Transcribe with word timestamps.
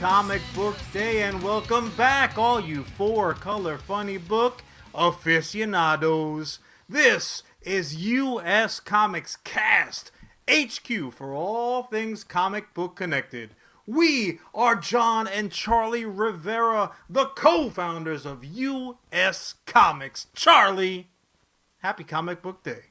Comic 0.00 0.42
Book 0.54 0.76
Day 0.92 1.22
and 1.22 1.42
welcome 1.42 1.90
back, 1.96 2.38
all 2.38 2.60
you 2.60 2.84
four 2.84 3.34
color 3.34 3.76
funny 3.78 4.16
book 4.16 4.62
aficionados. 4.94 6.60
This 6.88 7.42
is 7.62 7.96
US 7.96 8.78
Comics 8.78 9.34
Cast, 9.42 10.12
HQ 10.48 11.12
for 11.12 11.34
all 11.34 11.82
things 11.82 12.22
comic 12.22 12.72
book 12.74 12.94
connected. 12.94 13.56
We 13.86 14.38
are 14.54 14.76
Jon 14.76 15.26
and 15.26 15.50
Charlie 15.50 16.04
Rivera, 16.04 16.92
the 17.10 17.26
co 17.26 17.68
founders 17.68 18.24
of 18.24 18.44
US 18.44 19.56
Comics. 19.66 20.28
Charlie, 20.32 21.08
happy 21.78 22.04
Comic 22.04 22.40
Book 22.40 22.62
Day. 22.62 22.82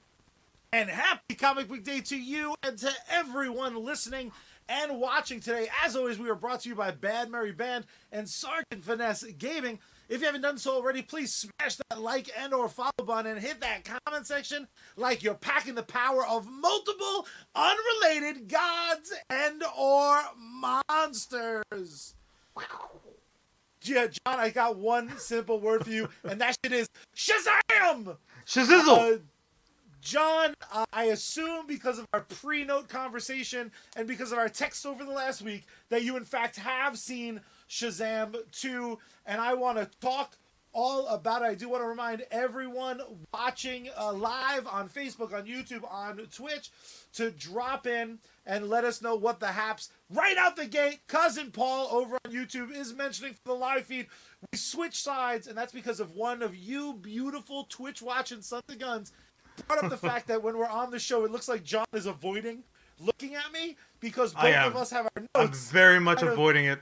And 0.74 0.90
happy 0.90 1.36
Comic 1.36 1.70
Book 1.70 1.86
Day 1.86 2.02
to 2.02 2.18
you 2.18 2.56
and 2.62 2.78
to 2.80 2.92
everyone 3.10 3.86
listening 3.86 4.34
and 4.70 5.00
watching 5.00 5.40
today. 5.40 5.68
As 5.84 5.96
always, 5.96 6.20
we 6.20 6.30
are 6.30 6.36
brought 6.36 6.62
to 6.62 6.70
you 6.70 6.76
by 6.76 6.92
Bad 6.92 7.30
Mary 7.30 7.52
Band 7.52 7.86
and 8.12 8.28
Sergeant 8.28 8.84
Finesse 8.84 9.24
Gaming. 9.38 9.80
If 10.10 10.22
you 10.22 10.26
haven't 10.26 10.42
done 10.42 10.58
so 10.58 10.76
already, 10.76 11.02
please 11.02 11.34
smash 11.34 11.76
that 11.76 12.02
like 12.02 12.30
and 12.40 12.54
or 12.54 12.70
follow 12.70 12.92
button 13.06 13.32
and 13.32 13.40
hit 13.42 13.60
that 13.62 13.84
comment 13.84 14.26
section 14.26 14.68
like 14.96 15.22
you're 15.22 15.34
packing 15.34 15.76
the 15.76 15.84
power 15.84 16.26
of 16.26 16.48
multiple 16.48 17.28
unrelated 17.56 18.48
gods 18.48 19.14
and 19.30 19.64
or 19.78 20.22
monsters. 20.38 22.16
Yeah, 23.84 24.08
Jon, 24.08 24.40
I 24.40 24.50
got 24.50 24.78
one 24.78 25.18
simple 25.18 25.60
word 25.60 25.86
for 25.86 25.92
you, 25.92 26.10
and 26.24 26.42
that 26.42 26.58
shit 26.64 26.74
is 26.74 26.88
Shazam! 27.16 28.18
Shazizzle! 28.46 29.16
Uh, 29.16 29.20
Jon, 30.02 30.54
uh, 30.72 30.86
I 30.94 31.06
assume 31.06 31.68
because 31.68 32.00
of 32.00 32.06
our 32.14 32.22
pre-note 32.22 32.88
conversation 32.90 33.72
and 33.96 34.08
because 34.08 34.32
of 34.32 34.38
our 34.38 34.50
text 34.50 34.86
over 34.86 35.04
the 35.04 35.12
last 35.12 35.42
week 35.42 35.66
that 35.90 36.04
you 36.04 36.18
in 36.18 36.26
fact 36.26 36.58
have 36.58 36.98
seen 36.98 37.42
Shazam 37.70 38.36
2 38.52 38.98
and 39.26 39.42
I 39.42 39.54
want 39.54 39.78
to 39.78 39.90
talk 40.00 40.38
all 40.74 41.08
about 41.08 41.42
it. 41.42 41.46
I 41.46 41.56
do 41.56 41.70
want 41.70 41.82
to 41.82 41.88
remind 41.88 42.24
everyone 42.30 43.02
watching 43.34 43.90
uh, 44.00 44.14
live 44.14 44.68
on 44.68 44.88
Facebook, 44.88 45.34
on 45.34 45.46
YouTube, 45.48 45.84
on 45.92 46.18
Twitch 46.32 46.70
to 47.14 47.32
drop 47.32 47.88
in 47.88 48.20
and 48.46 48.70
let 48.70 48.84
us 48.84 49.02
know 49.02 49.16
what 49.16 49.40
the 49.40 49.48
haps 49.48 49.90
right 50.12 50.38
out 50.38 50.56
the 50.56 50.68
gate. 50.68 51.00
Cousin 51.08 51.50
Paul 51.52 51.88
over 51.92 52.18
on 52.24 52.32
YouTube 52.32 52.72
is 52.72 52.94
mentioning 52.94 53.34
for 53.34 53.54
the 53.54 53.60
live 53.60 53.86
feed. 53.86 54.06
We 54.52 54.58
switch 54.60 55.02
sides, 55.02 55.48
and 55.48 55.58
that's 55.58 55.74
because 55.74 56.00
of 56.00 56.12
one 56.12 56.44
of 56.44 56.56
you 56.56 56.94
beautiful 56.94 57.64
Twitch 57.64 58.04
watching 58.04 58.44
of 58.52 58.80
Guns 58.80 59.12
brought 59.64 59.84
up 59.84 59.90
the 59.90 59.98
fact 60.10 60.28
that 60.28 60.42
when 60.44 60.58
we're 60.58 60.68
on 60.68 60.92
the 60.92 61.00
show, 61.00 61.26
it 61.26 61.32
looks 61.32 61.48
like 61.48 61.64
Jon 61.64 61.86
is 61.94 62.06
avoiding 62.06 62.64
looking 63.00 63.36
at 63.36 63.52
me 63.54 63.76
because 64.00 64.34
both 64.34 64.56
of 64.56 64.76
us 64.76 64.90
have 64.92 65.08
our 65.16 65.22
notes. 65.36 65.70
I'm 65.70 65.74
very 65.74 66.00
much 66.00 66.22
avoiding 66.22 66.66
it. 66.66 66.80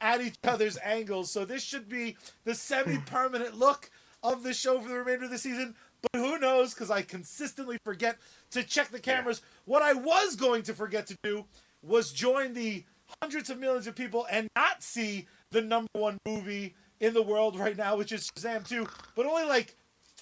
at 0.00 0.20
each 0.20 0.36
other's 0.44 0.78
angles. 0.82 1.30
So 1.30 1.44
this 1.44 1.62
should 1.62 1.88
be 1.88 2.16
the 2.44 2.54
semi-permanent 2.54 3.58
look 3.58 3.90
of 4.22 4.42
the 4.42 4.52
show 4.52 4.80
for 4.80 4.88
the 4.88 4.94
remainder 4.96 5.24
of 5.26 5.30
the 5.30 5.38
season. 5.38 5.74
But 6.02 6.20
who 6.20 6.38
knows? 6.38 6.74
Because 6.74 6.90
I 6.90 7.02
consistently 7.02 7.78
forget 7.84 8.18
to 8.50 8.62
check 8.62 8.88
the 8.88 8.98
cameras. 9.00 9.42
What 9.64 9.82
I 9.82 9.94
was 9.94 10.36
going 10.36 10.62
to 10.64 10.74
forget 10.74 11.06
to 11.08 11.16
do 11.22 11.44
was 11.82 12.12
join 12.12 12.52
the 12.52 12.84
hundreds 13.22 13.50
of 13.50 13.58
millions 13.58 13.86
of 13.86 13.94
people 13.94 14.26
and 14.30 14.48
not 14.56 14.82
see 14.82 15.26
the 15.52 15.62
number 15.62 15.88
one 15.92 16.18
movie 16.26 16.74
in 17.00 17.14
the 17.14 17.22
world 17.22 17.58
right 17.58 17.76
now, 17.76 17.96
which 17.96 18.12
is 18.12 18.28
Shazam 18.36 18.66
2. 18.68 18.86
But 19.14 19.26
only 19.26 19.44
like 19.44 19.75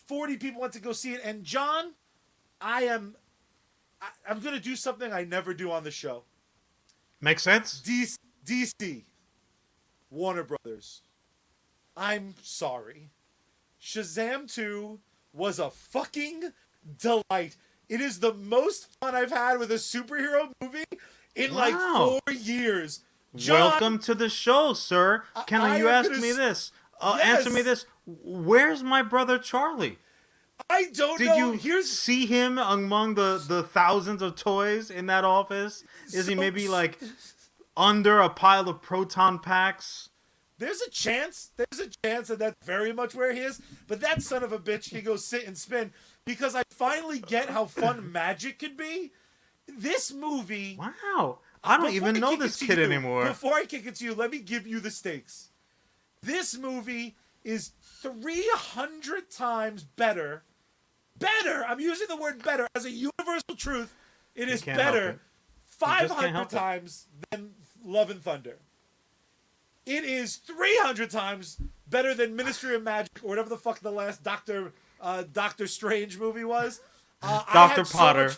40 0.06 0.36
people 0.36 0.60
went 0.60 0.72
to 0.74 0.80
go 0.80 0.92
see 0.92 1.14
it. 1.14 1.20
And 1.24 1.44
Jon, 1.44 1.92
I 2.60 2.84
am, 2.84 3.16
I, 4.00 4.08
I'm 4.28 4.40
gonna 4.40 4.60
do 4.60 4.76
something 4.76 5.12
I 5.12 5.24
never 5.24 5.54
do 5.54 5.70
on 5.70 5.84
the 5.84 5.90
show. 5.90 6.24
Makes 7.20 7.42
sense? 7.42 7.80
DC, 7.84 8.16
DC, 8.44 9.04
Warner 10.10 10.44
Brothers. 10.44 11.02
I'm 11.96 12.34
sorry. 12.42 13.10
Shazam 13.80 14.52
2 14.52 14.98
was 15.32 15.58
a 15.58 15.70
fucking 15.70 16.52
delight. 16.98 17.56
It 17.88 18.00
is 18.00 18.20
the 18.20 18.34
most 18.34 18.88
fun 19.00 19.14
I've 19.14 19.30
had 19.30 19.58
with 19.58 19.70
a 19.70 19.74
superhero 19.74 20.50
movie 20.60 20.84
in 21.34 21.54
like 21.54 21.74
four 21.74 22.20
years. 22.32 23.00
Jon, 23.36 23.58
Welcome 23.58 23.98
to 24.00 24.14
the 24.14 24.28
show, 24.28 24.72
sir. 24.74 25.24
Can 25.46 25.60
I 25.60 25.78
you 25.78 25.88
am 25.88 26.06
ask 26.06 26.10
me 26.20 26.32
this? 26.32 26.70
Uh, 27.00 27.18
Answer 27.22 27.50
me 27.50 27.62
this. 27.62 27.86
Where's 28.06 28.82
my 28.82 29.02
brother 29.02 29.38
Charlie? 29.38 29.98
I 30.70 30.84
don't 30.94 31.18
Did 31.18 31.26
know. 31.28 31.36
you 31.36 31.52
Here's 31.52 31.90
see 31.90 32.26
him 32.26 32.58
among 32.58 33.14
the, 33.14 33.42
the 33.46 33.62
thousands 33.64 34.22
of 34.22 34.36
toys 34.36 34.90
in 34.90 35.06
that 35.06 35.24
office? 35.24 35.82
Is 36.12 36.26
he 36.26 36.34
maybe 36.34 36.68
like 36.68 36.98
under 37.76 38.20
a 38.20 38.28
pile 38.28 38.68
of 38.68 38.80
proton 38.82 39.38
packs? 39.38 40.10
there's 40.56 40.80
a 40.82 40.90
chance. 40.90 41.50
There's 41.56 41.80
a 41.88 41.90
chance 42.04 42.28
that 42.28 42.38
that's 42.38 42.64
very 42.64 42.92
much 42.92 43.14
where 43.14 43.32
he 43.34 43.40
is. 43.40 43.60
But 43.88 44.00
that 44.02 44.22
son 44.22 44.42
of 44.44 44.52
a 44.52 44.58
bitch 44.58 44.90
can 44.90 45.02
go 45.02 45.16
sit 45.16 45.46
and 45.46 45.58
spin 45.58 45.92
because 46.24 46.54
I 46.54 46.62
finally 46.70 47.18
get 47.18 47.50
how 47.50 47.64
fun 47.66 48.12
magic 48.12 48.60
could 48.60 48.76
be. 48.76 49.10
This 49.66 50.12
movie. 50.12 50.78
Wow. 50.78 51.40
I 51.64 51.76
don't 51.76 51.92
even 51.92 52.16
I 52.16 52.20
know 52.20 52.36
this 52.36 52.58
kid 52.58 52.78
you- 52.78 52.84
anymore. 52.84 53.26
Before 53.26 53.54
I 53.54 53.64
kick 53.64 53.84
it 53.86 53.96
to 53.96 54.04
you, 54.04 54.14
let 54.14 54.30
me 54.30 54.38
give 54.38 54.66
you 54.66 54.78
the 54.80 54.90
stakes. 54.90 55.50
This 56.24 56.56
movie 56.56 57.16
is 57.44 57.72
300 58.02 59.30
times 59.30 59.84
better. 59.84 60.42
Better. 61.18 61.64
I'm 61.68 61.80
using 61.80 62.06
the 62.08 62.16
word 62.16 62.42
better 62.42 62.66
as 62.74 62.84
a 62.84 62.90
universal 62.90 63.54
truth. 63.56 63.94
It 64.34 64.48
is 64.48 64.62
better 64.62 65.10
it. 65.10 65.18
500 65.66 66.30
help 66.30 66.52
it. 66.52 66.56
times 66.56 67.06
than 67.30 67.50
Love 67.84 68.10
and 68.10 68.22
Thunder. 68.22 68.56
It 69.86 70.04
is 70.04 70.36
300 70.36 71.10
times 71.10 71.58
better 71.88 72.14
than 72.14 72.34
Ministry 72.34 72.74
of 72.74 72.82
Magic 72.82 73.10
or 73.22 73.28
whatever 73.28 73.48
the 73.50 73.58
fuck 73.58 73.80
the 73.80 73.90
last 73.92 74.22
Doctor 74.22 74.72
uh, 75.00 75.24
Doctor 75.30 75.66
Strange 75.66 76.18
movie 76.18 76.44
was. 76.44 76.80
Uh, 77.22 77.42
Dr. 77.52 77.76
had 77.76 77.86
so 77.86 77.98
Potter. 77.98 78.24
much- 78.28 78.36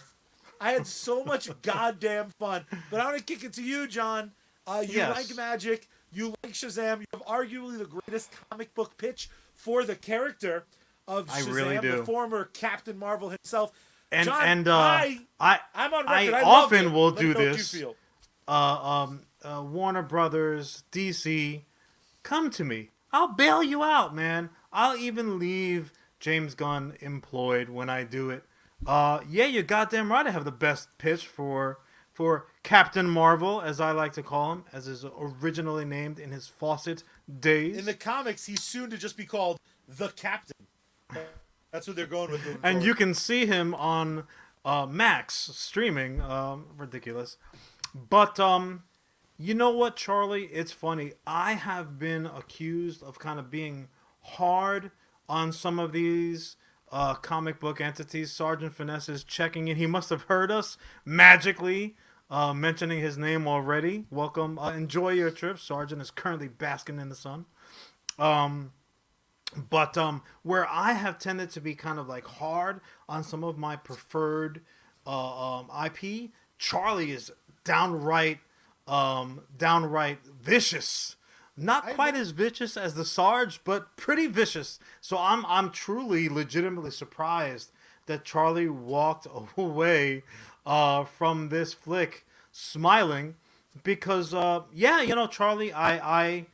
I 0.60 0.72
had 0.72 0.86
so 0.86 1.22
much 1.22 1.48
goddamn 1.62 2.30
fun. 2.30 2.64
But 2.90 3.00
I 3.00 3.04
want 3.04 3.18
to 3.18 3.22
kick 3.24 3.44
it 3.44 3.52
to 3.54 3.62
you, 3.62 3.86
Jon. 3.86 4.32
Uh, 4.66 4.82
you 4.86 4.94
Yes. 4.96 5.28
like 5.28 5.36
magic. 5.36 5.88
You 6.12 6.34
like 6.42 6.52
Shazam. 6.52 7.00
You 7.00 7.06
have 7.12 7.24
arguably 7.24 7.78
the 7.78 7.86
greatest 7.86 8.30
comic 8.50 8.74
book 8.74 8.96
pitch 8.96 9.28
for 9.54 9.84
the 9.84 9.94
character 9.96 10.64
of 11.08 11.28
I 11.30 11.40
Shazam, 11.40 11.54
really 11.54 11.78
the 11.78 12.04
former 12.04 12.44
Captain 12.52 12.98
Marvel 12.98 13.28
himself. 13.30 13.72
And 14.12 14.26
Jon, 14.26 14.42
and 14.44 14.68
uh, 14.68 14.76
I, 14.76 15.20
I 15.40 15.58
I'm 15.74 15.92
on 15.92 16.06
record. 16.06 16.34
I, 16.34 16.42
loved 16.42 16.72
often 16.74 16.92
will 16.92 17.10
Let 17.10 17.18
do 17.18 17.28
me 17.28 17.34
know 17.34 17.40
what 17.40 17.56
this. 17.56 17.84
Uh, 18.48 18.50
um, 18.52 19.22
uh, 19.42 19.62
Warner 19.62 20.02
Brothers, 20.02 20.84
DC, 20.92 21.62
come 22.22 22.50
to 22.50 22.64
me. 22.64 22.90
I'll 23.12 23.34
bail 23.34 23.62
you 23.62 23.82
out, 23.82 24.14
man. 24.14 24.50
I'll 24.72 24.96
even 24.96 25.38
leave 25.38 25.92
James 26.20 26.54
Gunn 26.54 26.96
employed 27.00 27.68
when 27.68 27.88
I 27.90 28.04
do 28.04 28.30
it. 28.30 28.44
Uh, 28.86 29.20
yeah, 29.28 29.46
you're 29.46 29.62
goddamn 29.62 30.12
right. 30.12 30.26
I 30.26 30.30
have 30.30 30.44
the 30.44 30.52
best 30.52 30.98
pitch 30.98 31.26
for 31.26 31.78
for 32.12 32.46
Captain 32.66 33.08
Marvel, 33.08 33.62
as 33.62 33.80
I 33.80 33.92
like 33.92 34.12
to 34.14 34.24
call 34.24 34.50
him, 34.50 34.64
as 34.72 34.88
is 34.88 35.04
originally 35.16 35.84
named 35.84 36.18
in 36.18 36.32
his 36.32 36.48
Fawcett 36.48 37.04
days. 37.38 37.76
In 37.76 37.84
the 37.84 37.94
comics, 37.94 38.44
he's 38.44 38.60
soon 38.60 38.90
to 38.90 38.98
just 38.98 39.16
be 39.16 39.24
called 39.24 39.60
the 39.86 40.08
Captain. 40.08 40.66
That's 41.70 41.86
what 41.86 41.94
they're 41.94 42.06
going 42.08 42.32
with. 42.32 42.58
and 42.64 42.82
you 42.82 42.94
can 42.94 43.14
see 43.14 43.46
him 43.46 43.72
on 43.76 44.24
uh, 44.64 44.84
Max 44.84 45.48
streaming. 45.54 46.20
Um, 46.20 46.66
ridiculous, 46.76 47.36
but 47.94 48.40
um, 48.40 48.82
you 49.38 49.54
know 49.54 49.70
what, 49.70 49.94
Charlie? 49.94 50.46
It's 50.46 50.72
funny. 50.72 51.12
I 51.24 51.52
have 51.52 52.00
been 52.00 52.26
accused 52.26 53.00
of 53.00 53.20
kind 53.20 53.38
of 53.38 53.48
being 53.48 53.86
hard 54.22 54.90
on 55.28 55.52
some 55.52 55.78
of 55.78 55.92
these 55.92 56.56
uh, 56.90 57.14
comic 57.14 57.60
book 57.60 57.80
entities. 57.80 58.32
Sergeant 58.32 58.74
Finesse 58.74 59.08
is 59.08 59.22
checking 59.22 59.68
in. 59.68 59.76
He 59.76 59.86
must 59.86 60.10
have 60.10 60.22
heard 60.22 60.50
us 60.50 60.76
magically. 61.04 61.94
Uh, 62.28 62.52
mentioning 62.52 63.00
his 63.00 63.16
name 63.16 63.46
already. 63.46 64.04
Welcome. 64.10 64.58
Uh, 64.58 64.72
enjoy 64.72 65.10
your 65.10 65.30
trip. 65.30 65.60
Sergeant 65.60 66.02
is 66.02 66.10
currently 66.10 66.48
basking 66.48 66.98
in 66.98 67.08
the 67.08 67.14
sun. 67.14 67.46
Um, 68.18 68.72
but 69.70 69.96
um, 69.96 70.22
where 70.42 70.66
I 70.68 70.92
have 70.92 71.18
tended 71.18 71.50
to 71.50 71.60
be 71.60 71.74
kind 71.74 71.98
of 71.98 72.08
like 72.08 72.26
hard 72.26 72.80
on 73.08 73.22
some 73.22 73.44
of 73.44 73.58
my 73.58 73.76
preferred 73.76 74.60
uh, 75.06 75.58
um, 75.58 75.70
IP, 75.84 76.30
Charlie 76.58 77.12
is 77.12 77.30
downright, 77.64 78.40
um, 78.88 79.42
downright 79.56 80.18
vicious. 80.26 81.16
Not 81.56 81.86
quite 81.94 82.14
as 82.14 82.32
vicious 82.32 82.76
as 82.76 82.94
the 82.94 83.04
Sarge, 83.04 83.60
but 83.64 83.96
pretty 83.96 84.26
vicious. 84.26 84.78
So 85.00 85.16
I'm 85.16 85.46
I'm 85.46 85.70
truly, 85.70 86.28
legitimately 86.28 86.90
surprised 86.90 87.70
that 88.06 88.24
Charlie 88.24 88.68
walked 88.68 89.26
away 89.56 90.22
uh, 90.66 91.04
from 91.04 91.48
this 91.48 91.72
flick 91.72 92.26
smiling 92.52 93.36
because 93.82 94.34
uh, 94.34 94.62
yeah, 94.74 95.00
you 95.00 95.14
know, 95.14 95.26
Charlie, 95.26 95.72
I 95.72 95.96
I 96.26 96.46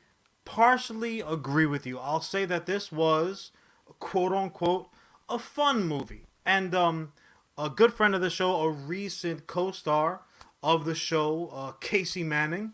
partially 0.45 1.21
agree 1.21 1.67
with 1.67 1.87
you. 1.87 1.99
I'll 1.99 2.21
say 2.21 2.45
that 2.45 2.67
this 2.67 2.93
was 2.93 3.51
quote 3.99 4.33
unquote 4.33 4.89
a 5.29 5.39
fun 5.39 5.85
movie. 5.85 6.27
And 6.45 6.75
um, 6.75 7.13
a 7.57 7.71
good 7.71 7.93
friend 7.93 8.15
of 8.15 8.21
the 8.21 8.31
show, 8.31 8.57
a 8.63 8.71
recent 8.71 9.47
co-star 9.47 10.23
of 10.63 10.85
the 10.85 10.95
show, 10.95 11.51
uh, 11.53 11.73
Casey 11.73 12.23
Manning, 12.25 12.73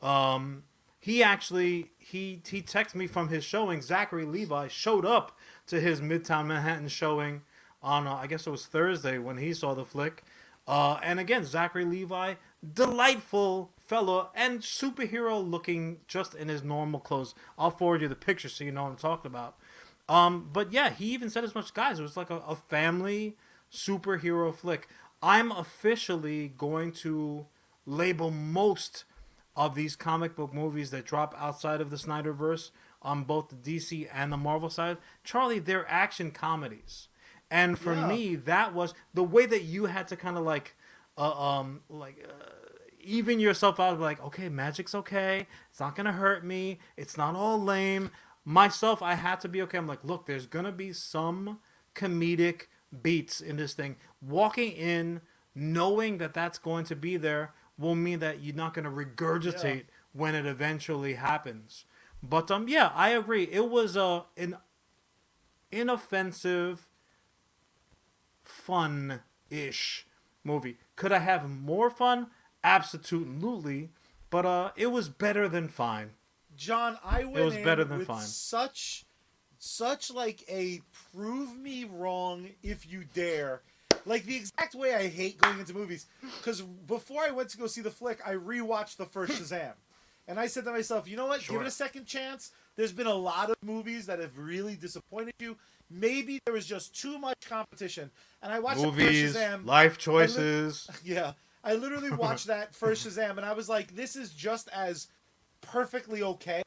um, 0.00 0.64
he 0.98 1.22
actually 1.22 1.90
he 1.98 2.40
he 2.46 2.62
texted 2.62 2.94
me 2.96 3.06
from 3.06 3.28
his 3.28 3.44
showing. 3.44 3.82
Zachary 3.82 4.24
Levi 4.24 4.68
showed 4.68 5.04
up 5.04 5.36
to 5.66 5.80
his 5.80 6.00
Midtown 6.00 6.46
Manhattan 6.46 6.88
showing 6.88 7.42
on 7.82 8.06
uh, 8.06 8.14
I 8.14 8.26
guess 8.26 8.46
it 8.46 8.50
was 8.50 8.66
Thursday 8.66 9.18
when 9.18 9.36
he 9.38 9.52
saw 9.54 9.74
the 9.74 9.84
flick. 9.84 10.24
Uh, 10.66 10.98
and 11.02 11.18
again, 11.18 11.44
Zachary 11.44 11.84
Levi, 11.84 12.34
delightful 12.74 13.70
fellow 13.78 14.30
and 14.34 14.60
superhero 14.60 15.48
looking 15.48 15.98
just 16.06 16.34
in 16.34 16.48
his 16.48 16.62
normal 16.62 17.00
clothes. 17.00 17.34
I'll 17.58 17.70
forward 17.70 18.02
you 18.02 18.08
the 18.08 18.14
picture 18.14 18.48
so 18.48 18.64
you 18.64 18.72
know 18.72 18.84
what 18.84 18.90
I'm 18.90 18.96
talking 18.96 19.30
about. 19.30 19.56
Um, 20.08 20.48
but 20.52 20.72
yeah, 20.72 20.90
he 20.90 21.06
even 21.12 21.30
said 21.30 21.44
as 21.44 21.54
much, 21.54 21.74
guys. 21.74 21.98
It 21.98 22.02
was 22.02 22.16
like 22.16 22.30
a, 22.30 22.38
a 22.38 22.56
family 22.56 23.36
superhero 23.72 24.54
flick. 24.54 24.88
I'm 25.22 25.52
officially 25.52 26.52
going 26.56 26.92
to 26.92 27.46
label 27.86 28.30
most 28.30 29.04
of 29.56 29.74
these 29.74 29.96
comic 29.96 30.34
book 30.34 30.52
movies 30.52 30.90
that 30.90 31.04
drop 31.04 31.34
outside 31.38 31.80
of 31.80 31.90
the 31.90 31.96
Snyderverse 31.96 32.70
on 33.02 33.24
both 33.24 33.48
the 33.48 33.56
DC 33.56 34.08
and 34.12 34.32
the 34.32 34.36
Marvel 34.36 34.70
side. 34.70 34.96
Charlie, 35.24 35.58
they're 35.58 35.88
action 35.90 36.30
comedies. 36.30 37.08
And 37.52 37.78
for 37.78 37.94
Yeah. 37.94 38.06
me, 38.06 38.34
that 38.36 38.72
was 38.72 38.94
the 39.12 39.22
way 39.22 39.44
that 39.44 39.62
you 39.62 39.84
had 39.84 40.08
to 40.08 40.16
kind 40.16 40.38
of 40.38 40.42
like, 40.42 40.74
uh, 41.18 41.38
um, 41.38 41.82
like, 41.90 42.26
uh, 42.26 42.48
even 42.98 43.38
yourself 43.38 43.78
out. 43.78 44.00
Like, 44.00 44.22
okay, 44.24 44.48
magic's 44.48 44.94
okay. 44.94 45.46
It's 45.70 45.78
not 45.78 45.94
gonna 45.94 46.12
hurt 46.12 46.44
me. 46.44 46.80
It's 46.96 47.18
not 47.18 47.36
all 47.36 47.62
lame. 47.62 48.10
Myself, 48.46 49.02
I 49.02 49.14
had 49.14 49.38
to 49.42 49.48
be 49.48 49.60
okay. 49.62 49.76
I'm 49.76 49.86
like, 49.86 50.02
look, 50.02 50.24
there's 50.24 50.46
gonna 50.46 50.72
be 50.72 50.94
some 50.94 51.60
comedic 51.94 52.68
beats 53.02 53.42
in 53.42 53.56
this 53.56 53.74
thing. 53.74 53.96
Walking 54.22 54.72
in, 54.72 55.20
knowing 55.54 56.16
that 56.18 56.32
that's 56.32 56.58
going 56.58 56.86
to 56.86 56.96
be 56.96 57.18
there, 57.18 57.52
will 57.76 57.94
mean 57.94 58.20
that 58.20 58.40
you're 58.40 58.56
not 58.56 58.72
gonna 58.72 58.90
regurgitate 58.90 59.84
when 60.14 60.34
it 60.34 60.46
eventually 60.46 61.14
happens. 61.14 61.84
But 62.22 62.50
um, 62.50 62.66
yeah, 62.66 62.92
I 62.94 63.10
agree. 63.10 63.44
It 63.44 63.68
was 63.68 63.94
uh, 63.96 64.22
an 64.38 64.56
inoffensive, 65.70 66.86
fun-ish 68.44 70.06
movie. 70.44 70.78
Could 70.96 71.12
I 71.12 71.18
have 71.18 71.48
more 71.48 71.90
fun? 71.90 72.28
Absolutely. 72.64 73.90
But 74.30 74.46
uh, 74.46 74.70
it 74.76 74.86
was 74.86 75.08
better 75.08 75.48
than 75.48 75.68
fine. 75.68 76.10
Jon, 76.56 76.98
I 77.04 77.24
went 77.24 77.38
it 77.38 77.44
was 77.44 77.56
better 77.56 77.84
than 77.84 77.98
with 77.98 78.06
fine. 78.06 78.22
such 78.22 79.04
such 79.58 80.10
like 80.10 80.42
a 80.48 80.80
prove 81.14 81.56
me 81.56 81.84
wrong 81.84 82.48
if 82.62 82.90
you 82.90 83.04
dare. 83.14 83.62
Like 84.04 84.24
the 84.24 84.36
exact 84.36 84.74
way 84.74 84.94
I 84.94 85.06
hate 85.06 85.40
going 85.40 85.60
into 85.60 85.74
movies. 85.74 86.06
Because 86.38 86.62
before 86.62 87.22
I 87.22 87.30
went 87.30 87.48
to 87.50 87.58
go 87.58 87.66
see 87.66 87.80
the 87.80 87.90
flick, 87.90 88.20
I 88.26 88.34
rewatched 88.34 88.96
the 88.96 89.06
first 89.06 89.32
Shazam. 89.40 89.74
And 90.26 90.38
I 90.38 90.46
said 90.46 90.64
to 90.64 90.72
myself, 90.72 91.08
you 91.08 91.16
know 91.16 91.26
what? 91.26 91.46
Give 91.46 91.60
it 91.60 91.66
a 91.66 91.70
second 91.70 92.06
chance. 92.06 92.52
There's 92.76 92.92
been 92.92 93.06
a 93.06 93.14
lot 93.14 93.50
of 93.50 93.56
movies 93.62 94.06
that 94.06 94.18
have 94.18 94.38
really 94.38 94.76
disappointed 94.76 95.34
you. 95.38 95.56
Maybe 95.92 96.38
there 96.44 96.54
was 96.54 96.66
just 96.66 96.98
too 96.98 97.18
much 97.18 97.36
competition. 97.48 98.10
And 98.42 98.52
I 98.52 98.58
watched 98.60 98.80
Movies, 98.80 99.34
Shazam. 99.36 99.66
life 99.66 99.98
choices. 99.98 100.88
Yeah. 101.04 101.32
I 101.64 101.74
literally 101.74 102.10
watched 102.16 102.46
that 102.48 102.74
first 102.74 103.06
Shazam 103.06 103.36
and 103.36 103.46
I 103.46 103.52
was 103.52 103.68
like, 103.68 103.94
this 103.94 104.16
is 104.16 104.30
just 104.30 104.68
as 104.72 105.06
perfectly 105.60 106.22
okay 106.22 106.62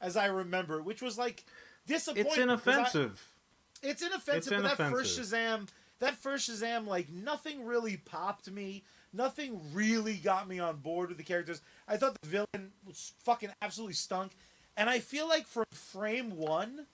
as 0.00 0.16
I 0.16 0.26
remember, 0.26 0.80
which 0.82 1.02
was 1.02 1.18
like 1.18 1.44
disappointing. 1.86 2.26
It's 2.26 2.34
'cause 2.36 2.38
I- 2.38 2.42
inoffensive. 2.44 3.32
it's 3.82 4.02
inoffensive, 4.02 4.36
It's 4.36 4.48
but 4.62 4.62
that 4.78 4.90
first 4.90 5.18
inoffensive. 5.18 5.24
Shazam, 5.26 5.68
that 5.98 6.14
first 6.14 6.48
Shazam, 6.50 6.86
like 6.86 7.08
nothing 7.10 7.64
really 7.66 7.96
popped 7.98 8.50
me. 8.50 8.84
Nothing 9.12 9.60
really 9.72 10.16
got 10.16 10.46
me 10.48 10.58
on 10.60 10.76
board 10.76 11.08
with 11.08 11.18
the 11.18 11.24
characters. 11.24 11.60
I 11.88 11.96
thought 11.96 12.16
the 12.22 12.28
villain 12.28 12.72
was 12.86 13.14
fucking 13.24 13.50
absolutely 13.62 13.94
stunk, 13.94 14.32
and 14.76 14.88
I 14.90 14.98
feel 15.00 15.26
like 15.28 15.46
from 15.46 15.64
frame 15.72 16.36
one, 16.36 16.86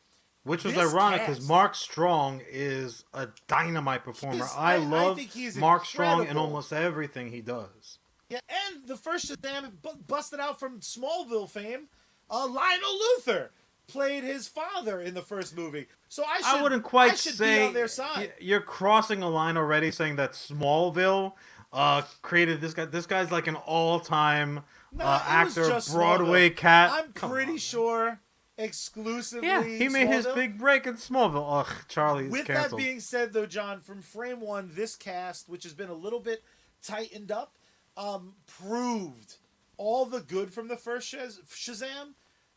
Which 0.44 0.62
was 0.62 0.74
This 0.74 0.92
ironic 0.92 1.22
because 1.26 1.46
Mark 1.48 1.74
Strong 1.74 2.42
is 2.48 3.04
a 3.14 3.28
dynamite 3.48 4.04
performer. 4.04 4.36
He's- 4.36 4.54
I 4.54 4.72
I- 4.72 4.74
I 4.74 4.76
love 4.76 5.16
think 5.16 5.30
he's 5.32 5.56
Mark 5.56 5.84
Strong 5.86 6.26
in 6.28 6.36
almost 6.36 6.72
everything 6.72 7.30
he 7.30 7.40
does. 7.40 7.98
yeah, 8.28 8.40
and 8.48 8.86
the 8.86 8.96
first 8.96 9.26
Shazam 9.30 9.72
bu- 9.82 9.96
busted 10.06 10.40
out 10.40 10.60
from 10.60 10.80
Smallville 10.80 11.48
fame. 11.50 11.88
Uh, 12.30 12.46
Lionel 12.46 12.98
Luthor 13.18 13.48
played 13.86 14.24
his 14.24 14.46
father 14.48 15.00
in 15.00 15.14
the 15.14 15.22
first 15.22 15.56
movie, 15.56 15.86
so 16.08 16.24
I 16.24 16.36
should 16.38 16.46
I 16.46 16.62
wouldn't 16.62 16.84
quite 16.84 17.12
I 17.12 17.16
say 17.16 17.72
their 17.72 17.88
side. 17.88 18.32
you're 18.40 18.60
crossing 18.62 19.22
a 19.22 19.28
line 19.28 19.56
already, 19.56 19.90
saying 19.90 20.16
that 20.16 20.32
Smallville 20.32 21.32
uh, 21.72 22.02
created 22.22 22.60
this 22.60 22.72
guy. 22.74 22.84
This 22.84 23.06
guy's 23.06 23.30
like 23.32 23.46
an 23.46 23.56
all-time 23.56 24.62
No, 24.92 25.04
uh, 25.04 25.22
actor, 25.26 25.80
Broadway 25.92 26.50
Smallville. 26.50 26.56
cat. 26.56 26.90
I'm 26.92 27.12
Come 27.14 27.30
pretty 27.30 27.52
on. 27.52 27.58
sure 27.58 28.20
exclusively. 28.58 29.48
Yeah, 29.48 29.62
he 29.62 29.88
made 29.88 30.08
his 30.08 30.26
big 30.28 30.58
break 30.58 30.86
in 30.86 30.94
Smallville. 30.94 31.60
Ugh, 31.60 31.72
Charlie 31.88 32.26
is 32.26 32.32
With 32.32 32.46
canceled. 32.46 32.72
that 32.80 32.84
being 32.84 33.00
said, 33.00 33.32
though, 33.32 33.46
John, 33.46 33.80
from 33.80 34.02
frame 34.02 34.40
one, 34.40 34.70
this 34.74 34.96
cast, 34.96 35.48
which 35.48 35.64
has 35.64 35.72
been 35.74 35.88
a 35.90 35.94
little 35.94 36.20
bit 36.20 36.42
tightened 36.82 37.32
up, 37.32 37.56
um, 37.96 38.34
proved 38.46 39.36
all 39.76 40.04
the 40.06 40.20
good 40.20 40.52
from 40.52 40.68
the 40.68 40.76
first 40.76 41.12
Shaz- 41.12 41.40
Shazam. 41.48 42.14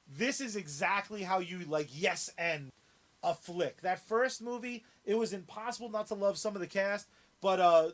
This 0.07 0.39
is 0.39 0.55
exactly 0.55 1.23
how 1.23 1.39
you 1.39 1.59
like 1.67 1.89
yes 1.91 2.29
and 2.37 2.71
a 3.23 3.33
flick. 3.33 3.81
That 3.81 3.99
first 3.99 4.41
movie, 4.41 4.83
it 5.05 5.15
was 5.15 5.33
impossible 5.33 5.89
not 5.89 6.07
to 6.07 6.13
love 6.13 6.37
some 6.37 6.55
of 6.55 6.61
the 6.61 6.67
cast, 6.67 7.07
but 7.41 7.59
uh, 7.59 7.89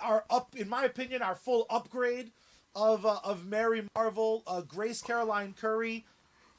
our 0.00 0.24
up, 0.30 0.54
in 0.56 0.68
my 0.68 0.84
opinion, 0.84 1.22
our 1.22 1.34
full 1.34 1.66
upgrade 1.70 2.30
of 2.74 3.04
uh, 3.06 3.18
of 3.24 3.46
Mary 3.46 3.82
Marvel, 3.96 4.42
uh, 4.46 4.60
Grace 4.60 5.02
Caroline 5.02 5.54
Currey, 5.58 6.04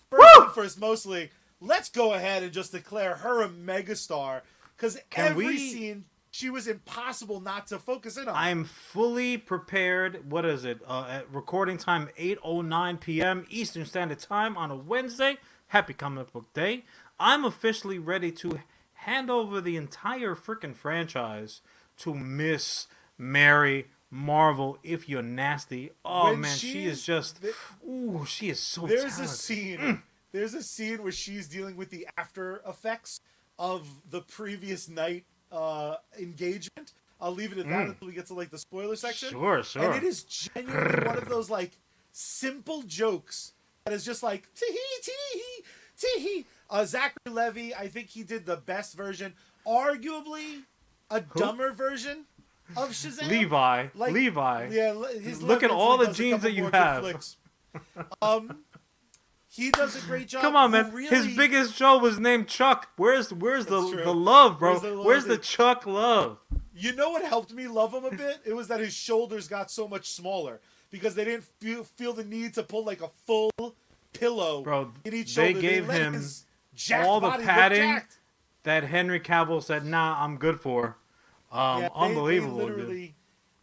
first 0.10 0.56
first 0.56 0.80
mostly. 0.80 1.32
Let's 1.62 1.90
go 1.90 2.14
ahead 2.14 2.44
and 2.44 2.52
just 2.54 2.72
declare 2.72 3.16
her 3.16 3.42
a 3.44 3.50
megastar 3.50 4.42
because 4.76 4.98
every 5.16 5.46
we- 5.46 5.58
scene 5.72 6.06
she 6.32 6.50
was 6.50 6.68
impossible 6.68 7.42
not 7.42 7.68
to 7.68 7.80
focus 7.80 8.16
in 8.18 8.28
on. 8.28 8.36
I'm 8.36 8.64
fully 8.64 9.38
prepared. 9.38 10.30
What 10.30 10.46
is 10.46 10.64
it? 10.64 10.80
Uh, 10.88 11.08
at 11.10 11.34
recording 11.34 11.78
time 11.78 12.10
8:09 12.20 13.00
p.m. 13.00 13.46
Eastern 13.50 13.86
Standard 13.86 14.20
Time 14.20 14.56
on 14.58 14.72
a 14.72 14.76
Wednesday. 14.76 15.38
Happy 15.68 15.94
Comic 15.94 16.32
Book 16.32 16.52
Day. 16.54 16.84
I'm 17.20 17.44
officially 17.44 18.00
ready 18.00 18.32
to 18.34 18.60
hand 18.94 19.30
over 19.30 19.60
the 19.60 19.76
entire 19.76 20.36
freaking 20.36 20.76
franchise 20.76 21.62
to 21.98 22.14
Miss 22.14 22.88
Mary 23.18 23.88
Marvel. 24.12 24.78
If 24.84 25.08
you're 25.08 25.22
nasty, 25.22 25.92
oh 26.04 26.32
When 26.32 26.42
man, 26.42 26.58
she, 26.58 26.86
is 26.86 27.04
just. 27.06 27.42
th- 27.42 27.54
Ooh, 27.88 28.26
she 28.28 28.50
is 28.50 28.60
so. 28.60 28.88
There's 28.88 29.02
talented. 29.16 29.26
a 29.26 29.28
scene. 29.28 30.04
There's 30.32 30.54
a 30.54 30.64
scene 30.64 31.02
where 31.04 31.12
she's 31.12 31.48
dealing 31.48 31.76
with 31.76 31.90
the 31.90 32.08
after 32.18 32.62
effects 32.68 33.20
of 33.58 33.88
the 34.10 34.22
previous 34.22 34.88
night 34.88 35.26
uh, 35.52 35.96
engagement. 36.20 36.94
I'll 37.22 37.34
leave 37.34 37.52
it 37.52 37.58
at 37.58 37.68
that 37.68 37.86
Mm. 37.88 37.90
until 37.90 38.08
we 38.08 38.14
get 38.14 38.28
to 38.28 38.34
like 38.34 38.50
the 38.50 38.58
spoiler 38.60 38.96
section. 38.96 39.30
Sure, 39.32 39.62
sure. 39.64 39.84
And 39.84 39.96
it 39.96 40.04
is 40.08 40.24
genuinely 40.24 41.06
one 41.06 41.18
of 41.18 41.28
those 41.28 41.50
like 41.50 41.72
simple 42.12 42.82
jokes 42.84 43.54
that 43.86 43.94
is 43.94 44.06
just 44.06 44.24
like 44.24 44.48
tee 44.56 44.80
tee 45.04 45.64
tee. 45.98 46.46
Uh, 46.70 46.86
Zachary 46.86 47.16
Levy, 47.32 47.74
I 47.76 47.88
think 47.88 48.08
he 48.10 48.24
did 48.24 48.46
the 48.46 48.56
best 48.58 48.96
version, 48.96 49.34
arguably 49.68 50.64
a 51.10 51.22
dumber 51.22 51.72
version 51.72 52.26
of 52.78 52.90
Shazam. 52.90 53.28
Levi. 53.28 53.88
Like- 53.96 54.14
Levi. 54.14 54.70
Yeah, 54.72 55.04
his 55.20 55.42
Look 55.42 55.64
at 55.64 55.72
all 55.72 55.98
the 55.98 56.12
genes 56.12 56.44
that 56.44 56.54
you 56.54 56.70
have. 56.72 57.24
Um, 58.22 58.64
he 59.48 59.72
does 59.72 59.96
a 59.96 60.06
great 60.08 60.28
job. 60.28 60.42
Come 60.42 60.56
on, 60.56 60.72
man. 60.72 60.92
Really, 60.92 61.10
His 61.16 61.36
biggest 61.36 61.76
show 61.76 61.98
was 61.98 62.20
named 62.20 62.48
Chuck. 62.48 62.90
Where's 62.98 63.34
where's 63.34 63.66
the 63.66 63.82
the 63.82 64.14
love, 64.14 64.60
bro? 64.60 64.72
Where's 64.72 64.82
the 64.82 65.02
Where's 65.02 65.26
the 65.26 65.38
Chuck 65.38 65.86
love? 65.86 66.38
You 66.74 66.96
know 66.96 67.10
what 67.10 67.26
helped 67.26 67.52
me 67.52 67.68
love 67.68 67.94
him 67.94 68.06
a 68.06 68.12
bit? 68.12 68.40
It 68.46 68.54
was 68.54 68.68
that 68.70 68.80
his 68.80 68.94
shoulders 68.94 69.48
got 69.48 69.70
so 69.70 69.88
much 69.88 70.10
smaller 70.12 70.62
because 70.92 71.16
they 71.16 71.26
didn't 71.26 71.44
feel 71.60 71.84
feel 71.84 72.14
the 72.14 72.24
need 72.24 72.54
to 72.54 72.64
pull 72.64 72.86
like 72.86 73.02
a 73.02 73.10
full 73.26 73.52
pillow 74.14 74.62
Bro, 74.62 74.94
in 75.04 75.14
each 75.14 75.36
they 75.36 75.54
shoulder. 75.54 75.62
gave 75.68 75.88
let 75.88 76.02
him 76.02 76.24
all 76.94 77.20
the 77.20 77.32
padding. 77.40 78.02
That 78.64 78.84
Henry 78.84 79.20
Cavill 79.20 79.64
said, 79.64 79.86
"Nah, 79.86 80.24
I'm 80.24 80.38
good 80.38 80.60
for." 80.60 80.98
Um, 81.52 81.84
Yeah, 81.84 81.90
unbelievable. 81.96 82.58
They 82.58 82.64
literally, 82.66 83.16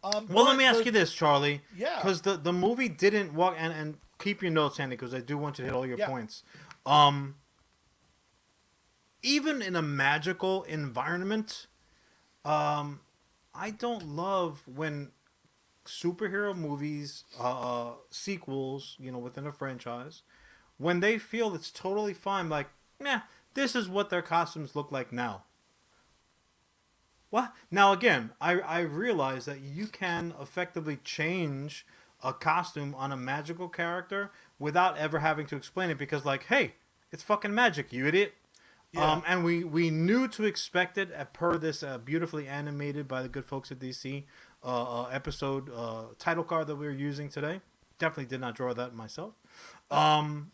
um, 0.03 0.27
Well, 0.29 0.45
let 0.45 0.57
me 0.57 0.65
ask 0.65 0.85
you 0.85 0.91
this, 0.91 1.13
Charlie. 1.13 1.61
Yeah. 1.75 1.95
Because 1.97 2.21
the 2.21 2.37
the 2.37 2.53
movie 2.53 2.89
didn't 2.89 3.33
walk 3.33 3.55
and 3.57 3.73
and 3.73 3.97
keep 4.19 4.41
your 4.41 4.51
notes 4.51 4.77
handy 4.77 4.95
because 4.95 5.13
I 5.13 5.19
do 5.21 5.37
want 5.37 5.57
you 5.57 5.63
to 5.63 5.69
hit 5.69 5.75
all 5.75 5.85
your 5.85 5.97
Yeah. 5.97 6.07
points. 6.07 6.43
Um, 6.85 7.35
even 9.21 9.61
in 9.61 9.75
a 9.75 9.81
magical 9.81 10.63
environment, 10.63 11.67
um, 12.45 13.01
I 13.53 13.71
don't 13.71 14.03
love 14.15 14.63
when 14.67 15.11
superhero 15.85 16.55
movies, 16.55 17.23
uh, 17.39 17.89
uh, 17.89 17.93
sequels, 18.09 18.95
you 18.99 19.11
know, 19.11 19.17
within 19.17 19.47
a 19.47 19.51
franchise, 19.51 20.23
when 20.77 20.99
they 20.99 21.17
feel 21.17 21.55
it's 21.55 21.71
totally 21.71 22.13
fine, 22.13 22.49
like, 22.49 22.69
nah, 22.99 23.21
this 23.53 23.75
is 23.75 23.89
what 23.89 24.09
their 24.09 24.21
costumes 24.21 24.75
look 24.75 24.91
like 24.91 25.11
now. 25.11 25.43
What? 27.29 27.53
Now 27.69 27.91
again, 27.91 28.31
I 28.39 28.59
I 28.59 28.79
realize 28.81 29.45
that 29.45 29.59
you 29.59 29.87
can 29.87 30.33
effectively 30.39 30.99
change 31.03 31.85
a 32.23 32.33
costume 32.33 32.95
on 32.95 33.11
a 33.11 33.17
magical 33.17 33.69
character 33.69 34.31
without 34.59 34.97
ever 34.97 35.19
having 35.19 35.45
to 35.47 35.55
explain 35.55 35.89
it 35.89 35.97
because 35.97 36.25
like, 36.25 36.45
hey, 36.45 36.73
it's 37.11 37.23
fucking 37.23 37.53
magic, 37.53 37.93
you 37.93 38.05
idiot. 38.05 38.33
Yeah. 38.93 39.11
Um, 39.11 39.23
and 39.27 39.43
we 39.43 39.63
we 39.63 39.89
knew 39.89 40.27
to 40.29 40.45
expect 40.45 40.97
it 40.97 41.11
per 41.33 41.57
this 41.57 41.83
uh, 41.83 41.97
beautifully 41.97 42.47
animated 42.47 43.07
by 43.07 43.21
the 43.21 43.29
good 43.29 43.45
folks 43.45 43.71
at 43.71 43.79
DC 43.79 44.23
uh, 44.63 45.01
uh, 45.01 45.09
episode 45.11 45.69
uh, 45.73 46.03
title 46.17 46.43
card 46.43 46.67
that 46.67 46.77
we 46.77 46.85
were 46.85 46.91
using 46.91 47.29
today. 47.29 47.61
Definitely 47.99 48.25
did 48.25 48.41
not 48.41 48.55
draw 48.55 48.73
that 48.73 48.95
myself. 48.95 49.33
Um, 49.91 50.51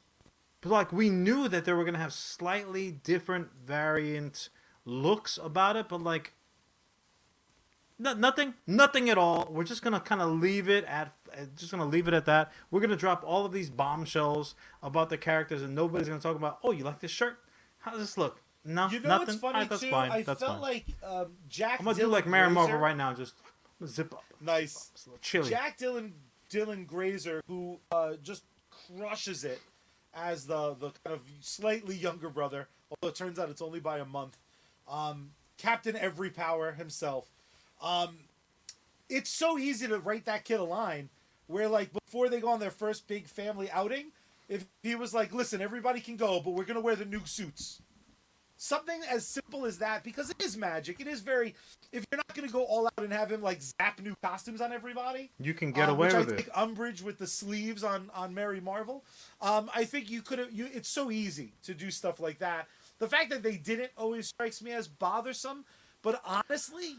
but 0.61 0.71
like 0.71 0.91
we 0.91 1.09
knew 1.09 1.47
that 1.47 1.65
they 1.65 1.73
were 1.73 1.83
gonna 1.83 1.99
have 1.99 2.13
slightly 2.13 2.91
different 2.91 3.49
variant 3.65 4.49
looks 4.85 5.37
about 5.41 5.75
it, 5.75 5.87
but 5.87 6.01
like 6.01 6.33
no, 7.99 8.13
nothing, 8.13 8.53
nothing 8.67 9.09
at 9.09 9.17
all. 9.17 9.47
We're 9.51 9.63
just 9.63 9.81
gonna 9.81 9.99
kind 9.99 10.21
of 10.21 10.31
leave 10.39 10.69
it 10.69 10.85
at, 10.85 11.13
just 11.55 11.71
gonna 11.71 11.85
leave 11.85 12.07
it 12.07 12.13
at 12.13 12.25
that. 12.25 12.51
We're 12.71 12.81
gonna 12.81 12.95
drop 12.95 13.23
all 13.25 13.45
of 13.45 13.51
these 13.53 13.69
bombshells 13.69 14.55
about 14.81 15.09
the 15.09 15.17
characters, 15.17 15.61
and 15.61 15.73
nobody's 15.75 16.07
gonna 16.07 16.19
talk 16.21 16.35
about. 16.35 16.59
Oh, 16.63 16.71
you 16.71 16.83
like 16.83 16.99
this 16.99 17.11
shirt? 17.11 17.39
How 17.79 17.91
does 17.91 17.99
this 18.01 18.17
look? 18.17 18.41
No, 18.65 18.87
You 18.89 19.01
know 19.01 19.09
nothing. 19.09 19.27
what's 19.27 19.39
funny 19.39 19.65
that's 19.67 19.81
too? 19.81 19.89
fine. 19.91 20.11
I 20.11 20.21
that's 20.21 20.39
felt 20.39 20.53
fine. 20.53 20.61
like 20.61 20.85
um, 21.03 21.33
Jack. 21.49 21.79
I'm 21.79 21.85
gonna 21.85 21.97
Dylan 21.97 22.01
do 22.01 22.07
like 22.07 22.27
Mary 22.27 22.49
Marvel 22.49 22.77
right 22.77 22.95
now. 22.95 23.13
Just 23.13 23.35
zip 23.85 24.13
up. 24.13 24.23
Nice. 24.39 24.91
It's 24.93 25.05
a 25.05 25.09
little 25.09 25.19
chilly. 25.21 25.49
Jack 25.49 25.77
Dylan 25.77 26.11
Dylan 26.49 26.87
Grazer, 26.87 27.41
who 27.47 27.79
uh, 27.91 28.13
just 28.23 28.43
crushes 28.97 29.43
it 29.43 29.59
as 30.13 30.45
the 30.45 30.75
the 30.75 30.91
kind 31.03 31.13
of 31.15 31.21
slightly 31.41 31.95
younger 31.95 32.29
brother, 32.29 32.69
although 32.89 33.09
it 33.09 33.15
turns 33.15 33.37
out 33.37 33.49
it's 33.49 33.61
only 33.61 33.79
by 33.81 33.97
a 33.99 34.05
month. 34.05 34.37
Um, 34.87 35.31
Captain 35.57 35.95
Every 35.97 36.29
Power 36.29 36.71
himself. 36.71 37.27
Um, 37.83 38.17
it's 39.09 39.29
so 39.29 39.57
easy 39.59 39.87
to 39.87 39.99
write 39.99 40.25
that 40.25 40.45
kid 40.45 40.59
a 40.59 40.63
line 40.63 41.09
where 41.47 41.67
like 41.67 41.91
before 41.93 42.29
they 42.29 42.39
go 42.39 42.49
on 42.49 42.59
their 42.59 42.71
first 42.71 43.07
big 43.07 43.27
family 43.27 43.69
outing, 43.69 44.05
if 44.49 44.65
he 44.81 44.95
was 44.95 45.13
like, 45.13 45.33
"Listen, 45.33 45.61
everybody 45.61 45.99
can 45.99 46.15
go, 46.15 46.39
but 46.39 46.51
we're 46.51 46.63
gonna 46.63 46.79
wear 46.81 46.95
the 46.95 47.05
new 47.05 47.25
suits." 47.25 47.81
Something 48.55 49.01
as 49.11 49.27
simple 49.27 49.65
as 49.65 49.79
that, 49.79 50.05
because 50.05 50.29
it 50.29 50.41
is 50.41 50.55
magic. 50.55 51.01
It 51.01 51.07
is 51.07 51.19
very. 51.19 51.53
If 51.91 52.05
you're 52.09 52.17
not 52.17 52.33
gonna 52.33 52.47
go 52.47 52.63
all 52.63 52.85
out 52.85 52.93
and 53.03 53.11
have 53.11 53.29
him 53.29 53.41
like 53.41 53.61
zap 53.61 53.99
new 54.01 54.15
costumes 54.23 54.61
on 54.61 54.71
everybody, 54.71 55.31
You 55.37 55.53
can 55.53 55.73
get 55.73 55.89
um, 55.89 55.95
away 55.95 56.07
which 56.07 56.15
with 56.25 56.33
I 56.33 56.37
it. 56.37 56.49
umbrage 56.55 57.01
with 57.01 57.17
the 57.17 57.27
sleeves 57.27 57.83
on 57.83 58.09
on 58.15 58.33
Mary 58.33 58.61
Marvel. 58.61 59.03
Um, 59.41 59.69
I 59.75 59.83
think 59.83 60.09
you 60.09 60.21
could 60.21 60.39
have. 60.39 60.51
You, 60.53 60.69
it's 60.73 60.87
so 60.89 61.11
easy 61.11 61.51
to 61.63 61.73
do 61.73 61.91
stuff 61.91 62.21
like 62.21 62.39
that. 62.39 62.67
The 62.99 63.07
fact 63.09 63.31
that 63.31 63.43
they 63.43 63.57
didn't 63.57 63.91
always 63.97 64.27
strikes 64.27 64.61
me 64.61 64.71
as 64.71 64.87
bothersome. 64.87 65.65
But 66.01 66.21
honestly, 66.25 66.97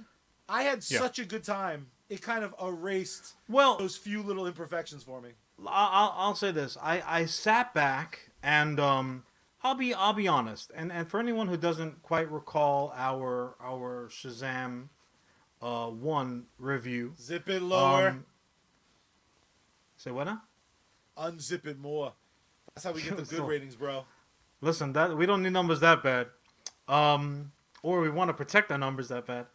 I 0.48 0.62
had 0.64 0.84
Yeah. 0.88 0.98
such 0.98 1.18
a 1.18 1.24
good 1.24 1.44
time. 1.44 1.90
It 2.08 2.20
kind 2.22 2.44
of 2.44 2.54
erased 2.62 3.34
Well, 3.48 3.76
those 3.78 3.96
few 3.96 4.22
little 4.22 4.46
imperfections 4.46 5.02
for 5.02 5.20
me. 5.20 5.30
I'll, 5.60 5.68
I'll- 5.90 6.14
I'll 6.16 6.34
say 6.34 6.50
this. 6.50 6.76
I, 6.82 7.02
I 7.06 7.24
sat 7.26 7.72
back 7.72 8.30
and 8.42 8.78
um, 8.78 9.24
I'll 9.62 9.74
be 9.74 9.94
I'll 9.94 10.12
be 10.12 10.28
honest. 10.28 10.70
And 10.74 10.92
and 10.92 11.08
for 11.08 11.18
anyone 11.20 11.48
who 11.48 11.56
doesn't 11.56 12.02
quite 12.02 12.30
recall 12.30 12.92
our 12.94 13.54
our 13.60 14.08
Shazam 14.10 14.88
uh, 15.62 15.86
one 15.88 16.44
review, 16.58 17.14
Zip 17.18 17.48
it 17.48 17.62
lower, 17.62 18.08
um, 18.08 18.26
say 19.96 20.10
what 20.10 20.24
now? 20.24 20.42
unzip 21.16 21.64
it 21.66 21.78
more. 21.78 22.12
That's 22.74 22.84
how 22.84 22.92
we 22.92 23.00
get 23.02 23.10
the 23.16 23.22
good 23.22 23.38
So- 23.38 23.46
ratings, 23.46 23.76
bro. 23.76 24.04
Listen, 24.60 24.92
that 24.94 25.16
we 25.16 25.26
don't 25.26 25.42
need 25.42 25.52
numbers 25.52 25.80
that 25.80 26.02
bad, 26.02 26.26
um, 26.88 27.52
or 27.82 28.00
we 28.00 28.08
want 28.10 28.28
to 28.28 28.34
protect 28.34 28.70
our 28.72 28.78
numbers 28.78 29.08
that 29.08 29.26
bad. 29.26 29.46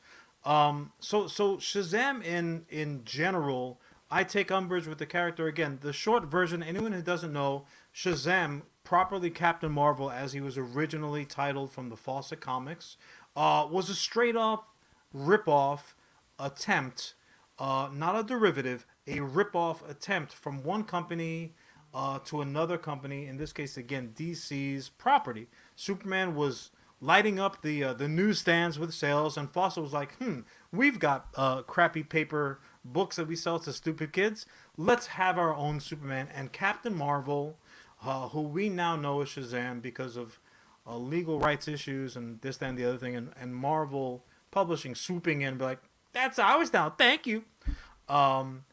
Um, 0.45 0.91
so 0.99 1.27
so 1.27 1.57
Shazam 1.57 2.23
in 2.23 2.65
in 2.69 3.03
general, 3.03 3.79
I 4.09 4.23
take 4.23 4.51
umbrage 4.51 4.87
with 4.87 4.97
the 4.97 5.05
character 5.05 5.47
again. 5.47 5.79
The 5.81 5.93
short 5.93 6.25
version, 6.25 6.63
anyone 6.63 6.93
who 6.93 7.01
doesn't 7.01 7.33
know, 7.33 7.65
Shazam, 7.93 8.63
properly 8.83 9.29
Captain 9.29 9.71
Marvel 9.71 10.09
as 10.09 10.33
he 10.33 10.41
was 10.41 10.57
originally 10.57 11.25
titled 11.25 11.71
from 11.71 11.89
the 11.89 11.97
Fawcett 11.97 12.39
comics, 12.39 12.97
uh, 13.35 13.67
was 13.69 13.89
a 13.89 13.95
straight 13.95 14.35
up 14.35 14.69
rip-off 15.13 15.95
attempt, 16.39 17.15
uh, 17.57 17.89
not 17.93 18.17
a 18.17 18.23
derivative, 18.23 18.85
a 19.07 19.19
rip-off 19.19 19.87
attempt 19.87 20.33
from 20.33 20.63
one 20.63 20.83
company 20.83 21.53
uh, 21.93 22.19
to 22.19 22.41
another 22.41 22.77
company. 22.77 23.27
In 23.27 23.37
this 23.37 23.53
case, 23.53 23.77
again, 23.77 24.13
DC's 24.15 24.89
property. 24.89 25.47
Superman 25.75 26.35
was 26.35 26.71
lighting 27.01 27.39
up 27.39 27.61
the 27.61 27.83
uh, 27.83 27.93
the 27.93 28.07
newsstands 28.07 28.77
with 28.77 28.93
sales, 28.93 29.37
and 29.37 29.51
Fawcett 29.51 29.83
was 29.83 29.93
like, 29.93 30.15
"Hmm, 30.15 30.41
we've 30.71 30.99
got 30.99 31.27
uh, 31.35 31.61
crappy 31.63 32.03
paper 32.03 32.59
books 32.83 33.15
that 33.15 33.27
we 33.27 33.35
sell 33.35 33.59
to 33.59 33.73
stupid 33.73 34.13
kids. 34.13 34.45
Let's 34.77 35.07
have 35.07 35.37
our 35.37 35.55
own 35.55 35.79
Superman." 35.79 36.27
And 36.33 36.51
Captain 36.51 36.95
Marvel, 36.95 37.57
uh, 38.03 38.29
who 38.29 38.41
we 38.41 38.69
now 38.69 38.95
know 38.95 39.21
as 39.21 39.29
Shazam 39.29 39.81
because 39.81 40.17
of 40.17 40.39
uh, 40.87 40.97
legal 40.97 41.39
rights 41.39 41.67
issues 41.67 42.15
and 42.15 42.41
this, 42.41 42.57
that, 42.57 42.69
and 42.69 42.77
the 42.77 42.85
other 42.85 42.97
thing, 42.97 43.15
and, 43.15 43.31
and 43.39 43.55
Marvel 43.55 44.25
Publishing 44.51 44.95
swooping 44.95 45.41
in 45.41 45.49
and 45.49 45.57
be 45.59 45.65
like, 45.65 45.79
"That's 46.11 46.39
ours 46.39 46.73
now, 46.73 46.89
thank 46.89 47.27
you." 47.27 47.43
Um, 48.07 48.65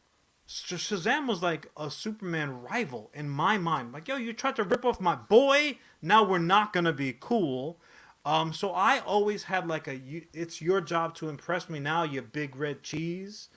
Shazam 0.47 1.27
was 1.27 1.43
like 1.43 1.69
a 1.75 1.91
Superman 1.91 2.61
rival 2.61 3.11
in 3.13 3.29
my 3.29 3.57
mind. 3.57 3.91
Like, 3.91 4.07
yo, 4.07 4.15
you 4.15 4.33
tried 4.33 4.55
to 4.55 4.63
rip 4.63 4.85
off 4.85 4.99
my 4.99 5.15
boy. 5.15 5.77
Now 6.01 6.23
we're 6.23 6.39
not 6.39 6.73
gonna 6.73 6.93
be 6.93 7.15
cool. 7.19 7.77
Um, 8.27 8.51
so 8.51 8.73
I 8.73 8.99
always 8.99 9.45
had 9.45 9.69
like 9.69 9.87
a, 9.87 10.01
it's 10.33 10.61
your 10.61 10.81
job 10.81 11.15
to 11.15 11.29
impress 11.29 11.69
me 11.69 11.79
now, 11.79 12.03
you 12.03 12.21
big 12.21 12.57
red 12.57 12.83
cheese. 12.83 13.47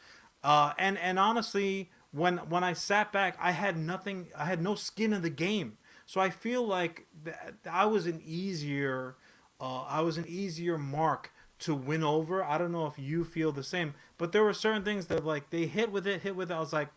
Uh, 0.45 0.75
and 0.79 0.97
and 0.99 1.19
honestly, 1.19 1.91
when 2.13 2.37
when 2.37 2.63
I 2.63 2.75
sat 2.75 3.13
back, 3.13 3.37
I 3.41 3.51
had 3.51 3.77
nothing. 3.77 4.29
I 4.39 4.45
had 4.45 4.63
no 4.63 4.77
skin 4.77 5.13
in 5.13 5.23
the 5.23 5.31
game. 5.31 5.79
So 6.07 6.21
I 6.21 6.31
feel 6.31 6.65
like 6.65 7.09
I 7.69 7.85
was 7.87 8.07
an 8.07 8.23
easier, 8.25 9.17
uh, 9.61 9.83
I 9.89 10.03
was 10.03 10.19
an 10.19 10.25
easier 10.29 10.79
mark 10.79 11.33
to 11.61 11.75
win 11.75 12.05
over. 12.05 12.45
I 12.45 12.57
don't 12.57 12.71
know 12.71 12.87
if 12.87 12.97
you 12.97 13.25
feel 13.25 13.51
the 13.51 13.65
same, 13.65 13.95
but 14.19 14.31
there 14.31 14.45
were 14.45 14.53
certain 14.53 14.85
things 14.85 15.07
that 15.07 15.25
like 15.25 15.51
they 15.51 15.67
hit 15.67 15.91
with 15.91 16.07
it, 16.07 16.23
hit 16.23 16.37
with 16.37 16.53
it. 16.53 16.55
I 16.55 16.61
was 16.61 16.73
like, 16.73 16.91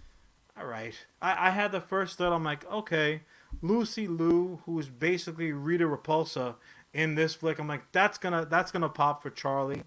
all 0.58 0.66
right. 0.66 0.94
I, 1.20 1.48
I 1.48 1.50
had 1.50 1.70
the 1.70 1.82
first 1.82 2.16
thought. 2.16 2.32
I'm 2.32 2.44
like, 2.44 2.64
okay, 2.72 3.24
Lucy 3.60 4.06
Liu, 4.06 4.62
who's 4.64 4.88
basically 4.88 5.52
Rita 5.52 5.84
Repulsa 5.84 6.54
in 6.92 7.14
this 7.14 7.34
flick. 7.34 7.58
I'm 7.58 7.68
like, 7.68 7.90
that's 7.92 8.18
gonna 8.18 8.44
that's 8.44 8.70
gonna 8.72 8.88
pop 8.88 9.22
for 9.22 9.30
Charlie. 9.30 9.82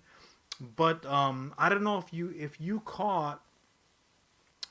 But 0.76 1.06
um, 1.06 1.54
I 1.58 1.70
don't 1.70 1.84
know 1.84 1.98
if 1.98 2.14
you 2.14 2.34
if 2.38 2.60
you 2.60 2.82
caught. 2.82 3.42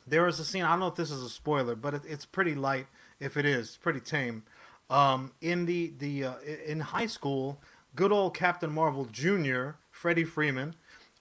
There 0.06 0.24
was 0.24 0.40
a 0.40 0.44
scene. 0.44 0.64
I 0.64 0.70
don't 0.70 0.80
know 0.80 0.88
if 0.88 0.96
this 0.96 1.10
is 1.10 1.22
a 1.22 1.30
spoiler, 1.30 1.76
but 1.76 1.94
it, 1.94 2.02
it's 2.08 2.24
pretty 2.24 2.54
light. 2.54 2.86
If 3.20 3.36
it 3.36 3.44
is, 3.44 3.68
it's 3.68 3.76
pretty 3.76 4.00
tame. 4.00 4.42
Um, 4.90 5.32
in 5.40 5.66
the 5.66 5.92
the 5.98 6.24
uh, 6.24 6.34
in 6.66 6.80
high 6.80 7.06
school, 7.06 7.60
good 7.94 8.12
old 8.12 8.34
Captain 8.34 8.70
Marvel 8.72 9.06
Jr. 9.06 9.70
Freddie 9.90 10.24
Freeman, 10.24 10.74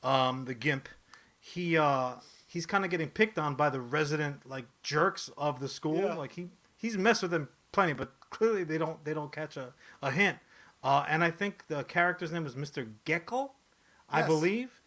um, 0.03 0.46
the 0.46 0.53
Gimp, 0.53 0.89
he 1.39 1.77
uh, 1.77 2.13
he's 2.48 2.65
kind 2.65 2.84
of 2.84 2.91
getting 2.91 3.10
picked 3.10 3.38
on 3.38 3.56
by 3.56 3.70
the 3.70 3.82
resident 3.82 4.50
like 4.50 4.65
jerks 4.84 5.30
of 5.38 5.60
the 5.60 5.68
school. 5.68 5.98
Yeah. 5.98 6.15
Like 6.15 6.34
he 6.34 6.50
he's 6.75 6.98
messed 6.98 7.22
with 7.22 7.32
them 7.32 7.50
plenty, 7.72 7.94
but 7.94 8.12
clearly 8.30 8.63
they 8.63 8.77
don't 8.77 9.03
they 9.06 9.13
don't 9.13 9.32
catch 9.32 9.58
a, 9.58 9.74
a 10.01 10.12
hint. 10.12 10.38
Uh, 10.83 11.05
and 11.07 11.23
I 11.23 11.31
think 11.31 11.67
the 11.67 11.83
character's 11.83 12.31
name 12.31 12.43
was 12.43 12.55
Mr. 12.55 12.91
Gecko, 13.05 13.51
I 14.09 14.19
Yes. 14.19 14.27
believe. 14.27 14.81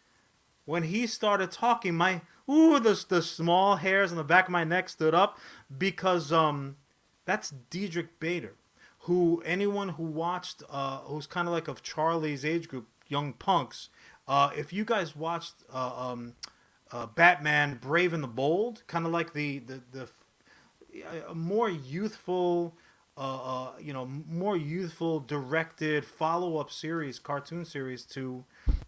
When 0.65 0.83
he 0.83 1.07
started 1.07 1.51
talking, 1.51 1.95
my 1.95 2.21
ooh 2.49 2.79
the 2.79 3.03
the 3.07 3.21
small 3.21 3.77
hairs 3.77 4.11
on 4.11 4.17
the 4.17 4.23
back 4.23 4.45
of 4.45 4.51
my 4.51 4.63
neck 4.63 4.89
stood 4.89 5.13
up 5.13 5.37
because 5.77 6.31
um 6.31 6.77
that's 7.25 7.51
Diedrich 7.69 8.19
Bader, 8.19 8.55
who 9.01 9.41
anyone 9.45 9.89
who 9.89 10.03
watched 10.03 10.63
uh 10.69 10.99
who's 10.99 11.27
kind 11.27 11.47
of 11.47 11.53
like 11.53 11.67
of 11.67 11.83
Charlie's 11.83 12.43
age 12.43 12.67
group, 12.67 12.87
young 13.07 13.33
punks. 13.33 13.89
Uh, 14.27 14.49
if 14.57 14.73
you 14.73 14.83
guys 14.83 15.15
watched 15.15 15.53
uh, 15.71 16.09
um, 16.09 16.33
uh, 16.91 17.05
Batman 17.05 17.77
Brave 17.79 18.11
and 18.11 18.23
the 18.23 18.27
Bold, 18.27 18.81
kind 18.87 19.05
of 19.05 19.11
like 19.11 19.33
the 19.33 19.59
the 19.59 19.81
the 19.91 20.09
a 21.29 21.35
more 21.35 21.69
youthful, 21.69 22.75
uh, 23.17 23.19
uh, 23.21 23.71
you 23.79 23.93
know, 23.93 24.05
more 24.05 24.57
youthful 24.57 25.19
directed 25.19 26.03
follow 26.03 26.57
up 26.57 26.69
series, 26.69 27.17
cartoon 27.17 27.63
series 27.63 28.03
to 28.03 28.43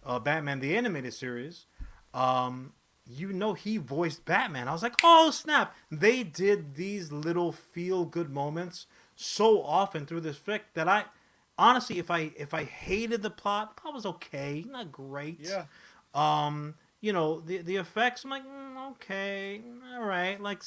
uh, 0.06 0.20
Batman 0.20 0.60
the 0.60 0.76
animated 0.76 1.14
series. 1.14 1.66
Um, 2.14 2.74
you 3.10 3.32
know, 3.32 3.54
he 3.54 3.78
voiced 3.78 4.26
Batman. 4.26 4.68
I 4.68 4.74
was 4.74 4.84
like, 4.84 4.96
oh 5.02 5.32
snap! 5.32 5.74
They 5.90 6.24
did 6.24 6.76
these 6.76 7.12
little 7.12 7.54
feel 7.54 8.04
good 8.04 8.30
moments 8.30 8.88
so 9.16 9.64
often 9.64 10.06
through 10.06 10.22
this 10.22 10.38
flick 10.38 10.74
that 10.74 10.90
I, 10.90 11.06
honestly, 11.58 12.00
if 12.00 12.12
I 12.12 12.32
if 12.36 12.54
I 12.54 12.66
hated 12.66 13.22
the 13.22 13.30
plot, 13.30 13.78
plot 13.78 13.94
was 13.94 14.06
okay, 14.06 14.66
not 14.68 14.92
great. 14.92 15.40
Yeah. 15.42 15.66
Um, 16.14 16.76
you 17.00 17.14
know 17.14 17.40
the 17.40 17.60
the 17.60 17.78
effects. 17.78 18.26
I'm 18.26 18.30
like, 18.30 18.46
mm, 18.46 18.92
okay, 18.92 19.62
all 19.96 20.04
right. 20.04 20.42
Like, 20.42 20.64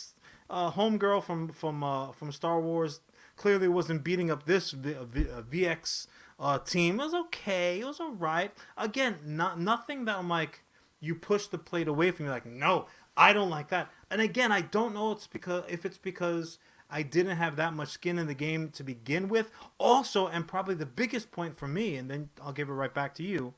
uh, 0.48 0.70
homegirl 0.70 1.22
from 1.24 1.48
from 1.48 1.84
uh, 1.84 2.12
from 2.12 2.32
Star 2.32 2.60
Wars 2.60 3.00
clearly 3.40 3.68
wasn't 3.68 4.04
beating 4.04 4.30
up 4.30 4.44
this 4.44 4.72
v- 4.72 4.94
uh, 4.94 5.04
v- 5.04 5.30
uh, 5.30 5.40
VX 5.42 6.06
uh, 6.38 6.58
team. 6.58 7.00
It 7.00 7.04
was 7.04 7.14
okay. 7.14 7.80
It 7.80 7.86
was 7.86 7.98
alright. 8.00 8.52
Again, 8.76 9.16
not 9.24 9.58
nothing 9.58 10.04
that 10.04 10.18
I'm 10.18 10.28
like 10.28 10.62
you 11.00 11.14
push 11.14 11.46
the 11.46 11.56
plate 11.58 11.88
away 11.88 12.10
from 12.10 12.26
me. 12.26 12.30
Like 12.30 12.44
no, 12.46 12.86
I 13.16 13.32
don't 13.32 13.48
like 13.50 13.68
that. 13.70 13.90
And 14.10 14.20
again, 14.20 14.52
I 14.52 14.60
don't 14.60 14.92
know. 14.94 15.12
It's 15.12 15.26
because 15.26 15.64
if 15.68 15.86
it's 15.86 15.98
because 15.98 16.58
I 16.90 17.02
didn't 17.02 17.36
have 17.38 17.56
that 17.56 17.72
much 17.72 17.88
skin 17.88 18.18
in 18.18 18.26
the 18.26 18.34
game 18.34 18.68
to 18.70 18.82
begin 18.82 19.28
with. 19.28 19.50
Also, 19.78 20.26
and 20.26 20.46
probably 20.46 20.74
the 20.74 20.86
biggest 20.86 21.30
point 21.30 21.56
for 21.56 21.68
me, 21.68 21.96
and 21.96 22.10
then 22.10 22.28
I'll 22.42 22.52
give 22.52 22.68
it 22.68 22.72
right 22.72 22.92
back 22.92 23.14
to 23.14 23.22
you. 23.22 23.54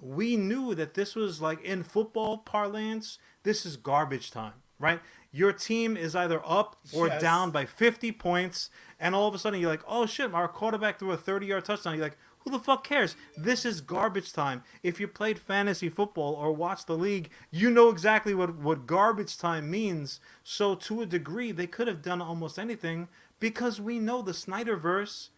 We 0.00 0.36
knew 0.36 0.74
that 0.74 0.94
this 0.94 1.14
was 1.14 1.40
like 1.40 1.62
in 1.62 1.82
football 1.82 2.38
parlance, 2.38 3.18
this 3.44 3.64
is 3.64 3.76
garbage 3.76 4.30
time, 4.30 4.54
right? 4.78 5.00
Your 5.32 5.52
team 5.52 5.96
is 5.96 6.16
either 6.16 6.40
up 6.44 6.76
or 6.92 7.06
Yes. 7.06 7.20
down 7.22 7.50
by 7.52 7.66
50 7.66 8.10
points, 8.12 8.70
and 9.00 9.14
all 9.14 9.26
of 9.26 9.34
a 9.34 9.38
sudden 9.38 9.60
you're 9.60 9.70
like, 9.70 9.84
oh 9.88 10.06
shit, 10.06 10.32
our 10.34 10.46
quarterback 10.46 10.98
threw 10.98 11.10
a 11.10 11.16
30 11.16 11.46
yard 11.46 11.64
touchdown. 11.64 11.94
You're 11.96 12.04
like, 12.04 12.18
who 12.40 12.50
the 12.50 12.58
fuck 12.58 12.84
cares? 12.84 13.16
This 13.36 13.64
is 13.64 13.80
garbage 13.80 14.32
time. 14.32 14.62
If 14.82 14.98
you 14.98 15.08
played 15.08 15.38
fantasy 15.38 15.88
football 15.88 16.34
or 16.34 16.52
watched 16.52 16.86
the 16.86 16.96
league, 16.96 17.30
you 17.50 17.70
know 17.70 17.90
exactly 17.90 18.34
what, 18.34 18.56
what 18.56 18.86
garbage 18.86 19.36
time 19.36 19.70
means. 19.70 20.20
So, 20.42 20.74
to 20.74 21.02
a 21.02 21.06
degree, 21.06 21.52
they 21.52 21.66
could 21.66 21.86
have 21.86 22.02
done 22.02 22.22
almost 22.22 22.58
anything 22.58 23.08
because 23.40 23.80
we 23.80 23.98
know 23.98 24.22
the 24.22 24.32
Snyderverse 24.32 25.28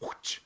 whoosh, 0.00 0.40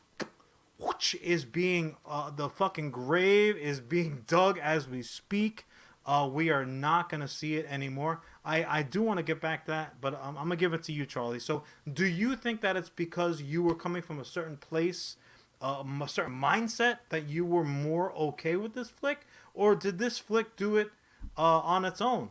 whoosh, 0.78 1.14
is 1.17 1.45
being, 1.45 1.97
uh, 2.07 2.31
the 2.31 2.50
fucking 2.50 2.90
grave 2.90 3.57
is 3.57 3.81
being 3.81 4.25
dug 4.26 4.59
as 4.59 4.88
we 4.88 5.02
speak. 5.02 5.67
Uh, 6.05 6.28
we 6.31 6.50
are 6.50 6.64
not 6.64 7.11
going 7.11 7.21
to 7.21 7.28
see 7.28 7.57
it 7.57 7.67
anymore. 7.69 8.23
I, 8.49 8.78
I 8.78 8.83
do 8.83 9.02
want 9.02 9.19
to 9.19 9.23
get 9.23 9.40
back 9.40 9.67
to 9.67 9.73
that, 9.73 10.00
but 10.00 10.14
um, 10.14 10.37
I'm 10.38 10.47
going 10.47 10.50
to 10.50 10.57
give 10.57 10.73
it 10.73 10.83
to 10.85 10.93
you, 10.93 11.05
Charlie. 11.07 11.38
So, 11.38 11.64
do 11.93 12.07
you 12.07 12.35
think 12.35 12.62
that 12.62 12.76
it's 12.76 12.88
because 12.88 13.43
you 13.43 13.62
were 13.62 13.75
coming 13.75 14.02
from 14.02 14.19
a 14.19 14.25
certain 14.25 14.57
place, 14.57 15.17
uh, 15.61 15.85
a 16.02 16.09
certain 16.09 16.35
mindset, 16.35 16.99
that 17.11 17.28
you 17.28 17.45
were 17.45 17.64
more 17.64 18.12
okay 18.14 18.57
with 18.57 18.75
this 18.75 18.88
flick? 18.90 19.26
Or 19.55 19.75
did 19.75 19.99
this 19.99 20.19
flick 20.19 20.57
do 20.57 20.76
it 20.76 20.90
uh, 21.37 21.59
on 21.61 21.85
its 21.85 22.00
own? 22.00 22.31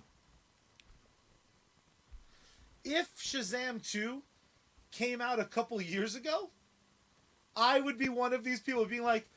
if 2.88 3.16
Shazam 3.18 3.82
2 3.90 4.22
came 4.92 5.22
out 5.22 5.40
a 5.40 5.46
couple 5.46 5.82
years 5.82 6.16
ago, 6.16 6.50
I 7.56 7.80
would 7.80 7.98
be 7.98 8.10
one 8.10 8.34
of 8.34 8.44
these 8.44 8.60
people 8.60 8.86
being 8.86 9.04
like, 9.04 9.28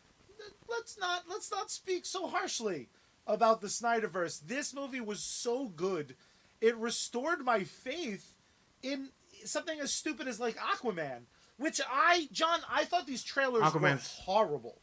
let's 0.69 0.99
not 0.99 1.25
let's 1.29 1.51
not 1.51 1.71
speak 1.71 2.07
so 2.07 2.29
harshly 2.29 2.89
about 3.27 3.61
the 3.61 3.67
Snyderverse. 3.67 4.41
This 4.47 4.75
movie 4.75 5.01
was 5.01 5.21
so 5.21 5.69
good. 5.69 6.17
It 6.61 6.77
restored 6.77 7.45
my 7.45 7.65
faith 7.65 8.35
in 8.83 9.09
something 9.45 9.81
as 9.81 9.93
stupid 9.93 10.29
as 10.29 10.39
like 10.41 10.57
Aquaman, 10.57 11.23
which 11.57 11.81
I 11.91 12.29
Jon, 12.33 12.61
I 12.71 12.85
thought 12.85 13.07
these 13.07 13.23
trailers 13.23 13.63
Aquaman's- 13.63 14.17
were 14.19 14.33
horrible. 14.33 14.81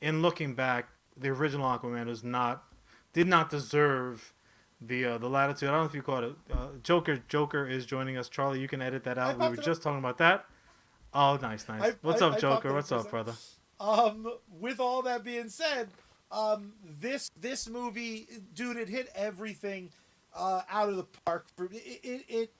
in 0.00 0.20
looking 0.22 0.54
back, 0.54 0.88
the 1.16 1.28
original 1.30 1.66
Aquaman 1.66 2.06
was 2.06 2.22
not 2.22 2.64
did 3.12 3.26
not 3.26 3.48
deserve 3.50 4.34
the 4.80 5.04
uh, 5.06 5.18
the 5.18 5.28
latitude. 5.28 5.68
I 5.70 5.72
don't 5.72 5.80
know 5.82 5.86
if 5.86 5.94
you 5.94 6.02
caught 6.02 6.24
it. 6.24 6.34
Uh, 6.52 6.68
Joker 6.82 7.22
Joker 7.28 7.66
is 7.66 7.86
joining 7.86 8.18
us. 8.18 8.28
Charlie, 8.28 8.60
you 8.60 8.68
can 8.68 8.82
edit 8.82 9.04
that 9.04 9.16
out. 9.16 9.38
We 9.38 9.46
were 9.48 9.54
it 9.54 9.60
up. 9.60 9.64
just 9.64 9.82
talking 9.82 9.98
about 10.00 10.18
that. 10.18 10.44
Oh, 11.14 11.38
nice, 11.40 11.66
nice. 11.66 11.82
I- 11.82 11.96
What's 12.02 12.20
I- 12.20 12.26
up, 12.28 12.34
I 12.34 12.38
Joker? 12.40 12.74
What's 12.74 12.92
up, 12.92 13.08
brother? 13.10 13.32
Um, 13.80 14.30
with 14.60 14.80
all 14.80 15.02
that 15.02 15.24
being 15.24 15.48
said, 15.48 15.88
um, 16.30 16.74
this 17.00 17.30
this 17.40 17.68
movie, 17.68 18.26
dude, 18.54 18.76
it 18.76 18.88
hit 18.88 19.10
everything 19.14 19.90
uh, 20.36 20.62
out 20.70 20.88
of 20.88 20.96
the 20.96 21.06
park. 21.24 21.46
For 21.56 21.64
it, 21.66 21.72
it, 21.74 22.24
it 22.28 22.52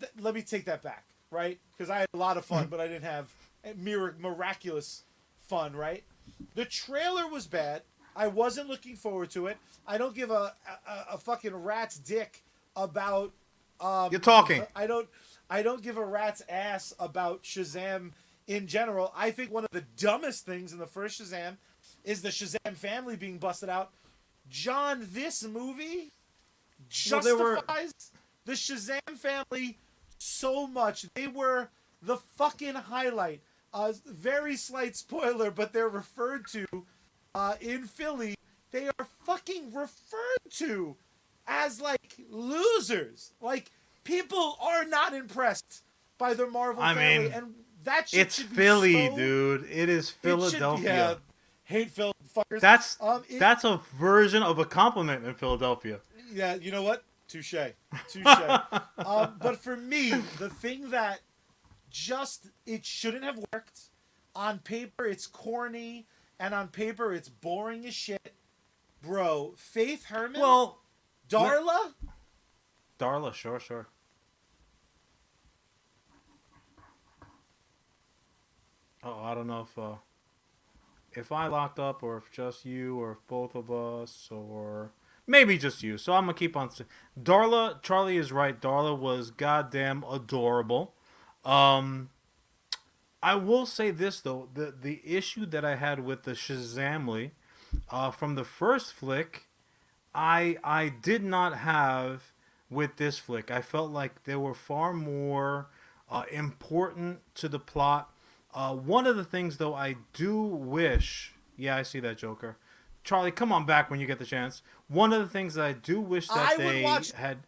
th- 0.00 0.12
let 0.20 0.34
me 0.34 0.42
take 0.42 0.64
that 0.66 0.82
back, 0.82 1.04
right? 1.30 1.58
Because 1.76 1.90
I 1.90 1.98
had 1.98 2.08
a 2.14 2.16
lot 2.16 2.36
of 2.36 2.44
fun, 2.44 2.66
but 2.70 2.80
I 2.80 2.86
didn't 2.88 3.04
have 3.04 3.32
mir- 3.76 4.16
miraculous 4.18 5.02
fun, 5.40 5.74
right? 5.74 6.02
The 6.54 6.64
trailer 6.64 7.26
was 7.28 7.46
bad. 7.46 7.82
I 8.16 8.26
wasn't 8.26 8.68
looking 8.68 8.96
forward 8.96 9.30
to 9.30 9.46
it. 9.46 9.56
I 9.86 9.98
don't 9.98 10.14
give 10.14 10.30
a 10.30 10.54
a, 10.86 11.14
a 11.14 11.18
fucking 11.18 11.54
rat's 11.54 11.98
dick 11.98 12.42
about. 12.76 13.32
Um, 13.80 14.08
You're 14.10 14.20
talking. 14.20 14.64
I 14.74 14.86
don't. 14.86 15.08
I 15.50 15.62
don't 15.62 15.82
give 15.82 15.96
a 15.96 16.04
rat's 16.04 16.42
ass 16.48 16.92
about 16.98 17.42
Shazam 17.42 18.10
in 18.46 18.66
general. 18.66 19.12
I 19.16 19.30
think 19.30 19.52
one 19.52 19.64
of 19.64 19.70
the 19.70 19.84
dumbest 19.96 20.44
things 20.44 20.72
in 20.72 20.78
the 20.78 20.86
first 20.86 21.20
Shazam 21.20 21.56
is 22.04 22.22
the 22.22 22.28
Shazam 22.30 22.74
family 22.74 23.16
being 23.16 23.38
busted 23.38 23.68
out. 23.68 23.90
Jon, 24.50 25.06
this 25.12 25.44
movie 25.44 26.10
Well, 27.10 27.20
were- 27.36 27.54
justifies 27.56 27.92
the 28.44 28.52
Shazam 28.52 29.16
family 29.16 29.78
so 30.18 30.66
much. 30.66 31.06
They 31.14 31.26
were 31.26 31.68
the 32.02 32.16
fucking 32.16 32.74
highlight. 32.74 33.40
Uh, 33.72 33.92
very 34.06 34.56
slight 34.56 34.96
spoiler, 34.96 35.50
but 35.50 35.72
they're 35.72 35.88
referred 35.88 36.46
to 36.48 36.66
uh, 37.34 37.54
in 37.60 37.84
Philly. 37.84 38.34
They 38.70 38.88
are 38.98 39.06
fucking 39.24 39.72
referred 39.74 40.50
to 40.52 40.96
as 41.46 41.80
like 41.80 42.16
losers. 42.30 43.32
Like 43.40 43.70
people 44.04 44.56
are 44.60 44.84
not 44.84 45.12
impressed 45.14 45.82
by 46.16 46.34
the 46.34 46.46
Marvel 46.46 46.82
I 46.82 46.94
family, 46.94 47.24
mean, 47.28 47.32
and 47.32 47.54
that 47.84 48.08
shit 48.08 48.20
It's 48.20 48.40
Philly, 48.40 49.08
so- 49.08 49.16
dude. 49.16 49.64
It 49.70 49.88
is 49.88 50.08
it 50.08 50.12
should- 50.12 50.14
Philadelphia. 50.22 50.84
yeah, 50.84 51.14
hate 51.64 51.90
Phil 51.90 52.12
fuckers. 52.34 52.60
That's 52.60 52.96
um, 53.00 53.22
it- 53.28 53.38
that's 53.38 53.64
a 53.64 53.80
version 53.98 54.42
of 54.42 54.58
a 54.58 54.64
compliment 54.64 55.24
in 55.26 55.34
Philadelphia. 55.34 56.00
Yeah, 56.32 56.54
you 56.54 56.70
know 56.70 56.82
what? 56.82 57.04
Touche. 57.28 57.54
Touche. 58.08 58.26
um, 58.98 59.34
but 59.40 59.56
for 59.56 59.76
me, 59.76 60.10
the 60.38 60.48
thing 60.48 60.90
that 60.90 61.20
just 61.90 62.48
it 62.66 62.84
shouldn't 62.84 63.24
have 63.24 63.38
worked. 63.52 63.80
On 64.34 64.58
paper, 64.60 65.04
it's 65.04 65.26
corny, 65.26 66.06
and 66.38 66.54
on 66.54 66.68
paper, 66.68 67.12
it's 67.12 67.28
boring 67.28 67.84
as 67.86 67.94
shit. 67.94 68.34
Bro, 69.02 69.54
Faith 69.56 70.04
Herman, 70.04 70.40
Well, 70.40 70.80
Darla, 71.28 71.94
Darla, 72.98 73.32
sure, 73.34 73.58
sure. 73.58 73.88
Oh, 79.02 79.20
I 79.22 79.34
don't 79.34 79.46
know 79.46 79.60
if 79.62 79.78
uh, 79.78 79.94
if 81.12 81.32
I 81.32 81.46
locked 81.46 81.78
up 81.78 82.02
or 82.02 82.18
if 82.18 82.30
just 82.30 82.64
you 82.64 82.98
or 83.00 83.12
if 83.12 83.18
both 83.26 83.54
of 83.54 83.70
us 83.70 84.28
or 84.30 84.90
maybe 85.28 85.56
just 85.56 85.84
you. 85.84 85.96
So 85.98 86.14
I'm 86.14 86.24
gonna 86.24 86.34
keep 86.34 86.56
on. 86.56 86.70
Darla, 87.20 87.80
Charlie 87.82 88.16
is 88.16 88.32
right. 88.32 88.60
Darla 88.60 88.98
was 88.98 89.30
goddamn 89.30 90.04
adorable. 90.10 90.94
Um, 91.44 92.10
I 93.22 93.36
will 93.36 93.66
say 93.66 93.92
this 93.92 94.20
though: 94.20 94.48
the 94.52 94.74
the 94.80 95.00
issue 95.04 95.46
that 95.46 95.64
I 95.64 95.76
had 95.76 96.04
with 96.04 96.24
the 96.24 96.32
Shazamily 96.32 97.30
uh, 97.90 98.10
from 98.10 98.34
the 98.34 98.44
first 98.44 98.92
flick, 98.92 99.46
I 100.14 100.56
I 100.64 100.88
did 100.88 101.22
not 101.22 101.58
have 101.58 102.32
with 102.70 102.96
this 102.96 103.18
flick. 103.18 103.50
I 103.50 103.60
felt 103.60 103.90
like 103.90 104.24
they 104.24 104.36
were 104.36 104.54
far 104.54 104.92
more 104.92 105.68
uh, 106.10 106.24
important 106.30 107.20
to 107.36 107.48
the 107.48 107.58
plot. 107.58 108.10
Uh, 108.54 108.74
one 108.74 109.06
of 109.06 109.16
the 109.16 109.24
things, 109.24 109.58
though, 109.58 109.74
I 109.74 109.96
do 110.12 110.42
wish. 110.42 111.32
Yeah, 111.56 111.76
I 111.76 111.82
see 111.82 112.00
that 112.00 112.18
Joker. 112.18 112.56
Charlie, 113.08 113.30
come 113.30 113.52
on 113.52 113.64
back 113.64 113.90
when 113.90 114.00
you 114.00 114.06
get 114.06 114.18
the 114.18 114.26
chance. 114.26 114.60
One 114.86 115.14
of 115.14 115.22
the 115.22 115.28
things 115.30 115.54
that 115.54 115.64
I 115.64 115.72
do 115.72 115.98
wish 115.98 116.28
that 116.28 116.36
I 116.36 116.56
would 116.58 116.66
they 116.74 116.82
watch- 116.82 117.12
had. 117.12 117.38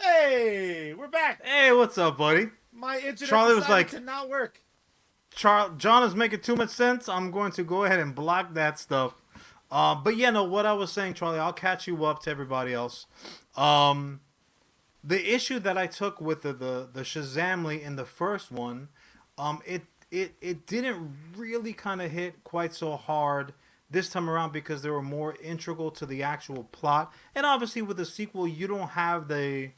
hey, 0.00 0.94
we're 0.94 1.08
back. 1.08 1.44
Hey, 1.44 1.72
what's 1.72 1.98
up, 1.98 2.18
buddy? 2.18 2.50
My 2.72 2.96
internet 2.98 3.28
Charlie 3.28 3.54
was 3.54 3.68
like- 3.68 3.90
to 3.90 4.00
not 4.00 4.28
work. 4.28 4.60
Char- 5.34 5.70
Jon 5.76 6.02
is 6.02 6.14
making 6.14 6.40
too 6.40 6.56
much 6.56 6.70
sense. 6.70 7.08
I'm 7.08 7.30
going 7.30 7.52
to 7.52 7.64
go 7.64 7.84
ahead 7.84 7.98
and 7.98 8.14
block 8.14 8.54
that 8.54 8.78
stuff. 8.78 9.14
Uh, 9.70 9.94
but 9.94 10.16
yeah, 10.16 10.30
no, 10.30 10.44
what 10.44 10.66
I 10.66 10.72
was 10.72 10.92
saying, 10.92 11.14
Charlie, 11.14 11.38
I'll 11.38 11.52
catch 11.52 11.86
you 11.86 12.04
up 12.04 12.22
to 12.22 12.30
everybody 12.30 12.72
else. 12.72 13.06
Um, 13.56 14.20
the 15.02 15.34
issue 15.34 15.58
that 15.60 15.76
I 15.76 15.86
took 15.86 16.20
with 16.20 16.42
the 16.42 16.52
the, 16.52 16.88
the 16.92 17.02
Shazamily 17.02 17.82
in 17.82 17.96
the 17.96 18.04
first 18.04 18.52
one, 18.52 18.88
um, 19.36 19.60
it 19.66 19.82
it 20.10 20.34
it 20.40 20.66
didn't 20.66 21.16
really 21.36 21.72
kind 21.72 22.00
of 22.00 22.10
hit 22.10 22.44
quite 22.44 22.72
so 22.72 22.96
hard 22.96 23.52
this 23.90 24.08
time 24.08 24.30
around 24.30 24.52
because 24.52 24.82
they 24.82 24.90
were 24.90 25.02
more 25.02 25.36
integral 25.42 25.90
to 25.92 26.06
the 26.06 26.22
actual 26.22 26.64
plot. 26.64 27.12
And 27.34 27.44
obviously, 27.44 27.82
with 27.82 27.96
the 27.96 28.06
sequel, 28.06 28.46
you 28.46 28.66
don't 28.66 28.90
have 28.90 29.28
the 29.28 29.72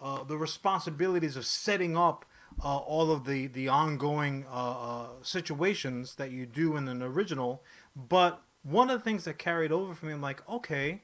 uh, 0.00 0.24
the 0.24 0.38
responsibilities 0.38 1.36
of 1.36 1.44
setting 1.44 1.96
up 1.96 2.24
uh, 2.62 2.76
all 2.76 3.10
of 3.10 3.24
the 3.24 3.46
the 3.46 3.68
ongoing 3.68 4.44
uh, 4.50 5.02
uh, 5.02 5.06
situations 5.22 6.16
that 6.16 6.30
you 6.30 6.46
do 6.46 6.76
in 6.76 6.88
an 6.88 7.02
original. 7.02 7.62
But 7.94 8.42
one 8.62 8.90
of 8.90 9.00
the 9.00 9.04
things 9.04 9.24
that 9.24 9.38
carried 9.38 9.72
over 9.72 9.94
for 9.94 10.06
me, 10.06 10.12
I'm 10.12 10.20
like, 10.20 10.48
okay, 10.48 11.02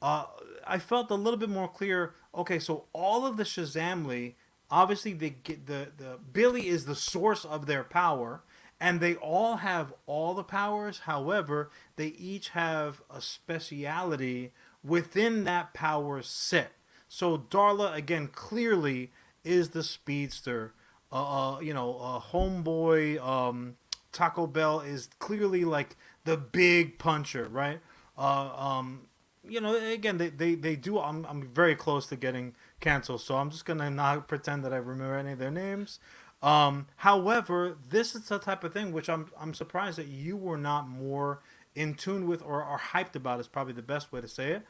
uh, 0.00 0.26
I 0.66 0.78
felt 0.78 1.10
a 1.10 1.14
little 1.14 1.38
bit 1.38 1.50
more 1.50 1.68
clear. 1.68 2.14
Okay, 2.34 2.58
so 2.58 2.84
all 2.92 3.26
of 3.26 3.36
the 3.36 3.44
Shazamily 3.44 4.34
obviously 4.70 5.12
they 5.12 5.30
get 5.30 5.66
the 5.66 5.88
the 5.96 6.18
Billy 6.32 6.68
is 6.68 6.84
the 6.84 6.94
source 6.94 7.44
of 7.44 7.66
their 7.66 7.84
power, 7.84 8.42
and 8.80 9.00
they 9.00 9.16
all 9.16 9.56
have 9.56 9.92
all 10.06 10.34
the 10.34 10.44
powers. 10.44 11.00
However, 11.00 11.70
they 11.96 12.08
each 12.08 12.50
have 12.50 13.02
a 13.10 13.20
speciality 13.20 14.52
within 14.84 15.44
that 15.44 15.74
power 15.74 16.22
set. 16.22 16.72
So 17.08 17.36
Darla 17.36 17.94
again 17.94 18.28
clearly 18.28 19.10
is 19.44 19.70
the 19.70 19.82
speedster. 19.82 20.74
Uh, 21.12 21.56
uh 21.56 21.60
you 21.60 21.74
know, 21.74 21.98
uh, 21.98 22.20
homeboy 22.20 23.20
um, 23.20 23.76
Taco 24.12 24.46
Bell 24.46 24.80
is 24.80 25.08
clearly 25.18 25.64
like 25.64 25.96
the 26.24 26.36
big 26.36 26.98
puncher, 26.98 27.48
right? 27.50 27.80
Uh, 28.16 28.50
um, 28.56 29.02
you 29.48 29.60
know, 29.60 29.74
again, 29.74 30.18
they, 30.18 30.28
they, 30.28 30.54
they 30.54 30.76
do. 30.76 30.98
I'm, 30.98 31.24
I'm 31.26 31.42
very 31.48 31.74
close 31.74 32.06
to 32.08 32.16
getting 32.16 32.54
canceled, 32.80 33.22
so 33.22 33.36
I'm 33.36 33.50
just 33.50 33.64
gonna 33.64 33.90
not 33.90 34.28
pretend 34.28 34.64
that 34.64 34.72
I 34.72 34.76
remember 34.76 35.16
any 35.16 35.32
of 35.32 35.38
their 35.38 35.50
names. 35.50 35.98
Um, 36.42 36.86
however, 36.96 37.76
this 37.88 38.14
is 38.14 38.22
the 38.22 38.38
type 38.38 38.64
of 38.64 38.72
thing 38.72 38.92
which 38.92 39.08
I'm 39.08 39.30
I'm 39.38 39.52
surprised 39.54 39.98
that 39.98 40.08
you 40.08 40.36
were 40.36 40.56
not 40.56 40.88
more 40.88 41.40
in 41.74 41.94
tune 41.94 42.26
with 42.26 42.42
or 42.42 42.62
are 42.62 42.78
hyped 42.78 43.14
about. 43.14 43.40
Is 43.40 43.48
probably 43.48 43.74
the 43.74 43.82
best 43.82 44.10
way 44.10 44.20
to 44.20 44.28
say 44.28 44.52
it. 44.52 44.62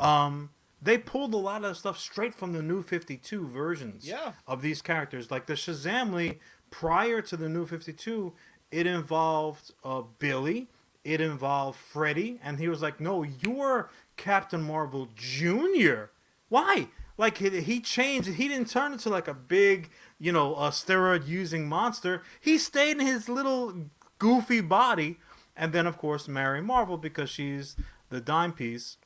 Um, 0.00 0.50
they 0.80 0.98
pulled 0.98 1.32
a 1.34 1.38
lot 1.38 1.64
of 1.64 1.76
stuff 1.76 1.98
straight 1.98 2.34
from 2.34 2.52
the 2.52 2.62
new 2.62 2.82
52 2.82 3.46
versions 3.46 4.06
Yeah. 4.06 4.32
of 4.46 4.62
these 4.62 4.82
characters. 4.82 5.30
Like 5.30 5.46
the 5.46 5.54
Shazamily 5.54 6.38
prior 6.70 7.22
to 7.22 7.36
the 7.36 7.48
new 7.48 7.66
52, 7.66 8.32
it 8.70 8.86
involved 8.86 9.72
uh, 9.84 10.02
Billy, 10.18 10.68
it 11.04 11.20
involved 11.20 11.78
Freddy, 11.78 12.40
and 12.42 12.58
he 12.58 12.68
was 12.68 12.82
like, 12.82 13.00
"No, 13.00 13.22
you're 13.22 13.90
Captain 14.16 14.62
Marvel 14.62 15.08
Junior." 15.14 16.10
Why? 16.48 16.88
Like 17.18 17.38
he, 17.38 17.48
he 17.62 17.80
changed. 17.80 18.28
He 18.34 18.48
didn't 18.48 18.68
turn 18.68 18.92
into 18.92 19.08
like 19.08 19.28
a 19.28 19.34
big, 19.34 19.88
you 20.18 20.32
know, 20.32 20.54
a 20.56 20.68
steroid 20.70 21.26
using 21.26 21.68
monster. 21.68 22.22
He 22.40 22.58
stayed 22.58 22.98
in 22.98 23.06
his 23.06 23.28
little 23.28 23.86
goofy 24.18 24.60
body, 24.60 25.18
and 25.56 25.72
then 25.72 25.86
of 25.86 25.96
course 25.96 26.28
Mary 26.28 26.60
Marvel 26.60 26.98
because 26.98 27.30
she's 27.30 27.76
the 28.10 28.20
dime 28.20 28.52
piece. 28.52 28.98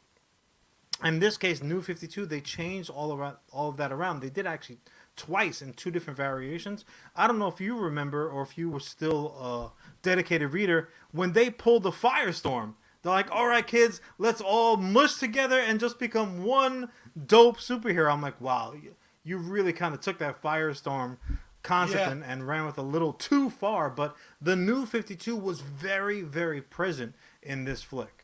In 1.02 1.18
this 1.18 1.36
case, 1.36 1.62
New 1.62 1.80
Fifty 1.80 2.06
Two, 2.06 2.26
they 2.26 2.40
changed 2.40 2.90
all 2.90 3.12
around 3.14 3.36
all 3.50 3.68
of 3.70 3.76
that 3.78 3.90
around. 3.92 4.20
They 4.20 4.30
did 4.30 4.46
actually 4.46 4.78
twice 5.16 5.60
in 5.62 5.72
two 5.72 5.90
different 5.90 6.16
variations. 6.16 6.84
I 7.16 7.26
don't 7.26 7.38
know 7.38 7.48
if 7.48 7.60
you 7.60 7.76
remember 7.76 8.28
or 8.28 8.42
if 8.42 8.56
you 8.58 8.68
were 8.70 8.80
still 8.80 9.34
a 9.40 9.72
dedicated 10.02 10.52
reader 10.52 10.88
when 11.12 11.32
they 11.32 11.50
pulled 11.50 11.82
the 11.84 11.90
Firestorm. 11.90 12.74
They're 13.02 13.12
like, 13.12 13.30
"All 13.30 13.46
right, 13.46 13.66
kids, 13.66 14.00
let's 14.18 14.42
all 14.42 14.76
mush 14.76 15.14
together 15.16 15.58
and 15.58 15.80
just 15.80 15.98
become 15.98 16.44
one 16.44 16.90
dope 17.26 17.58
superhero." 17.58 18.12
I'm 18.12 18.20
like, 18.20 18.38
"Wow, 18.40 18.74
you, 18.74 18.94
you 19.24 19.38
really 19.38 19.72
kind 19.72 19.94
of 19.94 20.00
took 20.02 20.18
that 20.18 20.42
Firestorm 20.42 21.16
concept 21.62 22.00
Yeah. 22.00 22.10
and, 22.10 22.22
and 22.24 22.46
ran 22.46 22.66
with 22.66 22.76
a 22.76 22.82
little 22.82 23.14
too 23.14 23.48
far." 23.48 23.88
But 23.88 24.14
the 24.40 24.54
New 24.54 24.84
Fifty 24.84 25.16
Two 25.16 25.34
was 25.36 25.62
very, 25.62 26.20
very 26.20 26.60
present 26.60 27.14
in 27.42 27.64
this 27.64 27.82
flick. 27.82 28.19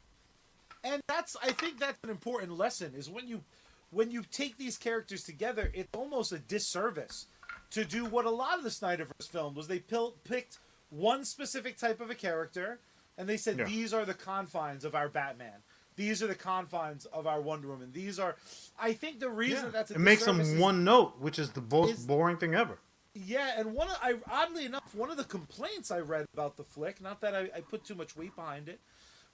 And 0.86 1.02
that's 1.08 1.36
i 1.42 1.50
think 1.52 1.78
that's 1.78 1.98
an 2.04 2.10
important 2.10 2.52
lesson 2.56 2.92
is 2.96 3.10
when 3.10 3.26
you 3.28 3.42
when 3.90 4.10
you 4.10 4.22
take 4.30 4.56
these 4.56 4.76
characters 4.78 5.22
together 5.24 5.70
it's 5.74 5.88
almost 5.96 6.32
a 6.32 6.38
disservice 6.38 7.26
to 7.70 7.84
do 7.84 8.04
what 8.04 8.24
a 8.24 8.30
lot 8.30 8.56
of 8.58 8.64
the 8.64 8.70
snyderverse 8.70 9.28
filmed 9.28 9.56
was 9.56 9.68
they 9.68 9.78
pil- 9.80 10.14
picked 10.24 10.58
one 10.90 11.24
specific 11.24 11.76
type 11.76 12.00
of 12.00 12.10
a 12.10 12.14
character 12.14 12.78
and 13.18 13.28
they 13.28 13.36
said 13.36 13.58
Yeah. 13.58 13.64
these 13.64 13.92
are 13.92 14.04
the 14.04 14.14
confines 14.14 14.84
of 14.84 14.94
our 14.94 15.08
batman 15.08 15.58
these 15.96 16.22
are 16.22 16.26
the 16.26 16.34
confines 16.34 17.06
of 17.06 17.26
our 17.26 17.40
wonder 17.40 17.68
woman 17.68 17.90
these 17.92 18.18
are 18.18 18.36
i 18.78 18.92
think 18.92 19.18
the 19.20 19.30
reason 19.30 19.72
that's 19.72 19.90
a 19.90 19.94
it 19.94 20.00
makes 20.00 20.24
them 20.24 20.40
is- 20.40 20.54
one 20.60 20.84
note, 20.84 21.18
which 21.18 21.38
is 21.38 21.50
the 21.52 21.62
most 21.62 21.98
is- 21.98 22.06
boring 22.06 22.36
thing 22.36 22.54
ever. 22.54 22.78
yeah, 23.14 23.58
and 23.58 23.72
one 23.72 23.88
of, 23.88 23.96
I 24.02 24.14
oddly 24.30 24.66
enough, 24.66 24.94
one 24.94 25.10
of 25.10 25.16
the 25.16 25.24
complaints 25.24 25.90
I 25.90 26.00
read 26.00 26.26
about 26.34 26.58
the 26.58 26.64
flick, 26.64 27.00
not 27.00 27.22
that 27.22 27.34
I, 27.34 27.42
I 27.56 27.60
put 27.62 27.82
too 27.82 27.94
much 27.94 28.14
weight 28.14 28.36
behind 28.36 28.68
it, 28.68 28.78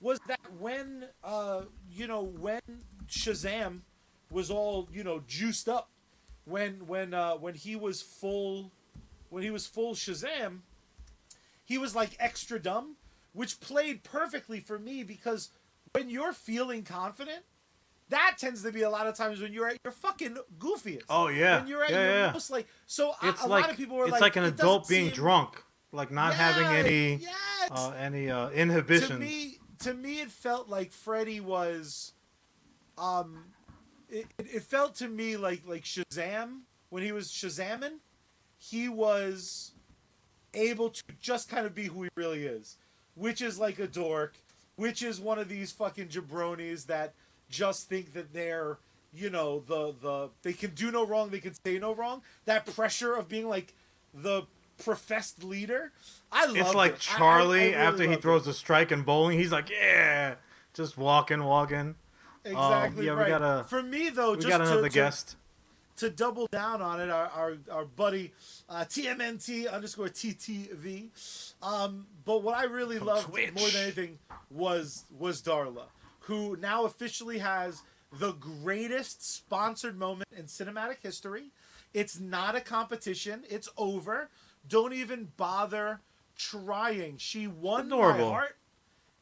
was 0.02 0.18
that 0.26 0.40
when 0.58 1.06
uh 1.24 1.62
you 1.90 2.06
know 2.06 2.22
when 2.22 2.60
Shazam 3.08 3.80
was 4.30 4.50
all 4.50 4.88
you 4.92 5.04
know 5.04 5.22
juiced 5.26 5.68
up, 5.68 5.88
when 6.44 6.86
when 6.86 7.14
uh 7.14 7.34
when 7.34 7.54
he 7.54 7.76
was 7.76 8.02
full, 8.02 8.70
when 9.30 9.42
he 9.42 9.50
was 9.50 9.66
full 9.66 9.94
Shazam, 9.94 10.58
he 11.64 11.78
was 11.78 11.94
like 11.94 12.10
extra 12.18 12.58
dumb, 12.58 12.96
which 13.32 13.60
played 13.60 14.02
perfectly 14.02 14.60
for 14.60 14.78
me 14.78 15.02
because 15.04 15.50
when 15.94 16.10
you're 16.10 16.32
feeling 16.34 16.82
confident. 16.82 17.44
That 18.08 18.34
tends 18.36 18.62
to 18.64 18.72
be 18.72 18.82
a 18.82 18.90
lot 18.90 19.06
of 19.06 19.14
times 19.16 19.40
when 19.40 19.54
you're 19.54 19.68
at 19.68 19.78
your 19.82 19.92
fucking 19.92 20.36
goofiest. 20.58 21.04
Oh 21.08 21.28
yeah, 21.28 21.60
When 21.60 21.68
you're 21.68 21.82
at 21.82 21.90
yeah, 21.90 22.04
your 22.04 22.14
yeah. 22.26 22.32
most 22.32 22.50
like 22.50 22.66
so 22.84 23.14
a- 23.22 23.28
It's 23.30 23.42
a, 23.42 23.46
like 23.46 23.62
lot 23.62 23.70
of 23.70 23.76
people 23.78 23.96
were 23.96 24.04
like, 24.04 24.12
it's 24.14 24.20
like, 24.20 24.36
like 24.36 24.44
an 24.44 24.44
"It 24.44 24.60
adult 24.60 24.86
being 24.86 25.06
seem-" 25.06 25.14
drunk, 25.14 25.62
like 25.92 26.10
not 26.10 26.34
having 26.34 26.66
any 26.66 27.14
yes. 27.22 27.70
uh, 27.70 27.92
any 27.92 28.28
uh, 28.30 28.50
to 28.50 28.54
inhibitions. 28.60 29.18
me, 29.18 29.60
to 29.82 29.94
me, 29.94 30.20
it 30.20 30.30
felt 30.30 30.68
like 30.68 30.92
Freddy 30.92 31.40
was, 31.40 32.12
um, 32.96 33.44
it, 34.08 34.26
it, 34.38 34.62
felt 34.62 34.94
to 34.96 35.08
me 35.08 35.36
like 35.36 35.62
like 35.66 35.84
Shazam. 35.84 36.60
When 36.90 37.02
he 37.02 37.12
was 37.12 37.30
Shazamin, 37.30 37.98
he 38.58 38.88
was 38.88 39.72
able 40.54 40.90
to 40.90 41.02
just 41.20 41.48
kind 41.48 41.66
of 41.66 41.74
be 41.74 41.84
who 41.84 42.04
he 42.04 42.08
really 42.16 42.44
is, 42.44 42.76
which 43.14 43.40
is 43.40 43.58
like 43.58 43.78
a 43.78 43.86
dork, 43.86 44.36
which 44.76 45.02
is 45.02 45.18
one 45.18 45.38
of 45.38 45.48
these 45.48 45.72
fucking 45.72 46.08
jabronis 46.08 46.86
that 46.86 47.14
just 47.48 47.88
think 47.88 48.12
that 48.12 48.32
they're 48.32 48.78
you 49.14 49.30
know 49.30 49.62
the 49.66 49.94
the 50.00 50.28
they 50.42 50.52
can 50.52 50.70
do 50.70 50.90
no 50.90 51.04
wrong 51.04 51.28
they 51.30 51.40
can 51.40 51.54
say 51.64 51.78
no 51.78 51.94
wrong. 51.94 52.22
That 52.44 52.66
pressure 52.66 53.14
of 53.14 53.28
being 53.28 53.48
like 53.48 53.74
the 54.14 54.42
professed 54.84 55.44
leader 55.44 55.92
i 56.30 56.46
love 56.46 56.56
it. 56.56 56.60
it's 56.60 56.74
like 56.74 56.92
it. 56.94 57.08
I- 57.10 57.12
I- 57.12 57.16
I 57.16 57.18
Charlie 57.18 57.58
really 57.60 57.74
after 57.74 58.02
he 58.02 58.08
loved 58.08 58.18
it. 58.18 58.22
throws 58.22 58.44
the 58.44 58.54
strike 58.54 58.92
in 58.92 59.02
bowling. 59.02 59.38
He's 59.38 59.52
like, 59.52 59.70
yeah, 59.70 60.34
just 60.74 60.96
walking, 60.98 61.42
walking. 61.44 61.94
Exactly 62.44 63.06
yeah, 63.06 63.12
we 63.14 63.18
right. 63.20 63.28
gotta- 63.28 63.64
For 63.68 63.82
me 63.82 64.10
though, 64.10 64.32
We 64.32 64.36
just 64.38 64.48
got 64.48 64.58
to, 64.58 64.64
another 64.64 64.88
to, 64.88 64.94
guest. 64.94 65.36
to 65.96 66.10
double 66.10 66.48
down 66.50 66.82
on 66.82 67.00
it, 67.00 67.08
our 67.10 67.26
our, 67.28 67.56
our 67.70 67.84
buddy 67.84 68.32
uh, 68.68 68.84
TMNT 68.88 69.70
underscore 69.72 70.08
TTV. 70.08 71.10
Um, 71.62 72.06
but 72.24 72.42
what 72.42 72.56
I 72.56 72.64
really 72.64 72.98
From 72.98 73.06
loved 73.08 73.28
Twitch. 73.28 73.52
more 73.54 73.68
than 73.68 73.82
anything 73.82 74.18
was 74.50 75.04
was 75.16 75.40
Darla, 75.42 75.84
who 76.20 76.56
now 76.56 76.84
officially 76.84 77.38
has 77.38 77.82
the 78.12 78.32
greatest 78.32 79.24
sponsored 79.34 79.96
moment 79.98 80.28
in 80.36 80.44
cinematic 80.46 80.96
history. 81.02 81.50
It's 81.94 82.18
not 82.18 82.56
a 82.56 82.60
competition. 82.60 83.44
It's 83.48 83.68
over. 83.76 84.30
Don't 84.68 84.92
even 84.92 85.28
bother 85.36 86.00
trying. 86.36 87.16
She 87.18 87.46
won 87.46 87.86
Adorable. 87.86 88.26
my 88.26 88.30
heart 88.30 88.56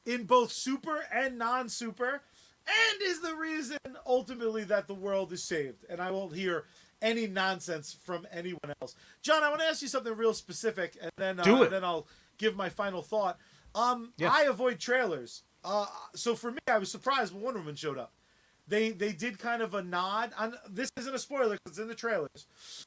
in 0.07 0.25
both 0.25 0.53
super 0.53 1.05
and 1.13 1.37
non-super 1.39 2.23
and 2.67 3.03
is 3.03 3.21
the 3.21 3.35
reason 3.35 3.79
ultimately 4.07 4.65
that 4.65 4.87
the 4.87 4.95
world 4.95 5.33
is 5.33 5.43
saved 5.43 5.85
and 5.91 6.01
i 6.01 6.11
won't 6.11 6.35
hear 6.35 6.65
any 7.03 7.27
nonsense 7.27 7.97
from 8.03 8.27
anyone 8.33 8.61
else 8.81 8.95
jon 9.23 9.43
i 9.43 9.49
want 9.49 9.61
to 9.61 9.67
ask 9.67 9.83
you 9.83 9.89
something 9.89 10.15
real 10.17 10.33
specific 10.33 10.97
and 11.03 11.11
then 11.19 11.39
uh, 11.41 11.65
then 11.69 11.85
i'll 11.85 12.07
give 12.39 12.57
my 12.57 12.69
final 12.69 13.03
thought 13.03 13.39
um 13.75 14.13
Yeah. 14.19 14.31
i 14.33 14.43
avoid 14.43 14.79
trailers 14.79 15.43
uh 15.65 15.87
so 16.15 16.35
for 16.35 16.51
me 16.53 16.59
i 16.69 16.79
was 16.79 16.91
surprised 16.91 17.35
when 17.35 17.43
wonder 17.43 17.61
woman 17.61 17.75
showed 17.77 17.99
up 17.99 18.13
they 18.71 18.91
they 18.91 19.13
did 19.13 19.39
kind 19.39 19.61
of 19.61 19.75
a 19.75 19.83
nod 19.83 20.33
on 20.39 20.55
this 20.71 20.91
isn't 20.99 21.15
a 21.15 21.19
spoiler 21.19 21.51
because 21.63 21.73
it's 21.73 21.79
in 21.79 21.89
the 21.89 21.95
trailers 21.95 22.47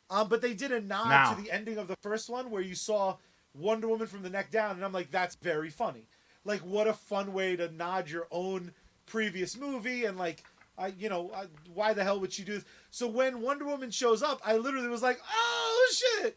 um 0.10 0.28
but 0.30 0.42
they 0.42 0.54
did 0.54 0.72
a 0.72 0.82
nod 0.82 1.10
Now. 1.10 1.34
to 1.36 1.42
the 1.44 1.52
ending 1.52 1.78
of 1.78 1.88
the 1.88 1.96
first 2.02 2.30
one 2.30 2.50
where 2.50 2.62
you 2.64 2.74
saw 2.74 3.18
wonder 3.54 3.88
woman 3.88 4.08
from 4.08 4.24
the 4.24 4.30
neck 4.32 4.50
down 4.50 4.72
and 4.78 4.84
i'm 4.86 4.92
like 4.94 5.12
that's 5.12 5.36
very 5.36 5.70
funny 5.70 6.08
like 6.46 6.62
what 6.62 6.88
a 6.88 6.94
fun 6.94 7.34
way 7.34 7.56
to 7.56 7.70
nod 7.72 8.10
your 8.10 8.28
own 8.32 8.72
previous 9.06 9.56
movie 9.58 10.06
and 10.06 10.18
like 10.18 10.44
I 10.78 10.88
you 10.98 11.08
know 11.10 11.30
I, 11.36 11.46
why 11.74 11.94
the 11.94 12.04
hell 12.04 12.20
would 12.20 12.34
she 12.34 12.44
do 12.44 12.56
this? 12.56 12.66
So 12.90 13.08
when 13.08 13.42
Wonder 13.42 13.66
Woman 13.66 13.92
shows 13.92 14.24
up, 14.24 14.42
I 14.44 14.58
literally 14.58 14.88
was 14.88 15.04
like, 15.04 15.20
oh 15.32 15.94
shit, 15.94 16.36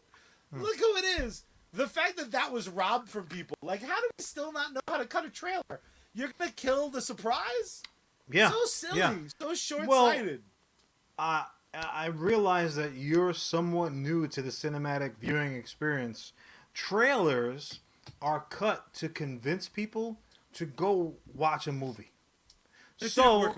Hmm. 0.53 0.61
look 0.61 0.77
who 0.77 0.95
it 0.97 1.21
is. 1.23 1.43
The 1.73 1.87
fact 1.87 2.17
that 2.17 2.29
that 2.33 2.51
was 2.53 2.69
robbed 2.69 3.09
from 3.09 3.25
people, 3.25 3.57
like 3.63 3.81
how 3.81 3.99
do 3.99 4.07
we 4.15 4.23
still 4.23 4.51
not 4.51 4.73
know 4.73 4.79
how 4.87 4.97
to 4.97 5.05
cut 5.05 5.25
a 5.25 5.29
trailer? 5.31 5.81
You're 6.13 6.29
gonna 6.37 6.51
kill 6.51 6.89
the 6.89 7.01
surprise? 7.01 7.81
Yeah, 8.29 8.51
So 8.51 8.65
silly, 8.65 8.99
yeah. 8.99 9.15
so 9.39 9.53
short-sighted. 9.53 9.87
Well, 9.87 10.41
I 11.17 11.45
I 11.73 12.07
realize 12.07 12.75
that 12.75 12.93
you're 12.93 13.33
somewhat 13.33 13.93
new 13.93 14.27
to 14.27 14.41
the 14.41 14.49
cinematic 14.49 15.17
viewing 15.19 15.55
experience. 15.55 16.33
Trailers 16.73 17.79
are 18.21 18.45
cut 18.49 18.93
to 18.95 19.09
convince 19.09 19.69
people 19.69 20.19
to 20.53 20.65
go 20.65 21.15
watch 21.33 21.67
a 21.67 21.71
movie. 21.71 22.11
It 22.99 23.09
so 23.09 23.53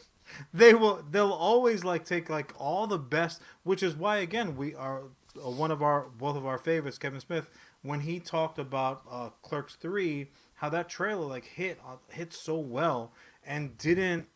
they 0.54 0.74
will 0.74 1.04
they'll 1.10 1.32
always 1.32 1.84
like 1.84 2.04
take 2.04 2.28
like 2.28 2.52
all 2.58 2.86
the 2.86 2.98
best 2.98 3.40
which 3.62 3.82
is 3.82 3.94
why 3.94 4.18
again 4.18 4.56
we 4.56 4.74
are 4.74 5.02
uh, 5.36 5.50
one 5.50 5.70
of 5.70 5.82
our 5.82 6.08
both 6.18 6.36
of 6.36 6.46
our 6.46 6.58
favorites 6.58 6.98
kevin 6.98 7.20
smith 7.20 7.50
when 7.82 8.00
he 8.00 8.18
talked 8.20 8.58
about 8.58 9.02
uh, 9.10 9.30
clerks 9.42 9.74
3 9.76 10.28
how 10.54 10.68
that 10.68 10.88
trailer 10.88 11.24
like 11.26 11.44
hit 11.44 11.78
uh, 11.86 11.96
hit 12.10 12.32
so 12.32 12.56
well 12.56 13.12
and 13.50 13.76
didn't 13.76 14.28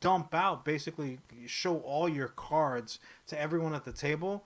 dump 0.00 0.34
out 0.34 0.64
basically 0.64 1.18
show 1.46 1.76
all 1.78 2.08
your 2.08 2.26
cards 2.28 2.98
to 3.26 3.40
everyone 3.40 3.74
at 3.74 3.84
the 3.84 3.92
table 3.92 4.44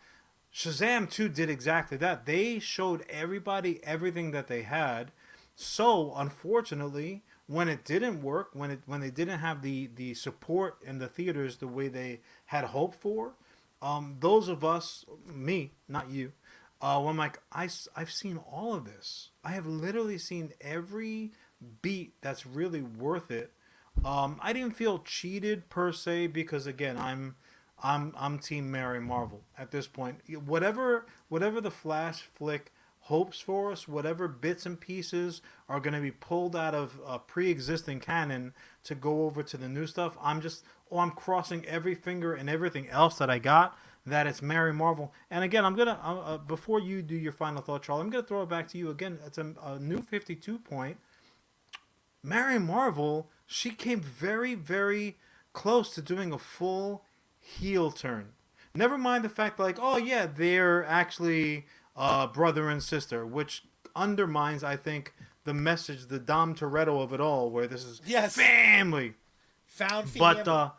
Shazam 0.53 1.11
2 1.11 1.29
did 1.29 1.51
exactly 1.51 1.99
that. 1.99 2.25
They 2.25 2.59
showed 2.59 3.05
everybody 3.11 3.79
everything 3.85 4.31
that 4.31 4.47
they 4.47 4.63
had. 4.63 5.13
So, 5.55 6.15
unfortunately, 6.17 7.25
when 7.47 7.69
it 7.69 7.85
didn't 7.85 8.23
work, 8.23 8.49
when 8.55 8.71
it 8.71 8.81
when 8.87 9.01
they 9.01 9.11
didn't 9.11 9.41
have 9.41 9.61
the 9.61 9.91
the 9.95 10.15
support 10.15 10.79
in 10.83 10.99
the 10.99 11.09
theaters 11.09 11.59
the 11.59 11.69
way 11.69 11.89
they 11.89 12.21
had 12.47 12.65
hoped 12.65 12.99
for, 12.99 13.35
um, 13.83 14.17
those 14.21 14.49
of 14.49 14.65
us, 14.65 15.05
me, 15.27 15.73
not 15.89 16.09
you, 16.09 16.33
uh, 16.81 17.07
I'm 17.07 17.19
like, 17.19 17.39
I, 17.53 17.69
I've 17.95 18.11
seen 18.11 18.39
all 18.51 18.75
of 18.75 18.87
this. 18.87 19.31
I 19.45 19.51
have 19.51 19.67
literally 19.67 20.17
seen 20.17 20.53
every 20.63 21.33
beat 21.83 22.15
that's 22.23 22.47
really 22.47 22.83
worth 22.83 23.31
it. 23.31 23.53
Um, 24.05 24.39
I 24.43 24.53
didn't 24.53 24.77
feel 24.77 25.01
cheated 25.01 25.69
per 25.69 25.93
se 25.93 26.29
because 26.29 26.67
again, 26.67 26.97
I'm 26.97 27.37
I'm 27.83 28.15
I'm 28.17 28.39
Team 28.39 28.71
Mary 28.71 29.01
Marvel 29.01 29.43
at 29.59 29.71
this 29.71 29.87
point. 29.87 30.21
Whatever 30.45 31.07
whatever 31.29 31.61
the 31.61 31.71
Flash 31.71 32.23
flick 32.35 32.73
hopes 33.01 33.41
for 33.41 33.71
us, 33.71 33.87
whatever 33.87 34.27
bits 34.27 34.67
and 34.67 34.81
pieces 34.81 35.41
are 35.69 35.79
going 35.79 35.95
to 35.95 36.01
be 36.01 36.11
pulled 36.11 36.57
out 36.57 36.75
of 36.75 36.99
a 37.07 37.21
pre-existing 37.21 38.01
canon 38.01 38.53
to 38.83 38.97
go 38.97 39.25
over 39.27 39.45
to 39.45 39.57
the 39.57 39.69
new 39.69 39.87
stuff, 39.87 40.17
I'm 40.21 40.41
just 40.41 40.65
oh 40.91 40.99
I'm 40.99 41.11
crossing 41.13 41.65
every 41.67 41.95
finger 41.95 42.35
and 42.35 42.51
everything 42.51 42.89
else 42.89 43.19
that 43.19 43.31
I 43.31 43.39
got 43.39 43.77
that 44.07 44.27
it's 44.27 44.41
Mary 44.41 44.73
Marvel. 44.73 45.13
And 45.31 45.43
again, 45.43 45.65
I'm 45.65 45.75
gonna 45.75 45.99
uh, 46.03 46.39
before 46.39 46.81
you 46.81 47.03
do 47.03 47.17
your 47.17 47.33
final 47.33 47.61
thought, 47.61 47.83
Charlie, 47.83 48.03
I'm 48.03 48.11
gonna 48.11 48.23
throw 48.23 48.43
it 48.43 48.49
back 48.49 48.69
to 48.69 48.79
you 48.79 48.91
again. 48.91 49.19
It's 49.27 49.39
a, 49.39 49.53
a 49.63 49.79
new 49.79 50.01
52 50.01 50.59
point. 50.61 50.99
Mary 52.23 52.59
Marvel, 52.59 53.29
she 53.47 53.71
came 53.71 54.01
very 54.01 54.55
very 54.55 55.17
close 55.53 55.95
to 55.95 56.03
doing 56.03 56.33
a 56.33 56.39
full 56.39 57.05
heel 57.39 57.91
turn. 57.91 58.33
Never 58.75 58.99
mind 58.99 59.25
the 59.25 59.29
fact 59.31 59.59
like, 59.59 59.79
oh 59.81 59.97
yeah, 59.97 60.27
they're 60.27 60.85
actually 60.85 61.67
uh, 61.97 62.27
brother 62.27 62.69
and 62.69 62.83
sister, 62.83 63.25
which 63.25 63.65
undermines, 63.95 64.63
I 64.63 64.77
think, 64.77 65.15
the 65.45 65.55
message, 65.55 66.07
the 66.07 66.19
Dom 66.19 66.55
Toretto 66.55 67.03
of 67.03 67.13
it 67.13 67.21
all, 67.21 67.51
where 67.51 67.67
this 67.67 67.85
is 67.85 68.03
yes. 68.05 68.35
family. 68.35 69.15
Found 69.67 70.11
family. 70.11 70.19
But 70.19 70.49
uh, 70.49 70.71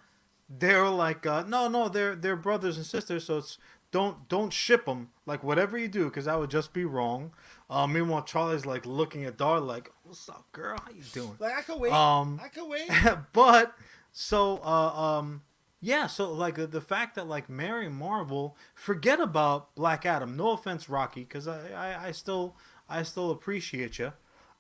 they're 0.50 0.90
like, 0.90 1.26
uh, 1.26 1.44
no, 1.48 1.68
no, 1.68 1.90
they're 1.90 2.16
they're 2.16 2.36
brothers 2.36 2.78
and 2.78 2.86
sisters, 2.86 3.26
so 3.26 3.38
it's 3.38 3.58
don't 3.92 4.28
don't 4.28 4.52
ship 4.52 4.86
them 4.86 5.10
like 5.26 5.44
whatever 5.44 5.78
you 5.78 5.88
do 5.88 6.06
because 6.06 6.26
that 6.26 6.40
would 6.40 6.50
just 6.50 6.74
be 6.74 6.86
wrong. 6.86 7.32
Uh, 7.70 7.88
meanwhile, 7.88 8.24
Charlie's 8.24 8.66
like 8.66 8.86
looking 8.86 9.26
at 9.26 9.38
Dar 9.38 9.60
like, 9.60 9.92
"What's 10.04 10.28
up, 10.30 10.46
girl? 10.52 10.78
How 10.84 10.92
you 10.92 11.04
doing?" 11.14 11.36
Like 11.40 11.54
I 11.56 11.62
could 11.62 11.80
wait. 11.80 11.92
Um, 11.92 12.40
I 12.44 12.48
could 12.50 12.68
wait. 12.68 12.90
but 13.34 13.74
so 14.12 14.58
uh, 14.64 15.18
um, 15.20 15.42
yeah, 15.80 16.08
so 16.08 16.32
like 16.34 16.56
the, 16.56 16.68
the 16.68 16.82
fact 16.82 17.16
that 17.16 17.28
like 17.28 17.50
Mary 17.50 17.90
Marvel, 17.90 18.58
forget 18.74 19.20
about 19.20 19.76
Black 19.76 20.06
Adam. 20.06 20.36
No 20.36 20.52
offense, 20.52 20.90
Rocky, 20.90 21.22
because 21.22 21.48
I, 21.48 21.70
I 21.72 22.08
I 22.08 22.12
still 22.12 22.56
I 22.90 23.04
still 23.04 23.32
appreciate 23.32 24.00
you. 24.00 24.14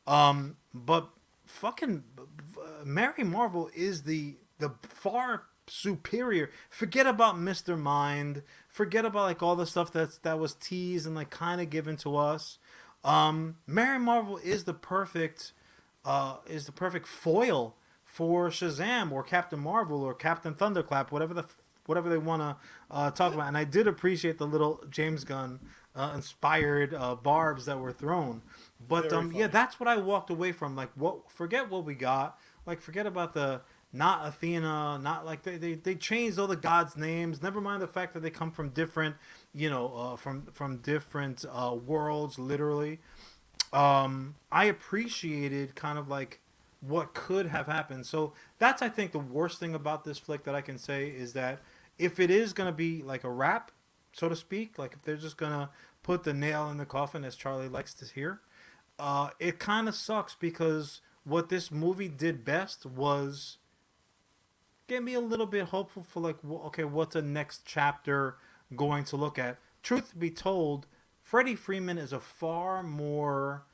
Um, 0.05 0.57
but 0.73 1.09
fucking 1.45 2.03
Mary 2.85 3.23
Marvel 3.23 3.69
is 3.75 4.03
the 4.03 4.37
the 4.59 4.73
far 4.83 5.43
superior. 5.67 6.49
Forget 6.69 7.07
about 7.07 7.39
Mister 7.39 7.75
Mind. 7.75 8.43
Forget 8.77 9.05
about 9.05 9.23
like 9.23 9.41
all 9.41 9.55
the 9.55 9.65
stuff 9.65 9.91
that's 9.91 10.19
that 10.19 10.37
was 10.37 10.53
teased 10.53 11.07
and 11.07 11.15
like 11.15 11.31
kind 11.31 11.59
of 11.59 11.71
given 11.71 11.97
to 11.97 12.15
us. 12.15 12.59
Um, 13.03 13.55
Mary 13.65 13.97
Marvel 13.97 14.37
is 14.37 14.65
the 14.65 14.73
perfect 14.75 15.53
uh, 16.05 16.35
is 16.45 16.67
the 16.67 16.71
perfect 16.71 17.07
foil 17.07 17.75
for 18.05 18.49
Shazam 18.49 19.11
or 19.11 19.23
Captain 19.23 19.59
Marvel 19.59 20.03
or 20.03 20.13
Captain 20.13 20.53
Thunderclap, 20.53 21.11
whatever 21.11 21.33
the 21.33 21.45
whatever 21.87 22.07
they 22.07 22.19
want 22.19 22.43
to 22.43 22.55
uh, 22.91 23.09
talk 23.09 23.33
about. 23.33 23.47
And 23.47 23.57
I 23.57 23.63
did 23.63 23.87
appreciate 23.87 24.37
the 24.37 24.45
little 24.45 24.83
James 24.91 25.23
Gunn 25.23 25.59
uh, 25.95 26.11
inspired 26.13 26.93
uh, 26.93 27.15
barbs 27.15 27.65
that 27.65 27.79
were 27.79 27.91
thrown. 27.91 28.43
But 28.87 29.11
um, 29.11 29.31
yeah, 29.31 29.47
that's 29.47 29.79
what 29.79 29.89
I 29.89 29.97
walked 29.97 30.29
away 30.29 30.51
from. 30.51 30.75
Like, 30.75 30.91
what? 30.93 31.31
Forget 31.31 31.71
what 31.71 31.83
we 31.83 31.95
got. 31.95 32.37
Like, 32.67 32.79
forget 32.79 33.07
about 33.07 33.33
the 33.33 33.61
not 33.93 34.27
Athena, 34.27 34.99
not 35.01 35.25
like 35.25 35.43
they, 35.43 35.57
they, 35.57 35.73
they 35.75 35.95
changed 35.95 36.37
all 36.37 36.47
the 36.47 36.55
gods' 36.55 36.97
names. 36.97 37.41
Never 37.41 37.61
mind 37.61 37.81
the 37.81 37.87
fact 37.87 38.13
that 38.13 38.21
they 38.21 38.29
come 38.29 38.51
from 38.51 38.69
different, 38.69 39.15
you 39.53 39.69
know, 39.69 39.93
uh, 39.95 40.15
from 40.15 40.47
from 40.53 40.77
different 40.77 41.45
uh, 41.51 41.73
worlds, 41.73 42.37
literally. 42.37 42.99
Um, 43.73 44.35
I 44.51 44.65
appreciated 44.65 45.75
kind 45.75 45.97
of 45.97 46.07
like 46.07 46.39
what 46.81 47.13
could 47.13 47.47
have 47.47 47.65
happened. 47.65 48.05
So 48.05 48.33
that's 48.59 48.81
I 48.81 48.89
think 48.89 49.11
the 49.11 49.19
worst 49.19 49.59
thing 49.59 49.73
about 49.73 50.03
this 50.03 50.17
flick 50.17 50.43
that 50.43 50.55
I 50.55 50.61
can 50.61 50.77
say 50.77 51.07
is 51.09 51.33
that 51.33 51.59
if 51.97 52.19
it 52.19 52.29
is 52.29 52.53
gonna 52.53 52.71
be 52.71 53.01
like 53.01 53.23
a 53.23 53.29
wrap, 53.29 53.71
so 54.11 54.29
to 54.29 54.35
speak, 54.35 54.77
like 54.77 54.93
if 54.93 55.01
they're 55.03 55.15
just 55.15 55.37
gonna 55.37 55.69
put 56.03 56.23
the 56.23 56.33
nail 56.33 56.69
in 56.69 56.77
the 56.77 56.85
coffin 56.85 57.23
as 57.23 57.35
Charlie 57.35 57.69
likes 57.69 57.93
to 57.95 58.05
hear, 58.05 58.41
uh, 58.99 59.29
it 59.39 59.59
kind 59.59 59.87
of 59.87 59.95
sucks 59.95 60.35
because 60.35 61.01
what 61.23 61.49
this 61.49 61.71
movie 61.71 62.07
did 62.07 62.45
best 62.45 62.85
was 62.85 63.57
get 64.87 65.03
me 65.03 65.13
a 65.13 65.19
little 65.19 65.45
bit 65.45 65.65
hopeful 65.65 66.03
for 66.03 66.19
like 66.19 66.37
okay, 66.45 66.83
what's 66.83 67.13
the 67.13 67.21
next 67.21 67.61
chapter 67.65 68.37
going 68.75 69.03
to 69.05 69.15
look 69.15 69.37
at? 69.39 69.57
Truth 69.83 70.13
be 70.17 70.29
told, 70.29 70.87
Freddie 71.21 71.55
Freeman 71.55 71.97
is 71.97 72.13
a 72.13 72.19
far 72.19 72.83
more 72.83 73.65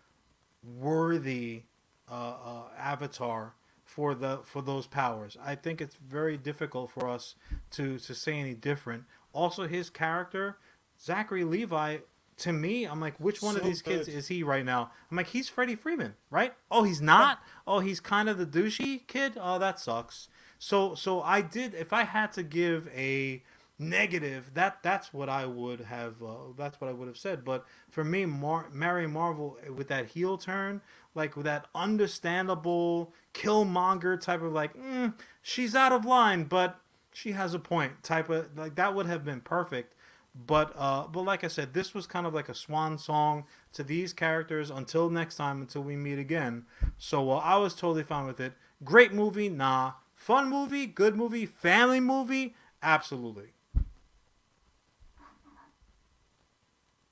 worthy 0.64 1.64
uh, 2.10 2.14
uh, 2.14 2.62
avatar 2.78 3.54
for 3.84 4.16
the 4.16 4.40
for 4.44 4.62
those 4.62 4.88
powers. 4.88 5.38
I 5.44 5.56
think 5.56 5.82
it's 5.82 5.96
very 5.96 6.38
difficult 6.38 6.92
for 6.92 7.10
us 7.10 7.36
to 7.72 8.00
to 8.00 8.16
say 8.16 8.40
any 8.40 8.54
different. 8.54 9.04
Also, 9.34 9.68
his 9.68 9.90
character, 9.90 10.58
Zachary 11.00 11.44
Levi, 11.44 11.98
to 12.38 12.54
me, 12.54 12.86
I'm 12.86 13.00
like, 13.00 13.20
which 13.20 13.42
one 13.42 13.56
so 13.56 13.60
of 13.60 13.66
these 13.66 13.82
good. 13.82 14.06
kids 14.06 14.08
is 14.08 14.28
he 14.28 14.44
right 14.44 14.66
now? 14.66 14.92
I'm 15.10 15.18
like, 15.18 15.28
he's 15.28 15.50
Freddie 15.50 15.76
Freeman, 15.76 16.16
right? 16.30 16.54
Oh, 16.70 16.84
he's 16.84 17.02
not. 17.02 17.40
Oh, 17.66 17.80
he's 17.80 18.00
kind 18.00 18.30
of 18.30 18.38
the 18.38 18.46
douchey 18.46 19.06
kid. 19.08 19.34
Oh, 19.40 19.60
that 19.60 19.80
sucks. 19.80 20.28
So 20.64 20.96
so 20.96 21.22
I 21.22 21.42
did. 21.42 21.76
If 21.76 21.92
I 21.92 22.04
had 22.04 22.32
to 22.34 22.42
give 22.42 22.88
a 22.96 23.44
negative, 23.78 24.52
that 24.54 24.82
that's 24.82 25.14
what 25.14 25.28
I 25.28 25.46
would 25.46 25.82
have. 25.82 26.24
Uh, 26.24 26.54
that's 26.58 26.80
what 26.80 26.90
I 26.90 26.94
would 26.94 27.10
have 27.10 27.18
said. 27.18 27.44
But 27.44 27.66
for 27.90 28.06
me, 28.06 28.26
Mar- 28.26 28.70
Mary 28.72 29.06
Marvel 29.06 29.58
with 29.76 29.90
that 29.90 30.06
heel 30.06 30.38
turn, 30.38 30.80
like 31.16 31.36
with 31.36 31.44
that 31.48 31.66
understandable 31.76 33.12
Killmonger 33.34 34.18
type 34.22 34.42
of 34.42 34.54
like, 34.54 34.74
mm, 34.74 35.14
she's 35.42 35.76
out 35.76 35.92
of 35.92 36.06
line, 36.06 36.46
but 36.46 36.80
she 37.12 37.34
has 37.34 37.54
a 37.54 37.60
point 37.60 38.02
type 38.02 38.30
of 38.30 38.58
like 38.58 38.76
that 38.76 38.96
would 38.96 39.06
have 39.06 39.26
been 39.26 39.42
perfect. 39.42 39.94
But 40.34 40.72
uh, 40.78 41.08
but 41.08 41.24
like 41.24 41.44
I 41.44 41.50
said, 41.50 41.74
this 41.74 41.94
was 41.94 42.08
kind 42.08 42.26
of 42.26 42.34
like 42.34 42.48
a 42.48 42.56
swan 42.56 42.98
song 42.98 43.44
to 43.74 43.84
these 43.84 44.14
characters 44.14 44.72
until 44.72 45.10
next 45.10 45.36
time, 45.36 45.60
until 45.60 45.84
we 45.84 45.98
meet 45.98 46.20
again. 46.20 46.68
So 46.98 47.32
uh, 47.32 47.40
I 47.40 47.58
was 47.58 47.76
totally 47.76 48.04
fine 48.04 48.26
with 48.26 48.40
it. 48.40 48.54
Great 48.82 49.12
movie, 49.12 49.50
nah. 49.50 49.96
Fun 50.24 50.50
movie, 50.50 50.86
good 50.86 51.18
movie, 51.18 51.46
family 51.46 52.00
movie, 52.00 52.56
absolutely. 52.82 53.50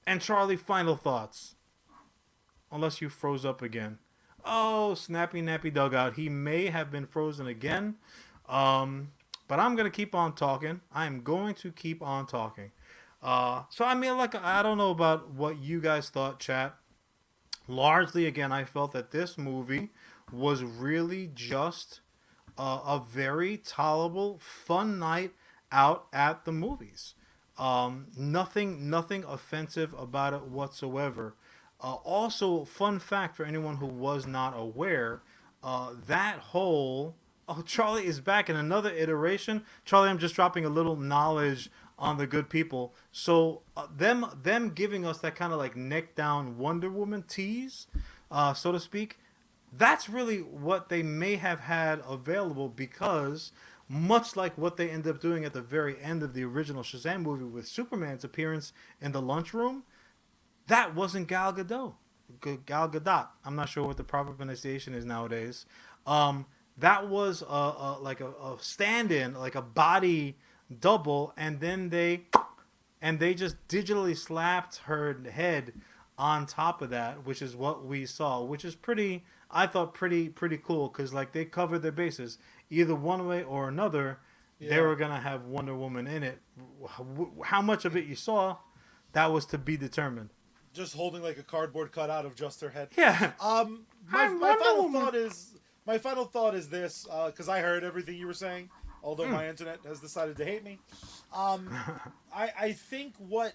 And 0.08 0.22
Charlie, 0.22 0.56
final 0.56 0.96
thoughts. 0.96 1.56
Unless 2.72 3.02
you 3.02 3.10
froze 3.10 3.44
up 3.44 3.62
again. 3.62 3.98
Oh, 4.46 4.94
snappy 4.94 5.42
nappy 5.42 5.74
dugout. 5.74 6.14
He 6.14 6.30
may 6.30 6.68
have 6.68 6.90
been 6.90 7.06
frozen 7.06 7.48
again. 7.48 7.98
Um, 8.48 9.12
but 9.50 9.60
I'm 9.60 9.76
gonna 9.76 9.90
keep 9.90 10.16
on 10.16 10.34
talking. 10.34 10.80
I'm 10.94 11.22
going 11.22 11.56
to 11.56 11.72
keep 11.74 12.02
on 12.02 12.28
talking. 12.28 12.72
Uh, 13.22 13.64
so 13.68 13.84
I 13.84 13.94
mean, 13.94 14.18
like 14.18 14.36
I 14.36 14.64
don't 14.64 14.78
know 14.78 14.92
about 14.92 15.32
what 15.32 15.60
you 15.60 15.82
guys 15.82 16.10
thought, 16.10 16.40
chat. 16.40 16.78
Largely, 17.68 18.26
again, 18.26 18.54
I 18.54 18.64
felt 18.64 18.94
that 18.94 19.12
this 19.12 19.38
movie 19.38 19.90
was 20.32 20.64
really 20.64 21.30
just 21.36 22.00
a 22.58 23.02
very 23.08 23.58
tolerable, 23.58 24.40
fun 24.40 25.00
night 25.00 25.32
out 25.72 26.08
at 26.14 26.46
the 26.46 26.52
movies. 26.52 27.16
Um, 27.58 28.08
nothing, 28.18 28.90
nothing 28.90 29.24
offensive 29.24 29.94
about 29.94 30.34
it 30.34 30.44
whatsoever. 30.44 31.36
Uh, 31.80 31.96
also, 32.04 32.66
fun 32.66 33.00
fact 33.00 33.36
for 33.36 33.44
anyone 33.46 33.78
who 33.78 33.88
was 33.88 34.26
not 34.26 34.54
aware, 34.58 35.22
uh, 35.64 35.94
that 36.08 36.38
whole 36.40 37.16
oh 37.48 37.62
Charlie 37.64 38.06
is 38.06 38.20
back 38.20 38.50
in 38.50 38.56
another 38.56 38.92
iteration. 38.92 39.64
Charlie, 39.86 40.10
I'm 40.10 40.20
just 40.20 40.36
dropping 40.36 40.66
a 40.66 40.70
little 40.70 40.96
knowledge 40.96 41.70
on 41.98 42.18
the 42.18 42.28
good 42.28 42.50
people. 42.50 42.94
So 43.12 43.62
uh, 43.78 43.88
them 43.96 44.26
them 44.42 44.72
giving 44.72 45.06
us 45.06 45.20
that 45.20 45.36
kind 45.36 45.54
of 45.54 45.60
like 45.60 45.76
neck 45.76 46.16
down 46.16 46.58
Wonder 46.58 46.90
Woman 46.90 47.24
tease, 47.28 47.88
uh, 48.30 48.54
so 48.54 48.72
to 48.72 48.80
speak. 48.80 49.20
That's 49.72 50.10
really 50.10 50.40
what 50.40 50.90
they 50.90 51.02
may 51.02 51.36
have 51.36 51.62
had 51.62 52.02
available 52.08 52.70
because 52.70 53.52
much 53.88 54.36
like 54.36 54.58
what 54.58 54.78
they 54.78 54.90
end 54.90 55.06
up 55.06 55.20
doing 55.20 55.44
at 55.44 55.54
the 55.54 55.62
very 55.62 56.02
end 56.02 56.24
of 56.24 56.34
the 56.34 56.44
original 56.44 56.82
Shazam 56.84 57.24
movie 57.24 57.44
with 57.44 57.68
Superman's 57.68 58.24
appearance 58.24 58.74
in 59.02 59.12
the 59.12 59.22
lunchroom, 59.22 59.84
that 60.68 60.96
wasn't 60.96 61.28
Gal 61.28 61.54
Gadot. 61.54 61.94
Gal 62.66 62.90
Gadot. 62.90 63.28
I'm 63.44 63.56
not 63.56 63.70
sure 63.70 63.86
what 63.86 63.98
the 63.98 64.04
proper 64.04 64.32
pronunciation 64.32 64.94
is 64.94 65.04
nowadays. 65.04 65.66
Um, 66.08 66.46
that 66.78 67.10
was 67.10 67.42
a, 67.42 67.46
a 67.46 67.98
like 68.02 68.22
a, 68.22 68.30
a 68.30 68.58
stand-in, 68.60 69.34
like 69.36 69.56
a 69.56 69.62
body 69.62 70.38
double, 70.80 71.34
and 71.36 71.60
then 71.60 71.90
they 71.90 72.22
and 73.02 73.20
they 73.20 73.34
just 73.34 73.68
digitally 73.68 74.16
slapped 74.16 74.78
her 74.86 75.18
head 75.32 75.74
on 76.18 76.46
top 76.46 76.82
of 76.82 76.90
that, 76.92 77.26
which 77.26 77.42
is 77.42 77.56
what 77.56 77.86
we 77.86 78.06
saw, 78.06 78.42
which 78.42 78.64
is 78.64 78.76
pretty. 78.76 79.24
I 79.52 79.68
thought 79.68 79.94
pretty 79.94 80.30
pretty 80.30 80.58
cool 80.58 80.88
because 80.88 81.14
like 81.14 81.32
they 81.34 81.46
covered 81.46 81.80
their 81.80 81.92
bases 81.92 82.38
either 82.70 82.96
one 82.96 83.28
way 83.28 83.44
or 83.44 83.68
another. 83.68 84.20
They 84.60 84.80
were 84.80 84.96
gonna 84.96 85.20
have 85.20 85.46
Wonder 85.46 85.76
Woman 85.76 86.06
in 86.06 86.22
it. 86.24 86.40
How 87.44 87.62
much 87.64 87.84
of 87.86 87.96
it 87.96 88.06
you 88.06 88.16
saw, 88.16 88.58
that 89.14 89.32
was 89.32 89.46
to 89.48 89.58
be 89.58 89.76
determined. 89.76 90.30
Just 90.74 90.96
holding 90.96 91.24
like 91.24 91.38
a 91.40 91.44
cardboard 91.44 91.92
cutout 91.92 92.26
of 92.26 92.36
just 92.36 92.62
her 92.62 92.70
head. 92.70 92.90
Yeah. 92.98 93.32
Um, 93.42 93.86
my, 94.10 94.28
my 94.30 94.56
final 94.56 94.84
Woman. 94.84 95.02
thought 95.02 95.16
is 95.16 95.56
my 95.88 95.98
final 95.98 96.26
thought 96.26 96.54
is 96.54 96.70
this 96.70 97.08
because 97.26 97.50
I 97.50 97.60
heard 97.62 97.84
everything 97.84 98.16
you 98.18 98.28
were 98.28 98.36
saying, 98.36 98.70
although 99.04 99.26
Hmm. 99.26 99.32
my 99.34 99.50
internet 99.50 99.80
has 99.86 100.00
decided 100.00 100.38
to 100.38 100.46
hate 100.46 100.64
me. 100.64 100.78
Um, 101.36 101.68
I 102.34 102.52
I 102.60 102.72
think 102.74 103.16
what 103.18 103.54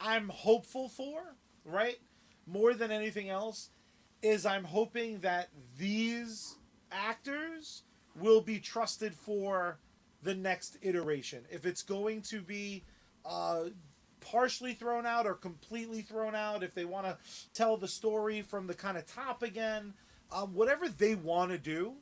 I'm 0.00 0.28
hopeful 0.28 0.88
for, 0.88 1.22
right, 1.64 1.96
more 2.46 2.74
than 2.74 2.90
anything 2.90 3.30
else, 3.30 3.70
is 4.22 4.46
I'm 4.46 4.64
hoping 4.64 5.20
that 5.20 5.48
these 5.78 6.56
actors 6.90 7.82
will 8.20 8.40
be 8.40 8.58
trusted 8.58 9.14
for 9.14 9.78
the 10.22 10.34
next 10.34 10.78
iteration. 10.82 11.44
If 11.50 11.66
it's 11.66 11.82
going 11.82 12.22
to 12.22 12.40
be 12.40 12.84
uh, 13.24 13.64
partially 14.20 14.74
thrown 14.74 15.06
out 15.06 15.26
or 15.26 15.34
completely 15.34 16.02
thrown 16.02 16.34
out, 16.34 16.62
if 16.62 16.74
they 16.74 16.84
want 16.84 17.06
to 17.06 17.16
tell 17.54 17.76
the 17.76 17.88
story 17.88 18.42
from 18.42 18.66
the 18.66 18.74
kind 18.74 18.96
of 18.96 19.06
top 19.06 19.42
again, 19.42 19.94
um, 20.32 20.54
whatever 20.54 20.88
they 20.88 21.14
want 21.14 21.52
to 21.52 21.58
do, 21.58 21.94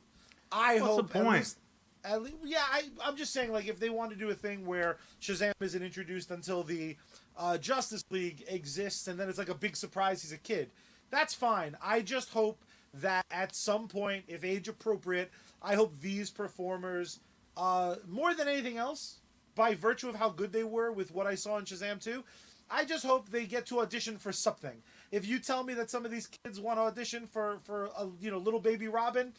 I 0.51 0.79
What's 0.79 0.95
the 0.95 1.01
hope 1.03 1.15
at 1.15 1.27
least. 1.27 1.57
At 2.03 2.21
least, 2.21 2.35
yeah, 2.43 2.63
I, 2.71 2.83
I'm 3.03 3.17
just 3.17 3.33
saying, 3.33 3.51
like, 3.51 3.67
if 3.67 3.79
they 3.79 3.89
want 3.89 4.11
to 4.11 4.15
do 4.15 4.29
a 4.29 4.35
thing 4.35 4.65
where 4.65 4.97
Shazam 5.21 5.53
isn't 5.59 5.81
introduced 5.81 6.29
until 6.29 6.63
the 6.63 6.95
uh, 7.35 7.57
Justice 7.57 8.03
League 8.11 8.43
exists, 8.47 9.07
and 9.07 9.19
then 9.19 9.27
it's 9.27 9.39
like 9.39 9.49
a 9.49 9.55
big 9.55 9.75
surprise 9.75 10.21
he's 10.21 10.31
a 10.31 10.37
kid, 10.37 10.69
that's 11.15 11.33
fine. 11.33 11.77
I 11.81 12.01
just 12.01 12.29
hope 12.29 12.63
that 12.95 13.25
at 13.31 13.55
some 13.55 13.87
point, 13.87 14.25
if 14.27 14.43
age 14.43 14.67
appropriate, 14.67 15.31
I 15.61 15.75
hope 15.75 15.93
these 16.01 16.29
performers, 16.29 17.19
uh, 17.57 17.95
more 18.07 18.33
than 18.33 18.47
anything 18.47 18.77
else, 18.77 19.19
by 19.55 19.73
virtue 19.73 20.09
of 20.09 20.15
how 20.15 20.29
good 20.29 20.51
they 20.51 20.63
were 20.63 20.91
with 20.91 21.11
what 21.13 21.25
I 21.25 21.35
saw 21.35 21.57
in 21.57 21.65
Shazam 21.65 22.03
2, 22.03 22.23
I 22.69 22.83
just 22.83 23.05
hope 23.05 23.29
they 23.29 23.45
get 23.45 23.65
to 23.67 23.79
audition 23.79 24.17
for 24.17 24.31
something. 24.31 24.81
If 25.11 25.25
you 25.25 25.39
tell 25.39 25.63
me 25.63 25.73
that 25.75 25.89
some 25.89 26.03
of 26.03 26.11
these 26.11 26.27
kids 26.43 26.59
want 26.59 26.79
to 26.79 26.83
audition 26.83 27.27
for 27.27 27.59
for 27.63 27.85
a 27.97 28.07
you 28.19 28.31
know 28.31 28.39
little 28.39 28.59
baby 28.59 28.87
Robin, 28.87 29.33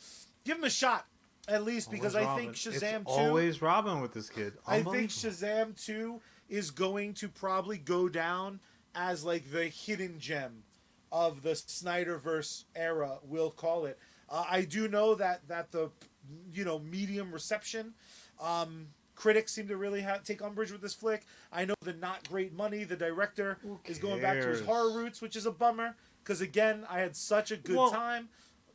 give 0.44 0.56
them 0.56 0.64
a 0.64 0.70
shot 0.70 1.06
at 1.48 1.64
least 1.64 1.90
because 1.90 2.14
Always 2.14 2.26
I 2.26 2.30
Robin. 2.30 2.44
think 2.44 2.66
It's 2.74 2.82
Shazam 2.84 3.04
2 3.04 3.10
always 3.10 3.60
Robin 3.60 4.00
with 4.00 4.14
this 4.14 4.30
kid. 4.30 4.54
I 4.66 4.82
think 4.82 5.10
Shazam 5.10 5.84
2 5.84 6.20
is 6.48 6.70
going 6.70 7.14
to 7.14 7.28
probably 7.28 7.78
go 7.78 8.08
down 8.08 8.60
as 8.94 9.24
like 9.24 9.50
the 9.50 9.64
hidden 9.64 10.18
gem 10.18 10.62
of 11.12 11.42
the 11.42 11.50
Snyderverse 11.50 12.64
era, 12.74 13.18
we'll 13.22 13.50
call 13.50 13.86
it. 13.86 13.98
Uh, 14.28 14.44
I 14.48 14.62
do 14.62 14.88
know 14.88 15.14
that 15.14 15.46
that 15.48 15.72
the 15.72 15.90
you 16.52 16.64
know 16.64 16.78
medium 16.78 17.32
reception 17.32 17.94
um, 18.40 18.88
critics 19.14 19.52
seem 19.52 19.68
to 19.68 19.76
really 19.76 20.02
have, 20.02 20.22
take 20.22 20.42
umbrage 20.42 20.70
with 20.70 20.80
this 20.82 20.94
flick. 20.94 21.24
I 21.52 21.64
know 21.64 21.74
the 21.82 21.94
not 21.94 22.28
great 22.28 22.52
money. 22.52 22.84
The 22.84 22.96
director 22.96 23.58
is 23.84 23.98
going 23.98 24.20
back 24.20 24.40
to 24.40 24.48
his 24.48 24.60
horror 24.60 24.92
roots, 24.92 25.20
which 25.20 25.36
is 25.36 25.46
a 25.46 25.50
bummer. 25.52 25.96
Because 26.22 26.40
again, 26.40 26.84
I 26.90 27.00
had 27.00 27.14
such 27.16 27.50
a 27.50 27.56
good 27.56 27.76
Well, 27.76 27.90
time. 27.90 28.28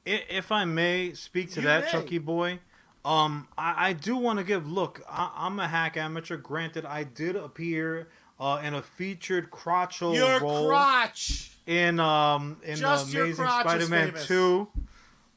If 0.05 0.51
I 0.51 0.65
may 0.65 1.13
speak 1.13 1.51
to 1.51 1.61
You 1.61 1.67
that, 1.67 1.83
may. 1.83 1.91
Chucky 1.91 2.17
boy, 2.17 2.59
um, 3.05 3.47
I, 3.57 3.89
I 3.89 3.93
do 3.93 4.15
want 4.15 4.39
to 4.39 4.45
give. 4.45 4.69
Look, 4.69 5.01
I, 5.07 5.31
I'm 5.35 5.59
a 5.59 5.67
hack 5.67 5.97
amateur. 5.97 6.37
Granted, 6.37 6.85
I 6.85 7.03
did 7.03 7.35
appear 7.35 8.09
uh, 8.41 8.59
in 8.63 8.73
a 8.73 8.81
featured 8.81 9.51
crotchal 9.51 10.15
Your 10.15 10.39
role 10.39 10.67
crotch. 10.67 11.51
in 11.67 11.99
um 11.99 12.57
in 12.63 12.75
Just 12.77 13.11
the 13.11 13.21
Amazing 13.21 13.45
Spider-Man. 13.45 14.13
Two. 14.25 14.67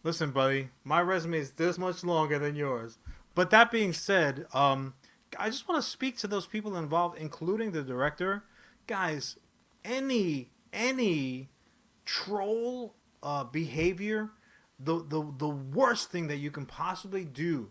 Listen, 0.02 0.30
buddy, 0.30 0.70
my 0.82 1.00
resume 1.00 1.38
is 1.38 1.52
this 1.52 1.78
much 1.78 2.02
longer 2.02 2.38
than 2.38 2.56
yours. 2.56 2.98
But 3.34 3.50
that 3.50 3.70
being 3.70 3.92
said, 3.92 4.46
um, 4.52 4.94
I 5.38 5.50
just 5.50 5.68
want 5.68 5.82
to 5.82 5.88
speak 5.88 6.18
to 6.18 6.26
those 6.26 6.46
people 6.46 6.76
involved, 6.76 7.18
including 7.18 7.72
the 7.72 7.82
director. 7.82 8.44
Guys, 8.86 9.36
any 9.84 10.50
any 10.72 11.50
troll 12.06 12.94
uh, 13.22 13.44
behavior, 13.44 14.30
the, 14.78 15.04
the 15.06 15.30
the 15.36 15.48
worst 15.48 16.10
thing 16.10 16.28
that 16.28 16.36
you 16.36 16.50
can 16.50 16.64
possibly 16.64 17.24
do 17.24 17.70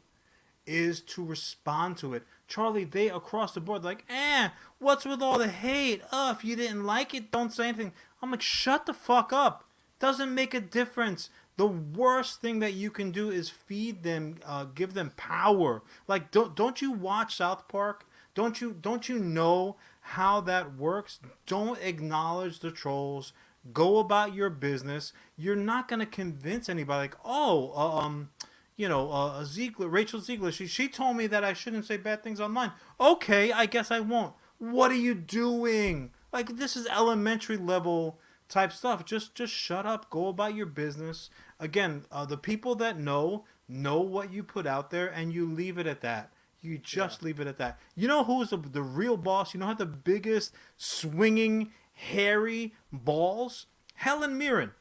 is 0.66 1.02
to 1.02 1.26
respond 1.26 1.98
to 1.98 2.14
it. 2.14 2.24
Charlie, 2.54 2.84
they 2.84 3.10
across 3.10 3.56
the 3.56 3.60
board 3.60 3.84
like, 3.84 4.06
eh, 4.08 4.50
what's 4.78 5.06
with 5.06 5.24
all 5.24 5.40
the 5.40 5.48
hate? 5.48 6.04
Oh, 6.12 6.30
if 6.30 6.46
you 6.46 6.56
didn't 6.56 6.84
like 6.84 7.16
it, 7.16 7.32
don't 7.32 7.52
say 7.52 7.70
anything. 7.70 7.94
I'm 8.22 8.30
like, 8.30 8.44
shut 8.44 8.86
the 8.86 8.94
fuck 8.94 9.34
up. 9.34 9.64
Doesn't 10.00 10.36
make 10.36 10.54
a 10.54 10.60
difference. 10.60 11.32
The 11.58 11.66
worst 11.66 12.42
thing 12.42 12.60
that 12.60 12.74
you 12.74 12.92
can 12.92 13.10
do 13.10 13.32
is 13.32 13.50
feed 13.50 14.04
them, 14.04 14.38
uh, 14.46 14.66
give 14.66 14.94
them 14.94 15.14
power. 15.18 15.82
Like, 16.08 16.30
don't 16.30 16.56
don't 16.56 16.80
you 16.80 16.92
watch 16.92 17.38
South 17.38 17.68
Park? 17.68 18.06
Don't 18.36 18.62
you 18.62 18.76
don't 18.80 19.10
you 19.10 19.18
know 19.18 19.76
how 20.02 20.40
that 20.42 20.76
works? 20.76 21.22
Don't 21.48 21.82
acknowledge 21.82 22.60
the 22.60 22.70
trolls. 22.70 23.34
Go 23.74 23.98
about 23.98 24.36
your 24.36 24.52
business. 24.52 25.12
You're 25.36 25.56
not 25.56 25.88
gonna 25.88 26.06
convince 26.06 26.70
anybody. 26.70 27.00
Like, 27.00 27.18
oh, 27.26 27.72
uh, 27.76 27.98
um, 27.98 28.30
you 28.76 28.90
know, 28.90 29.12
uh, 29.12 29.44
Zegler, 29.44 29.92
Rachel 29.92 30.20
Zegler, 30.20 30.52
she, 30.52 30.68
she 30.68 30.88
told 30.88 31.18
me 31.18 31.28
that 31.28 31.44
I 31.44 31.54
shouldn't 31.54 31.86
say 31.86 31.98
bad 31.98 32.24
things 32.24 32.40
online. 32.40 32.72
Okay, 33.00 33.52
I 33.52 33.66
guess 33.66 33.92
I 33.92 34.00
won't. 34.00 34.34
What 34.58 34.92
are 34.92 34.96
you 34.96 35.14
doing? 35.14 36.12
Like, 36.32 36.58
this 36.58 36.76
is 36.76 36.88
elementary 36.88 37.58
level 37.58 38.20
type 38.50 38.72
stuff. 38.72 39.06
Just 39.06 39.36
just 39.36 39.54
shut 39.54 39.86
up. 39.86 40.10
Go 40.10 40.28
about 40.28 40.56
your 40.56 40.66
business. 40.66 41.30
Again, 41.60 42.06
uh, 42.12 42.26
the 42.26 42.38
people 42.38 42.76
that 42.76 43.00
know 43.00 43.46
know 43.68 44.00
what 44.02 44.32
you 44.32 44.44
put 44.44 44.68
out 44.68 44.90
there, 44.92 45.08
and 45.08 45.34
you 45.34 45.46
leave 45.46 45.78
it 45.78 45.88
at 45.88 46.02
that. 46.02 46.32
You 46.62 46.78
just 46.78 47.22
leave 47.22 47.40
it 47.40 47.48
at 47.48 47.58
that. 47.58 47.80
You 47.96 48.08
know 48.08 48.24
who's 48.24 48.52
the, 48.52 48.58
the 48.58 48.82
real 48.82 49.18
boss? 49.18 49.54
You 49.54 49.60
know 49.60 49.68
had 49.68 49.78
the 49.78 49.86
biggest 49.86 50.54
swinging, 50.78 51.72
hairy 51.94 52.74
balls? 52.92 53.66
Helen 53.96 54.38
Mirren. 54.38 54.72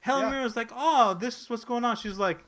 Helen 0.00 0.24
Yeah. 0.24 0.30
Mirren's 0.30 0.56
like, 0.56 0.70
oh, 0.72 1.14
this 1.14 1.40
is 1.40 1.50
what's 1.50 1.64
going 1.64 1.84
on. 1.84 1.96
She's 1.96 2.18
like, 2.18 2.44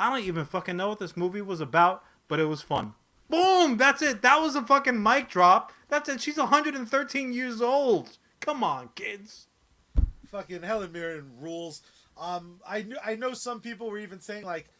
I 0.00 0.08
don't 0.08 0.26
even 0.26 0.46
fucking 0.46 0.78
know 0.78 0.88
what 0.88 0.98
this 0.98 1.14
movie 1.14 1.42
was 1.42 1.60
about, 1.60 2.02
but 2.26 2.40
it 2.40 2.46
was 2.46 2.62
fun. 2.62 2.94
Boom! 3.28 3.76
That's 3.76 4.00
it. 4.00 4.22
That 4.22 4.40
was 4.40 4.56
a 4.56 4.62
fucking 4.62 5.00
mic 5.00 5.28
drop. 5.28 5.72
That's 5.90 6.08
it. 6.08 6.22
She's 6.22 6.38
113 6.38 7.34
years 7.34 7.60
old. 7.60 8.16
Come 8.40 8.64
on, 8.64 8.88
kids. 8.94 9.48
fucking 10.28 10.62
Helen 10.62 10.90
Mirren 10.90 11.30
rules. 11.38 11.82
Um, 12.18 12.60
I 12.66 12.80
knew 12.80 12.96
I 13.04 13.14
know 13.16 13.34
some 13.34 13.60
people 13.60 13.90
were 13.90 13.98
even 13.98 14.20
saying 14.20 14.44
like, 14.44 14.70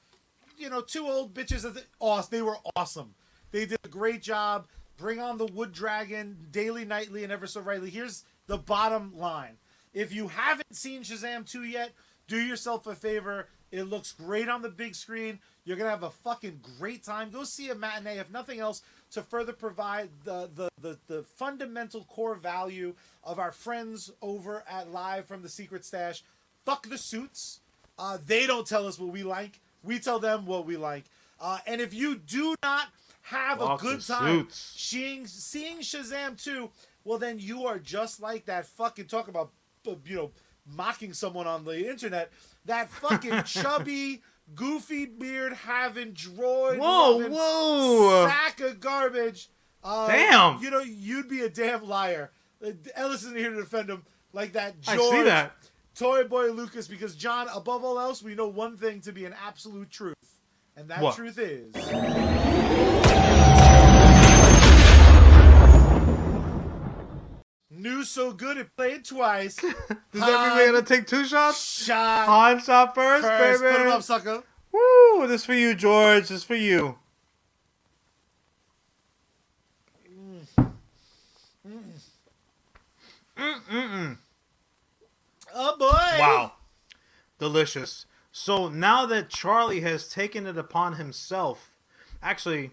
you 0.57 0.71
know, 0.71 0.81
two 0.81 1.07
old 1.07 1.35
bitches. 1.35 1.67
Awesome. 2.01 2.29
They 2.31 2.41
were 2.41 2.57
awesome. 2.75 3.15
They 3.51 3.67
did 3.67 3.79
a 3.85 3.89
great 3.89 4.23
job. 4.23 4.69
Bring 4.97 5.21
on 5.21 5.37
the 5.37 5.47
Wood 5.47 5.73
Dragon, 5.73 6.47
Daily 6.51 6.87
Nightly, 6.87 7.25
and 7.25 7.33
Ever 7.33 7.47
So 7.47 7.61
Rightly. 7.61 7.91
Here's 7.91 8.25
the 8.47 8.57
bottom 8.57 9.13
line: 9.19 9.59
if 9.93 10.15
you 10.15 10.29
haven't 10.29 10.75
seen 10.75 11.03
Shazam 11.03 11.45
two 11.45 11.65
yet, 11.65 11.93
do 12.27 12.39
yourself 12.41 12.87
a 12.87 12.95
favor. 12.95 13.49
It 13.71 13.85
looks 13.85 14.13
great 14.13 14.49
on 14.49 14.63
the 14.63 14.69
big 14.69 14.95
screen. 14.95 15.39
You're 15.65 15.77
gonna 15.77 15.91
have 15.91 16.03
a 16.03 16.11
fucking 16.11 16.61
great 16.79 17.05
time. 17.05 17.31
Go 17.31 17.45
see 17.45 17.71
a 17.71 17.75
matinee, 17.75 18.19
if 18.19 18.31
nothing 18.31 18.59
else, 18.59 18.83
to 19.13 19.23
further 19.23 19.53
provide 19.53 20.11
the 20.25 20.51
the 20.55 20.69
the, 20.81 20.99
the 21.07 21.23
fundamental 21.23 22.05
core 22.05 22.35
value 22.35 22.95
of 23.23 23.39
our 23.39 23.53
friends 23.53 24.11
over 24.23 24.65
at 24.69 24.91
Live 24.91 25.27
from 25.27 25.43
the 25.43 25.49
Secret 25.49 25.85
Stash. 25.85 26.25
Fuck 26.65 26.89
the 26.89 26.99
suits. 26.99 27.61
Uh, 27.99 28.19
they 28.27 28.47
don't 28.47 28.67
tell 28.67 28.87
us 28.87 28.99
what 28.99 29.13
we 29.13 29.23
like. 29.23 29.61
We 29.83 29.99
tell 29.99 30.19
them 30.19 30.47
what 30.47 30.67
we 30.67 30.77
like. 30.77 31.05
Uh, 31.41 31.59
and 31.67 31.81
if 31.81 31.95
you 31.95 32.17
do 32.17 32.55
not 32.63 32.89
have 33.23 33.59
Fuck 33.59 33.81
a 33.81 33.85
good 33.85 34.01
time 34.01 34.49
seeing 34.51 35.27
seeing 35.27 35.79
Shazam 35.79 36.43
2, 36.43 36.71
well 37.05 37.19
then 37.19 37.39
you 37.39 37.67
are 37.67 37.79
just 37.79 38.21
like 38.21 38.47
that 38.47 38.67
fucking 38.67 39.07
talk 39.07 39.29
about 39.29 39.51
uh, 39.87 39.95
you 40.05 40.17
know 40.17 40.31
mocking 40.77 41.13
someone 41.13 41.47
on 41.47 41.65
the 41.65 41.89
internet. 41.89 42.31
That 42.67 42.91
fucking 42.91 43.43
chubby, 43.47 44.23
goofy 44.55 45.07
beard 45.07 45.53
having 45.53 46.13
droid 46.13 46.79
Whoa, 46.79 47.29
whoa. 47.29 48.27
sack 48.29 48.61
of 48.61 48.81
garbage. 48.81 49.49
Uh, 49.83 50.07
Damn. 50.09 50.63
You 50.63 50.71
know 50.71 50.81
you'd 50.81 51.29
be 51.29 51.41
a 51.41 51.49
damn 51.49 51.85
liar. 51.87 52.31
Uh, 52.65 52.73
Ellis 52.95 53.23
isn't 53.23 53.37
here 53.37 53.51
to 53.51 53.57
defend 53.57 53.89
him 53.89 54.05
like 54.33 54.53
that. 54.53 54.75
I 54.87 54.97
George, 54.97 55.11
see 55.17 55.23
that. 55.23 55.53
Toy 55.95 56.25
Boy 56.25 56.51
Lucas, 56.53 56.87
because 56.87 57.15
Jon, 57.17 57.49
above 57.55 57.83
all 57.85 57.99
else, 57.99 58.23
we 58.23 58.35
know 58.35 58.47
one 58.49 58.77
thing 58.77 59.01
to 59.03 59.13
be 59.13 59.25
an 59.25 59.35
absolute 59.45 59.91
truth, 59.91 60.15
and 60.77 60.89
that 60.89 61.01
What? 61.01 61.17
truth 61.17 61.39
is. 61.39 61.75
Knew 67.81 68.05
so 68.05 68.33
good 68.33 68.59
it 68.59 68.77
played 68.77 69.07
twice. 69.07 69.57
Does 69.57 69.73
that 70.13 70.49
mean 70.49 70.57
we're 70.59 70.73
gonna 70.73 70.83
take 70.85 71.07
two 71.07 71.25
shots? 71.25 71.83
Shot 71.85 72.27
Han 72.27 72.61
shot 72.61 72.95
first, 72.95 73.27
first. 73.27 73.63
baby. 73.63 73.75
Put 73.75 73.87
him 73.87 73.93
up, 73.93 74.03
sucker. 74.03 74.43
Woo! 74.71 75.27
This 75.27 75.47
for 75.47 75.55
you, 75.55 75.75
George. 75.75 76.29
This 76.29 76.45
for 76.45 76.57
you. 76.57 76.99
Mm-mm-mm. 83.39 84.19
Oh 85.55 85.77
boy! 85.79 86.19
Wow. 86.19 86.53
Delicious. 87.39 88.05
So 88.31 88.69
now 88.69 89.07
that 89.07 89.31
Charlie 89.31 89.81
has 89.81 90.07
taken 90.07 90.47
it 90.47 90.59
upon 90.59 90.97
himself, 90.97 91.71
actually, 92.23 92.73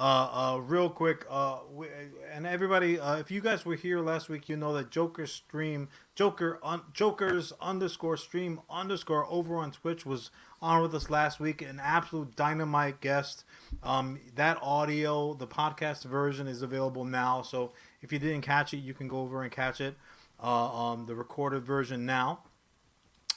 uh, 0.00 0.54
uh, 0.54 0.56
real 0.56 0.88
quick, 0.88 1.26
uh, 1.28 1.58
we, 1.70 1.86
and 2.32 2.46
everybody, 2.46 2.98
uh, 2.98 3.16
if 3.16 3.30
you 3.30 3.42
guys 3.42 3.66
were 3.66 3.74
here 3.74 4.00
last 4.00 4.30
week, 4.30 4.48
you 4.48 4.56
know 4.56 4.72
that 4.72 4.90
Joker 4.90 5.26
stream, 5.26 5.90
Joker, 6.14 6.58
un, 6.62 6.80
Joker's 6.94 7.52
underscore 7.60 8.16
stream 8.16 8.60
underscore 8.70 9.26
over 9.28 9.56
on 9.56 9.72
Twitch 9.72 10.06
was 10.06 10.30
on 10.62 10.80
with 10.80 10.94
us 10.94 11.10
last 11.10 11.38
week. 11.38 11.60
An 11.60 11.78
absolute 11.78 12.34
dynamite 12.34 13.02
guest. 13.02 13.44
Um, 13.82 14.18
that 14.36 14.56
audio, 14.62 15.34
the 15.34 15.46
podcast 15.46 16.04
version, 16.04 16.48
is 16.48 16.62
available 16.62 17.04
now. 17.04 17.42
So 17.42 17.72
if 18.00 18.10
you 18.10 18.18
didn't 18.18 18.40
catch 18.40 18.72
it, 18.72 18.78
you 18.78 18.94
can 18.94 19.06
go 19.06 19.18
over 19.18 19.42
and 19.42 19.52
catch 19.52 19.82
it. 19.82 19.96
Uh, 20.42 20.92
um, 20.92 21.04
the 21.04 21.14
recorded 21.14 21.62
version 21.66 22.06
now. 22.06 22.40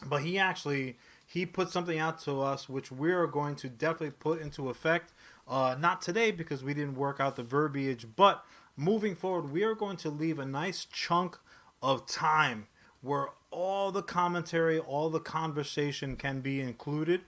But 0.06 0.22
he 0.24 0.40
actually 0.40 0.96
he 1.26 1.46
put 1.46 1.70
something 1.70 1.98
out 1.98 2.20
to 2.22 2.42
us 2.42 2.70
which 2.70 2.92
we're 2.92 3.26
going 3.28 3.56
to 3.56 3.68
definitely 3.68 4.12
put 4.12 4.42
into 4.42 4.70
effect. 4.70 5.12
Uh, 5.48 5.76
not 5.80 6.02
today 6.02 6.32
because 6.32 6.64
we 6.64 6.74
didn't 6.74 6.96
work 6.96 7.20
out 7.20 7.36
the 7.36 7.44
verbiage, 7.44 8.08
but 8.16 8.46
moving 8.78 9.16
forward, 9.16 9.52
we 9.52 9.64
are 9.64 9.76
going 9.76 9.98
to 9.98 10.10
leave 10.10 10.40
a 10.40 10.46
nice 10.46 10.86
chunk 10.86 11.38
of 11.82 12.06
time 12.06 12.68
where 13.02 13.28
all 13.52 13.92
the 13.92 14.02
commentary, 14.02 14.80
all 14.80 15.10
the 15.10 15.20
conversation 15.20 16.16
can 16.16 16.42
be 16.42 16.60
included. 16.60 17.22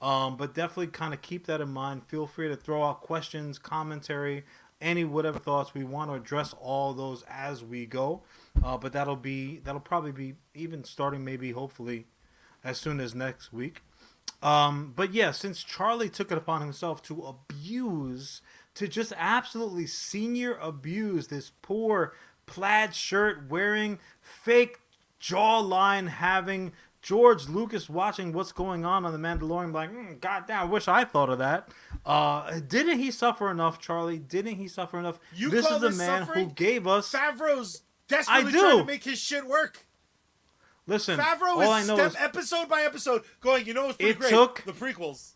Um, 0.00 0.36
but 0.36 0.52
definitely 0.52 0.88
kind 0.88 1.14
of 1.14 1.22
keep 1.22 1.46
that 1.46 1.60
in 1.60 1.68
mind. 1.68 2.02
Feel 2.08 2.26
free 2.26 2.48
to 2.48 2.56
throw 2.56 2.82
out 2.82 3.02
questions, 3.02 3.56
commentary, 3.56 4.44
any 4.80 5.04
whatever 5.04 5.38
thoughts 5.38 5.74
we 5.74 5.84
want 5.84 6.10
to 6.10 6.14
address 6.14 6.54
all 6.60 6.92
those 6.92 7.24
as 7.30 7.62
we 7.64 7.86
go. 7.86 8.22
Uh, 8.64 8.76
but 8.76 8.92
that'll 8.92 9.14
be 9.14 9.58
that'll 9.58 9.80
probably 9.80 10.10
be 10.10 10.34
even 10.54 10.82
starting 10.82 11.24
maybe 11.24 11.52
hopefully 11.52 12.06
as 12.64 12.78
soon 12.78 12.98
as 12.98 13.14
next 13.14 13.52
week. 13.52 13.82
Um, 14.42 14.92
but 14.94 15.14
yeah, 15.14 15.30
since 15.30 15.62
Charlie 15.62 16.08
took 16.08 16.32
it 16.32 16.38
upon 16.38 16.60
himself 16.60 17.02
to 17.04 17.22
abuse, 17.22 18.42
to 18.74 18.88
just 18.88 19.12
absolutely 19.16 19.86
senior 19.86 20.56
abuse 20.60 21.28
this 21.28 21.52
poor 21.62 22.14
plaid 22.46 22.94
shirt 22.94 23.48
wearing, 23.48 23.98
fake 24.20 24.80
jawline 25.20 26.08
having 26.08 26.72
George 27.02 27.48
Lucas 27.48 27.88
watching 27.88 28.32
what's 28.32 28.52
going 28.52 28.84
on 28.84 29.04
on 29.04 29.12
The 29.12 29.18
Mandalorian, 29.18 29.72
like, 29.72 29.92
mm, 29.92 30.20
God 30.20 30.44
damn, 30.46 30.62
I 30.62 30.64
wish 30.64 30.86
I 30.86 31.04
thought 31.04 31.30
of 31.30 31.38
that. 31.38 31.68
Uh, 32.06 32.60
didn't 32.60 32.98
he 32.98 33.10
suffer 33.10 33.50
enough, 33.50 33.80
Charlie? 33.80 34.18
Didn't 34.18 34.56
he 34.56 34.68
suffer 34.68 34.98
enough? 34.98 35.18
You 35.34 35.50
this 35.50 35.68
is 35.68 35.80
the 35.80 35.88
this 35.88 35.98
man 35.98 36.26
suffering? 36.26 36.48
who 36.48 36.54
gave 36.54 36.86
us. 36.86 37.12
Favreau's 37.12 37.82
desperately 38.08 38.50
I 38.50 38.52
do. 38.52 38.60
trying 38.60 38.78
to 38.78 38.84
make 38.84 39.04
his 39.04 39.18
shit 39.18 39.46
work. 39.46 39.84
Listen, 40.86 41.18
Favreau 41.18 41.56
all 41.56 41.70
I 41.70 41.80
is 41.80 41.88
know 41.88 41.96
step 41.96 42.10
is 42.10 42.16
episode 42.16 42.68
by 42.68 42.82
episode 42.82 43.22
going. 43.40 43.66
You 43.66 43.74
know 43.74 43.86
what's 43.86 43.96
pretty 43.96 44.10
It 44.12 44.18
great? 44.18 44.30
took- 44.30 44.62
the 44.64 44.72
prequels. 44.72 45.32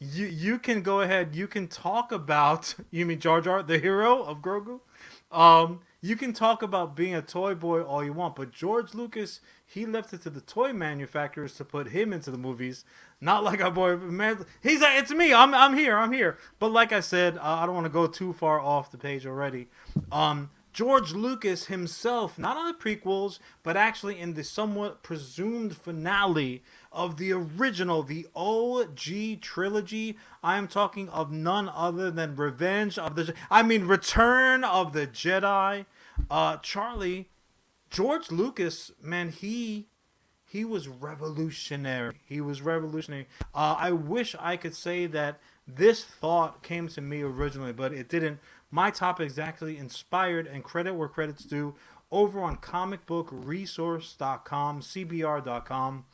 you 0.00 0.26
you 0.26 0.58
can 0.58 0.82
go 0.82 1.00
ahead. 1.00 1.34
You 1.34 1.46
can 1.48 1.66
talk 1.68 2.12
about 2.12 2.74
you 2.90 3.04
mean 3.06 3.18
Jar 3.20 3.40
Jar, 3.40 3.62
the 3.62 3.78
hero 3.78 4.22
of 4.22 4.38
Grogu. 4.38 4.80
Um, 5.32 5.80
you 6.00 6.14
can 6.16 6.32
talk 6.32 6.62
about 6.62 6.94
being 6.94 7.14
a 7.14 7.22
toy 7.22 7.54
boy 7.54 7.82
all 7.82 8.04
you 8.04 8.12
want, 8.12 8.36
but 8.36 8.52
George 8.52 8.94
Lucas 8.94 9.40
he 9.66 9.84
left 9.86 10.12
it 10.12 10.22
to 10.22 10.30
the 10.30 10.40
toy 10.42 10.72
manufacturers 10.72 11.54
to 11.56 11.64
put 11.64 11.88
him 11.88 12.12
into 12.12 12.30
the 12.30 12.38
movies. 12.38 12.84
Not 13.20 13.42
like 13.42 13.60
our 13.64 13.70
boy 13.72 13.96
man. 13.96 14.44
He's 14.62 14.80
like, 14.80 15.00
it's 15.00 15.10
me. 15.10 15.32
I'm 15.34 15.54
I'm 15.54 15.74
here. 15.76 15.96
I'm 15.96 16.12
here. 16.12 16.38
But 16.60 16.68
like 16.70 16.92
I 16.92 17.00
said, 17.00 17.36
uh, 17.38 17.40
I 17.42 17.66
don't 17.66 17.74
want 17.74 17.86
to 17.86 17.90
go 17.90 18.06
too 18.06 18.32
far 18.32 18.60
off 18.60 18.92
the 18.92 18.98
page 18.98 19.26
already. 19.26 19.66
Um, 20.12 20.50
George 20.74 21.12
Lucas 21.12 21.66
himself, 21.66 22.36
not 22.36 22.56
on 22.56 22.66
the 22.66 22.74
prequels, 22.74 23.38
but 23.62 23.76
actually 23.76 24.18
in 24.18 24.34
the 24.34 24.42
somewhat 24.42 25.04
presumed 25.04 25.76
finale 25.76 26.64
of 26.90 27.16
the 27.16 27.32
original, 27.32 28.02
the 28.02 28.26
OG 28.34 29.40
trilogy. 29.40 30.18
I 30.42 30.58
am 30.58 30.66
talking 30.66 31.08
of 31.10 31.30
none 31.30 31.70
other 31.72 32.10
than 32.10 32.34
Revenge 32.34 32.98
of 32.98 33.14
the. 33.14 33.32
I 33.52 33.62
mean, 33.62 33.86
Return 33.86 34.64
of 34.64 34.92
the 34.92 35.06
Jedi. 35.06 35.86
Uh, 36.28 36.56
Charlie, 36.56 37.28
George 37.88 38.32
Lucas, 38.32 38.90
man, 39.00 39.28
he 39.28 39.86
he 40.54 40.64
was 40.64 40.86
revolutionary. 40.86 42.20
He 42.24 42.40
was 42.40 42.62
revolutionary. 42.62 43.26
Uh, 43.54 43.76
I 43.78 43.90
wish 43.92 44.36
I 44.38 44.56
could 44.56 44.74
say 44.74 45.06
that 45.06 45.40
this 45.66 46.04
thought 46.04 46.62
came 46.62 46.86
to 46.88 47.00
me 47.00 47.22
originally, 47.22 47.72
but 47.72 47.92
it 47.92 48.08
didn't. 48.08 48.38
My 48.74 48.90
topic 48.90 49.28
is 49.28 49.38
actually 49.38 49.78
inspired 49.78 50.48
and 50.48 50.64
credit 50.64 50.96
where 50.96 51.06
credit's 51.06 51.44
due 51.44 51.76
over 52.10 52.40
on 52.40 52.56
comicbookresource.com, 52.56 54.80
cbr.com. 54.80 56.04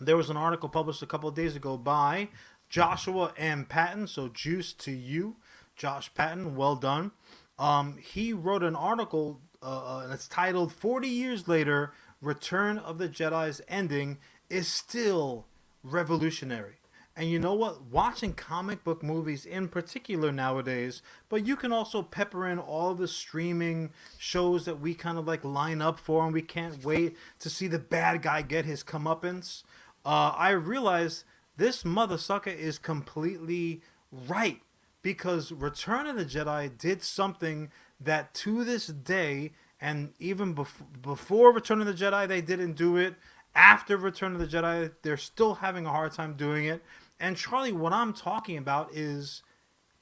There 0.00 0.16
was 0.16 0.30
an 0.30 0.38
article 0.38 0.70
published 0.70 1.02
a 1.02 1.06
couple 1.06 1.28
of 1.28 1.34
days 1.34 1.54
ago 1.54 1.76
by 1.76 2.28
Joshua 2.70 3.34
M. 3.36 3.66
Patton, 3.66 4.06
so 4.06 4.28
juice 4.28 4.72
to 4.72 4.90
you, 4.90 5.36
Josh 5.76 6.10
Patton, 6.14 6.56
well 6.56 6.74
done. 6.74 7.10
Um, 7.58 7.98
he 7.98 8.32
wrote 8.32 8.62
an 8.62 8.74
article 8.74 9.42
uh, 9.62 9.66
uh, 9.66 10.00
and 10.04 10.14
it's 10.14 10.26
titled 10.26 10.72
40 10.72 11.06
Years 11.06 11.46
Later 11.46 11.92
Return 12.22 12.78
of 12.78 12.96
the 12.96 13.10
Jedi's 13.10 13.60
Ending 13.68 14.16
is 14.48 14.68
Still 14.68 15.44
Revolutionary. 15.82 16.76
And 17.18 17.30
you 17.30 17.38
know 17.38 17.54
what? 17.54 17.82
Watching 17.82 18.34
comic 18.34 18.84
book 18.84 19.02
movies 19.02 19.46
in 19.46 19.68
particular 19.68 20.30
nowadays, 20.30 21.00
but 21.30 21.46
you 21.46 21.56
can 21.56 21.72
also 21.72 22.02
pepper 22.02 22.46
in 22.46 22.58
all 22.58 22.94
the 22.94 23.08
streaming 23.08 23.90
shows 24.18 24.66
that 24.66 24.80
we 24.80 24.92
kind 24.92 25.16
of 25.16 25.26
like 25.26 25.42
line 25.42 25.80
up 25.80 25.98
for, 25.98 26.24
and 26.24 26.34
we 26.34 26.42
can't 26.42 26.84
wait 26.84 27.16
to 27.38 27.48
see 27.48 27.68
the 27.68 27.78
bad 27.78 28.20
guy 28.20 28.42
get 28.42 28.66
his 28.66 28.84
comeuppance. 28.84 29.62
Uh, 30.04 30.34
I 30.36 30.50
realize 30.50 31.24
this 31.56 31.86
mother 31.86 32.18
sucker 32.18 32.50
is 32.50 32.78
completely 32.78 33.80
right 34.12 34.60
because 35.00 35.52
Return 35.52 36.06
of 36.06 36.16
the 36.16 36.24
Jedi 36.24 36.76
did 36.76 37.02
something 37.02 37.70
that 37.98 38.34
to 38.34 38.62
this 38.62 38.88
day, 38.88 39.52
and 39.80 40.12
even 40.18 40.54
bef- 40.54 41.00
before 41.00 41.50
Return 41.54 41.80
of 41.80 41.86
the 41.86 41.94
Jedi, 41.94 42.28
they 42.28 42.42
didn't 42.42 42.74
do 42.74 42.96
it. 42.96 43.14
After 43.54 43.96
Return 43.96 44.34
of 44.34 44.38
the 44.38 44.46
Jedi, 44.46 44.92
they're 45.00 45.16
still 45.16 45.54
having 45.54 45.86
a 45.86 45.90
hard 45.90 46.12
time 46.12 46.34
doing 46.34 46.66
it. 46.66 46.82
And 47.18 47.36
Charlie, 47.36 47.72
what 47.72 47.92
I'm 47.92 48.12
talking 48.12 48.58
about 48.58 48.94
is 48.94 49.42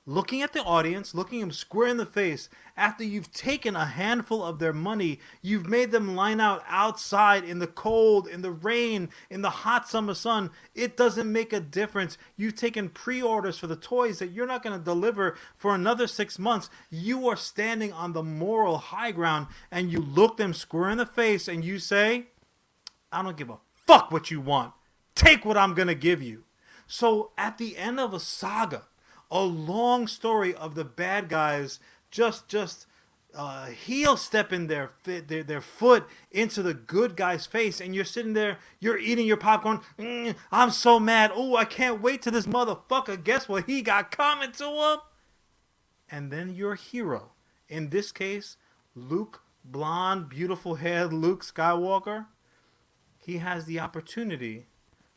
looking 0.07 0.43
at 0.43 0.53
the 0.53 0.63
audience, 0.63 1.15
looking 1.15 1.41
them 1.41 1.51
square 1.51 1.89
in 1.89 1.97
the 1.97 2.05
face, 2.05 2.49
after 2.77 3.05
you've 3.05 3.33
taken 3.33 3.75
a 3.77 3.87
handful 3.87 4.45
of 4.45 4.59
their 4.59 4.73
money, 4.73 5.21
you've 5.41 5.67
made 5.67 5.93
them 5.93 6.15
line 6.15 6.41
out 6.41 6.63
outside 6.69 7.45
in 7.45 7.59
the 7.59 7.67
cold, 7.67 8.27
in 8.27 8.43
the 8.43 8.51
rain, 8.51 9.09
in 9.31 9.43
the 9.43 9.51
hot 9.51 9.89
summer 9.89 10.15
sun. 10.15 10.51
It 10.75 10.97
doesn't 10.97 11.31
make 11.31 11.53
a 11.53 11.61
difference. 11.61 12.19
You've 12.37 12.57
taken 12.57 12.89
pre 12.89 13.23
orders 13.23 13.59
for 13.59 13.67
the 13.67 13.77
toys 13.77 14.19
that 14.19 14.33
you're 14.33 14.47
not 14.47 14.63
going 14.63 14.79
to 14.79 14.85
deliver 14.85 15.37
for 15.57 15.75
another 15.75 16.07
six 16.07 16.39
months. 16.39 16.69
You 16.91 17.29
are 17.29 17.37
standing 17.37 17.93
on 17.93 18.13
the 18.13 18.23
moral 18.23 18.79
high 18.79 19.13
ground 19.13 19.47
and 19.71 19.91
you 19.91 20.01
look 20.01 20.37
them 20.37 20.53
square 20.53 20.91
in 20.91 20.99
the 20.99 21.07
face 21.07 21.49
and 21.49 21.65
you 21.65 21.79
say, 21.79 22.27
I 23.11 23.23
don't 23.23 23.37
give 23.37 23.51
a 23.51 23.59
fuck 23.87 24.11
what 24.11 24.31
you 24.31 24.41
want. 24.41 24.73
Take 25.15 25.45
what 25.45 25.57
I'm 25.57 25.75
going 25.75 25.89
to 25.89 25.95
give 25.95 26.21
you. 26.21 26.44
So 26.87 27.31
at 27.37 27.59
the 27.59 27.77
end 27.77 27.99
of 28.01 28.13
a 28.13 28.21
saga, 28.21 28.85
a 29.31 29.43
long 29.43 30.07
story 30.07 30.55
of 30.55 30.75
the 30.75 30.85
bad 30.85 31.29
guys 31.29 31.81
just 32.11 32.49
just 32.49 32.87
uh, 33.35 33.67
heel 33.67 34.17
stepping 34.17 34.69
their, 34.69 34.93
their 35.03 35.43
their 35.43 35.61
foot 35.61 36.07
into 36.31 36.63
the 36.63 36.75
good 36.75 37.17
guy's 37.17 37.47
face, 37.47 37.81
and 37.81 37.95
you're 37.95 38.05
sitting 38.05 38.33
there, 38.33 38.59
you're 38.79 38.99
eating 38.99 39.27
your 39.27 39.37
popcorn. 39.37 39.81
Mm, 39.99 40.37
I'm 40.53 40.71
so 40.71 41.01
mad. 41.01 41.33
Oh, 41.35 41.57
I 41.57 41.65
can't 41.65 42.01
wait 42.01 42.23
till 42.23 42.33
this 42.33 42.47
motherfucker. 42.47 43.23
Guess 43.23 43.49
what 43.49 43.67
he 43.67 43.83
got 43.83 44.11
coming 44.17 44.53
to 44.53 44.65
him? 44.65 44.99
And 46.09 46.31
then 46.31 46.55
your 46.55 46.77
hero, 46.77 47.33
in 47.69 47.91
this 47.91 48.13
case, 48.13 48.57
Luke, 48.95 49.43
blonde, 49.65 50.29
beautiful 50.29 50.77
haired 50.77 51.13
Luke 51.13 51.45
Skywalker, 51.45 52.27
he 53.19 53.39
has 53.39 53.65
the 53.65 53.81
opportunity 53.81 54.67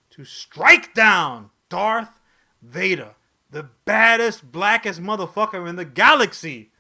to 0.09 0.23
strike 0.23 0.95
down 0.95 1.51
Darth 1.69 2.19
Vader, 2.61 3.15
the 3.49 3.69
baddest, 3.85 4.51
blackest 4.51 5.01
motherfucker 5.01 5.67
in 5.67 5.75
the 5.75 5.85
galaxy. 5.85 6.71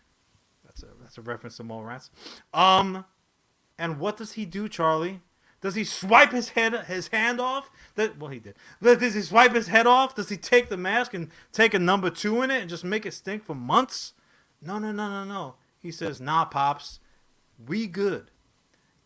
That's 0.65 0.83
a 0.83 0.87
that's 1.01 1.17
a 1.17 1.21
reference 1.21 1.57
to 1.57 1.63
Mallrats. 1.63 2.09
Um, 2.53 3.05
and 3.77 3.99
what 3.99 4.17
does 4.17 4.33
he 4.33 4.45
do, 4.45 4.67
Charlie? 4.67 5.21
Does 5.61 5.75
he 5.75 5.83
swipe 5.83 6.31
his 6.31 6.49
head 6.49 6.85
his 6.85 7.07
hand 7.07 7.39
off? 7.39 7.71
That 7.95 8.17
well, 8.17 8.29
he 8.29 8.39
did. 8.39 8.55
Does 8.81 9.15
he 9.15 9.21
swipe 9.21 9.53
his 9.53 9.67
head 9.67 9.87
off? 9.87 10.15
Does 10.15 10.29
he 10.29 10.37
take 10.37 10.69
the 10.69 10.77
mask 10.77 11.13
and 11.13 11.29
take 11.51 11.73
a 11.73 11.79
number 11.79 12.09
two 12.09 12.41
in 12.41 12.51
it 12.51 12.61
and 12.61 12.69
just 12.69 12.83
make 12.83 13.05
it 13.05 13.13
stink 13.13 13.43
for 13.43 13.55
months? 13.55 14.13
No, 14.61 14.77
no, 14.77 14.91
no, 14.91 15.09
no, 15.09 15.23
no. 15.23 15.55
He 15.79 15.91
says, 15.91 16.21
"Nah, 16.21 16.45
pops, 16.45 16.99
we 17.65 17.87
good." 17.87 18.31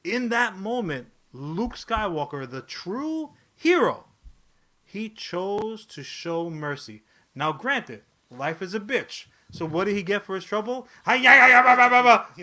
In 0.03 0.29
that 0.29 0.57
moment, 0.57 1.07
Luke 1.31 1.75
Skywalker, 1.75 2.49
the 2.49 2.61
true 2.61 3.31
hero, 3.55 4.05
he 4.91 5.09
chose 5.09 5.85
to 5.85 6.03
show 6.03 6.49
mercy. 6.49 7.03
Now, 7.35 7.51
granted, 7.51 8.01
life 8.29 8.61
is 8.61 8.73
a 8.73 8.79
bitch. 8.79 9.25
So 9.53 9.65
what 9.65 9.85
did 9.85 9.95
he 9.95 10.03
get 10.03 10.23
for 10.23 10.35
his 10.35 10.45
trouble? 10.45 10.87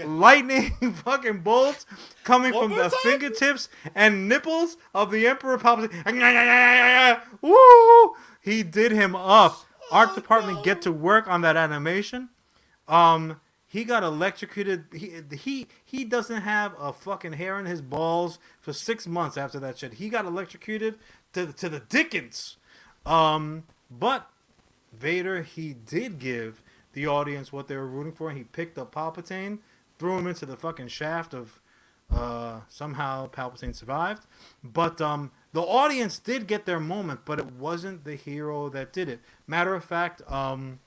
Lightning 0.07 0.73
fucking 1.05 1.41
bolts 1.41 1.87
coming 2.25 2.53
One 2.55 2.69
from 2.69 2.77
the 2.77 2.89
time? 2.89 2.99
fingertips 3.03 3.69
and 3.95 4.29
nipples 4.29 4.77
of 4.95 5.11
the 5.11 5.27
Emperor 5.27 5.59
Palpatine. 5.59 6.03
Woo! 7.41 8.15
He 8.43 8.63
did 8.63 8.93
him 8.93 9.15
up. 9.17 9.65
Art 9.91 10.11
Oh, 10.13 10.15
department 10.15 10.59
no. 10.59 10.65
get 10.65 10.83
to 10.83 10.93
work 10.93 11.27
on 11.29 11.41
that 11.43 11.57
animation. 11.57 12.29
Um, 12.87 13.41
he 13.67 13.85
got 13.85 14.03
electrocuted. 14.03 14.85
He 14.95 15.13
he 15.35 15.67
he 15.85 16.05
doesn't 16.05 16.43
have 16.43 16.73
a 16.79 16.93
fucking 16.93 17.35
hair 17.35 17.59
in 17.59 17.65
his 17.67 17.81
balls 17.83 18.39
for 18.61 18.73
six 18.73 19.07
months 19.07 19.37
after 19.39 19.59
that 19.61 19.79
shit. 19.79 19.95
He 19.95 20.09
got 20.11 20.25
electrocuted 20.27 20.99
to 21.33 21.53
to 21.53 21.69
the 21.69 21.81
Dickens. 21.81 22.57
Um, 23.07 23.65
but 23.91 24.31
Vader, 24.93 25.43
he 25.43 25.73
did 25.75 26.19
give 26.19 26.63
the 26.93 27.07
audience 27.07 27.53
what 27.53 27.69
they 27.69 27.77
were 27.77 27.87
rooting 27.87 28.13
for. 28.13 28.31
He 28.33 28.45
picked 28.45 28.79
up 28.79 28.95
Palpatine, 28.95 29.59
threw 29.99 30.19
him 30.19 30.27
into 30.27 30.47
the 30.47 30.57
fucking 30.57 30.89
shaft 30.89 31.35
of. 31.35 31.61
Uh, 32.11 32.61
somehow 32.71 33.29
Palpatine 33.29 33.75
survived, 33.75 34.25
but 34.65 34.99
um, 34.99 35.31
the 35.53 35.61
audience 35.61 36.19
did 36.19 36.47
get 36.47 36.65
their 36.65 36.81
moment, 36.81 37.21
but 37.27 37.39
it 37.39 37.53
wasn't 37.53 38.05
the 38.05 38.15
hero 38.15 38.71
that 38.71 38.95
did 38.95 39.11
it. 39.11 39.21
Matter 39.47 39.75
of 39.75 39.85
fact, 39.85 40.23
um, 40.27 40.79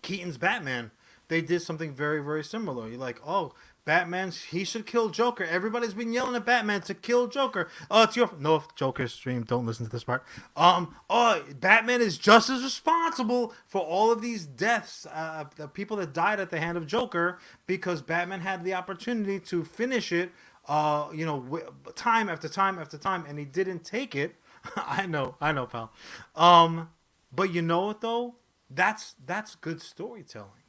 Keaton's 0.00 0.38
Batman, 0.38 0.92
they 1.28 1.42
did 1.42 1.60
something 1.60 1.92
very, 1.92 2.22
very 2.22 2.42
similar. 2.42 2.88
You're 2.88 2.98
like, 2.98 3.20
oh, 3.26 3.52
Batman, 3.84 4.32
he 4.50 4.64
should 4.64 4.86
kill 4.86 5.10
Joker. 5.10 5.44
Everybody's 5.44 5.92
been 5.92 6.12
yelling 6.12 6.34
at 6.34 6.46
Batman 6.46 6.80
to 6.82 6.94
kill 6.94 7.26
Joker. 7.26 7.68
Oh, 7.90 8.04
it's 8.04 8.16
your 8.16 8.30
no 8.38 8.62
Joker 8.76 9.06
stream. 9.08 9.42
Don't 9.42 9.66
listen 9.66 9.84
to 9.84 9.92
this 9.92 10.04
part. 10.04 10.24
Um, 10.56 10.94
oh, 11.10 11.42
Batman 11.60 12.00
is 12.00 12.16
just 12.16 12.48
as 12.48 12.62
responsible 12.62 13.52
for 13.66 13.82
all 13.82 14.10
of 14.10 14.22
these 14.22 14.46
deaths, 14.46 15.06
uh, 15.12 15.44
the 15.56 15.68
people 15.68 15.98
that 15.98 16.14
died 16.14 16.40
at 16.40 16.50
the 16.50 16.58
hand 16.58 16.78
of 16.78 16.86
Joker, 16.86 17.38
because 17.66 18.00
Batman 18.00 18.40
had 18.40 18.64
the 18.64 18.72
opportunity 18.74 19.38
to 19.40 19.64
finish 19.64 20.12
it. 20.12 20.32
Uh, 20.66 21.08
you 21.12 21.26
know, 21.26 21.60
time 21.94 22.30
after 22.30 22.48
time 22.48 22.78
after 22.78 22.96
time, 22.96 23.26
and 23.28 23.38
he 23.38 23.44
didn't 23.44 23.84
take 23.84 24.14
it. 24.14 24.36
I 24.76 25.04
know, 25.04 25.36
I 25.42 25.52
know, 25.52 25.66
pal. 25.66 25.92
Um, 26.34 26.88
but 27.30 27.52
you 27.52 27.60
know 27.60 27.86
what 27.86 28.00
though? 28.00 28.36
That's 28.70 29.14
that's 29.26 29.56
good 29.56 29.82
storytelling. 29.82 30.63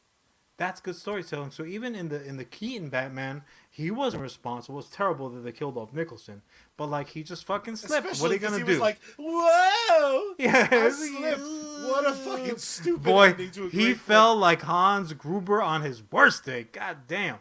That's 0.57 0.79
good 0.79 0.95
storytelling. 0.95 1.51
So 1.51 1.65
even 1.65 1.95
in 1.95 2.07
the 2.07 2.23
in 2.23 2.37
the 2.37 2.45
Keaton 2.45 2.87
Batman, 2.87 3.41
he 3.69 3.91
wasn't 3.91 4.23
responsible. 4.23 4.79
It's 4.79 4.87
terrible 4.89 5.29
that 5.29 5.41
they 5.41 5.51
killed 5.51 5.77
off 5.77 5.91
Nicholson, 5.91 6.43
but 6.77 6.85
like 6.85 7.09
he 7.09 7.23
just 7.23 7.45
fucking 7.45 7.75
slipped. 7.75 8.05
Especially 8.05 8.21
what 8.21 8.31
are 8.31 8.33
you 8.35 8.39
gonna 8.39 8.57
he 8.59 8.63
do? 8.63 8.71
was 8.71 8.79
like, 8.79 8.99
"Whoa!" 9.19 10.33
yeah, 10.39 10.69
I 10.71 10.89
slipped. 10.91 11.41
What 11.41 12.07
a 12.07 12.13
fucking 12.13 12.57
stupid 12.59 13.03
boy. 13.03 13.33
to 13.33 13.67
He 13.67 13.93
fell 13.93 14.33
like 14.37 14.61
Hans 14.61 15.11
Gruber 15.11 15.61
on 15.61 15.81
his 15.81 16.01
worst 16.09 16.45
day. 16.45 16.67
God 16.71 16.99
damn. 17.07 17.39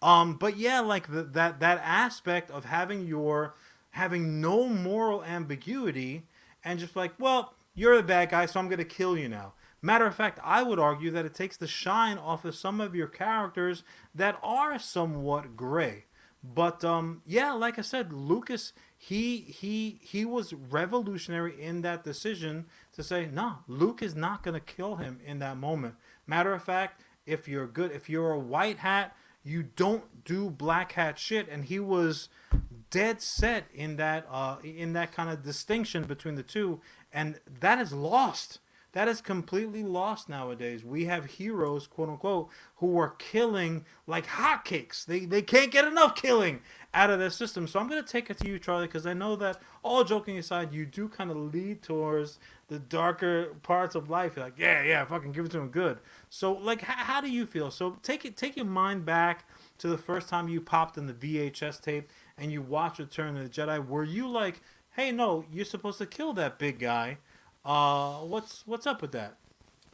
Um, 0.00 0.34
but 0.36 0.56
yeah, 0.56 0.80
like 0.80 1.10
the, 1.10 1.24
that 1.24 1.58
that 1.58 1.80
aspect 1.82 2.50
of 2.52 2.66
having 2.66 3.06
your 3.06 3.54
having 3.90 4.40
no 4.40 4.68
moral 4.68 5.24
ambiguity 5.24 6.22
and 6.64 6.78
just 6.78 6.94
like, 6.94 7.12
well, 7.18 7.54
you're 7.74 7.96
the 7.96 8.02
bad 8.04 8.30
guy, 8.30 8.46
so 8.46 8.60
I'm 8.60 8.68
gonna 8.68 8.84
kill 8.84 9.18
you 9.18 9.28
now. 9.28 9.52
Matter 9.84 10.06
of 10.06 10.14
fact, 10.14 10.38
I 10.44 10.62
would 10.62 10.78
argue 10.78 11.10
that 11.10 11.26
it 11.26 11.34
takes 11.34 11.56
the 11.56 11.66
shine 11.66 12.16
off 12.16 12.44
of 12.44 12.54
some 12.54 12.80
of 12.80 12.94
your 12.94 13.08
characters 13.08 13.82
that 14.14 14.38
are 14.42 14.78
somewhat 14.78 15.56
gray. 15.56 16.04
But 16.44 16.84
um, 16.84 17.22
yeah, 17.26 17.52
like 17.52 17.78
I 17.78 17.82
said, 17.82 18.12
Lucas, 18.12 18.72
he 18.96 19.38
he 19.38 19.98
he 20.00 20.24
was 20.24 20.52
revolutionary 20.52 21.60
in 21.60 21.82
that 21.82 22.04
decision 22.04 22.66
to 22.92 23.02
say, 23.02 23.28
no, 23.32 23.58
Luke 23.66 24.02
is 24.02 24.14
not 24.14 24.42
gonna 24.42 24.60
kill 24.60 24.96
him 24.96 25.20
in 25.24 25.38
that 25.40 25.56
moment. 25.56 25.96
Matter 26.26 26.52
of 26.52 26.62
fact, 26.62 27.00
if 27.26 27.46
you're 27.46 27.66
good, 27.66 27.92
if 27.92 28.08
you're 28.08 28.32
a 28.32 28.38
white 28.38 28.78
hat, 28.78 29.16
you 29.44 29.62
don't 29.62 30.24
do 30.24 30.50
black 30.50 30.92
hat 30.92 31.18
shit, 31.18 31.48
and 31.48 31.64
he 31.64 31.78
was 31.78 32.28
dead 32.90 33.22
set 33.22 33.64
in 33.72 33.96
that 33.96 34.26
uh 34.30 34.56
in 34.62 34.92
that 34.92 35.12
kind 35.12 35.30
of 35.30 35.42
distinction 35.42 36.04
between 36.04 36.34
the 36.34 36.42
two, 36.42 36.80
and 37.12 37.40
that 37.60 37.80
is 37.80 37.92
lost. 37.92 38.58
That 38.92 39.08
is 39.08 39.22
completely 39.22 39.82
lost 39.82 40.28
nowadays. 40.28 40.84
We 40.84 41.06
have 41.06 41.24
heroes, 41.24 41.86
quote 41.86 42.10
unquote, 42.10 42.50
who 42.76 42.98
are 42.98 43.10
killing 43.10 43.86
like 44.06 44.26
hotcakes. 44.26 45.06
They 45.06 45.20
they 45.20 45.40
can't 45.40 45.70
get 45.70 45.86
enough 45.86 46.14
killing 46.14 46.60
out 46.92 47.08
of 47.08 47.18
their 47.18 47.30
system. 47.30 47.66
So 47.66 47.80
I'm 47.80 47.88
gonna 47.88 48.02
take 48.02 48.28
it 48.28 48.36
to 48.38 48.48
you, 48.48 48.58
Charlie, 48.58 48.86
because 48.86 49.06
I 49.06 49.14
know 49.14 49.34
that 49.36 49.62
all 49.82 50.04
joking 50.04 50.36
aside, 50.36 50.74
you 50.74 50.84
do 50.84 51.08
kind 51.08 51.30
of 51.30 51.38
lead 51.38 51.82
towards 51.82 52.38
the 52.68 52.78
darker 52.78 53.54
parts 53.62 53.94
of 53.94 54.10
life. 54.10 54.36
You're 54.36 54.44
like, 54.44 54.58
yeah, 54.58 54.82
yeah, 54.82 55.04
fucking 55.06 55.32
give 55.32 55.46
it 55.46 55.52
to 55.52 55.60
him 55.60 55.68
good. 55.68 55.98
So 56.28 56.52
like, 56.52 56.82
how, 56.82 57.04
how 57.04 57.20
do 57.22 57.30
you 57.30 57.46
feel? 57.46 57.70
So 57.70 57.96
take 58.02 58.26
it, 58.26 58.36
take 58.36 58.56
your 58.56 58.66
mind 58.66 59.06
back 59.06 59.48
to 59.78 59.88
the 59.88 59.98
first 59.98 60.28
time 60.28 60.50
you 60.50 60.60
popped 60.60 60.98
in 60.98 61.06
the 61.06 61.14
VHS 61.14 61.80
tape 61.80 62.10
and 62.36 62.52
you 62.52 62.60
watched 62.60 62.98
Return 62.98 63.38
of 63.38 63.42
the 63.42 63.48
Jedi. 63.48 63.86
Were 63.86 64.04
you 64.04 64.28
like, 64.28 64.60
hey, 64.96 65.12
no, 65.12 65.46
you're 65.50 65.64
supposed 65.64 65.96
to 65.98 66.06
kill 66.06 66.34
that 66.34 66.58
big 66.58 66.78
guy? 66.78 67.16
Uh, 67.64 68.18
what's 68.20 68.66
what's 68.66 68.86
up 68.86 69.00
with 69.02 69.12
that? 69.12 69.36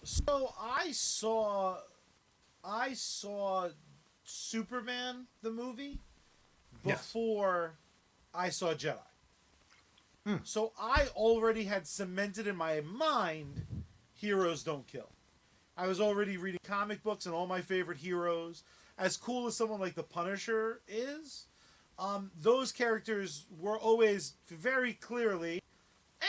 So 0.05 0.55
I 0.61 0.93
saw, 0.93 1.79
I 2.65 2.95
saw 2.95 3.69
Superman 4.25 5.27
the 5.43 5.51
movie 5.51 5.99
Yes. 6.85 6.99
before 6.99 7.75
I 8.35 8.49
saw 8.51 8.73
Jedi. 8.73 8.97
Hmm. 10.25 10.37
So 10.45 10.73
I 10.81 11.09
already 11.15 11.65
had 11.65 11.87
cemented 11.87 12.47
in 12.47 12.57
my 12.57 12.81
mind, 12.81 13.67
heroes 14.15 14.63
don't 14.63 14.87
kill. 14.87 15.11
I 15.77 15.87
was 15.87 16.01
already 16.01 16.37
reading 16.37 16.61
comic 16.65 17.03
books 17.03 17.27
and 17.27 17.35
all 17.35 17.47
my 17.47 17.61
favorite 17.61 17.99
heroes. 17.99 18.63
As 18.97 19.17
cool 19.17 19.47
as 19.47 19.57
someone 19.57 19.81
like 19.81 19.95
the 19.95 20.03
Punisher 20.03 20.81
is, 20.89 21.47
um, 21.99 22.31
those 22.41 22.73
characters 22.73 23.45
were 23.61 23.79
always 23.79 24.35
very 24.49 24.93
clearly 24.95 25.61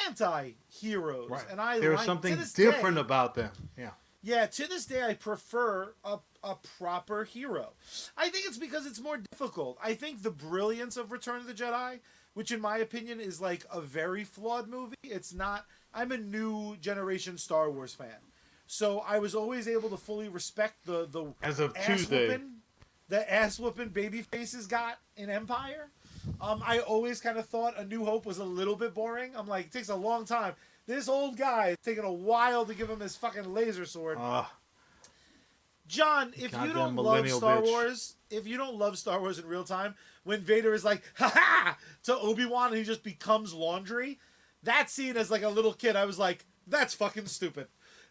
anti-heroes, 0.07 1.31
and 1.49 1.59
I 1.61 1.79
there 1.79 1.91
was 1.91 1.99
like- 1.99 2.05
something 2.05 2.37
different 2.55 2.95
day- 2.95 3.01
about 3.01 3.35
them. 3.35 3.51
Yeah. 3.77 3.91
yeah, 4.21 4.45
to 4.45 4.67
this 4.67 4.85
day, 4.85 5.03
I 5.03 5.13
prefer 5.13 5.93
a, 6.03 6.19
a 6.43 6.55
proper 6.77 7.23
hero. 7.23 7.73
I 8.17 8.29
think 8.29 8.45
it's 8.47 8.57
because 8.57 8.85
it's 8.85 8.99
more 8.99 9.17
difficult. 9.31 9.77
I 9.83 9.93
think 9.93 10.23
the 10.23 10.31
brilliance 10.31 10.97
of 10.97 11.11
Return 11.11 11.37
of 11.37 11.47
the 11.47 11.53
Jedi, 11.53 11.99
which 12.33 12.51
in 12.51 12.61
my 12.61 12.77
opinion 12.77 13.19
is 13.19 13.39
like 13.41 13.65
a 13.71 13.81
very 13.81 14.23
flawed 14.23 14.67
movie, 14.67 14.95
it's 15.03 15.33
not. 15.33 15.65
I'm 15.93 16.11
a 16.11 16.17
new 16.17 16.75
generation 16.77 17.37
Star 17.37 17.69
Wars 17.71 17.93
fan. 17.93 18.19
So 18.67 18.99
I 18.99 19.17
was 19.17 19.33
always 19.33 19.67
able 19.67 19.89
to 19.89 19.97
fully 19.97 20.29
respect 20.29 20.85
the, 20.85 21.07
the 21.09 21.33
As 21.41 21.59
of 21.59 21.75
ass 21.75 21.85
Tuesday. 21.87 22.27
whooping, 22.27 22.51
the 23.07 23.33
ass 23.33 23.57
whooping 23.57 23.89
baby 23.89 24.21
faces 24.21 24.67
got 24.67 24.99
in 25.17 25.31
Empire. 25.31 25.89
Um, 26.41 26.63
I 26.65 26.79
always 26.79 27.21
kind 27.21 27.37
of 27.37 27.45
thought 27.47 27.77
A 27.77 27.85
New 27.85 28.05
Hope 28.05 28.25
was 28.25 28.37
a 28.37 28.43
little 28.43 28.75
bit 28.75 28.93
boring. 28.93 29.35
I'm 29.35 29.47
like, 29.47 29.65
it 29.65 29.71
takes 29.71 29.89
a 29.89 29.95
long 29.95 30.25
time. 30.25 30.53
This 30.87 31.07
old 31.07 31.37
guy, 31.37 31.69
it's 31.69 31.85
taking 31.85 32.03
a 32.03 32.11
while 32.11 32.65
to 32.65 32.73
give 32.73 32.89
him 32.89 32.99
his 32.99 33.15
fucking 33.15 33.53
laser 33.53 33.85
sword. 33.85 34.17
Uh, 34.19 34.45
Jon, 35.87 36.33
if 36.35 36.53
you 36.53 36.73
don't 36.73 36.95
love 36.95 37.29
Star 37.29 37.57
bitch. 37.57 37.65
Wars, 37.65 38.15
if 38.29 38.47
you 38.47 38.57
don't 38.57 38.75
love 38.75 38.97
Star 38.97 39.19
Wars 39.19 39.39
in 39.39 39.47
real 39.47 39.63
time, 39.63 39.95
when 40.23 40.41
Vader 40.41 40.73
is 40.73 40.85
like, 40.85 41.01
ha 41.15 41.31
ha, 41.33 41.77
to 42.03 42.15
Obi 42.17 42.45
Wan 42.45 42.69
and 42.69 42.77
he 42.77 42.83
just 42.83 43.03
becomes 43.03 43.53
laundry, 43.53 44.19
that 44.63 44.89
scene 44.89 45.17
as 45.17 45.31
like 45.31 45.43
a 45.43 45.49
little 45.49 45.73
kid, 45.73 45.95
I 45.95 46.05
was 46.05 46.19
like, 46.19 46.45
that's 46.67 46.93
fucking 46.93 47.25
stupid. 47.25 47.67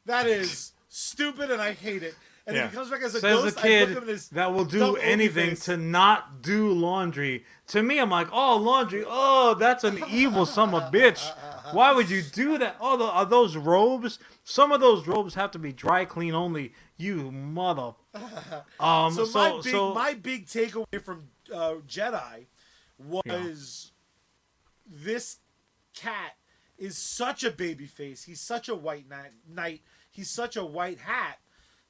That 0.07 0.27
is 0.27 0.73
stupid 0.89 1.51
and 1.51 1.63
I 1.63 1.73
hate 1.73 2.03
it. 2.03 2.15
And 2.49 2.57
yeah. 2.57 2.65
if 2.65 2.71
he 2.71 2.77
comes 2.77 2.89
back 2.89 3.03
as 3.03 3.15
a 3.15 3.21
Says 3.21 3.43
ghost, 3.43 3.57
the 3.57 3.61
kid 3.61 3.89
look 3.91 3.99
at 3.99 4.03
him 4.05 4.09
as 4.09 4.29
that 4.31 4.55
will 4.55 4.65
do 4.65 4.97
anything 4.97 5.55
to 5.57 5.77
not 5.77 6.41
do 6.41 6.73
laundry. 6.73 7.45
To 7.69 7.83
me, 7.83 7.99
I'm 7.99 8.09
like, 8.09 8.29
oh, 8.33 8.57
laundry. 8.57 9.05
Oh, 9.07 9.53
that's 9.53 9.85
an 9.85 10.03
evil 10.09 10.47
son 10.47 10.73
of 10.73 10.83
a 10.83 10.91
bitch. 10.91 11.31
Why 11.75 11.93
would 11.93 12.09
you 12.09 12.23
do 12.23 12.57
that? 12.57 12.77
Oh, 12.81 12.97
the, 12.97 13.05
are 13.05 13.27
those 13.27 13.55
robes? 13.55 14.19
Some 14.45 14.73
of 14.73 14.81
those 14.81 15.07
robes 15.07 15.35
have 15.35 15.51
to 15.51 15.59
be 15.59 15.75
dry 15.75 16.07
clean 16.07 16.35
only. 16.35 16.73
You 16.97 17.31
mother. 17.31 17.93
Um. 18.81 19.13
so, 19.13 19.25
So, 19.25 19.39
my 19.39 19.61
big 19.61 19.71
so 19.71 19.95
my 19.95 20.15
big 20.15 20.47
takeaway 20.47 21.03
from 21.03 21.29
uh, 21.53 21.75
Jedi 21.87 22.47
was 22.99 23.93
this 24.87 25.39
cat 25.95 26.37
is 26.79 26.97
such 26.97 27.45
a 27.45 27.51
baby 27.51 27.87
face. 27.87 28.25
He's 28.25 28.41
such 28.41 28.69
a 28.69 28.75
white 28.75 29.05
knight. 29.49 29.83
He's 30.11 30.31
such 30.31 30.57
a 30.57 30.65
white 30.65 31.01
hat 31.01 31.39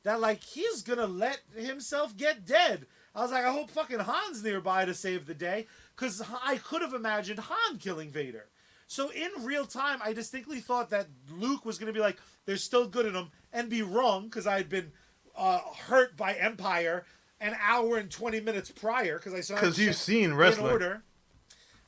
that 0.04 0.20
like 0.20 0.42
he's 0.42 0.82
gonna 0.82 1.06
let 1.06 1.40
himself 1.56 2.16
get 2.16 2.46
dead. 2.46 2.86
I 3.14 3.22
was 3.22 3.32
like, 3.32 3.44
I 3.44 3.52
hope 3.52 3.70
fucking 3.70 4.00
Han's 4.00 4.42
nearby 4.44 4.84
to 4.84 4.94
save 4.94 5.26
the 5.26 5.34
day, 5.34 5.66
because 5.96 6.22
I 6.44 6.58
could 6.58 6.82
have 6.82 6.94
imagined 6.94 7.40
Han 7.40 7.78
killing 7.78 8.10
Vader. 8.10 8.46
So 8.86 9.10
in 9.10 9.30
real 9.44 9.66
time, 9.66 9.98
I 10.02 10.12
distinctly 10.12 10.60
thought 10.60 10.90
that 10.90 11.08
Luke 11.30 11.64
was 11.64 11.78
gonna 11.78 11.92
be 11.92 12.00
like, 12.00 12.18
"There's 12.46 12.62
still 12.62 12.86
good 12.86 13.06
in 13.06 13.14
him," 13.14 13.30
and 13.52 13.68
be 13.68 13.82
wrong 13.82 14.24
because 14.24 14.46
I 14.46 14.56
had 14.56 14.68
been 14.68 14.92
uh, 15.36 15.60
hurt 15.88 16.16
by 16.16 16.34
Empire 16.34 17.04
an 17.40 17.56
hour 17.60 17.96
and 17.96 18.10
twenty 18.10 18.40
minutes 18.40 18.70
prior 18.70 19.18
because 19.18 19.34
I 19.34 19.40
saw 19.40 19.54
because 19.54 19.78
you've 19.78 19.96
seen 19.96 20.32
in 20.32 20.64
order. 20.72 21.02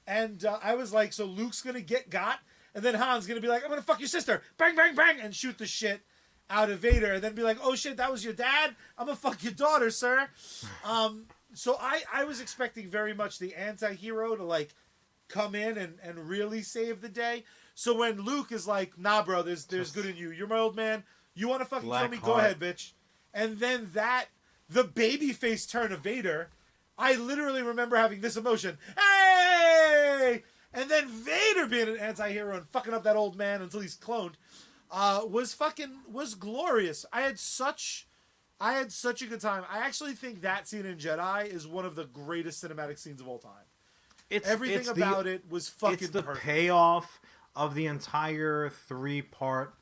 And 0.07 0.45
uh, 0.45 0.59
I 0.63 0.75
was 0.75 0.93
like, 0.93 1.13
so 1.13 1.25
Luke's 1.25 1.63
gonna 1.63 1.81
get 1.81 2.11
got, 2.11 2.41
and 2.75 2.85
then 2.85 2.95
Han's 2.95 3.27
gonna 3.27 3.41
be 3.41 3.49
like, 3.49 3.63
I'm 3.63 3.71
gonna 3.71 3.83
fuck 3.83 4.01
your 4.01 4.09
sister, 4.09 4.43
bang, 4.59 4.75
bang, 4.75 4.95
bang, 4.95 5.21
and 5.21 5.35
shoot 5.35 5.57
the 5.57 5.67
shit. 5.67 6.03
Out 6.51 6.71
of 6.71 6.81
Vader 6.81 7.15
and 7.15 7.23
then 7.23 7.35
be 7.35 7.43
like, 7.43 7.59
"Oh 7.63 7.75
shit, 7.75 7.97
that 7.97 8.11
was 8.11 8.25
your 8.25 8.35
dad. 8.35 8.75
I'm 8.99 9.07
gonna 9.07 9.17
fuck 9.17 9.43
your 9.43 9.53
daughter, 9.53 9.91
sir." 9.91 10.29
Um, 10.85 11.27
so 11.55 11.77
I 11.81 12.03
I 12.13 12.25
was 12.25 12.41
expecting 12.41 12.91
very 12.91 13.15
much 13.15 13.39
the 13.39 13.55
anti-hero 13.55 14.37
to 14.37 14.45
like 14.45 14.75
come 15.29 15.55
in 15.55 15.79
and 15.79 15.99
and 16.03 16.29
really 16.29 16.63
save 16.63 17.01
the 17.01 17.09
day. 17.09 17.45
So 17.75 17.97
when 17.97 18.21
Luke 18.21 18.53
is 18.53 18.67
like, 18.67 18.99
"Nah, 18.99 19.23
bro, 19.23 19.43
there's 19.43 19.65
there's 19.67 19.93
good 19.93 20.07
in 20.07 20.17
you. 20.17 20.31
You're 20.31 20.49
my 20.49 20.59
old 20.59 20.77
man. 20.77 21.05
You 21.35 21.49
want 21.49 21.63
to 21.63 21.67
fucking 21.67 21.89
kill 21.89 21.99
Black 21.99 22.11
me? 22.11 22.19
Go 22.19 22.35
ahead, 22.35 22.59
bitch." 22.59 22.93
And 23.33 23.59
then 23.59 23.91
that 23.95 24.27
the 24.69 24.85
baby 24.85 25.33
face 25.33 25.67
turn 25.67 25.93
of 25.93 26.01
Vader, 26.01 26.51
I 26.99 27.15
literally 27.15 27.63
remember 27.63 27.97
having 27.97 28.21
this 28.21 28.37
emotion. 28.37 28.79
Hey! 28.97 30.43
And 30.73 30.89
then 30.89 31.09
Vader 31.09 31.67
being 31.67 31.89
an 31.89 31.97
anti-hero 31.97 32.57
and 32.57 32.69
fucking 32.69 32.95
up 32.95 33.03
that 33.03 33.17
old 33.17 33.37
man 33.37 33.63
until 33.63 33.81
he's 33.81 33.97
cloned, 33.97 34.35
uh, 34.91 35.23
was 35.29 35.55
fucking 35.55 36.01
was 36.11 36.35
glorious. 36.35 37.05
I 37.13 37.23
had 37.23 37.39
such, 37.39 38.07
I 38.61 38.73
had 38.75 38.93
such 38.93 39.23
a 39.23 39.27
good 39.27 39.41
time. 39.41 39.65
I 39.71 39.79
actually 39.79 40.13
think 40.15 40.43
that 40.43 40.67
scene 40.69 40.87
in 40.87 40.97
Jedi 40.99 41.47
is 41.47 41.67
one 41.67 41.85
of 41.85 41.95
the 41.95 42.05
greatest 42.05 42.63
cinematic 42.65 42.99
scenes 42.99 43.21
of 43.21 43.29
all 43.29 43.39
time. 43.39 43.53
It's 44.29 44.49
Everything 44.49 44.79
it's 44.81 44.89
about 44.89 45.25
the, 45.25 45.31
it 45.35 45.51
was 45.51 45.69
fucking 45.69 45.95
It's 46.01 46.11
the 46.11 46.23
perfect. 46.23 46.45
payoff 46.45 47.21
of 47.57 47.75
the 47.75 47.87
entire 47.87 48.71
three 48.71 49.23
part. 49.23 49.75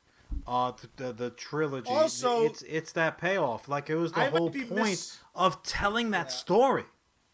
Uh, 0.45 0.71
th- 0.73 0.91
the, 0.97 1.11
the 1.11 1.29
trilogy. 1.31 1.89
Also- 1.89 2.45
it's 2.45 2.61
it's 2.63 2.91
that 2.91 3.17
payoff. 3.17 3.67
Like 3.67 3.89
it 3.89 3.95
was 3.95 4.11
the 4.11 4.21
I 4.21 4.29
whole 4.29 4.51
point 4.51 4.69
mis- 4.71 5.17
of 5.33 5.63
telling 5.63 6.11
that 6.11 6.27
Yeah. 6.27 6.33
story. 6.33 6.85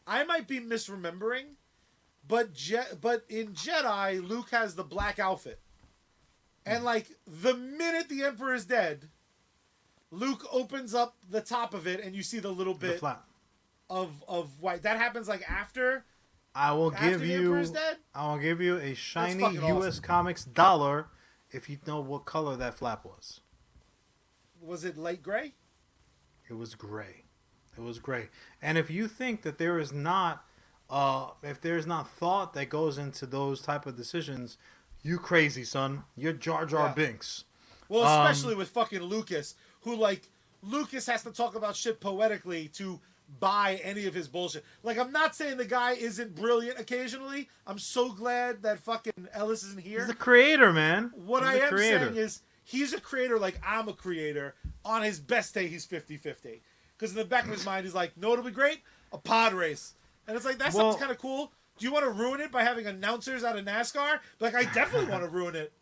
I 0.07 0.23
might 0.23 0.47
be 0.47 0.59
misremembering, 0.61 1.55
but 2.25 2.53
Je- 2.53 2.93
but 3.01 3.25
in 3.27 3.53
Jedi, 3.53 4.25
Luke 4.25 4.49
has 4.51 4.75
the 4.75 4.83
black 4.85 5.19
outfit, 5.19 5.59
and 6.65 6.83
like 6.83 7.07
the 7.27 7.53
minute 7.55 8.09
the 8.09 8.23
Emperor 8.23 8.53
is 8.53 8.65
dead, 8.65 9.09
Luke 10.11 10.45
opens 10.51 10.93
up 10.93 11.15
the 11.29 11.41
top 11.41 11.73
of 11.73 11.87
it, 11.87 11.99
and 11.99 12.15
you 12.15 12.23
see 12.23 12.39
the 12.39 12.49
little 12.51 12.73
The 12.73 12.87
bit 12.89 12.99
flat. 12.99 13.21
of 13.89 14.23
of 14.27 14.59
white. 14.61 14.83
That 14.83 14.97
happens 14.97 15.27
like 15.27 15.49
after 15.49 16.05
I 16.53 16.71
will 16.73 16.93
after 16.93 17.09
give 17.11 17.19
the 17.21 17.27
you. 17.27 17.65
Dead. 17.65 17.97
I 18.13 18.27
will 18.31 18.39
give 18.39 18.61
you 18.61 18.77
a 18.77 18.93
shiny 18.93 19.41
U.S. 19.43 19.61
awesome. 19.97 20.03
Comics 20.03 20.45
dollar 20.45 21.07
if 21.51 21.69
you 21.69 21.77
know 21.85 21.99
what 22.01 22.25
color 22.25 22.55
that 22.57 22.75
flap 22.75 23.05
was. 23.05 23.41
Was 24.61 24.83
it 24.83 24.97
light 24.97 25.21
gray? 25.21 25.53
It 26.49 26.53
was 26.53 26.75
gray. 26.75 27.23
It 27.77 27.81
was 27.81 27.99
gray. 27.99 28.29
And 28.61 28.77
if 28.77 28.89
you 28.89 29.07
think 29.07 29.41
that 29.41 29.57
there 29.57 29.79
is 29.79 29.91
not, 29.91 30.45
uh, 30.89 31.29
if 31.43 31.59
there 31.61 31.77
is 31.77 31.85
not 31.85 32.09
thought 32.09 32.53
that 32.53 32.69
goes 32.69 32.97
into 32.97 33.25
those 33.25 33.61
type 33.61 33.85
of 33.85 33.95
decisions, 33.97 34.57
you 35.05 35.17
crazy 35.19 35.63
son. 35.63 36.03
You're 36.17 36.33
Jar 36.33 36.65
Jar 36.65 36.87
Yeah. 36.87 36.93
Binks. 36.93 37.43
Well, 37.87 38.03
Um, 38.03 38.25
especially 38.25 38.55
with 38.55 38.69
fucking 38.69 39.01
Lucas, 39.01 39.55
who 39.81 39.95
like 39.95 40.29
Lucas 40.63 41.05
has 41.05 41.23
to 41.23 41.31
talk 41.31 41.55
about 41.55 41.75
shit 41.75 41.99
poetically 42.01 42.67
to 42.69 42.99
buy 43.39 43.79
any 43.83 44.05
of 44.07 44.13
his 44.13 44.27
bullshit. 44.27 44.65
Like 44.83 44.97
I'm 44.97 45.11
not 45.11 45.35
saying 45.35 45.57
the 45.57 45.65
guy 45.65 45.91
isn't 45.91 46.35
brilliant 46.35 46.79
occasionally. 46.79 47.49
I'm 47.67 47.77
so 47.79 48.11
glad 48.11 48.63
that 48.63 48.79
fucking 48.79 49.13
Ellis 49.33 49.63
isn't 49.63 49.81
here. 49.81 49.99
He's 49.99 50.07
the 50.07 50.15
creator, 50.15 50.73
man. 50.73 51.11
what 51.15 51.43
He's 51.43 51.61
I 51.61 51.65
am 51.65 51.69
creator. 51.69 51.99
saying 52.07 52.15
is 52.17 52.41
he's 52.63 52.93
a 52.93 52.99
creator 52.99 53.37
like 53.37 53.59
I'm 53.65 53.87
a 53.87 53.93
creator. 53.93 54.55
On 54.83 55.01
his 55.03 55.19
best 55.19 55.53
day, 55.53 55.67
he's 55.67 55.85
50-50. 55.85 56.61
Because 56.97 57.11
in 57.11 57.17
the 57.17 57.25
back 57.25 57.43
of 57.45 57.51
his 57.51 57.65
mind, 57.65 57.85
he's 57.85 57.95
like, 57.95 58.15
"No, 58.17 58.33
it'll 58.33 58.45
be 58.45 58.51
great, 58.51 58.81
a 59.11 59.17
pod 59.17 59.53
race. 59.53 59.93
And 60.27 60.35
it's 60.37 60.45
like, 60.45 60.57
that 60.59 60.73
Well- 60.73 60.91
sounds 60.91 60.99
kind 60.99 61.11
of 61.11 61.17
cool. 61.19 61.51
Do 61.77 61.85
you 61.85 61.91
want 61.91 62.05
to 62.05 62.11
ruin 62.11 62.39
it 62.39 62.51
by 62.51 62.63
having 62.63 62.85
announcers 62.85 63.43
out 63.43 63.57
of 63.57 63.65
NASCAR? 63.65 64.19
Like, 64.39 64.55
I 64.55 64.63
definitely 64.73 65.11
want 65.11 65.23
to 65.23 65.29
ruin 65.37 65.55
it. 65.55 65.73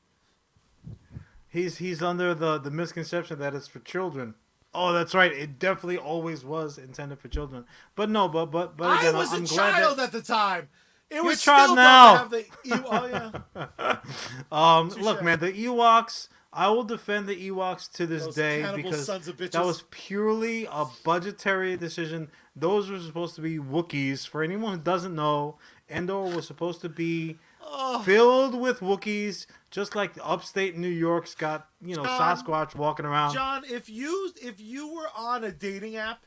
He's 1.47 1.77
he's 1.77 2.01
under 2.01 2.33
the 2.33 2.57
the 2.57 2.71
misconception 2.71 3.37
that 3.39 3.53
it's 3.53 3.67
for 3.67 3.79
children. 3.79 4.33
Oh, 4.73 4.91
that's 4.91 5.13
right. 5.13 5.31
It 5.31 5.59
definitely 5.59 5.97
always 5.99 6.43
was 6.43 6.79
intended 6.79 7.19
for 7.19 7.27
children. 7.27 7.65
But 7.95 8.09
no, 8.09 8.27
but 8.27 8.47
but 8.47 8.75
but 8.75 8.89
I 8.89 8.99
again, 9.01 9.15
was 9.15 9.31
I'm 9.31 9.43
a 9.43 9.47
child 9.47 9.99
that, 9.99 10.05
at 10.05 10.11
the 10.11 10.21
time. 10.23 10.69
It 11.11 11.17
You're 11.17 11.25
was 11.25 11.41
still 11.41 11.75
now. 11.75 12.23
dumb 12.23 12.31
to 12.31 12.37
have 12.37 12.45
the. 12.63 12.87
Oh 12.89 13.41
yeah. 13.55 13.97
Um, 14.51 14.89
look, 14.89 15.21
man, 15.23 15.39
the 15.39 15.51
Ewoks. 15.51 16.27
I 16.55 16.69
will 16.69 16.83
defend 16.83 17.27
the 17.27 17.49
Ewoks 17.49 17.91
to 17.93 18.05
this 18.05 18.25
Those 18.25 18.35
day 18.35 18.71
because 18.75 19.07
that 19.07 19.65
was 19.65 19.83
purely 19.89 20.65
a 20.65 20.85
budgetary 21.03 21.75
decision. 21.77 22.29
Those 22.55 22.91
were 22.91 22.99
supposed 22.99 23.33
to 23.35 23.41
be 23.41 23.57
Wookiees. 23.57 24.27
For 24.27 24.43
anyone 24.43 24.73
who 24.73 24.79
doesn't 24.79 25.15
know, 25.15 25.57
Endor 25.93 26.21
was 26.35 26.47
supposed 26.47 26.81
to 26.81 26.89
be 26.89 27.37
Oh, 27.75 28.03
filled 28.03 28.59
with 28.59 28.81
Wookiees, 28.81 29.45
just 29.71 29.95
like 29.95 30.11
upstate 30.21 30.77
New 30.77 30.89
York's 30.89 31.33
got 31.33 31.67
you 31.81 31.95
know 31.95 32.03
Jon- 32.03 32.37
Sasquatch 32.37 32.75
walking 32.75 33.05
around. 33.05 33.33
Jon, 33.33 33.63
if 33.69 33.89
you 33.89 34.31
if 34.41 34.59
you 34.59 34.93
were 34.93 35.07
on 35.17 35.43
a 35.45 35.51
dating 35.51 35.95
app 35.95 36.23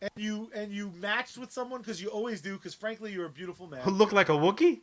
and 0.00 0.10
you 0.16 0.50
and 0.54 0.72
you 0.72 0.92
matched 1.00 1.38
with 1.38 1.52
someone 1.52 1.80
because 1.80 2.02
you 2.02 2.08
always 2.08 2.40
do 2.40 2.54
because 2.56 2.74
frankly 2.74 3.12
you're 3.12 3.26
a 3.26 3.30
beautiful 3.30 3.66
Who 3.66 3.76
man, 3.76 3.88
looked 3.90 4.12
like 4.12 4.28
a 4.28 4.32
Wookiee? 4.32 4.80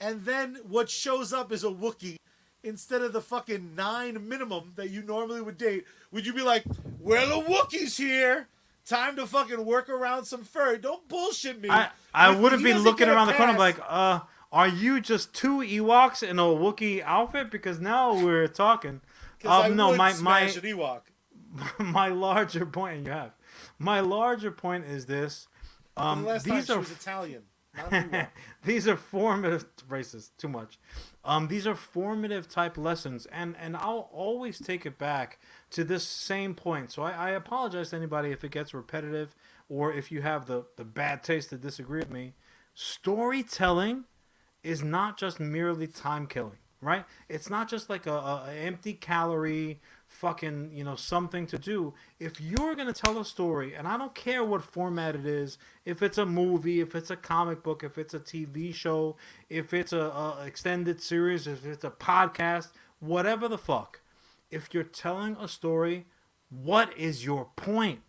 and 0.00 0.24
then 0.24 0.58
what 0.68 0.88
shows 0.90 1.32
up 1.32 1.50
is 1.52 1.64
a 1.64 1.68
Wookiee 1.68 2.16
instead 2.62 3.00
of 3.00 3.12
the 3.14 3.22
fucking 3.22 3.74
nine 3.74 4.28
minimum 4.28 4.72
that 4.76 4.90
you 4.90 5.02
normally 5.02 5.40
would 5.40 5.56
date, 5.56 5.84
would 6.12 6.26
you 6.26 6.34
be 6.34 6.42
like, 6.42 6.64
"Well, 7.00 7.40
a 7.40 7.44
Wookiee's 7.44 7.96
here." 7.96 8.46
Time 8.86 9.16
to 9.16 9.26
fucking 9.26 9.64
work 9.64 9.88
around 9.88 10.24
some 10.24 10.42
fur. 10.44 10.76
Don't 10.76 11.06
bullshit 11.08 11.60
me. 11.60 11.68
I 11.70 11.90
I 12.12 12.34
wouldn't 12.34 12.64
be 12.64 12.74
looking 12.74 13.08
around 13.08 13.28
the 13.28 13.34
corner 13.34 13.56
like, 13.58 13.78
uh, 13.88 14.20
are 14.52 14.68
you 14.68 15.00
just 15.00 15.32
two 15.32 15.58
Ewoks 15.58 16.22
in 16.28 16.38
a 16.38 16.42
Wookiee 16.42 17.02
outfit? 17.04 17.50
Because 17.50 17.78
now 17.80 18.14
we're 18.14 18.48
talking. 18.48 19.00
'Cause 19.38 19.50
I 19.50 19.66
Um, 19.68 19.76
no, 19.76 19.94
my 19.96 20.12
my 20.14 20.40
an 20.40 20.48
Ewok. 20.50 21.02
my 21.78 22.08
larger 22.08 22.64
point 22.64 23.04
you 23.06 23.10
have 23.12 23.32
my 23.78 23.98
larger 24.00 24.52
point 24.52 24.84
is 24.84 25.06
this 25.06 25.48
The 25.96 26.02
um 26.02 26.24
time 26.24 26.38
these 26.44 26.70
are 26.70 26.80
Italian. 26.80 27.42
Not 27.76 27.92
an 27.92 28.08
Ewok. 28.10 28.28
these 28.64 28.86
are 28.86 28.96
formative 28.96 29.64
racist 29.88 30.30
too 30.38 30.48
much 30.48 30.78
um 31.24 31.48
these 31.48 31.66
are 31.66 31.74
formative 31.74 32.48
type 32.48 32.78
lessons 32.78 33.26
and 33.26 33.56
and 33.58 33.76
i'll 33.76 34.08
always 34.12 34.60
take 34.60 34.86
it 34.86 34.96
back 34.98 35.40
to 35.70 35.84
this 35.84 36.06
same 36.06 36.54
point 36.54 36.90
so 36.90 37.02
i, 37.02 37.12
I 37.12 37.30
apologize 37.30 37.90
to 37.90 37.96
anybody 37.96 38.30
if 38.30 38.44
it 38.44 38.50
gets 38.50 38.74
repetitive 38.74 39.34
or 39.68 39.92
if 39.92 40.10
you 40.10 40.22
have 40.22 40.46
the 40.46 40.64
the 40.76 40.84
bad 40.84 41.22
taste 41.22 41.50
to 41.50 41.56
disagree 41.56 42.00
with 42.00 42.10
me 42.10 42.34
storytelling 42.74 44.04
is 44.62 44.82
not 44.82 45.18
just 45.18 45.40
merely 45.40 45.86
time 45.86 46.26
killing, 46.26 46.58
right? 46.80 47.04
It's 47.28 47.50
not 47.50 47.68
just 47.68 47.88
like 47.88 48.06
a, 48.06 48.12
a 48.12 48.52
empty 48.54 48.94
calorie 48.94 49.80
fucking 50.06 50.72
you 50.74 50.82
know 50.82 50.96
something 50.96 51.46
to 51.46 51.58
do. 51.58 51.94
If 52.18 52.40
you're 52.40 52.74
gonna 52.74 52.92
tell 52.92 53.18
a 53.18 53.24
story, 53.24 53.74
and 53.74 53.86
I 53.86 53.96
don't 53.96 54.14
care 54.14 54.44
what 54.44 54.62
format 54.62 55.14
it 55.14 55.26
is, 55.26 55.58
if 55.84 56.02
it's 56.02 56.18
a 56.18 56.26
movie, 56.26 56.80
if 56.80 56.94
it's 56.94 57.10
a 57.10 57.16
comic 57.16 57.62
book, 57.62 57.84
if 57.84 57.96
it's 57.96 58.14
a 58.14 58.20
TV 58.20 58.74
show, 58.74 59.16
if 59.48 59.72
it's 59.72 59.92
a, 59.92 60.00
a 60.00 60.44
extended 60.46 61.00
series, 61.00 61.46
if 61.46 61.64
it's 61.64 61.84
a 61.84 61.90
podcast, 61.90 62.68
whatever 62.98 63.48
the 63.48 63.58
fuck. 63.58 63.99
If 64.50 64.72
you're 64.72 64.82
telling 64.82 65.36
a 65.36 65.48
story, 65.48 66.06
what 66.48 66.96
is 66.96 67.24
your 67.24 67.48
point? 67.56 68.00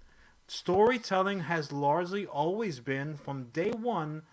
Storytelling 0.48 1.42
has 1.42 1.72
largely 1.72 2.26
always 2.26 2.80
been 2.80 3.16
from 3.16 3.46
day 3.54 3.72
one 3.72 4.24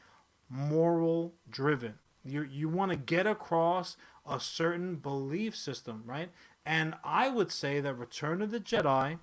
moral 0.49 1.35
driven. 1.49 1.95
You 2.25 2.43
you 2.43 2.69
want 2.69 2.91
to 2.91 2.97
get 2.97 3.27
across 3.27 3.97
a 4.29 4.41
certain 4.41 4.97
belief 4.97 5.55
system, 5.55 6.03
right? 6.07 6.31
And 6.67 6.95
I 7.05 7.29
would 7.29 7.53
say 7.53 7.81
that 7.81 7.95
Return 7.95 8.43
of 8.43 8.51
the 8.51 8.61
Jedi 8.61 9.19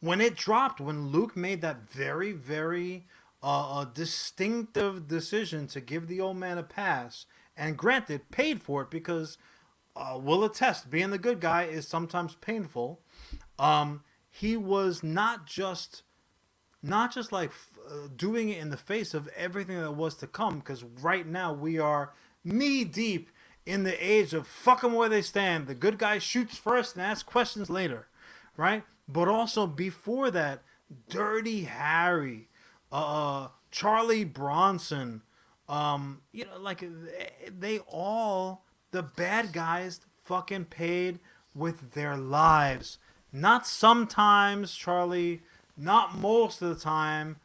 when 0.00 0.20
it 0.20 0.36
dropped, 0.36 0.80
when 0.80 1.08
Luke 1.08 1.36
made 1.36 1.62
that 1.62 1.88
very, 1.88 2.32
very 2.32 3.06
uh, 3.42 3.80
uh, 3.80 3.84
distinctive 3.84 5.08
decision 5.08 5.66
to 5.68 5.80
give 5.80 6.06
the 6.06 6.20
old 6.20 6.36
man 6.36 6.58
a 6.58 6.62
pass, 6.62 7.26
and 7.56 7.76
granted, 7.76 8.30
paid 8.30 8.62
for 8.62 8.82
it 8.82 8.90
because 8.90 9.38
uh, 9.96 10.18
will 10.18 10.44
attest, 10.44 10.90
being 10.90 11.10
the 11.10 11.18
good 11.18 11.40
guy 11.40 11.64
is 11.64 11.88
sometimes 11.88 12.34
painful. 12.36 13.00
Um, 13.58 14.02
he 14.28 14.56
was 14.56 15.02
not 15.02 15.46
just 15.46 16.02
not 16.82 17.12
just 17.12 17.32
like 17.32 17.50
uh, 17.88 18.08
doing 18.14 18.50
it 18.50 18.58
in 18.58 18.70
the 18.70 18.76
face 18.76 19.14
of 19.14 19.28
everything 19.28 19.80
that 19.80 19.92
was 19.92 20.14
to 20.16 20.26
come 20.26 20.58
because 20.58 20.84
right 20.84 21.26
now 21.26 21.52
we 21.52 21.78
are 21.78 22.12
knee 22.44 22.84
deep 22.84 23.30
in 23.64 23.82
the 23.82 24.06
age 24.06 24.34
of 24.34 24.46
fuck 24.46 24.84
'em 24.84 24.92
where 24.92 25.08
they 25.08 25.22
stand 25.22 25.66
the 25.66 25.74
good 25.74 25.98
guy 25.98 26.18
shoots 26.18 26.56
first 26.56 26.94
and 26.94 27.04
asks 27.04 27.24
questions 27.24 27.68
later 27.70 28.06
right 28.56 28.84
but 29.08 29.26
also 29.26 29.66
before 29.66 30.30
that 30.30 30.62
dirty 31.08 31.62
harry 31.62 32.48
uh 32.92 33.48
charlie 33.72 34.22
bronson 34.24 35.22
um 35.68 36.20
you 36.30 36.44
know 36.44 36.58
like 36.60 36.84
they 37.58 37.78
all 37.88 38.65
the 38.90 39.02
bad 39.02 39.52
guys 39.52 40.00
fucking 40.24 40.64
paid 40.64 41.18
with 41.54 41.92
their 41.92 42.16
lives 42.16 42.98
not 43.32 43.66
sometimes 43.66 44.74
charlie 44.74 45.42
not 45.76 46.16
most 46.16 46.62
of 46.62 46.68
the 46.68 46.80
time 46.80 47.36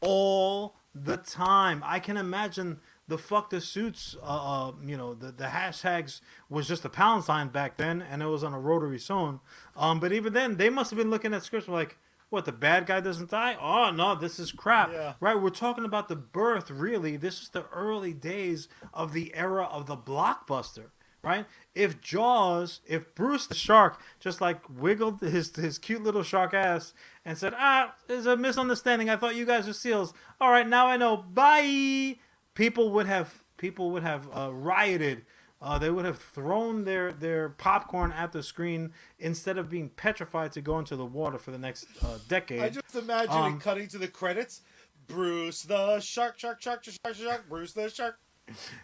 all 0.00 0.74
the 0.94 1.16
time. 1.16 1.82
I 1.84 1.98
can 1.98 2.16
imagine 2.16 2.80
the 3.08 3.18
fuck 3.18 3.50
the 3.50 3.60
suits, 3.60 4.16
uh, 4.22 4.68
uh, 4.68 4.72
you 4.84 4.96
know, 4.96 5.14
the, 5.14 5.32
the 5.32 5.46
hashtags 5.46 6.20
was 6.48 6.68
just 6.68 6.84
a 6.84 6.88
pound 6.88 7.24
sign 7.24 7.48
back 7.48 7.76
then, 7.76 8.02
and 8.02 8.22
it 8.22 8.26
was 8.26 8.44
on 8.44 8.54
a 8.54 8.60
rotary 8.60 8.98
zone. 8.98 9.40
Um, 9.76 10.00
but 10.00 10.12
even 10.12 10.32
then, 10.32 10.56
they 10.56 10.70
must 10.70 10.90
have 10.90 10.98
been 10.98 11.10
looking 11.10 11.34
at 11.34 11.42
scripts 11.42 11.68
like, 11.68 11.98
what, 12.30 12.44
the 12.44 12.52
bad 12.52 12.86
guy 12.86 13.00
doesn't 13.00 13.30
die? 13.30 13.56
Oh, 13.60 13.90
no, 13.90 14.14
this 14.14 14.38
is 14.38 14.52
crap. 14.52 14.92
Yeah. 14.92 15.14
Right? 15.20 15.40
We're 15.40 15.50
talking 15.50 15.84
about 15.84 16.08
the 16.08 16.16
birth, 16.16 16.70
really. 16.70 17.16
This 17.16 17.42
is 17.42 17.48
the 17.48 17.66
early 17.72 18.12
days 18.12 18.68
of 18.94 19.12
the 19.12 19.34
era 19.34 19.64
of 19.64 19.86
the 19.86 19.96
blockbuster. 19.96 20.86
Right? 21.22 21.44
If 21.74 22.00
Jaws, 22.00 22.80
if 22.86 23.14
Bruce 23.14 23.46
the 23.46 23.54
shark 23.54 24.00
just 24.20 24.40
like 24.40 24.62
wiggled 24.70 25.20
his 25.20 25.54
his 25.54 25.78
cute 25.78 26.02
little 26.02 26.22
shark 26.22 26.54
ass 26.54 26.94
and 27.26 27.36
said, 27.36 27.52
"Ah, 27.58 27.94
there's 28.06 28.24
a 28.24 28.38
misunderstanding. 28.38 29.10
I 29.10 29.16
thought 29.16 29.34
you 29.34 29.44
guys 29.44 29.66
were 29.66 29.74
seals. 29.74 30.14
All 30.40 30.50
right, 30.50 30.66
now 30.66 30.86
I 30.86 30.96
know. 30.96 31.18
Bye." 31.18 32.16
People 32.54 32.90
would 32.92 33.06
have 33.06 33.44
people 33.58 33.90
would 33.90 34.02
have 34.02 34.28
uh, 34.34 34.50
rioted. 34.50 35.26
Uh, 35.62 35.78
they 35.78 35.90
would 35.90 36.06
have 36.06 36.18
thrown 36.18 36.84
their, 36.84 37.12
their 37.12 37.50
popcorn 37.50 38.12
at 38.12 38.32
the 38.32 38.42
screen 38.42 38.92
instead 39.18 39.58
of 39.58 39.68
being 39.68 39.90
petrified 39.90 40.50
to 40.52 40.60
go 40.62 40.78
into 40.78 40.96
the 40.96 41.04
water 41.04 41.36
for 41.38 41.50
the 41.50 41.58
next 41.58 41.86
uh, 42.02 42.16
decade. 42.28 42.60
I 42.60 42.70
just 42.70 42.94
imagine 42.96 43.30
Um, 43.36 43.56
it 43.56 43.60
cutting 43.60 43.86
to 43.88 43.98
the 43.98 44.08
credits. 44.08 44.62
Bruce 45.06 45.62
the 45.62 46.00
shark, 46.00 46.38
shark, 46.38 46.62
shark, 46.62 46.82
shark, 46.84 46.96
shark, 47.04 47.16
shark. 47.16 47.48
Bruce 47.48 47.72
the 47.74 47.90
shark. 47.90 48.18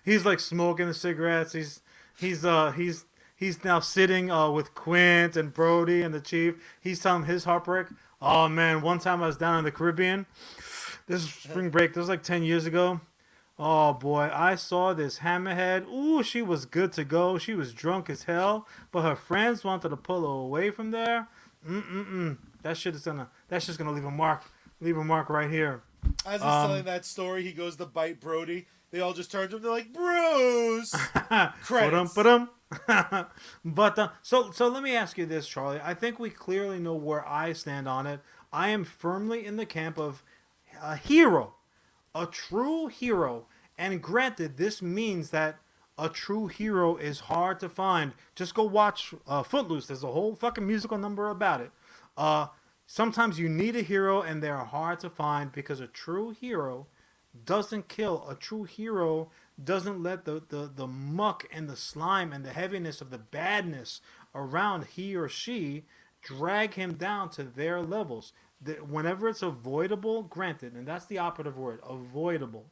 he's 0.05 0.27
like 0.27 0.39
smoking 0.41 0.87
the 0.87 0.95
cigarettes. 0.95 1.53
He's 1.53 1.81
he's 2.19 2.45
uh 2.45 2.73
he's 2.73 3.05
he's 3.37 3.65
now 3.65 3.81
sitting 3.81 4.31
uh 4.31 4.51
with 4.51 4.75
Quint 4.75 5.37
and 5.37 5.55
Brody 5.55 6.03
and 6.03 6.13
the 6.13 6.21
chief. 6.21 6.57
He's 6.81 7.01
telling 7.01 7.25
his 7.25 7.45
heartbreak. 7.45 7.87
Oh 8.21 8.49
man, 8.49 8.83
one 8.83 8.99
time 8.99 9.23
I 9.23 9.29
was 9.29 9.37
down 9.37 9.59
in 9.61 9.65
the 9.65 9.71
Caribbean. 9.73 10.27
This 11.07 11.23
is 11.23 11.33
spring 11.33 11.71
break. 11.71 11.93
This 11.95 12.01
was 12.01 12.09
like 12.09 12.23
ten 12.25 12.43
years 12.43 12.67
ago. 12.67 13.01
Oh 13.59 13.95
boy, 13.95 14.31
I 14.35 14.55
saw 14.55 14.93
this 14.93 15.21
hammerhead. 15.21 15.89
Ooh, 15.89 16.23
she 16.23 16.43
was 16.43 16.67
good 16.67 16.93
to 16.93 17.05
go. 17.05 17.39
She 17.39 17.55
was 17.55 17.73
drunk 17.73 18.11
as 18.11 18.25
hell, 18.25 18.67
but 18.93 19.03
her 19.03 19.17
friends 19.17 19.65
wanted 19.65 19.89
to 19.89 19.97
pull 19.97 20.21
her 20.23 20.45
away 20.47 20.71
from 20.71 20.91
there. 20.91 21.29
Mm 21.67 21.83
mm 21.83 22.07
mm. 22.11 22.39
That 22.63 22.77
shit 22.77 22.95
is 22.95 23.03
gonna. 23.03 23.29
That's 23.49 23.65
just 23.67 23.79
gonna 23.79 23.93
leave 23.93 24.05
a 24.05 24.11
mark. 24.11 24.43
Leave 24.81 24.99
a 24.99 25.05
mark 25.05 25.31
right 25.31 25.51
here. 25.51 25.83
As 26.27 26.43
he's 26.43 26.43
Um, 26.43 26.67
telling 26.69 26.85
that 26.85 27.05
story, 27.07 27.43
he 27.43 27.53
goes 27.53 27.77
to 27.77 27.87
bite 27.87 28.21
Brody. 28.21 28.67
They 28.91 29.01
all 29.01 29.15
just 29.15 29.33
turn 29.33 29.49
to 29.49 29.57
him. 29.57 29.63
They're 29.63 29.71
like, 29.73 29.93
Bruce. 29.93 30.95
Ba-dum, 31.15 31.53
Credits. 31.65 32.15
ba-dum. 32.15 32.51
but 33.65 33.99
uh, 33.99 34.09
so 34.23 34.51
so 34.51 34.69
let 34.69 34.83
me 34.83 34.95
ask 34.95 35.17
you 35.19 35.25
this, 35.27 35.49
Charlie. 35.49 35.81
I 35.83 35.95
think 35.95 36.19
we 36.19 36.31
clearly 36.31 36.79
know 36.79 36.95
where 36.95 37.27
I 37.27 37.53
stand 37.53 37.89
on 37.89 38.07
it. 38.07 38.21
I 38.53 38.69
am 38.69 38.85
firmly 38.85 39.45
in 39.47 39.57
the 39.57 39.67
camp 39.67 39.99
of 39.99 40.23
a 40.83 40.97
hero, 40.97 41.55
a 42.23 42.27
true 42.27 42.87
hero. 42.87 43.47
And 43.79 44.03
granted, 44.03 44.57
this 44.57 44.81
means 44.81 45.31
that 45.31 45.59
a 45.99 46.09
true 46.09 46.47
hero 46.47 46.97
is 46.97 47.21
hard 47.21 47.61
to 47.61 47.69
find. 47.69 48.13
Just 48.35 48.55
go 48.55 48.65
watch 48.65 49.15
uh, 49.27 49.43
Footloose. 49.43 49.87
There's 49.87 50.05
a 50.05 50.09
whole 50.09 50.35
fucking 50.35 50.67
musical 50.67 50.99
number 50.99 51.31
about 51.31 51.61
it. 51.61 51.71
Uh, 52.17 52.49
sometimes 52.87 53.39
you 53.39 53.49
need 53.49 53.77
a 53.77 53.83
hero, 53.83 54.23
and 54.23 54.43
they 54.43 54.51
are 54.51 54.65
hard 54.65 55.01
to 55.01 55.11
find 55.11 55.53
because 55.53 55.81
a 55.81 55.87
true 55.87 56.31
hero 56.31 56.87
doesn't 57.45 57.89
kill. 57.89 58.27
A 58.29 58.35
true 58.35 58.65
hero 58.65 59.31
doesn't 59.63 60.03
let 60.03 60.25
the, 60.25 60.43
the, 60.49 60.71
the 60.75 60.87
muck 60.87 61.47
and 61.53 61.69
the 61.69 61.77
slime 61.77 62.33
and 62.33 62.45
the 62.45 62.53
heaviness 62.53 63.01
of 63.01 63.11
the 63.11 63.19
badness 63.19 64.01
around 64.35 64.85
he 64.85 65.17
or 65.17 65.29
she 65.29 65.85
drag 66.23 66.75
him 66.75 66.95
down 66.95 67.31
to 67.31 67.43
their 67.43 67.81
levels. 67.81 68.33
The, 68.61 68.75
whenever 68.75 69.29
it's 69.29 69.43
avoidable, 69.43 70.23
granted, 70.23 70.75
and 70.75 70.87
that's 70.87 71.07
the 71.07 71.19
operative 71.19 71.59
word, 71.59 71.81
avoidable, 71.87 72.67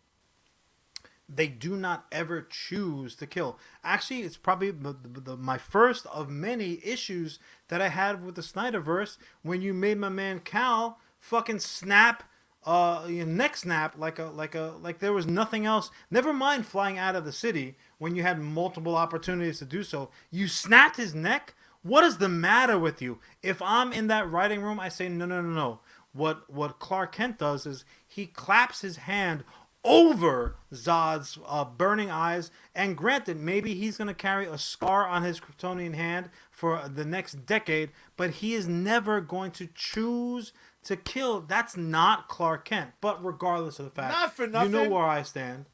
they 1.29 1.47
do 1.47 1.77
not 1.77 2.07
ever 2.13 2.43
choose 2.43 3.15
to 3.17 3.27
kill. 3.27 3.59
Actually, 3.83 4.23
it's 4.23 4.37
probably 4.37 4.71
the, 4.71 4.97
the, 5.03 5.37
my 5.37 5.59
first 5.59 6.07
of 6.07 6.29
many 6.29 6.81
issues 6.85 7.39
that 7.69 7.81
I 7.81 7.89
had 7.89 8.25
with 8.25 8.35
the 8.35 8.43
Snyderverse 8.43 9.17
when 9.43 9.63
you 9.63 9.73
made 9.73 9.99
my 9.99 10.09
man 10.09 10.41
Cal 10.41 10.99
fucking 11.19 11.61
snap 11.61 12.25
uh 12.67 13.05
your 13.09 13.27
neck 13.27 13.57
snap 13.59 13.95
like 13.99 14.19
a 14.19 14.25
like 14.25 14.55
a 14.55 14.75
like 14.81 14.99
there 14.99 15.13
was 15.13 15.27
nothing 15.27 15.67
else. 15.67 15.91
Never 16.11 16.33
mind 16.33 16.67
flying 16.67 16.99
out 16.99 17.15
of 17.15 17.25
the 17.25 17.33
city 17.33 17.77
when 17.99 18.15
you 18.15 18.23
had 18.23 18.41
multiple 18.41 18.97
opportunities 18.97 19.59
to 19.59 19.67
do 19.67 19.83
so. 19.83 20.11
You 20.31 20.49
snapped 20.49 20.97
his 20.97 21.15
neck. 21.15 21.55
What 21.85 22.03
is 22.03 22.17
the 22.17 22.31
matter 22.31 22.79
with 22.79 23.01
you? 23.03 23.19
If 23.43 23.61
I'm 23.63 23.93
in 23.93 24.07
that 24.09 24.29
writing 24.29 24.63
room, 24.63 24.81
I 24.81 24.89
say 24.89 25.09
no, 25.09 25.27
no, 25.27 25.41
no, 25.43 25.51
no. 25.51 25.81
What 26.13 26.51
what 26.51 26.79
Clark 26.79 27.13
Kent 27.13 27.39
does 27.39 27.67
is 27.67 27.85
he 28.07 28.27
claps 28.27 28.81
his 28.81 28.97
hand 28.97 29.45
over 29.85 30.57
Zod's 30.73 31.39
uh, 31.47 31.65
burning 31.65 32.11
eyes. 32.11 32.51
And 32.75 32.97
granted, 32.97 33.37
maybe 33.39 33.75
he's 33.75 33.99
going 33.99 34.09
to 34.09 34.15
carry 34.15 34.47
a 34.47 34.57
scar 34.57 35.07
on 35.07 35.23
his 35.23 35.41
Kryptonian 35.41 35.95
hand 35.95 36.31
for 36.51 36.89
the 36.89 37.05
next 37.05 37.45
decade, 37.45 37.91
but 38.17 38.31
he 38.31 38.55
is 38.55 38.67
never 38.67 39.21
going 39.21 39.51
to 39.53 39.69
choose 39.75 40.53
to 40.85 40.97
kill. 40.97 41.43
That's 41.43 41.77
not 41.77 42.29
Clark 42.29 42.65
Kent. 42.65 42.93
But 43.03 43.23
regardless 43.23 43.79
of 43.79 43.85
the 43.85 43.91
fact, 43.91 44.15
Not 44.15 44.35
for 44.35 44.47
nothing. 44.47 44.73
you 44.73 44.85
know 44.85 44.89
where 44.89 45.05
I 45.05 45.23
stand. 45.23 45.67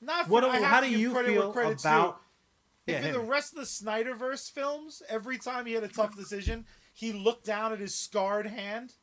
Not 0.00 0.26
for, 0.26 0.32
What? 0.32 0.44
I 0.44 0.60
How 0.60 0.80
do 0.82 0.90
you 0.90 1.14
feel 1.24 1.50
about? 1.50 2.20
Yeah, 2.88 3.06
in 3.06 3.12
the 3.12 3.20
rest 3.20 3.52
of 3.52 3.58
the 3.58 3.64
Snyderverse 3.64 4.50
films, 4.50 5.02
every 5.08 5.38
time 5.38 5.66
he 5.66 5.72
had 5.74 5.84
a 5.84 5.88
tough 5.88 6.16
decision, 6.16 6.64
he 6.92 7.12
looked 7.12 7.44
down 7.44 7.72
at 7.72 7.78
his 7.78 7.94
scarred 7.94 8.46
hand. 8.46 8.94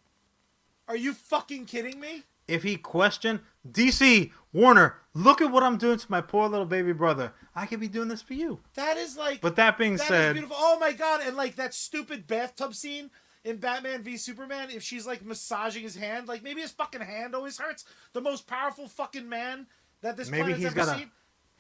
Are 0.88 0.96
you 0.96 1.14
fucking 1.14 1.66
kidding 1.66 2.00
me? 2.00 2.24
if 2.48 2.64
he 2.64 2.78
questioned 2.78 3.40
DC 3.70 4.32
Warner, 4.54 4.96
look 5.14 5.42
at 5.42 5.52
what 5.52 5.64
I'm 5.64 5.78
doing 5.78 5.98
to 5.98 6.12
my 6.12 6.22
poor 6.22 6.48
little 6.48 6.66
baby 6.66 6.94
brother. 6.94 7.34
I 7.56 7.66
could 7.66 7.80
be 7.80 7.88
doing 7.88 8.08
this 8.08 8.22
for 8.22 8.34
you. 8.34 8.60
That 8.76 8.98
is 8.98 9.18
like 9.18 9.42
But 9.42 9.56
that 9.56 9.78
being 9.78 9.98
That 9.98 10.08
said, 10.08 10.34
beautiful. 10.34 10.56
Oh 10.60 10.78
my 10.80 10.92
god! 10.92 11.22
And 11.26 11.36
like 11.36 11.56
that 11.56 11.74
stupid 11.74 12.28
bathtub 12.28 12.74
scene 12.76 13.10
in 13.44 13.58
Batman 13.58 14.04
v 14.04 14.18
Superman, 14.18 14.70
if 14.72 14.84
she's 14.84 15.06
like 15.06 15.26
massaging 15.26 15.84
his 15.84 15.96
hand, 15.96 16.28
like 16.28 16.44
maybe 16.44 16.62
his 16.62 16.72
fucking 16.72 17.02
hand 17.02 17.36
always 17.36 17.58
hurts. 17.58 17.86
The 18.14 18.22
most 18.22 18.48
powerful 18.48 18.88
fucking 18.88 19.28
man 19.28 19.68
that 20.02 20.18
this 20.18 20.30
maybe 20.30 20.54
planet's 20.54 20.78
ever 20.78 20.98
seen. 20.98 21.12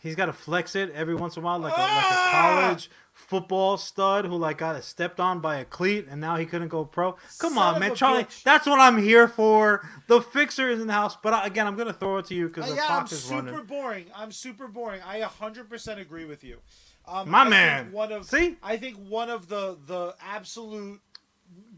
He's 0.05 0.15
got 0.15 0.27
to 0.27 0.33
flex 0.33 0.75
it 0.75 0.91
every 0.91 1.15
once 1.15 1.35
in 1.37 1.43
a 1.43 1.45
while, 1.45 1.59
like 1.59 1.75
a, 1.75 1.79
like 1.81 2.05
a 2.11 2.31
college 2.31 2.89
football 3.13 3.77
stud 3.77 4.25
who 4.25 4.35
like 4.35 4.57
got 4.57 4.81
stepped 4.83 5.19
on 5.21 5.39
by 5.39 5.55
a 5.57 5.65
cleat 5.65 6.05
and 6.09 6.19
now 6.19 6.35
he 6.35 6.45
couldn't 6.45 6.67
go 6.67 6.83
pro. 6.83 7.13
Come 7.39 7.53
Son 7.53 7.75
on, 7.75 7.79
man, 7.79 7.95
Charlie. 7.95 8.25
bitch. 8.25 8.43
That's 8.43 8.67
what 8.67 8.79
I'm 8.79 9.01
here 9.01 9.27
for. 9.29 9.87
The 10.07 10.21
fixer 10.21 10.69
is 10.69 10.81
in 10.81 10.87
the 10.87 10.93
house, 10.93 11.17
but 11.21 11.33
I, 11.33 11.47
again, 11.47 11.65
I'm 11.65 11.75
gonna 11.77 11.93
throw 11.93 12.17
it 12.17 12.25
to 12.25 12.35
you 12.35 12.47
because 12.49 12.65
Uh, 12.65 12.69
the 12.71 12.75
yeah, 12.75 12.97
I'm 12.97 13.05
is 13.05 13.23
super 13.23 13.35
running. 13.51 13.65
boring. 13.65 14.05
I'm 14.13 14.31
super 14.33 14.67
boring. 14.67 15.01
I 15.05 15.21
100% 15.21 15.97
agree 15.99 16.25
with 16.25 16.43
you. 16.43 16.59
Um, 17.07 17.29
My 17.29 17.41
I 17.43 17.49
man. 17.49 17.91
One 17.93 18.11
of 18.11 18.25
See? 18.25 18.57
I 18.61 18.77
think 18.77 18.97
one 18.97 19.29
of 19.29 19.47
the 19.47 19.77
the 19.85 20.15
absolute 20.21 20.99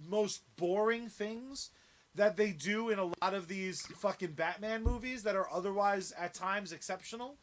most 0.07 0.41
boring 0.55 1.09
things 1.09 1.69
that 2.15 2.35
they 2.37 2.51
do 2.51 2.89
in 2.89 2.97
a 2.97 3.05
lot 3.05 3.33
of 3.33 3.47
these 3.47 3.81
fucking 3.97 4.31
Batman 4.31 4.83
movies 4.83 5.23
that 5.23 5.35
are 5.35 5.47
otherwise 5.53 6.11
at 6.17 6.33
times 6.33 6.71
exceptional. 6.71 7.35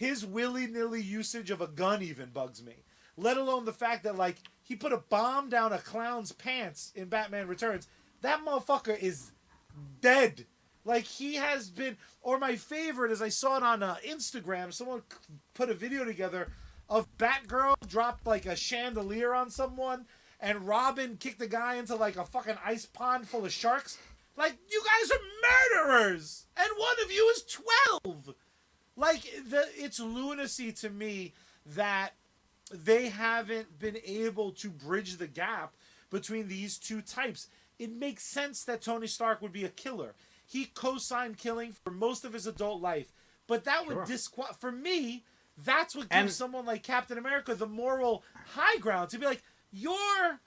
His 0.00 0.24
willy 0.24 0.66
nilly 0.66 1.02
usage 1.02 1.50
of 1.50 1.60
a 1.60 1.66
gun 1.66 2.02
even 2.02 2.30
bugs 2.30 2.64
me. 2.64 2.84
Let 3.18 3.36
alone 3.36 3.66
the 3.66 3.72
fact 3.74 4.04
that 4.04 4.16
like 4.16 4.36
he 4.62 4.74
put 4.74 4.94
a 4.94 5.04
bomb 5.10 5.50
down 5.50 5.74
a 5.74 5.78
clown's 5.78 6.32
pants 6.32 6.90
in 6.94 7.10
Batman 7.10 7.46
Returns. 7.46 7.86
That 8.22 8.42
motherfucker 8.42 8.98
is 8.98 9.32
dead. 10.00 10.46
Like 10.86 11.04
he 11.04 11.34
has 11.34 11.68
been, 11.68 11.98
or 12.22 12.38
my 12.38 12.56
favorite 12.56 13.12
is 13.12 13.20
I 13.20 13.28
saw 13.28 13.58
it 13.58 13.62
on 13.62 13.82
uh, 13.82 13.96
Instagram. 14.08 14.72
Someone 14.72 15.02
put 15.52 15.68
a 15.68 15.74
video 15.74 16.06
together 16.06 16.48
of 16.88 17.06
Batgirl 17.18 17.74
dropped 17.86 18.26
like 18.26 18.46
a 18.46 18.56
chandelier 18.56 19.34
on 19.34 19.50
someone, 19.50 20.06
and 20.40 20.66
Robin 20.66 21.18
kicked 21.18 21.40
the 21.40 21.46
guy 21.46 21.74
into 21.74 21.94
like 21.94 22.16
a 22.16 22.24
fucking 22.24 22.56
ice 22.64 22.86
pond 22.86 23.28
full 23.28 23.44
of 23.44 23.52
sharks. 23.52 23.98
Like 24.34 24.56
you 24.70 24.82
guys 24.82 25.10
are 25.10 25.84
murderers, 25.84 26.46
and 26.56 26.70
one 26.78 26.96
of 27.04 27.12
you 27.12 27.30
is 27.36 27.44
twelve. 27.44 28.34
Like 29.00 29.22
the 29.48 29.64
it's 29.76 29.98
lunacy 29.98 30.72
to 30.72 30.90
me 30.90 31.32
that 31.74 32.10
they 32.70 33.08
haven't 33.08 33.78
been 33.78 33.96
able 34.04 34.52
to 34.52 34.68
bridge 34.68 35.16
the 35.16 35.26
gap 35.26 35.74
between 36.10 36.48
these 36.48 36.76
two 36.76 37.00
types. 37.00 37.48
It 37.78 37.90
makes 37.90 38.24
sense 38.24 38.62
that 38.64 38.82
Tony 38.82 39.06
Stark 39.06 39.40
would 39.40 39.52
be 39.52 39.64
a 39.64 39.70
killer. 39.70 40.14
He 40.46 40.66
co-signed 40.66 41.38
killing 41.38 41.72
for 41.72 41.90
most 41.90 42.26
of 42.26 42.34
his 42.34 42.46
adult 42.46 42.82
life, 42.82 43.10
but 43.46 43.64
that 43.64 43.86
would 43.86 43.94
Sure. 43.94 44.04
disqual 44.04 44.44
for 44.58 44.70
me. 44.70 45.24
That's 45.56 45.94
what 45.96 46.10
gives 46.10 46.20
And- 46.20 46.30
someone 46.32 46.66
like 46.66 46.82
Captain 46.82 47.16
America 47.16 47.54
the 47.54 47.66
moral 47.66 48.22
high 48.54 48.76
ground 48.76 49.08
to 49.10 49.18
be 49.18 49.24
like, 49.24 49.42
your 49.72 50.40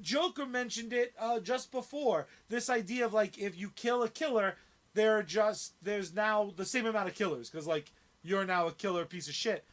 Joker 0.00 0.46
mentioned 0.46 0.92
it 0.92 1.14
uh, 1.18 1.38
just 1.38 1.70
before. 1.70 2.26
This 2.48 2.68
idea 2.68 3.04
of 3.06 3.12
like 3.12 3.38
if 3.38 3.56
you 3.56 3.70
kill 3.70 4.02
a 4.02 4.08
killer, 4.08 4.56
there 4.94 5.16
are 5.16 5.22
just 5.22 5.74
there's 5.82 6.14
now 6.14 6.52
the 6.56 6.64
same 6.64 6.86
amount 6.86 7.08
of 7.08 7.14
killers 7.14 7.50
because 7.50 7.66
like 7.66 7.92
you're 8.22 8.44
now 8.44 8.66
a 8.66 8.72
killer 8.72 9.04
piece 9.04 9.28
of 9.28 9.34
shit. 9.34 9.64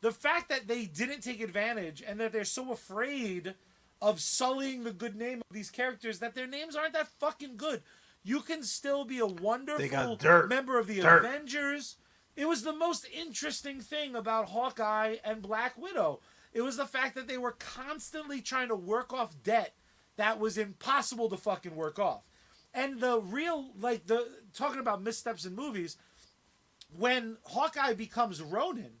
The 0.00 0.12
fact 0.12 0.48
that 0.48 0.68
they 0.68 0.84
didn't 0.84 1.22
take 1.22 1.40
advantage 1.40 2.02
and 2.06 2.20
that 2.20 2.32
they're 2.32 2.44
so 2.44 2.72
afraid 2.72 3.54
of 4.00 4.20
sullying 4.20 4.84
the 4.84 4.92
good 4.92 5.16
name 5.16 5.42
of 5.48 5.54
these 5.54 5.70
characters 5.70 6.20
that 6.20 6.34
their 6.34 6.46
names 6.46 6.76
aren't 6.76 6.92
that 6.92 7.08
fucking 7.18 7.56
good. 7.56 7.82
You 8.22 8.40
can 8.40 8.62
still 8.62 9.04
be 9.04 9.18
a 9.18 9.26
wonderful 9.26 10.16
member 10.48 10.78
of 10.78 10.86
the 10.86 11.00
Dirt. 11.00 11.24
Avengers 11.24 11.96
It 12.36 12.46
was 12.46 12.62
the 12.62 12.72
most 12.72 13.06
interesting 13.12 13.80
thing 13.80 14.14
about 14.14 14.50
Hawkeye 14.50 15.16
and 15.24 15.42
Black 15.42 15.76
Widow. 15.76 16.20
It 16.52 16.62
was 16.62 16.76
the 16.76 16.86
fact 16.86 17.14
that 17.16 17.26
they 17.26 17.38
were 17.38 17.56
constantly 17.58 18.40
trying 18.40 18.68
to 18.68 18.76
work 18.76 19.12
off 19.12 19.42
debt 19.42 19.74
that 20.16 20.38
was 20.38 20.58
impossible 20.58 21.28
to 21.30 21.36
fucking 21.36 21.74
work 21.74 21.98
off. 21.98 22.27
And 22.78 23.00
the 23.00 23.20
real, 23.20 23.70
like, 23.80 24.06
the 24.06 24.28
talking 24.54 24.78
about 24.78 25.02
missteps 25.02 25.44
in 25.44 25.56
movies, 25.56 25.96
when 26.96 27.36
Hawkeye 27.44 27.94
becomes 27.94 28.40
Ronin 28.40 28.92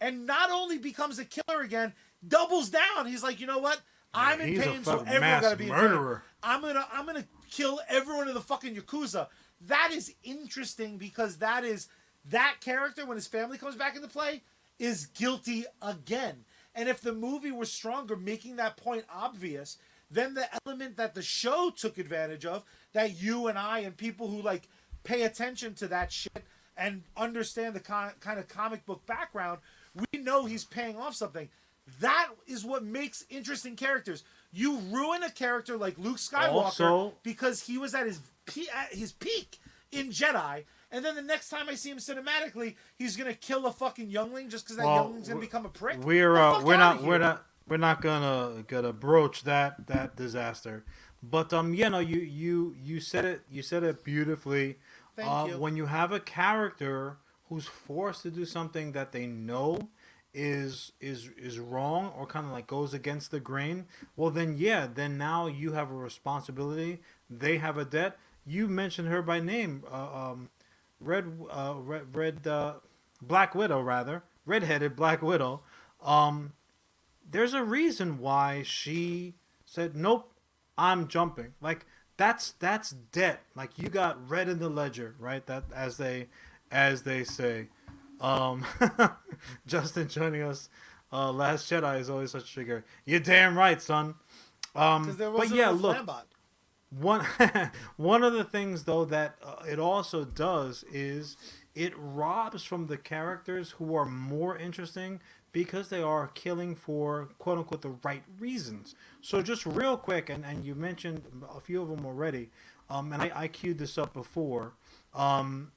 and 0.00 0.26
not 0.26 0.50
only 0.50 0.78
becomes 0.78 1.18
a 1.18 1.26
killer 1.26 1.60
again, 1.60 1.92
doubles 2.26 2.70
down. 2.70 3.06
He's 3.06 3.22
like, 3.22 3.38
you 3.38 3.46
know 3.46 3.58
what? 3.58 3.80
I'm 4.14 4.40
in 4.40 4.58
pain, 4.58 4.82
so 4.82 5.04
everyone 5.06 5.42
gotta 5.42 5.56
be 5.56 5.64
in 5.64 5.70
pain. 5.70 5.78
murderer. 5.78 6.22
I'm 6.42 6.62
gonna 6.62 6.86
I'm 6.90 7.04
gonna 7.04 7.26
kill 7.50 7.80
everyone 7.88 8.28
in 8.28 8.34
the 8.34 8.40
fucking 8.40 8.74
Yakuza. 8.74 9.26
That 9.66 9.90
is 9.92 10.14
interesting 10.22 10.96
because 10.96 11.36
that 11.38 11.64
is 11.64 11.88
that 12.30 12.56
character 12.62 13.04
when 13.04 13.16
his 13.16 13.26
family 13.26 13.58
comes 13.58 13.76
back 13.76 13.94
into 13.94 14.08
play 14.08 14.42
is 14.78 15.06
guilty 15.06 15.66
again. 15.82 16.44
And 16.74 16.88
if 16.88 17.02
the 17.02 17.12
movie 17.12 17.50
were 17.50 17.66
stronger, 17.66 18.16
making 18.16 18.56
that 18.56 18.78
point 18.78 19.04
obvious, 19.12 19.76
then 20.10 20.34
the 20.34 20.46
element 20.64 20.96
that 20.96 21.14
the 21.14 21.22
show 21.22 21.70
took 21.76 21.98
advantage 21.98 22.46
of, 22.46 22.64
that 22.92 23.20
you 23.20 23.48
and 23.48 23.58
I 23.58 23.80
and 23.80 23.96
people 23.96 24.28
who 24.28 24.42
like 24.42 24.68
pay 25.04 25.22
attention 25.22 25.74
to 25.74 25.88
that 25.88 26.12
shit 26.12 26.44
and 26.76 27.02
understand 27.16 27.74
the 27.74 27.80
kind 27.80 28.12
kind 28.20 28.38
of 28.38 28.48
comic 28.48 28.84
book 28.86 29.04
background, 29.06 29.60
we 30.12 30.18
know 30.20 30.44
he's 30.46 30.64
paying 30.64 30.96
off 30.96 31.14
something. 31.14 31.48
That 32.00 32.28
is 32.46 32.64
what 32.64 32.84
makes 32.84 33.24
interesting 33.30 33.74
characters. 33.74 34.22
You 34.52 34.78
ruin 34.90 35.22
a 35.22 35.30
character 35.30 35.76
like 35.76 35.98
Luke 35.98 36.18
Skywalker 36.18 36.52
Also- 36.52 37.14
because 37.22 37.62
he 37.62 37.78
was 37.78 37.94
at 37.94 38.06
his 38.06 38.20
pe- 38.46 38.66
at 38.74 38.92
his 38.92 39.12
peak 39.12 39.58
in 39.90 40.10
Jedi, 40.10 40.64
and 40.90 41.02
then 41.04 41.14
the 41.14 41.22
next 41.22 41.48
time 41.48 41.68
I 41.68 41.74
see 41.74 41.90
him 41.90 41.96
cinematically, 41.98 42.76
he's 42.96 43.16
gonna 43.16 43.34
kill 43.34 43.66
a 43.66 43.72
fucking 43.72 44.10
youngling 44.10 44.50
just 44.50 44.64
because 44.66 44.76
that 44.76 44.84
Well, 44.86 44.96
youngling's 44.96 45.28
gonna 45.28 45.40
become 45.40 45.64
a 45.64 45.70
prick. 45.70 45.98
We're 46.04 46.36
uh, 46.36 46.62
we're 46.62 46.76
not 46.76 47.02
we're 47.02 47.18
not 47.18 47.44
we're 47.66 47.76
not 47.78 48.00
gonna 48.02 48.64
gonna 48.66 48.92
broach 48.92 49.44
that 49.44 49.86
that 49.86 50.14
disaster. 50.16 50.84
But 51.22 51.52
um, 51.52 51.74
yeah, 51.74 51.88
no, 51.88 51.98
you 51.98 52.20
you 52.20 52.76
you 52.82 53.00
said 53.00 53.24
it 53.24 53.42
you 53.50 53.62
said 53.62 53.82
it 53.82 54.04
beautifully. 54.04 54.78
Thank 55.16 55.30
uh, 55.30 55.46
you. 55.48 55.58
When 55.58 55.76
you 55.76 55.86
have 55.86 56.12
a 56.12 56.20
character 56.20 57.18
who's 57.48 57.66
forced 57.66 58.22
to 58.22 58.30
do 58.30 58.44
something 58.44 58.92
that 58.92 59.12
they 59.12 59.26
know 59.26 59.88
is 60.32 60.92
is 61.00 61.30
is 61.36 61.58
wrong 61.58 62.12
or 62.16 62.26
kind 62.26 62.46
of 62.46 62.52
like 62.52 62.66
goes 62.66 62.94
against 62.94 63.30
the 63.30 63.40
grain, 63.40 63.86
well 64.16 64.30
then 64.30 64.56
yeah, 64.56 64.86
then 64.92 65.18
now 65.18 65.48
you 65.48 65.72
have 65.72 65.90
a 65.90 65.94
responsibility. 65.94 67.00
They 67.28 67.58
have 67.58 67.76
a 67.78 67.84
debt. 67.84 68.16
You 68.46 68.68
mentioned 68.68 69.08
her 69.08 69.20
by 69.20 69.40
name, 69.40 69.84
uh, 69.90 70.30
um, 70.30 70.50
Red 71.00 71.32
uh, 71.50 71.74
Red 71.78 72.14
Red 72.14 72.46
uh, 72.46 72.74
Black 73.20 73.56
Widow 73.56 73.80
rather, 73.80 74.22
redheaded 74.46 74.94
Black 74.94 75.20
Widow. 75.20 75.62
Um, 76.00 76.52
there's 77.28 77.54
a 77.54 77.64
reason 77.64 78.18
why 78.18 78.62
she 78.62 79.34
said 79.66 79.96
nope 79.96 80.32
i'm 80.78 81.08
jumping. 81.08 81.52
Like 81.60 81.84
that's 82.16 82.52
that's 82.52 82.90
debt. 82.90 83.42
Like 83.54 83.78
you 83.78 83.88
got 83.88 84.28
red 84.28 84.48
in 84.48 84.58
the 84.58 84.68
ledger 84.70 85.14
right? 85.18 85.44
That 85.46 85.64
as 85.74 85.96
they 85.98 86.28
as 86.70 87.02
they 87.02 87.24
say. 87.24 87.68
Um 88.20 88.64
justin 89.66 90.08
joining 90.08 90.42
us 90.42 90.68
uh 91.12 91.30
last 91.32 91.70
jedi 91.70 92.00
is 92.00 92.08
always 92.10 92.30
such 92.30 92.44
a 92.44 92.52
trigger. 92.52 92.84
You're 93.04 93.20
damn 93.20 93.56
right 93.58 93.80
son. 93.82 94.14
Um 94.74 95.16
but 95.18 95.50
yeah 95.50 95.70
look 95.70 95.96
Lambot. 95.96 96.22
one 96.90 97.24
one 97.96 98.22
of 98.24 98.32
the 98.32 98.44
things 98.44 98.84
though 98.84 99.04
that 99.04 99.36
uh, 99.44 99.62
it 99.68 99.78
also 99.78 100.24
does 100.24 100.84
is 100.92 101.36
it 101.74 101.92
robs 101.96 102.64
from 102.64 102.86
the 102.88 102.96
characters 102.96 103.72
who 103.72 103.94
are 103.94 104.04
more 104.06 104.56
interesting 104.56 105.20
because 105.52 105.88
they 105.88 106.02
are 106.02 106.28
killing 106.34 106.74
for 106.74 107.28
quote 107.38 107.58
unquote 107.58 107.82
the 107.82 107.96
right 108.02 108.22
reasons. 108.38 108.94
So 109.28 109.42
just 109.42 109.66
real 109.66 109.98
quick, 109.98 110.30
and, 110.30 110.42
and 110.42 110.64
you 110.64 110.74
mentioned 110.74 111.20
a 111.54 111.60
few 111.60 111.82
of 111.82 111.90
them 111.90 112.06
already, 112.06 112.48
um, 112.88 113.12
and 113.12 113.20
I, 113.20 113.30
I 113.34 113.48
queued 113.48 113.76
this 113.76 113.98
up 113.98 114.14
before. 114.14 114.72
Um, 115.14 115.72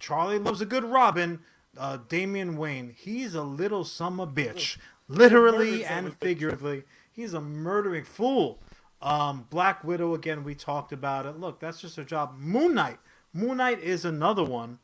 Charlie 0.00 0.40
loves 0.40 0.60
a 0.60 0.66
good 0.66 0.82
Robin. 0.82 1.38
Uh, 1.78 1.98
Damian 2.08 2.56
Wayne, 2.56 2.96
he's 2.98 3.36
a 3.36 3.44
little 3.44 3.84
summer 3.84 4.26
bitch, 4.26 4.76
literally 5.06 5.84
and 5.84 6.08
of 6.08 6.14
a 6.14 6.16
bitch. 6.16 6.20
figuratively. 6.20 6.82
He's 7.12 7.32
a 7.32 7.40
murdering 7.40 8.02
fool. 8.02 8.58
Um, 9.00 9.46
Black 9.50 9.84
Widow 9.84 10.12
again, 10.14 10.42
we 10.42 10.56
talked 10.56 10.90
about 10.90 11.26
it. 11.26 11.38
Look, 11.38 11.60
that's 11.60 11.80
just 11.80 11.94
her 11.94 12.02
job. 12.02 12.34
Moon 12.40 12.74
Knight, 12.74 12.98
Moon 13.32 13.58
Knight 13.58 13.80
is 13.80 14.04
another 14.04 14.42
one. 14.42 14.80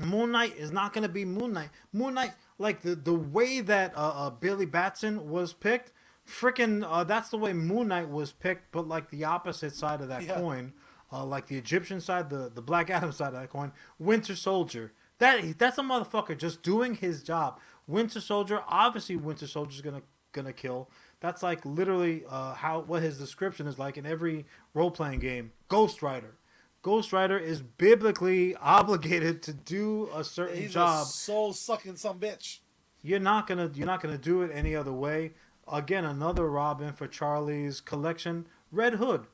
Moon 0.00 0.32
Knight 0.32 0.56
is 0.56 0.72
not 0.72 0.94
going 0.94 1.02
to 1.02 1.10
be 1.10 1.26
Moon 1.26 1.52
Knight. 1.52 1.68
Moon 1.92 2.14
Knight, 2.14 2.32
like 2.58 2.80
the 2.80 2.94
the 2.94 3.12
way 3.12 3.60
that 3.60 3.94
uh, 3.94 4.12
uh, 4.14 4.30
Billy 4.30 4.64
Batson 4.64 5.28
was 5.28 5.52
picked, 5.52 5.92
freaking, 6.26 6.84
uh, 6.88 7.04
that's 7.04 7.28
the 7.30 7.38
way 7.38 7.52
Moon 7.52 7.88
Knight 7.88 8.08
was 8.08 8.32
picked, 8.32 8.72
but 8.72 8.86
like 8.88 9.10
the 9.10 9.24
opposite 9.24 9.74
side 9.74 10.00
of 10.00 10.08
that 10.08 10.22
Yeah. 10.24 10.34
coin, 10.40 10.72
uh, 11.12 11.24
like 11.24 11.46
the 11.46 11.56
Egyptian 11.56 12.00
side, 12.00 12.30
the 12.30 12.50
the 12.52 12.62
Black 12.62 12.90
Adam 12.96 13.12
side 13.12 13.28
of 13.28 13.40
that 13.40 13.50
coin. 13.50 13.72
Winter 13.98 14.34
Soldier, 14.36 14.92
that 15.18 15.58
that's 15.58 15.78
a 15.78 15.82
motherfucker 15.82 16.36
just 16.36 16.62
doing 16.62 16.94
his 16.96 17.22
job. 17.22 17.58
Winter 17.86 18.20
Soldier, 18.20 18.62
obviously, 18.68 19.16
Winter 19.16 19.46
Soldier's 19.46 19.80
gonna 19.80 20.02
gonna 20.32 20.52
kill. 20.52 20.90
That's 21.20 21.42
like 21.42 21.64
literally 21.64 22.24
uh, 22.28 22.54
how 22.54 22.80
what 22.80 23.02
his 23.02 23.18
description 23.18 23.66
is 23.66 23.78
like 23.78 23.96
in 23.96 24.04
every 24.04 24.44
role 24.74 24.90
playing 24.90 25.20
game. 25.20 25.52
Ghost 25.68 26.02
Rider. 26.02 26.34
Ghost 26.82 27.12
Rider 27.12 27.38
is 27.38 27.62
biblically 27.62 28.54
obligated 28.60 29.42
to 29.44 29.52
do 29.52 30.08
a 30.14 30.22
certain 30.22 30.58
He's 30.62 30.72
job. 30.74 31.06
soul 31.06 31.52
sucking 31.52 31.96
some 31.96 32.18
bitch. 32.20 32.58
You're 33.02 33.18
not 33.20 33.46
gonna 33.46 33.70
you're 33.74 33.86
not 33.86 34.02
gonna 34.02 34.18
do 34.18 34.42
it 34.42 34.50
any 34.52 34.74
other 34.76 34.92
way. 34.92 35.32
Again, 35.70 36.04
another 36.04 36.48
Robin 36.48 36.92
for 36.92 37.06
Charlie's 37.06 37.80
collection. 37.80 38.46
Red 38.70 38.94
Hood. 38.94 39.26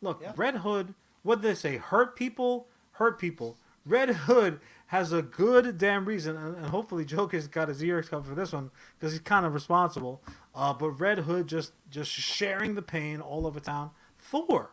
Look, 0.00 0.20
Yeah. 0.22 0.32
Red 0.36 0.56
Hood. 0.56 0.94
What 1.22 1.40
did 1.40 1.48
they 1.50 1.54
say? 1.54 1.76
Hurt 1.78 2.16
people, 2.16 2.68
hurt 2.92 3.18
people. 3.18 3.56
Red 3.86 4.08
Hood 4.10 4.60
has 4.88 5.12
a 5.12 5.22
good 5.22 5.76
damn 5.78 6.04
reason, 6.04 6.36
and, 6.36 6.56
and 6.56 6.66
hopefully 6.66 7.04
Joker's 7.04 7.48
got 7.48 7.68
his 7.68 7.82
ears 7.82 8.08
covered 8.08 8.28
for 8.28 8.34
this 8.34 8.52
one 8.52 8.70
because 8.98 9.12
he's 9.12 9.20
kind 9.20 9.44
of 9.44 9.52
responsible. 9.54 10.22
Uh, 10.54 10.72
but 10.72 10.90
Red 10.92 11.18
Hood 11.20 11.46
just 11.46 11.72
just 11.90 12.10
sharing 12.10 12.74
the 12.74 12.82
pain 12.82 13.20
all 13.20 13.46
over 13.46 13.60
town. 13.60 13.90
Thor, 14.18 14.70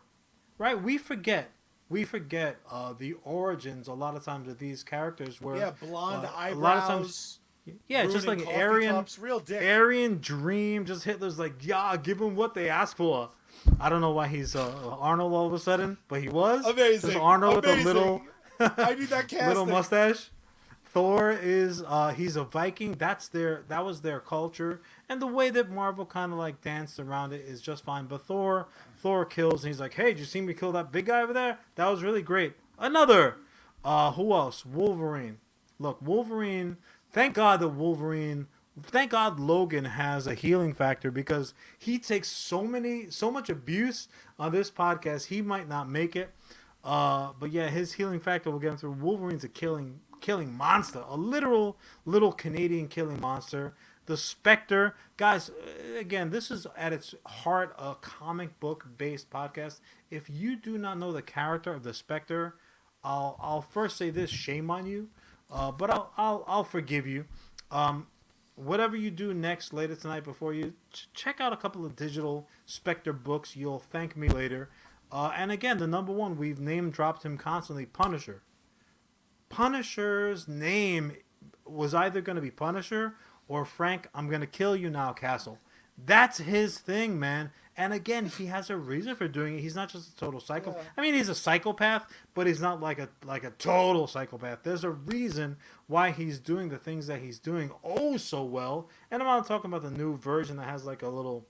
right? 0.58 0.80
We 0.80 0.96
forget. 0.98 1.50
We 1.88 2.04
forget 2.04 2.56
uh, 2.70 2.94
the 2.98 3.14
origins 3.24 3.86
a 3.86 3.92
lot 3.92 4.16
of 4.16 4.24
times 4.24 4.48
of 4.48 4.58
these 4.58 4.82
characters. 4.82 5.40
Where 5.42 5.56
Yeah, 5.56 5.72
blonde 5.80 6.24
uh, 6.26 6.30
eyebrows. 6.34 6.56
A 6.56 6.60
lot 6.62 6.76
of 6.78 6.84
times, 6.84 7.38
yeah, 7.88 8.04
just 8.06 8.26
like 8.26 8.46
Aryan, 8.46 8.94
cups, 8.94 9.18
real 9.18 9.38
dick. 9.40 9.62
Aryan 9.62 10.18
dream. 10.20 10.84
Just 10.84 11.04
Hitler's 11.04 11.38
like, 11.38 11.54
yeah, 11.60 11.96
give 11.96 12.20
him 12.20 12.34
what 12.34 12.54
they 12.54 12.68
ask 12.68 12.96
for. 12.96 13.30
I 13.80 13.88
don't 13.88 14.00
know 14.00 14.10
why 14.10 14.26
he's 14.28 14.56
uh, 14.56 14.96
Arnold 14.98 15.32
all 15.32 15.46
of 15.46 15.52
a 15.52 15.58
sudden, 15.58 15.98
but 16.08 16.20
he 16.20 16.28
was. 16.28 16.66
Amazing. 16.66 17.10
Just 17.10 17.22
Arnold 17.22 17.64
with 17.64 17.80
a 17.80 17.84
little, 17.84 18.22
I 18.58 18.94
need 18.94 19.08
that 19.08 19.28
casting. 19.28 19.48
little 19.48 19.66
mustache. 19.66 20.30
Thor 20.92 21.30
is 21.30 21.82
uh, 21.86 22.12
he's 22.12 22.36
a 22.36 22.44
Viking. 22.44 22.92
That's 22.92 23.28
their 23.28 23.62
that 23.68 23.82
was 23.84 24.02
their 24.02 24.20
culture, 24.20 24.82
and 25.08 25.22
the 25.22 25.26
way 25.26 25.48
that 25.48 25.70
Marvel 25.70 26.04
kind 26.04 26.32
of 26.32 26.38
like 26.38 26.60
danced 26.60 27.00
around 27.00 27.32
it 27.32 27.40
is 27.46 27.62
just 27.62 27.82
fine. 27.82 28.04
But 28.06 28.26
Thor, 28.26 28.68
Thor 28.98 29.24
kills, 29.24 29.64
and 29.64 29.72
he's 29.72 29.80
like, 29.80 29.94
"Hey, 29.94 30.06
did 30.12 30.18
you 30.18 30.24
see 30.26 30.42
me 30.42 30.52
kill 30.52 30.72
that 30.72 30.92
big 30.92 31.06
guy 31.06 31.22
over 31.22 31.32
there? 31.32 31.58
That 31.76 31.86
was 31.88 32.02
really 32.02 32.20
great." 32.20 32.54
Another, 32.78 33.36
uh, 33.82 34.12
who 34.12 34.32
else? 34.32 34.66
Wolverine. 34.66 35.38
Look, 35.78 36.02
Wolverine. 36.02 36.76
Thank 37.12 37.34
God 37.34 37.60
the 37.60 37.68
Wolverine. 37.68 38.46
Thank 38.82 39.10
God 39.10 39.38
Logan 39.38 39.84
has 39.84 40.26
a 40.26 40.34
healing 40.34 40.72
factor 40.72 41.10
because 41.10 41.52
he 41.78 41.98
takes 41.98 42.28
so 42.28 42.62
many, 42.64 43.10
so 43.10 43.30
much 43.30 43.50
abuse 43.50 44.08
on 44.38 44.52
this 44.52 44.70
podcast. 44.70 45.26
He 45.26 45.42
might 45.42 45.68
not 45.68 45.90
make 45.90 46.16
it. 46.16 46.30
Uh, 46.82 47.32
but 47.38 47.52
yeah, 47.52 47.68
his 47.68 47.92
healing 47.92 48.18
factor 48.18 48.50
will 48.50 48.58
get 48.58 48.72
him 48.72 48.76
through. 48.78 48.92
Wolverine's 48.92 49.44
a 49.44 49.48
killing 49.48 50.00
killing 50.20 50.52
monster, 50.54 51.02
a 51.06 51.16
literal 51.16 51.76
little 52.06 52.32
Canadian 52.32 52.88
killing 52.88 53.20
monster. 53.20 53.74
The 54.06 54.16
Spectre, 54.16 54.96
guys. 55.16 55.50
uh, 55.50 55.98
Again, 55.98 56.30
this 56.30 56.50
is 56.50 56.66
at 56.76 56.92
its 56.92 57.14
heart 57.26 57.74
a 57.78 57.94
comic 58.00 58.58
book 58.58 58.86
based 58.98 59.30
podcast. 59.30 59.80
If 60.10 60.28
you 60.28 60.56
do 60.56 60.76
not 60.78 60.98
know 60.98 61.12
the 61.12 61.22
character 61.22 61.72
of 61.72 61.84
the 61.84 61.94
Spectre, 61.94 62.56
I'll 63.04 63.38
I'll 63.40 63.62
first 63.62 63.96
say 63.96 64.10
this: 64.10 64.30
shame 64.30 64.70
on 64.70 64.86
you. 64.86 65.08
Uh, 65.52 65.70
but 65.70 65.90
I'll 65.90 66.12
I'll 66.16 66.44
I'll 66.48 66.64
forgive 66.64 67.06
you. 67.06 67.26
Um, 67.70 68.06
whatever 68.54 68.96
you 68.96 69.10
do 69.10 69.34
next 69.34 69.72
later 69.72 69.94
tonight 69.94 70.24
before 70.24 70.54
you 70.54 70.72
ch- 70.92 71.08
check 71.14 71.40
out 71.40 71.52
a 71.52 71.56
couple 71.56 71.84
of 71.84 71.94
digital 71.94 72.48
Spectre 72.64 73.12
books. 73.12 73.54
You'll 73.54 73.78
thank 73.78 74.16
me 74.16 74.28
later. 74.28 74.70
Uh, 75.10 75.32
and 75.36 75.52
again, 75.52 75.78
the 75.78 75.86
number 75.86 76.12
one 76.12 76.38
we've 76.38 76.60
name 76.60 76.90
dropped 76.90 77.22
him 77.22 77.36
constantly, 77.36 77.84
Punisher. 77.84 78.42
Punisher's 79.50 80.48
name 80.48 81.12
was 81.66 81.94
either 81.94 82.22
going 82.22 82.36
to 82.36 82.42
be 82.42 82.50
Punisher 82.50 83.14
or 83.46 83.66
Frank. 83.66 84.08
I'm 84.14 84.28
going 84.28 84.40
to 84.40 84.46
kill 84.46 84.74
you 84.74 84.88
now, 84.88 85.12
Castle. 85.12 85.58
That's 86.02 86.38
his 86.38 86.78
thing, 86.78 87.18
man. 87.18 87.50
And 87.76 87.94
again, 87.94 88.26
he 88.26 88.46
has 88.46 88.68
a 88.68 88.76
reason 88.76 89.14
for 89.16 89.26
doing 89.28 89.56
it. 89.56 89.62
He's 89.62 89.74
not 89.74 89.88
just 89.88 90.12
a 90.12 90.16
total 90.16 90.40
psycho. 90.40 90.72
Yeah. 90.72 90.82
I 90.96 91.00
mean, 91.00 91.14
he's 91.14 91.30
a 91.30 91.34
psychopath, 91.34 92.06
but 92.34 92.46
he's 92.46 92.60
not 92.60 92.80
like 92.80 92.98
a 92.98 93.08
like 93.24 93.44
a 93.44 93.50
total 93.50 94.06
psychopath. 94.06 94.58
There's 94.62 94.84
a 94.84 94.90
reason 94.90 95.56
why 95.86 96.10
he's 96.10 96.38
doing 96.38 96.68
the 96.68 96.76
things 96.76 97.06
that 97.06 97.20
he's 97.20 97.38
doing 97.38 97.70
oh 97.82 98.18
so 98.18 98.44
well. 98.44 98.90
And 99.10 99.22
I'm 99.22 99.26
not 99.28 99.46
talking 99.46 99.70
about 99.70 99.82
the 99.82 99.90
new 99.90 100.18
version 100.18 100.58
that 100.58 100.68
has 100.68 100.84
like 100.84 101.02
a 101.02 101.08
little 101.08 101.46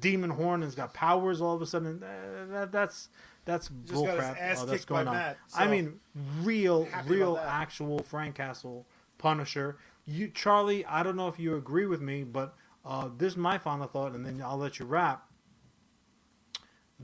demon 0.00 0.30
horn 0.30 0.56
and 0.56 0.64
has 0.64 0.74
got 0.74 0.92
powers 0.92 1.40
all 1.40 1.54
of 1.54 1.62
a 1.62 1.66
sudden. 1.66 2.02
Uh, 2.02 2.52
that, 2.52 2.72
that's 2.72 3.08
that's 3.44 3.70
Just 3.86 4.04
got 4.04 4.18
his 4.18 4.24
bullcrap. 4.24 4.58
uh, 4.58 4.64
that's 4.66 4.84
going 4.84 5.08
on. 5.08 5.14
Matt, 5.14 5.38
I 5.56 5.66
mean, 5.66 6.00
real, 6.42 6.86
real, 7.06 7.40
actual 7.42 8.00
Frank 8.00 8.36
Castle 8.36 8.86
Punisher. 9.18 9.78
You, 10.06 10.28
Charlie. 10.28 10.84
I 10.84 11.02
don't 11.02 11.16
know 11.16 11.28
if 11.28 11.38
you 11.38 11.56
agree 11.56 11.86
with 11.86 12.00
me, 12.00 12.24
but 12.24 12.54
uh, 12.84 13.08
this 13.16 13.32
is 13.32 13.36
my 13.36 13.58
final 13.58 13.86
thought, 13.86 14.14
and 14.14 14.24
then 14.24 14.42
I'll 14.44 14.58
let 14.58 14.78
you 14.78 14.86
wrap. 14.86 15.24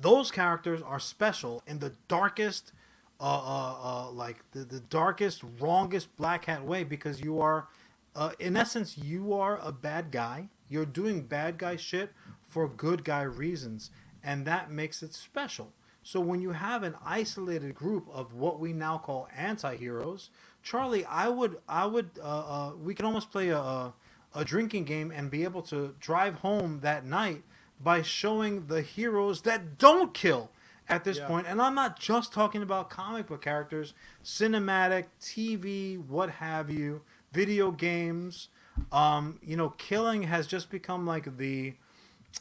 Those 0.00 0.30
characters 0.30 0.80
are 0.82 1.00
special 1.00 1.62
in 1.66 1.78
the 1.80 1.92
darkest, 2.06 2.72
uh, 3.20 3.24
uh, 3.24 3.76
uh, 3.82 4.10
like 4.10 4.38
the, 4.52 4.60
the 4.60 4.80
darkest, 4.80 5.42
wrongest 5.58 6.16
black 6.16 6.44
hat 6.44 6.64
way 6.64 6.84
because 6.84 7.20
you 7.20 7.40
are, 7.40 7.68
uh, 8.14 8.32
in 8.38 8.56
essence, 8.56 8.96
you 8.96 9.32
are 9.32 9.58
a 9.62 9.72
bad 9.72 10.10
guy. 10.10 10.48
You're 10.68 10.86
doing 10.86 11.22
bad 11.22 11.58
guy 11.58 11.76
shit 11.76 12.12
for 12.46 12.68
good 12.68 13.04
guy 13.04 13.22
reasons, 13.22 13.90
and 14.22 14.46
that 14.46 14.70
makes 14.70 15.02
it 15.02 15.14
special. 15.14 15.72
So 16.02 16.20
when 16.20 16.40
you 16.40 16.52
have 16.52 16.84
an 16.84 16.94
isolated 17.04 17.74
group 17.74 18.08
of 18.12 18.34
what 18.34 18.60
we 18.60 18.72
now 18.72 18.98
call 18.98 19.28
anti-heroes, 19.36 20.30
Charlie, 20.62 21.04
I 21.04 21.28
would, 21.28 21.58
I 21.68 21.86
would, 21.86 22.10
uh, 22.22 22.22
uh, 22.22 22.72
we 22.80 22.94
can 22.94 23.04
almost 23.04 23.30
play 23.30 23.48
a, 23.48 23.58
a, 23.58 23.94
a 24.34 24.44
drinking 24.44 24.84
game 24.84 25.10
and 25.10 25.30
be 25.30 25.44
able 25.44 25.62
to 25.62 25.94
drive 26.00 26.36
home 26.36 26.80
that 26.80 27.04
night 27.04 27.42
by 27.80 28.02
showing 28.02 28.66
the 28.66 28.82
heroes 28.82 29.42
that 29.42 29.78
don't 29.78 30.14
kill 30.14 30.50
at 30.88 31.04
this 31.04 31.18
Yeah. 31.18 31.26
point. 31.26 31.46
And 31.46 31.60
I'm 31.60 31.74
not 31.74 31.98
just 31.98 32.32
talking 32.32 32.62
about 32.62 32.90
comic 32.90 33.26
book 33.26 33.42
characters, 33.42 33.94
cinematic, 34.24 35.06
TV, 35.20 35.96
what 35.98 36.30
have 36.30 36.70
you, 36.70 37.02
video 37.32 37.70
games. 37.70 38.48
Um, 38.92 39.38
you 39.42 39.56
know, 39.56 39.70
killing 39.70 40.24
has 40.24 40.46
just 40.46 40.70
become 40.70 41.06
like 41.06 41.36
the 41.36 41.74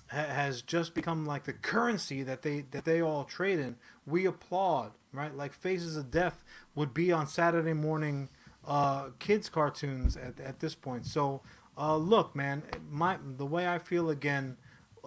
has 0.08 0.62
just 0.62 0.94
become 0.94 1.26
like 1.26 1.44
the 1.46 1.54
currency 1.54 2.24
that 2.24 2.42
they 2.42 2.62
that 2.72 2.86
they 2.86 3.02
all 3.02 3.24
trade 3.24 3.60
in. 3.60 3.76
We 4.06 4.26
applaud, 4.26 4.92
right? 5.12 5.36
Like 5.36 5.54
Faces 5.54 5.98
of 5.98 6.12
Death 6.12 6.44
would 6.76 6.94
be 6.94 7.12
on 7.12 7.28
Saturday 7.28 7.74
morning 7.74 8.30
uh, 8.66 9.10
kids 9.20 9.50
cartoons 9.50 10.16
at, 10.16 10.40
at 10.40 10.60
this 10.60 10.76
point. 10.76 11.06
So 11.06 11.42
uh, 11.78 11.98
look, 11.98 12.36
man, 12.36 12.64
my 12.90 13.18
the 13.38 13.46
way 13.46 13.68
I 13.68 13.80
feel 13.80 14.10
again, 14.10 14.58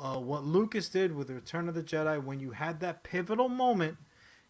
uh, 0.01 0.19
what 0.19 0.45
Lucas 0.45 0.89
did 0.89 1.15
with 1.15 1.31
Return 1.31 1.69
of 1.69 1.75
the 1.75 1.83
Jedi 1.83 2.23
when 2.23 2.41
you 2.41 2.53
had 2.53 2.81
that 2.81 3.03
pivotal 3.03 3.49
moment, 3.49 3.99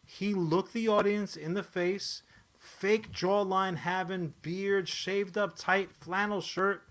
he 0.06 0.32
looked 0.32 0.72
the 0.72 0.88
audience 0.88 1.36
in 1.36 1.54
the 1.54 1.62
face, 1.62 2.22
fake 2.58 3.12
jawline 3.12 3.76
having, 3.76 4.34
beard, 4.42 4.88
shaved 4.88 5.36
up 5.36 5.56
tight, 5.56 5.90
flannel 5.92 6.40
shirt. 6.40 6.82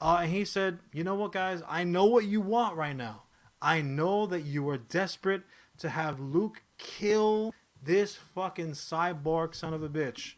Uh, 0.00 0.20
and 0.22 0.32
he 0.32 0.44
said, 0.44 0.78
You 0.92 1.04
know 1.04 1.14
what, 1.14 1.32
guys? 1.32 1.62
I 1.68 1.84
know 1.84 2.04
what 2.04 2.24
you 2.24 2.40
want 2.40 2.76
right 2.76 2.96
now. 2.96 3.22
I 3.62 3.80
know 3.80 4.26
that 4.26 4.42
you 4.42 4.68
are 4.68 4.78
desperate 4.78 5.42
to 5.78 5.88
have 5.88 6.20
Luke 6.20 6.62
kill 6.78 7.54
this 7.82 8.16
fucking 8.16 8.72
cyborg 8.72 9.54
son 9.54 9.72
of 9.72 9.82
a 9.82 9.88
bitch. 9.88 10.34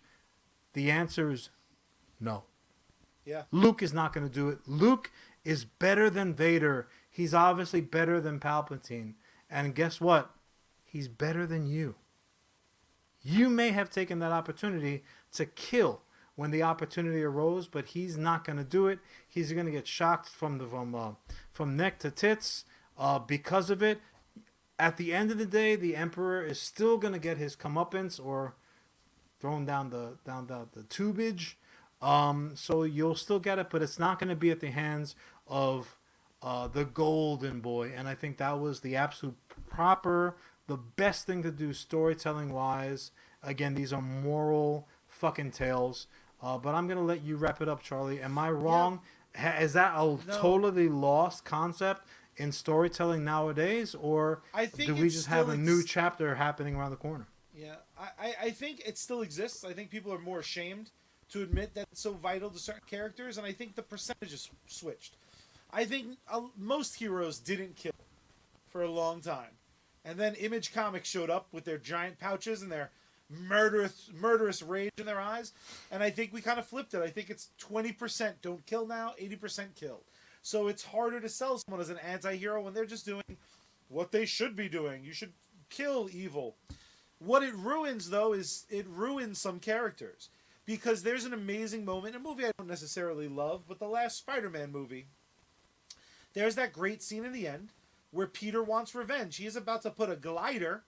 The 0.74 0.90
answer 0.90 1.30
is 1.30 1.50
no. 2.20 2.44
Yeah. 3.24 3.44
Luke 3.50 3.82
is 3.82 3.92
not 3.92 4.12
going 4.12 4.26
to 4.26 4.32
do 4.32 4.48
it. 4.48 4.58
Luke 4.66 5.10
is 5.44 5.64
better 5.64 6.10
than 6.10 6.34
Vader. 6.34 6.88
He's 7.14 7.32
obviously 7.32 7.80
better 7.80 8.20
than 8.20 8.40
Palpatine. 8.40 9.12
And 9.48 9.72
guess 9.72 10.00
what? 10.00 10.32
He's 10.84 11.06
better 11.06 11.46
than 11.46 11.64
you. 11.64 11.94
You 13.22 13.48
may 13.48 13.70
have 13.70 13.88
taken 13.88 14.18
that 14.18 14.32
opportunity 14.32 15.04
to 15.34 15.46
kill 15.46 16.00
when 16.34 16.50
the 16.50 16.64
opportunity 16.64 17.22
arose, 17.22 17.68
but 17.68 17.86
he's 17.86 18.18
not 18.18 18.42
going 18.44 18.56
to 18.56 18.64
do 18.64 18.88
it. 18.88 18.98
He's 19.28 19.52
going 19.52 19.66
to 19.66 19.70
get 19.70 19.86
shocked 19.86 20.28
from 20.28 20.58
the 20.58 20.66
from 20.66 20.92
uh, 20.92 21.12
from 21.52 21.76
neck 21.76 22.00
to 22.00 22.10
tits 22.10 22.64
uh, 22.98 23.20
because 23.20 23.70
of 23.70 23.80
it. 23.80 24.00
At 24.76 24.96
the 24.96 25.14
end 25.14 25.30
of 25.30 25.38
the 25.38 25.46
day, 25.46 25.76
the 25.76 25.94
Emperor 25.94 26.42
is 26.44 26.60
still 26.60 26.98
going 26.98 27.14
to 27.14 27.20
get 27.20 27.38
his 27.38 27.54
comeuppance 27.54 28.18
or 28.18 28.56
thrown 29.38 29.64
down 29.64 29.90
the 29.90 30.18
down 30.24 30.48
the, 30.48 30.66
the 30.72 30.82
tubage. 30.82 31.54
Um, 32.02 32.54
so 32.56 32.82
you'll 32.82 33.14
still 33.14 33.38
get 33.38 33.60
it, 33.60 33.70
but 33.70 33.82
it's 33.82 34.00
not 34.00 34.18
going 34.18 34.30
to 34.30 34.34
be 34.34 34.50
at 34.50 34.58
the 34.58 34.72
hands 34.72 35.14
of 35.46 35.96
uh, 36.44 36.68
the 36.68 36.84
golden 36.84 37.60
boy. 37.60 37.92
And 37.96 38.06
I 38.06 38.14
think 38.14 38.36
that 38.36 38.60
was 38.60 38.80
the 38.80 38.94
absolute 38.94 39.36
proper, 39.68 40.36
the 40.66 40.76
best 40.76 41.26
thing 41.26 41.42
to 41.42 41.50
do 41.50 41.72
storytelling 41.72 42.52
wise. 42.52 43.10
Again, 43.42 43.74
these 43.74 43.92
are 43.92 44.02
moral 44.02 44.86
fucking 45.08 45.52
tales. 45.52 46.06
Uh, 46.42 46.58
but 46.58 46.74
I'm 46.74 46.86
going 46.86 46.98
to 46.98 47.04
let 47.04 47.22
you 47.24 47.36
wrap 47.36 47.62
it 47.62 47.68
up, 47.68 47.82
Charlie. 47.82 48.20
Am 48.20 48.38
I 48.38 48.50
wrong? 48.50 49.00
Ha- 49.34 49.56
Is 49.60 49.72
that 49.72 49.94
a 49.96 50.18
totally 50.30 50.88
lost 50.90 51.44
concept 51.46 52.06
in 52.36 52.52
storytelling 52.52 53.24
nowadays? 53.24 53.94
Or 53.94 54.42
I 54.52 54.66
think 54.66 54.88
do 54.88 54.94
we 55.02 55.08
just 55.08 55.28
have 55.28 55.48
a 55.48 55.52
still 55.52 55.64
new 55.64 55.82
chapter 55.82 56.34
happening 56.34 56.76
around 56.76 56.90
the 56.90 56.96
corner? 56.98 57.26
Yeah, 57.54 57.76
I, 57.98 58.08
I, 58.18 58.34
I 58.42 58.50
think 58.50 58.82
it 58.86 58.98
still 58.98 59.22
exists. 59.22 59.64
I 59.64 59.72
think 59.72 59.88
people 59.88 60.12
are 60.12 60.18
more 60.18 60.40
ashamed 60.40 60.90
to 61.30 61.42
admit 61.42 61.74
that 61.74 61.86
it's 61.90 62.02
so 62.02 62.12
vital 62.12 62.50
to 62.50 62.58
certain 62.58 62.82
characters, 62.86 63.38
and 63.38 63.46
I 63.46 63.52
think 63.52 63.74
the 63.76 63.82
percentages 63.82 64.50
switched. 64.66 65.16
I 65.74 65.84
think 65.84 66.18
uh, 66.30 66.42
most 66.56 66.94
heroes 66.94 67.40
didn't 67.40 67.74
kill 67.74 67.92
for 68.70 68.82
a 68.82 68.90
long 68.90 69.20
time, 69.20 69.50
and 70.04 70.16
then 70.18 70.34
Image 70.36 70.72
Comics 70.72 71.08
showed 71.08 71.30
up 71.30 71.48
with 71.50 71.64
their 71.64 71.78
giant 71.78 72.20
pouches 72.20 72.62
and 72.62 72.70
their 72.70 72.90
murderous 73.28 74.10
murderous 74.20 74.62
rage 74.62 74.92
in 74.98 75.06
their 75.06 75.20
eyes, 75.20 75.52
and 75.90 76.00
I 76.00 76.10
think 76.10 76.32
we 76.32 76.40
kind 76.40 76.60
of 76.60 76.66
flipped 76.66 76.94
it. 76.94 77.02
I 77.02 77.08
think 77.08 77.28
it's 77.28 77.48
twenty 77.58 77.90
percent 77.90 78.40
don't 78.40 78.64
kill 78.66 78.86
now, 78.86 79.14
eighty 79.18 79.34
percent 79.36 79.74
kill. 79.74 80.02
So 80.42 80.68
it's 80.68 80.84
harder 80.84 81.20
to 81.20 81.28
sell 81.28 81.58
someone 81.58 81.80
as 81.80 81.90
an 81.90 81.98
anti-hero 81.98 82.62
when 82.62 82.74
they're 82.74 82.84
just 82.84 83.06
doing 83.06 83.38
what 83.88 84.12
they 84.12 84.26
should 84.26 84.54
be 84.54 84.68
doing. 84.68 85.02
You 85.02 85.12
should 85.12 85.32
kill 85.70 86.08
evil. 86.12 86.56
What 87.18 87.42
it 87.42 87.54
ruins, 87.54 88.10
though, 88.10 88.34
is 88.34 88.66
it 88.68 88.86
ruins 88.86 89.40
some 89.40 89.58
characters 89.58 90.28
because 90.66 91.02
there's 91.02 91.24
an 91.24 91.32
amazing 91.32 91.84
moment 91.84 92.14
a 92.14 92.18
movie 92.18 92.44
I 92.44 92.52
don't 92.58 92.68
necessarily 92.68 93.26
love, 93.26 93.62
but 93.66 93.78
the 93.78 93.88
last 93.88 94.18
Spider-Man 94.18 94.70
movie. 94.70 95.06
There's 96.34 96.56
that 96.56 96.72
great 96.72 97.02
scene 97.02 97.24
in 97.24 97.32
the 97.32 97.48
end 97.48 97.70
where 98.10 98.26
Peter 98.26 98.62
wants 98.62 98.94
revenge. 98.94 99.36
He 99.36 99.46
is 99.46 99.56
about 99.56 99.82
to 99.82 99.90
put 99.90 100.10
a 100.10 100.16
glider 100.16 100.84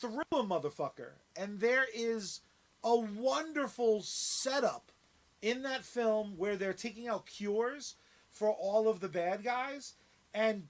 through 0.00 0.22
a 0.32 0.42
motherfucker, 0.42 1.12
and 1.36 1.60
there 1.60 1.86
is 1.94 2.40
a 2.84 2.96
wonderful 2.96 4.02
setup 4.02 4.92
in 5.42 5.62
that 5.62 5.84
film 5.84 6.34
where 6.36 6.56
they're 6.56 6.72
taking 6.72 7.08
out 7.08 7.26
cures 7.26 7.96
for 8.30 8.50
all 8.50 8.88
of 8.88 9.00
the 9.00 9.08
bad 9.08 9.42
guys, 9.42 9.94
and 10.34 10.68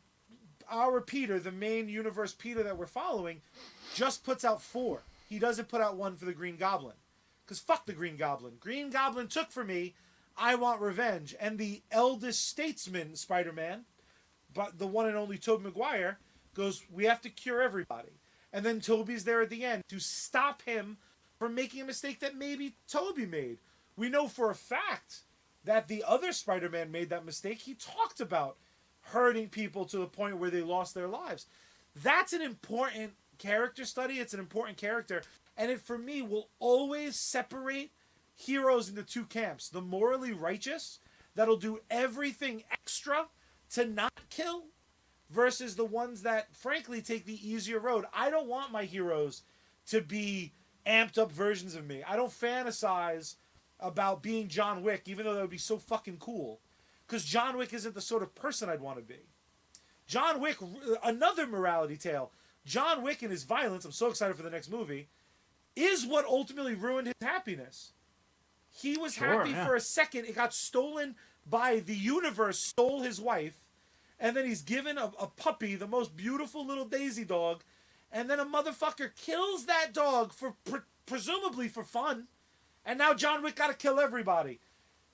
our 0.71 1.01
Peter, 1.01 1.39
the 1.39 1.53
main 1.53 1.89
universe 1.89 2.33
Peter 2.33 2.63
that 2.63 2.79
we're 2.79 2.87
following, 2.87 3.41
just 3.95 4.25
puts 4.25 4.45
out 4.45 4.63
four. 4.63 5.03
He 5.29 5.39
doesn't 5.39 5.69
put 5.69 5.81
out 5.81 5.97
one 5.97 6.17
for 6.17 6.25
the 6.25 6.33
Green 6.33 6.57
Goblin. 6.57 6.95
Because 7.45 7.59
fuck 7.61 7.87
the 7.87 7.93
Green 7.93 8.17
Goblin. 8.17 8.55
Green 8.59 8.91
Goblin 8.91 9.29
took 9.29 9.51
for 9.51 9.65
me. 9.65 9.95
I 10.37 10.57
want 10.57 10.81
revenge. 10.81 11.35
And 11.41 11.59
the 11.59 11.83
eldest 11.91 12.49
statesman, 12.49 13.17
Spider 13.17 13.53
Man, 13.53 13.85
but 14.53 14.79
the 14.79 14.87
one 14.87 15.07
and 15.07 15.17
only 15.17 15.39
Tobey 15.39 15.65
Maguire, 15.65 16.19
goes, 16.55 16.83
We 16.91 17.05
have 17.05 17.21
to 17.23 17.31
cure 17.31 17.63
everybody. 17.63 18.21
And 18.53 18.65
then 18.65 18.81
Tobey's 18.81 19.25
there 19.25 19.43
at 19.43 19.51
the 19.51 19.65
end 19.65 19.83
to 19.89 19.99
stop 19.99 20.63
him 20.63 20.97
from 21.39 21.55
making 21.55 21.83
a 21.83 21.85
mistake 21.85 22.21
that 22.21 22.37
maybe 22.37 22.77
Toby 22.89 23.27
made. 23.27 23.59
We 23.97 24.09
know 24.09 24.29
for 24.29 24.51
a 24.51 24.55
fact 24.55 25.21
that 25.65 25.89
the 25.89 26.05
other 26.07 26.33
Spider 26.33 26.71
Man 26.71 26.91
made 26.91 27.11
that 27.11 27.27
mistake. 27.27 27.59
He 27.59 27.75
talked 27.75 28.21
about 28.21 28.57
hurting 29.01 29.49
people 29.49 29.85
to 29.87 29.99
the 29.99 30.07
point 30.07 30.39
where 30.39 30.51
they 30.51 30.63
lost 30.63 30.95
their 30.95 31.09
lives. 31.09 31.47
That's 32.03 32.33
an 32.33 32.43
important 32.43 33.13
character 33.39 33.85
study. 33.85 34.15
It's 34.15 34.35
an 34.35 34.41
important 34.41 34.79
character. 34.79 35.23
And 35.57 35.71
it, 35.71 35.81
for 35.81 35.99
me, 35.99 36.23
will 36.23 36.49
always 36.59 37.17
separate 37.17 37.91
heroes 38.35 38.89
into 38.89 39.03
two 39.03 39.25
camps 39.25 39.69
the 39.69 39.81
morally 39.81 40.33
righteous, 40.33 41.01
that'll 41.35 41.57
do 41.57 41.81
everything 41.91 42.65
extra 42.71 43.27
to 43.71 43.85
not 43.87 44.13
kill, 44.31 44.65
versus 45.31 45.75
the 45.77 45.85
ones 45.85 46.23
that, 46.23 46.55
frankly, 46.55 47.03
take 47.03 47.25
the 47.25 47.49
easier 47.49 47.81
road. 47.81 48.05
I 48.15 48.31
don't 48.31 48.49
want 48.49 48.73
my 48.73 48.85
heroes 48.85 49.43
to 49.89 50.01
be 50.01 50.53
amped 50.87 51.19
up 51.19 51.33
versions 51.33 51.75
of 51.75 51.87
me. 51.87 52.03
I 52.07 52.17
don't 52.17 52.31
fantasize 52.31 53.35
about 53.81 54.23
being 54.23 54.49
John 54.49 54.83
Wick, 54.83 55.03
even 55.07 55.27
though 55.27 55.35
that 55.35 55.41
would 55.41 55.51
be 55.51 55.59
so 55.59 55.79
fucking 55.79 56.19
cool. 56.19 56.61
Because 57.07 57.25
John 57.25 57.57
Wick 57.57 57.73
isn't 57.73 57.95
the 57.95 58.01
sort 58.01 58.23
of 58.23 58.35
person 58.35 58.69
I'd 58.69 58.81
want 58.81 58.99
to 58.99 59.05
be. 59.05 59.29
John 60.07 60.41
Wick, 60.41 60.57
another 61.05 61.47
morality 61.47 61.97
tale. 61.97 62.33
John 62.65 63.03
Wick 63.03 63.23
and 63.23 63.31
his 63.31 63.45
violence, 63.45 63.85
I'm 63.85 63.93
so 63.93 64.09
excited 64.09 64.37
for 64.37 64.43
the 64.43 64.51
next 64.51 64.71
movie, 64.71 65.09
is 65.75 66.07
what 66.07 66.25
ultimately 66.25 66.75
ruined 66.75 67.09
his 67.09 67.15
happiness. 67.21 67.93
He 68.71 68.97
was 68.97 69.15
Sure, 69.15 69.27
happy 69.27 69.51
yeah. 69.51 69.67
for 69.67 69.75
a 69.75 69.81
second. 69.81 70.27
It 70.27 70.35
got 70.35 70.55
stolen 70.55 71.17
by 71.49 71.81
the 71.81 71.95
universe, 71.95 72.59
stole 72.67 73.03
his 73.03 73.21
wife, 73.21 73.65
and 74.19 74.37
then 74.37 74.47
he's 74.47 74.63
given 74.63 74.99
a, 74.99 75.13
a 75.21 75.27
puppy, 75.27 75.75
the 75.77 75.87
most 75.87 76.17
beautiful 76.17 76.67
little 76.67 76.85
Daisy 76.87 77.25
dog, 77.25 77.63
and 78.13 78.29
then 78.31 78.41
a 78.41 78.45
motherfucker 78.47 79.11
kills 79.15 79.67
that 79.67 79.93
dog 79.93 80.33
for 80.33 80.55
pre- 80.65 80.81
presumably 81.07 81.69
for 81.69 81.85
fun, 81.85 82.27
and 82.85 82.99
now 82.99 83.15
John 83.15 83.43
Wick 83.43 83.57
got 83.57 83.69
to 83.69 83.75
kill 83.75 84.01
everybody. 84.01 84.61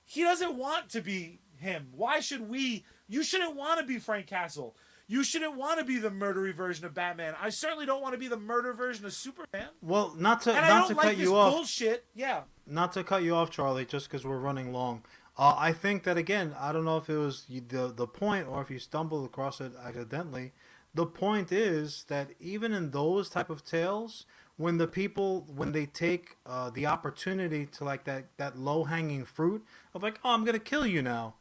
He 0.05 0.21
doesn't 0.23 0.55
want 0.55 0.89
to 0.89 1.01
be 1.01 1.39
him. 1.57 1.87
Why 1.95 2.19
should 2.19 2.49
we? 2.49 2.83
You 3.07 3.23
shouldn't 3.23 3.55
want 3.55 3.79
to 3.79 3.85
be 3.85 3.99
Frank 3.99 4.27
Castle. 4.27 4.75
You 5.07 5.23
shouldn't 5.23 5.55
want 5.57 5.79
to 5.79 5.85
be 5.85 5.97
the 5.97 6.09
murdery 6.09 6.53
version 6.53 6.85
of 6.85 6.93
Batman. 6.93 7.35
I 7.41 7.49
certainly 7.49 7.85
don't 7.85 8.01
want 8.01 8.13
to 8.13 8.17
be 8.17 8.29
the 8.29 8.37
murder 8.37 8.73
version 8.73 9.05
of 9.05 9.13
Superman. 9.13 9.67
Well, 9.81 10.15
not 10.17 10.41
to 10.43 10.51
And 10.53 10.65
I 10.65 10.69
not 10.69 10.79
don't 10.81 10.89
to 10.91 10.95
like 10.95 11.03
cut 11.07 11.17
this 11.17 11.27
you 11.27 11.35
off. 11.35 11.53
bullshit. 11.53 12.05
Yeah. 12.15 12.41
not 12.65 12.93
to 12.93 13.03
cut 13.03 13.21
you 13.23 13.35
off, 13.35 13.49
Charlie, 13.51 13.85
just 13.85 14.07
because 14.09 14.25
we're 14.25 14.37
running 14.37 14.71
long. 14.71 15.03
Uh, 15.37 15.55
I 15.57 15.73
think 15.73 16.03
that 16.03 16.17
again, 16.17 16.55
I 16.59 16.71
don't 16.71 16.85
know 16.85 16.97
if 16.97 17.09
it 17.09 17.17
was 17.17 17.45
the 17.45 17.91
the 17.95 18.07
point 18.07 18.47
or 18.47 18.61
if 18.61 18.69
you 18.69 18.79
stumbled 18.79 19.25
across 19.25 19.59
it 19.61 19.73
accidentally. 19.83 20.53
The 20.93 21.07
point 21.07 21.51
is 21.51 22.05
that 22.07 22.31
even 22.39 22.71
in 22.73 22.91
those 22.91 23.29
type 23.29 23.49
of 23.49 23.65
tales, 23.65 24.25
when 24.57 24.77
the 24.77 24.87
people 24.87 25.47
when 25.55 25.71
they 25.71 25.87
take 25.87 26.37
uh, 26.45 26.69
the 26.69 26.85
opportunity 26.85 27.65
to 27.65 27.83
like 27.83 28.03
that 28.03 28.25
that 28.37 28.57
low 28.59 28.83
hanging 28.83 29.25
fruit 29.25 29.65
of 29.95 30.03
like, 30.03 30.19
oh, 30.23 30.33
I'm 30.33 30.45
gonna 30.45 30.59
kill 30.59 30.85
you 30.85 31.01
now, 31.01 31.35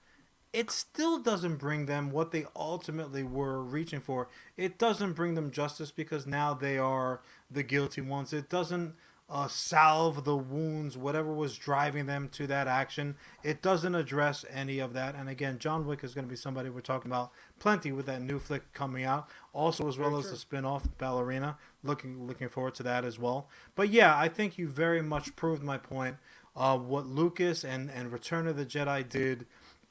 it 0.53 0.70
still 0.70 1.18
doesn't 1.18 1.57
bring 1.57 1.86
them 1.86 2.11
what 2.11 2.30
they 2.30 2.47
ultimately 2.57 3.22
were 3.22 3.62
reaching 3.62 4.01
for. 4.01 4.28
It 4.57 4.78
doesn't 4.78 5.14
bring 5.14 5.34
them 5.34 5.51
justice 5.51 5.90
because 5.90 6.26
now 6.26 6.55
they 6.55 6.78
are 6.78 7.20
the 7.51 7.62
guilty 7.62 8.01
ones. 8.03 8.32
It 8.32 8.49
doesn't 8.51 8.95
uh, 9.30 9.48
salve 9.48 10.24
the 10.24 10.36
wounds, 10.36 10.96
whatever 10.96 11.32
was 11.32 11.56
driving 11.56 12.06
them 12.06 12.28
to 12.28 12.46
that 12.46 12.68
action. 12.68 13.16
It 13.42 13.62
doesn't 13.62 13.94
address 13.94 14.44
any 14.50 14.78
of 14.78 14.92
that. 14.92 15.14
And 15.14 15.28
again, 15.28 15.58
John 15.58 15.86
Wick 15.86 16.04
is 16.04 16.12
going 16.12 16.26
to 16.26 16.30
be 16.30 16.36
somebody 16.36 16.68
we're 16.68 16.80
talking 16.80 17.10
about 17.10 17.32
plenty 17.58 17.92
with 17.92 18.06
that 18.06 18.20
new 18.20 18.38
flick 18.38 18.72
coming 18.74 19.04
out. 19.04 19.28
Also, 19.54 19.88
as 19.88 19.96
well 19.96 20.10
Very 20.10 20.20
as 20.20 20.24
true. 20.26 20.32
the 20.32 20.38
spin-off 20.38 20.86
Ballerina. 20.98 21.56
Looking 21.82 22.26
looking 22.26 22.48
forward 22.48 22.74
to 22.76 22.82
that 22.82 23.04
as 23.04 23.18
well. 23.18 23.48
But 23.74 23.88
yeah, 23.88 24.16
I 24.16 24.28
think 24.28 24.58
you 24.58 24.68
very 24.68 25.02
much 25.02 25.34
proved 25.34 25.62
my 25.62 25.78
point. 25.78 26.16
Uh, 26.54 26.76
what 26.76 27.06
Lucas 27.06 27.64
and 27.64 27.90
and 27.90 28.12
Return 28.12 28.46
of 28.46 28.56
the 28.56 28.66
Jedi 28.66 29.08
did. 29.08 29.46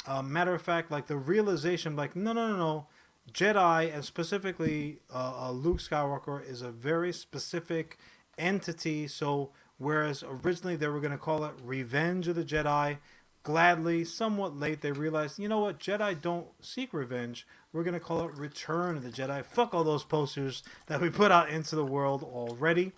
Uh, 0.08 0.22
matter 0.22 0.54
of 0.54 0.62
fact, 0.62 0.92
like 0.92 1.08
the 1.08 1.18
realization, 1.18 1.96
like 1.96 2.16
no, 2.16 2.34
no, 2.34 2.50
no, 2.50 2.58
no. 2.58 2.88
Jedi 3.32 3.94
and 3.94 4.04
specifically 4.04 5.00
uh, 5.14 5.48
uh, 5.48 5.52
Luke 5.52 5.78
Skywalker 5.78 6.48
is 6.48 6.62
a 6.62 6.72
very 6.72 7.14
specific 7.14 7.98
entity. 8.38 9.08
So 9.08 9.52
whereas 9.78 10.24
originally 10.28 10.76
they 10.76 10.88
were 10.88 11.00
going 11.00 11.12
to 11.12 11.18
call 11.18 11.46
it 11.46 11.54
Revenge 11.64 12.28
of 12.28 12.36
the 12.36 12.44
Jedi, 12.44 12.98
gladly, 13.44 14.06
somewhat 14.06 14.60
late, 14.60 14.82
they 14.82 14.92
realized, 14.92 15.40
you 15.40 15.48
know 15.48 15.60
what, 15.60 15.80
Jedi 15.80 16.20
don't 16.22 16.48
seek 16.62 16.94
revenge. 16.94 17.48
We're 17.74 17.84
going 17.84 17.96
to 17.96 18.00
call 18.00 18.28
it 18.28 18.36
Return 18.36 18.98
of 18.98 19.04
the 19.04 19.10
Jedi. 19.10 19.44
Fuck 19.46 19.74
all 19.74 19.84
those 19.84 20.04
posters 20.04 20.64
that 20.88 21.02
we 21.02 21.10
put 21.10 21.32
out 21.32 21.50
into 21.50 21.76
the 21.76 21.86
world 21.86 22.24
already. 22.24 22.92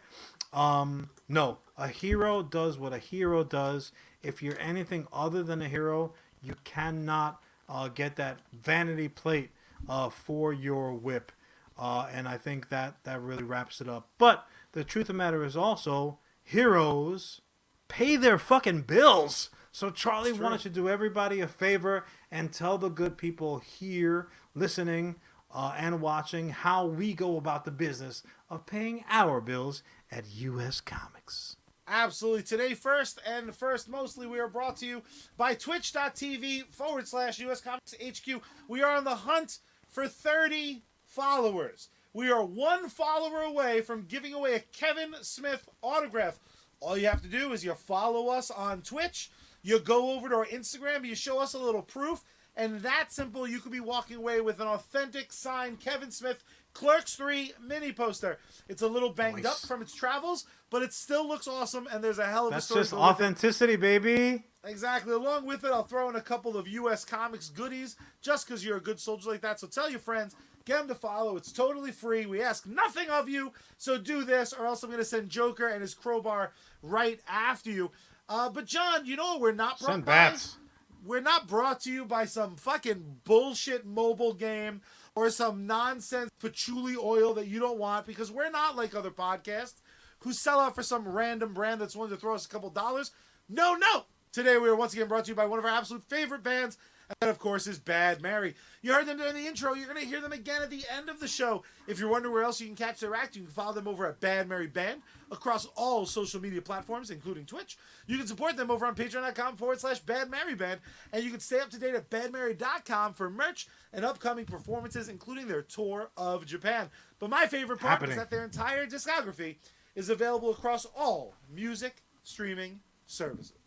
Um, 0.52 1.10
no, 1.30 1.60
a 1.78 1.88
hero 1.88 2.44
does 2.44 2.78
what 2.78 2.94
a 2.94 2.98
hero 2.98 3.44
does. 3.44 3.92
If 4.22 4.44
you're 4.44 4.60
anything 4.60 5.08
other 5.12 5.44
than 5.44 5.62
a 5.62 5.70
hero, 5.70 6.14
you 6.42 6.56
cannot 6.64 7.42
uh, 7.70 7.88
get 7.88 8.16
that 8.18 8.40
vanity 8.52 9.08
plate 9.08 9.52
uh, 9.88 10.10
for 10.10 10.54
your 10.54 10.94
whip. 10.94 11.32
Uh, 11.78 12.08
and 12.14 12.28
I 12.28 12.38
think 12.38 12.70
that 12.70 13.04
that 13.04 13.22
really 13.22 13.44
wraps 13.44 13.82
it 13.82 13.90
up. 13.90 14.10
But 14.18 14.46
the 14.74 14.84
truth 14.84 15.04
of 15.04 15.08
the 15.08 15.14
matter 15.14 15.44
is 15.44 15.56
also 15.56 16.20
heroes 16.44 17.42
pay 17.88 18.16
their 18.16 18.40
fucking 18.40 18.82
bills. 18.82 19.50
So 19.72 19.90
Charlie 19.90 20.34
wanted 20.34 20.62
to 20.62 20.70
do 20.70 20.90
everybody 20.90 21.40
a 21.40 21.48
favor 21.48 22.06
and 22.32 22.52
tell 22.52 22.78
the 22.78 22.90
good 22.90 23.18
people 23.18 23.60
here, 23.60 24.30
listening 24.56 25.16
uh, 25.54 25.76
and 25.78 26.02
watching, 26.02 26.50
how 26.50 26.86
we 26.88 27.14
go 27.14 27.38
about 27.38 27.66
the 27.66 27.72
business 27.72 28.24
of 28.50 28.66
paying 28.66 29.04
our 29.10 29.40
bills 29.42 29.84
at 30.12 30.26
U.S. 30.28 30.82
Comics. 30.82 31.56
Absolutely. 31.88 32.44
Today, 32.44 32.74
first 32.74 33.20
and 33.28 33.56
first, 33.56 33.88
mostly, 33.88 34.26
we 34.26 34.40
are 34.40 34.48
brought 34.48 34.78
to 34.78 34.86
you 34.88 35.04
by 35.38 35.54
twitch.tv 35.54 36.74
forward 36.74 37.08
slash 37.08 37.40
US 37.40 37.62
Comics 37.62 37.94
HQ. 37.94 38.42
We 38.68 38.82
are 38.82 38.96
on 38.96 39.04
the 39.04 39.16
hunt 39.16 39.60
for 39.88 40.08
30 40.08 40.84
followers. 41.06 41.90
We 42.14 42.32
are 42.32 42.44
one 42.44 42.90
follower 42.90 43.42
away 43.42 43.82
from 43.82 44.04
giving 44.06 44.34
away 44.34 44.54
a 44.56 44.60
Kevin 44.60 45.16
Smith 45.22 45.68
autograph. 45.82 46.40
All 46.80 46.96
you 46.98 47.08
have 47.08 47.22
to 47.24 47.28
do 47.28 47.54
is 47.54 47.64
you 47.64 47.74
follow 47.74 48.30
us 48.30 48.52
on 48.52 48.82
Twitch, 48.82 49.32
you 49.64 49.80
go 49.80 50.12
over 50.12 50.30
to 50.30 50.36
our 50.36 50.46
Instagram, 50.46 51.06
you 51.06 51.16
show 51.16 51.40
us 51.40 51.54
a 51.54 51.60
little 51.60 51.82
proof, 51.82 52.24
and 52.56 52.82
that 52.82 53.12
simple, 53.12 53.48
you 53.48 53.60
could 53.60 53.72
be 53.72 53.80
walking 53.80 54.18
away 54.18 54.42
with 54.42 54.60
an 54.60 54.68
authentic 54.68 55.34
signed 55.34 55.80
Kevin 55.80 56.12
Smith 56.12 56.44
Clerks 56.74 57.16
3 57.16 57.54
mini 57.66 57.92
poster. 57.92 58.38
It's 58.68 58.82
a 58.84 58.88
little 58.88 59.10
banged 59.12 59.44
Nice. 59.44 59.64
up 59.64 59.68
from 59.68 59.82
its 59.82 59.96
travels, 59.96 60.46
but 60.70 60.84
it 60.84 60.94
still 60.94 61.28
looks 61.28 61.48
awesome, 61.48 61.88
and 61.92 62.04
there's 62.04 62.20
a 62.20 62.26
hell 62.28 62.46
of 62.48 62.52
That's 62.54 62.66
a 62.66 62.68
story. 62.68 62.82
just 62.82 62.90
to 62.92 62.96
go 62.98 63.02
with 63.02 63.10
authenticity, 63.12 63.76
baby. 63.76 64.44
Exactly. 64.66 65.14
Along 65.14 65.46
with 65.46 65.64
it, 65.64 65.72
I'll 65.72 65.84
throw 65.84 66.10
in 66.10 66.16
a 66.16 66.22
couple 66.22 66.58
of 66.58 66.68
U.S. 66.68 67.06
Comics 67.06 67.50
goodies 67.50 67.96
just 68.22 68.48
because 68.48 68.64
you're 68.64 68.78
a 68.78 68.82
good 68.82 69.00
soldier 69.00 69.30
like 69.32 69.42
that. 69.42 69.60
So 69.60 69.68
tell 69.68 69.90
your 69.90 70.00
friends, 70.00 70.36
get 70.66 70.80
them 70.80 70.88
to 70.88 70.96
follow. 70.96 71.38
It's 71.38 71.52
totally 71.52 71.92
free. 71.92 72.26
We 72.26 72.42
ask 72.42 72.66
nothing 72.66 73.10
of 73.10 73.30
you. 73.30 73.54
So 73.78 73.98
do 73.98 74.24
this, 74.24 74.54
or 74.54 74.66
else 74.66 74.84
I'm 74.84 74.90
going 74.90 75.00
to 75.00 75.06
send 75.06 75.30
Joker 75.30 75.68
and 75.68 75.82
his 75.82 75.94
crowbar 75.94 76.52
right 76.82 77.20
after 77.28 77.72
you. 77.72 77.92
Uh, 78.30 78.50
but 78.50 78.66
John, 78.66 79.06
you 79.06 79.16
know 79.16 79.34
what 79.34 79.42
we're 79.42 79.52
not 79.52 79.80
brought 79.80 79.92
Send 79.92 80.06
bats. 80.06 80.58
We're 81.06 81.22
not 81.22 81.48
brought 81.48 81.82
to 81.82 81.92
you 81.92 82.06
by 82.06 82.26
some 82.26 82.56
fucking 82.56 83.18
bullshit 83.26 83.86
mobile 83.86 84.34
game 84.34 84.82
or 85.16 85.30
some 85.30 85.68
nonsense 85.68 86.32
patchouli 86.40 86.96
oil 86.96 87.34
that 87.34 87.48
you 87.48 87.60
don't 87.60 87.78
want 87.78 88.06
because 88.06 88.32
we're 88.32 88.50
not 88.50 88.78
like 88.78 88.96
other 88.96 89.12
podcasts 89.12 89.82
who 90.20 90.32
sell 90.32 90.62
out 90.62 90.74
for 90.74 90.84
some 90.84 91.08
random 91.08 91.54
brand 91.54 91.82
that's 91.82 91.96
willing 91.96 92.12
to 92.12 92.18
throw 92.18 92.34
us 92.34 92.46
a 92.46 92.50
couple 92.50 92.70
dollars. 92.70 93.12
No, 93.50 93.76
no. 93.76 94.06
Today 94.32 94.58
we 94.58 94.70
are 94.70 94.76
once 94.76 94.94
again 94.94 95.08
brought 95.08 95.26
to 95.26 95.32
you 95.32 95.36
by 95.36 95.46
one 95.46 95.60
of 95.60 95.66
our 95.66 95.72
absolute 95.72 96.04
favorite 96.06 96.42
bands, 96.42 96.78
and 97.10 97.16
that 97.20 97.30
of 97.30 97.40
course 97.40 97.68
is 97.68 97.80
Bad 97.80 98.22
Mary. 98.22 98.56
You 98.82 98.94
heard 98.94 99.06
them 99.06 99.18
during 99.18 99.36
the 99.36 99.48
intro. 99.48 99.74
You're 99.74 99.88
going 99.88 100.02
to 100.02 100.08
hear 100.08 100.22
them 100.22 100.34
again 100.34 100.62
at 100.62 100.70
the 100.70 100.84
end 100.96 101.10
of 101.10 101.20
the 101.20 101.28
show. 101.28 101.64
If 101.88 102.00
you're 102.00 102.10
wondering 102.10 102.34
where 102.34 102.44
else 102.44 102.60
you 102.60 102.68
can 102.68 102.76
catch 102.76 103.00
their 103.00 103.16
act, 103.16 103.36
you 103.36 103.44
can 103.44 103.52
follow 103.52 103.74
them 103.74 103.88
over 103.88 104.06
at 104.08 104.20
Bad 104.20 104.48
Mary 104.50 104.68
Band 104.68 105.02
across 105.32 105.66
all 105.76 106.06
social 106.06 106.42
media 106.42 106.62
platforms, 106.62 107.10
including 107.10 107.46
Twitch. 107.46 107.78
You 108.08 108.18
can 108.18 108.28
support 108.28 108.56
them 108.58 108.70
over 108.70 108.86
on 108.86 108.96
patreon.com 108.96 109.58
forward 109.58 109.80
slash 109.80 110.00
Bad 110.00 110.30
Mary 110.30 110.56
Band, 110.56 110.80
and 111.12 111.24
you 111.24 111.32
can 111.32 111.40
stay 111.40 111.60
up 111.60 111.70
to 111.72 111.80
date 111.80 111.96
at 111.96 112.10
badmary.com 112.10 113.14
for 113.14 113.30
merch 113.30 113.68
and 113.94 114.06
upcoming 114.06 114.46
performances, 114.46 115.10
including 115.10 115.48
their 115.48 115.62
tour 115.62 116.10
of 116.18 116.46
Japan. 116.46 116.90
But 117.20 117.30
my 117.30 117.48
favorite 117.48 117.80
part 117.80 117.92
Happening. 117.92 118.12
is 118.12 118.18
that 118.18 118.30
their 118.30 118.44
entire 118.44 118.86
discography 118.86 119.58
is 119.96 120.10
available 120.10 120.52
across 120.52 120.86
all 120.96 121.36
music 121.54 122.04
streaming 122.24 122.80
services. 123.06 123.63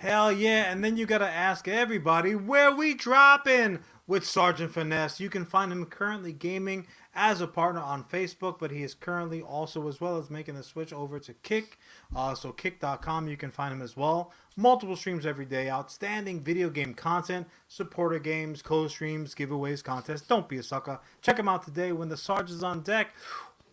Hell 0.00 0.32
yeah, 0.32 0.72
and 0.72 0.82
then 0.82 0.96
you 0.96 1.04
gotta 1.04 1.28
ask 1.28 1.68
everybody 1.68 2.34
where 2.34 2.74
we 2.74 2.94
dropping 2.94 3.80
with 4.06 4.24
Sergeant 4.24 4.72
Finesse. 4.72 5.20
You 5.20 5.28
can 5.28 5.44
find 5.44 5.70
him 5.70 5.84
currently 5.84 6.32
gaming 6.32 6.86
as 7.14 7.42
a 7.42 7.46
partner 7.46 7.82
on 7.82 8.04
Facebook, 8.04 8.58
but 8.58 8.70
he 8.70 8.82
is 8.82 8.94
currently 8.94 9.42
also 9.42 9.86
as 9.88 10.00
well 10.00 10.16
as 10.16 10.30
making 10.30 10.54
the 10.54 10.62
switch 10.62 10.90
over 10.90 11.18
to 11.18 11.34
Kick. 11.34 11.78
Uh, 12.16 12.34
so 12.34 12.50
kick.com, 12.50 13.28
you 13.28 13.36
can 13.36 13.50
find 13.50 13.74
him 13.74 13.82
as 13.82 13.94
well. 13.94 14.32
Multiple 14.56 14.96
streams 14.96 15.26
every 15.26 15.44
day, 15.44 15.68
outstanding 15.68 16.40
video 16.40 16.70
game 16.70 16.94
content, 16.94 17.46
supporter 17.68 18.18
games, 18.18 18.62
co-streams, 18.62 19.34
giveaways, 19.34 19.84
contests. 19.84 20.26
Don't 20.26 20.48
be 20.48 20.56
a 20.56 20.62
sucker. 20.62 20.98
Check 21.20 21.38
him 21.38 21.46
out 21.46 21.62
today 21.62 21.92
when 21.92 22.08
the 22.08 22.16
Sarge 22.16 22.50
is 22.50 22.64
on 22.64 22.80
deck. 22.80 23.08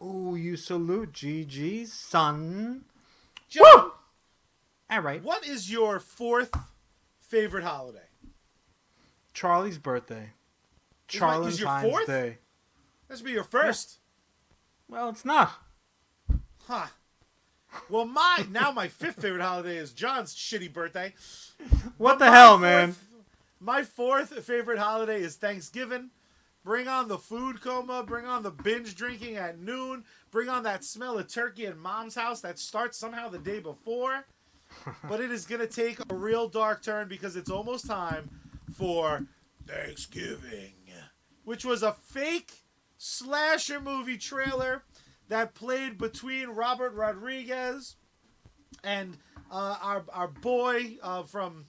Ooh, 0.04 0.36
you 0.36 0.58
salute 0.58 1.14
GG, 1.14 1.88
son. 1.88 2.84
John, 3.48 3.92
All 4.90 5.02
right, 5.02 5.22
what 5.22 5.46
is 5.46 5.70
your 5.72 6.00
fourth 6.00 6.52
favorite 7.20 7.64
holiday? 7.64 8.00
Charlie's 9.34 9.78
birthday. 9.78 10.32
Charlie's 11.08 11.62
my- 11.62 11.78
is 11.80 11.84
your 11.84 11.92
fourth? 11.92 12.08
Day. 12.08 12.38
This 13.08 13.20
would 13.20 13.26
be 13.26 13.32
your 13.34 13.44
first. 13.44 14.00
Well, 14.90 15.10
it's 15.10 15.26
not. 15.26 15.52
Huh. 16.68 16.88
Well, 17.90 18.06
my 18.06 18.46
now 18.50 18.72
my 18.72 18.88
fifth 18.88 19.22
favorite 19.22 19.42
holiday 19.42 19.78
is 19.78 19.92
John's 19.94 20.34
shitty 20.36 20.72
birthday. 20.72 21.14
What 21.98 22.20
But 22.20 22.26
the 22.26 22.32
hell, 22.32 22.52
fourth- 22.54 22.62
man? 22.62 22.96
My 23.60 23.84
fourth 23.84 24.44
favorite 24.46 24.78
holiday 24.78 25.22
is 25.22 25.36
Thanksgiving. 25.36 26.12
Bring 26.64 26.88
on 26.88 27.08
the 27.08 27.18
food 27.18 27.62
coma. 27.62 28.04
Bring 28.04 28.26
on 28.26 28.44
the 28.44 28.52
binge 28.52 28.96
drinking 28.96 29.36
at 29.36 29.58
noon. 29.58 30.04
Bring 30.32 30.48
on 30.50 30.64
that 30.64 30.84
smell 30.84 31.18
of 31.18 31.28
turkey 31.28 31.66
at 31.66 31.78
mom's 31.78 32.14
house 32.16 32.42
that 32.42 32.60
starts 32.60 32.98
somehow 32.98 33.30
the 33.30 33.40
day 33.40 33.60
before. 33.60 34.26
But 35.08 35.20
it 35.20 35.32
is 35.32 35.46
going 35.46 35.62
to 35.62 35.68
take 35.68 36.00
a 36.10 36.16
real 36.16 36.48
dark 36.48 36.84
turn 36.84 37.08
because 37.08 37.36
it's 37.36 37.50
almost 37.50 37.88
time 37.88 38.30
for 38.76 39.26
Thanksgiving, 39.68 40.74
which 41.44 41.66
was 41.66 41.84
a 41.84 41.94
fake 41.94 42.52
slasher 42.98 43.80
movie 43.80 44.18
trailer 44.18 44.84
that 45.30 45.54
played 45.56 45.98
between 45.98 46.50
Robert 46.50 46.94
Rodriguez 46.94 47.96
and 48.84 49.18
uh, 49.52 49.78
our 49.82 50.06
our 50.14 50.28
boy 50.28 50.98
uh, 51.02 51.24
from 51.24 51.66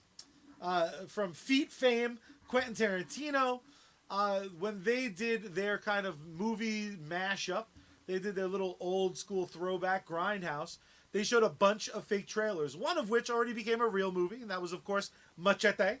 uh, 0.61 0.89
from 1.07 1.33
Feet 1.33 1.71
fame, 1.71 2.19
Quentin 2.47 2.73
Tarantino. 2.73 3.61
uh, 4.09 4.41
when 4.59 4.83
they 4.83 5.07
did 5.07 5.55
their 5.55 5.77
kind 5.77 6.05
of 6.05 6.15
movie 6.25 6.91
mashup, 7.07 7.65
they 8.07 8.19
did 8.19 8.35
their 8.35 8.47
little 8.47 8.75
old 8.79 9.17
school 9.17 9.45
throwback 9.45 10.07
grindhouse. 10.07 10.77
They 11.11 11.23
showed 11.23 11.43
a 11.43 11.49
bunch 11.49 11.89
of 11.89 12.05
fake 12.05 12.27
trailers, 12.27 12.77
one 12.77 12.97
of 12.97 13.09
which 13.09 13.29
already 13.29 13.53
became 13.53 13.81
a 13.81 13.87
real 13.87 14.11
movie, 14.11 14.41
and 14.41 14.51
that 14.51 14.61
was, 14.61 14.73
of 14.73 14.83
course, 14.83 15.09
Machete. 15.37 15.97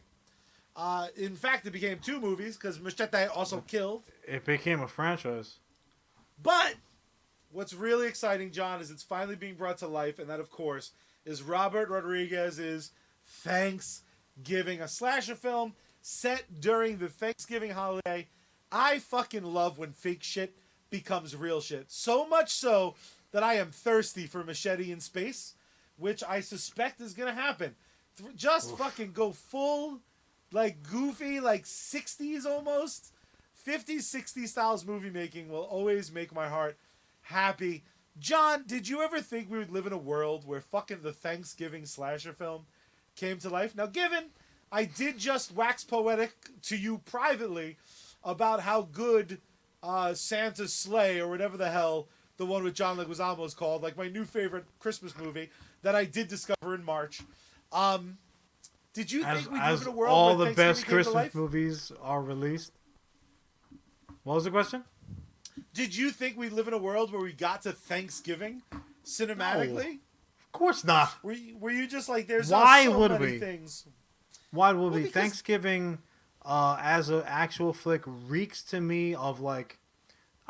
Uh, 0.75 1.07
in 1.17 1.35
fact, 1.35 1.65
it 1.65 1.71
became 1.71 1.99
two 1.99 2.19
movies 2.19 2.55
because 2.55 2.79
Machete 2.79 3.25
also 3.25 3.61
killed. 3.61 4.03
It 4.27 4.45
became 4.45 4.81
a 4.81 4.87
franchise. 4.87 5.57
But 6.41 6.75
what's 7.51 7.73
really 7.73 8.07
exciting, 8.07 8.51
John, 8.51 8.81
is 8.81 8.91
it's 8.91 9.03
finally 9.03 9.35
being 9.35 9.55
brought 9.55 9.79
to 9.79 9.87
life, 9.87 10.19
and 10.19 10.29
that, 10.29 10.39
of 10.39 10.51
course, 10.51 10.91
is 11.25 11.41
Robert 11.41 11.89
Rodriguez's 11.89 12.91
Thanksgiving, 13.25 14.81
a 14.81 14.87
slasher 14.87 15.35
film 15.35 15.73
set 16.01 16.61
during 16.61 16.97
the 16.97 17.09
Thanksgiving 17.09 17.71
holiday. 17.71 18.27
I 18.71 18.99
fucking 18.99 19.43
love 19.43 19.77
when 19.77 19.91
fake 19.91 20.23
shit 20.23 20.55
becomes 20.89 21.35
real 21.35 21.61
shit. 21.61 21.91
So 21.91 22.27
much 22.27 22.53
so 22.53 22.95
that 23.31 23.43
I 23.43 23.55
am 23.55 23.71
thirsty 23.71 24.25
for 24.25 24.43
Machete 24.43 24.91
in 24.91 24.99
Space, 24.99 25.55
which 25.97 26.23
I 26.27 26.39
suspect 26.41 27.01
is 27.01 27.13
going 27.13 27.33
to 27.33 27.41
happen. 27.41 27.75
Just 28.35 28.71
Oof. 28.71 28.77
fucking 28.77 29.11
go 29.13 29.31
full, 29.31 29.99
like 30.51 30.83
goofy, 30.83 31.39
like 31.39 31.63
60s 31.65 32.45
almost. 32.45 33.13
50s, 33.65 33.99
60s 33.99 34.47
styles 34.47 34.85
movie 34.85 35.09
making 35.09 35.49
will 35.49 35.63
always 35.63 36.11
make 36.11 36.33
my 36.33 36.47
heart 36.47 36.77
happy. 37.21 37.83
John, 38.17 38.63
did 38.65 38.87
you 38.87 39.01
ever 39.01 39.21
think 39.21 39.49
we 39.49 39.57
would 39.57 39.71
live 39.71 39.85
in 39.85 39.93
a 39.93 39.97
world 39.97 40.45
where 40.45 40.61
fucking 40.61 41.01
the 41.01 41.13
Thanksgiving 41.13 41.85
slasher 41.85 42.33
film 42.33 42.65
came 43.15 43.37
to 43.39 43.49
life? 43.49 43.75
Now, 43.75 43.85
given 43.85 44.25
I 44.71 44.85
did 44.85 45.17
just 45.17 45.53
wax 45.53 45.83
poetic 45.83 46.33
to 46.63 46.77
you 46.77 46.99
privately 46.99 47.77
about 48.23 48.61
how 48.61 48.83
good 48.83 49.39
uh, 49.81 50.13
Santa's 50.13 50.73
Sleigh 50.73 51.19
or 51.19 51.29
whatever 51.29 51.57
the 51.57 51.71
hell 51.71 52.07
the 52.39 52.45
one 52.45 52.63
with 52.63 52.73
John 52.73 52.97
Leguizamo 52.97 53.45
is 53.45 53.53
called, 53.53 53.83
like 53.83 53.97
my 53.97 54.07
new 54.07 54.23
favorite 54.23 54.63
Christmas 54.79 55.15
movie 55.17 55.49
that 55.83 55.93
I 55.93 56.05
did 56.05 56.29
discover 56.29 56.73
in 56.73 56.83
March. 56.83 57.21
Um, 57.71 58.17
did 58.93 59.11
you 59.11 59.23
As, 59.25 59.41
think 59.41 59.51
we 59.51 59.59
live 59.59 59.81
in 59.81 59.87
a 59.87 59.91
world 59.91 59.97
where 59.97 60.07
all 60.07 60.35
the 60.37 60.45
best 60.45 60.57
Thanksgiving 60.85 61.03
came 61.03 61.03
to 61.03 61.11
Christmas 61.11 61.35
movies 61.35 61.91
are 62.01 62.21
released. 62.21 62.71
What 64.23 64.35
was 64.35 64.45
the 64.45 64.51
question? 64.51 64.83
Did 65.73 65.95
you 65.95 66.11
think 66.11 66.37
we 66.37 66.47
live 66.49 66.67
in 66.69 66.73
a 66.73 66.77
world 66.77 67.11
where 67.11 67.21
we 67.21 67.33
got 67.33 67.61
to 67.63 67.73
Thanksgiving 67.73 68.61
cinematically? 69.05 69.99
Of 70.45 70.51
course 70.53 70.83
not. 70.85 71.13
Were 71.21 71.33
you, 71.33 71.57
were 71.57 71.71
you 71.71 71.87
just 71.87 72.07
like 72.07 72.27
there's 72.27 72.49
Why 72.49 72.85
so 72.85 72.97
would 72.99 73.11
many 73.11 73.33
we? 73.33 73.39
things? 73.39 73.85
Why 74.51 74.71
would 74.71 74.79
Well, 74.81 74.89
be 74.91 74.99
because- 75.03 75.13
Thanksgiving 75.13 75.99
uh, 76.45 76.77
as 76.81 77.09
an 77.09 77.23
actual 77.25 77.73
flick 77.73 78.03
reeks 78.05 78.63
to 78.63 78.79
me 78.79 79.13
of 79.13 79.41
like 79.41 79.77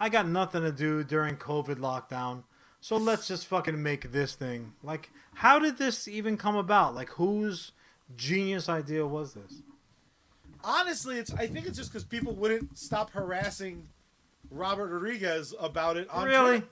I 0.01 0.07
got 0.09 0.27
nothing 0.27 0.61
to 0.63 0.71
do 0.71 1.03
during 1.03 1.35
COVID 1.35 1.75
lockdown, 1.75 2.43
so 2.79 2.95
let's 2.95 3.27
just 3.27 3.45
fucking 3.47 3.83
make 3.83 4.11
this 4.13 4.33
thing. 4.33 4.71
Like, 4.81 5.11
how 5.35 5.59
did 5.59 5.77
this 5.77 6.07
even 6.07 6.37
come 6.37 6.55
about? 6.55 6.95
Like, 6.95 7.09
whose 7.09 7.73
genius 8.15 8.69
idea 8.69 9.05
was 9.05 9.33
this? 9.33 9.61
Honestly, 10.63 11.17
it's 11.17 11.33
I 11.33 11.47
think 11.47 11.65
it's 11.67 11.77
just 11.77 11.91
because 11.91 12.05
people 12.05 12.33
wouldn't 12.33 12.77
stop 12.77 13.11
harassing 13.11 13.87
Robert 14.49 14.87
Rodriguez 14.89 15.53
about 15.59 15.97
it 15.97 16.09
on 16.09 16.25
Really? 16.27 16.59
Twitter. 16.61 16.67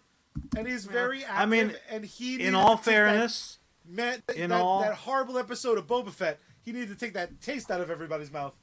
And 0.58 0.68
he's 0.68 0.86
very 0.86 1.24
active. 1.26 1.42
I 1.42 1.46
mean, 1.48 1.74
and 1.90 2.06
he 2.06 2.42
In 2.42 2.56
all 2.56 2.76
take 2.78 2.86
that- 2.86 2.92
fairness, 2.92 3.58
man, 3.88 4.24
that, 4.28 4.36
in 4.38 4.50
that, 4.52 4.62
all- 4.62 4.82
that 4.82 4.94
horrible 4.94 5.38
episode 5.38 5.78
of 5.78 5.86
Boba 5.88 6.12
Fett, 6.12 6.40
he 6.64 6.72
needed 6.72 6.90
to 6.90 6.96
take 6.96 7.14
that 7.14 7.42
taste 7.42 7.70
out 7.72 7.82
of 7.82 7.90
everybody's 7.92 8.32
mouth. 8.32 8.54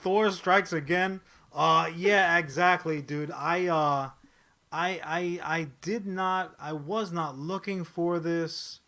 Thor 0.00 0.30
strikes 0.30 0.72
again. 0.72 1.20
Uh 1.54 1.90
yeah, 1.96 2.36
exactly, 2.38 3.00
dude. 3.00 3.30
I 3.30 3.66
uh 3.68 4.10
I 4.72 5.00
I 5.04 5.40
I 5.58 5.68
did 5.82 6.06
not 6.06 6.54
I 6.58 6.72
was 6.72 7.12
not 7.12 7.38
looking 7.38 7.84
for 7.84 8.18
this. 8.18 8.80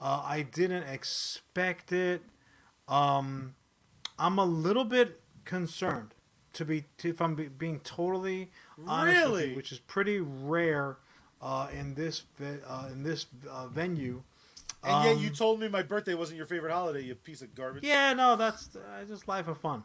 Uh 0.00 0.22
I 0.24 0.42
didn't 0.42 0.82
expect 0.84 1.92
it. 1.92 2.22
Um 2.88 3.54
I'm 4.18 4.38
a 4.38 4.44
little 4.44 4.84
bit 4.84 5.20
concerned 5.44 6.14
to 6.54 6.64
be 6.64 6.84
to, 6.98 7.08
if 7.10 7.22
I'm 7.22 7.36
be, 7.36 7.46
being 7.46 7.78
totally 7.80 8.50
honest 8.86 9.16
Really? 9.24 9.50
you, 9.50 9.56
which 9.56 9.70
is 9.70 9.78
pretty 9.78 10.18
rare 10.18 10.96
uh 11.40 11.68
in 11.72 11.94
this 11.94 12.24
uh, 12.42 12.88
in 12.90 13.04
this 13.04 13.26
uh, 13.48 13.68
venue. 13.68 14.22
And 14.82 15.04
yet 15.04 15.18
you 15.18 15.28
Um, 15.28 15.34
told 15.34 15.60
me 15.60 15.68
my 15.68 15.82
birthday 15.82 16.14
wasn't 16.14 16.36
your 16.38 16.46
favorite 16.46 16.72
holiday, 16.72 17.02
you 17.02 17.14
piece 17.14 17.42
of 17.42 17.54
garbage. 17.54 17.84
yeah, 17.84 18.12
no, 18.12 18.34
that's 18.36 18.74
uh, 18.76 19.04
just 19.06 19.28
life 19.28 19.46
of 19.48 19.58
fun. 19.58 19.82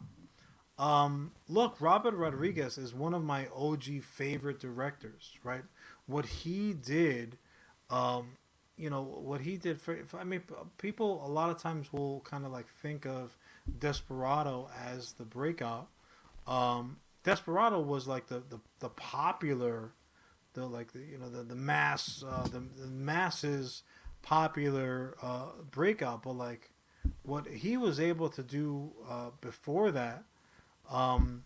Um, 0.78 1.32
look, 1.48 1.80
Robert 1.80 2.14
Rodriguez 2.14 2.78
is 2.78 2.92
one 2.92 3.14
of 3.14 3.22
my 3.22 3.46
OG 3.54 4.02
favorite 4.02 4.58
directors. 4.58 5.32
Right, 5.42 5.62
what 6.06 6.26
he 6.26 6.72
did, 6.72 7.38
um, 7.90 8.36
you 8.76 8.90
know, 8.90 9.02
what 9.02 9.40
he 9.40 9.56
did 9.56 9.80
for, 9.80 9.98
I 10.18 10.24
mean, 10.24 10.42
people 10.78 11.24
a 11.24 11.28
lot 11.28 11.50
of 11.50 11.58
times 11.58 11.92
will 11.92 12.20
kind 12.20 12.44
of 12.44 12.52
like 12.52 12.66
think 12.68 13.06
of 13.06 13.36
Desperado 13.78 14.68
as 14.84 15.12
the 15.12 15.24
breakout. 15.24 15.88
Um, 16.46 16.98
Desperado 17.22 17.80
was 17.80 18.06
like 18.06 18.26
the 18.26 18.42
the, 18.48 18.60
the 18.80 18.90
popular, 18.90 19.92
the 20.54 20.66
like 20.66 20.92
the 20.92 21.00
you 21.00 21.18
know 21.18 21.28
the 21.28 21.42
the 21.42 21.54
mass 21.54 22.24
uh, 22.28 22.44
the, 22.44 22.62
the 22.80 22.88
masses 22.88 23.82
popular 24.22 25.14
uh, 25.22 25.46
breakout, 25.70 26.22
but 26.22 26.32
like 26.32 26.70
what 27.22 27.46
he 27.46 27.76
was 27.76 28.00
able 28.00 28.28
to 28.30 28.42
do 28.42 28.90
uh, 29.08 29.30
before 29.40 29.90
that, 29.92 30.24
um, 30.90 31.44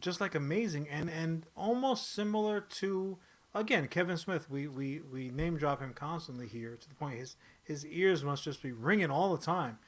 just 0.00 0.20
like 0.20 0.34
amazing 0.34 0.88
and 0.88 1.10
and 1.10 1.46
almost 1.56 2.12
similar 2.12 2.60
to 2.60 3.18
again 3.54 3.88
Kevin 3.88 4.16
Smith. 4.16 4.50
We 4.50 4.66
we 4.66 5.00
we 5.00 5.30
name 5.30 5.56
drop 5.56 5.80
him 5.80 5.92
constantly 5.92 6.46
here 6.46 6.76
to 6.76 6.88
the 6.88 6.94
point 6.94 7.18
his 7.18 7.36
his 7.62 7.86
ears 7.86 8.24
must 8.24 8.44
just 8.44 8.62
be 8.62 8.72
ringing 8.72 9.10
all 9.10 9.36
the 9.36 9.44
time. 9.44 9.78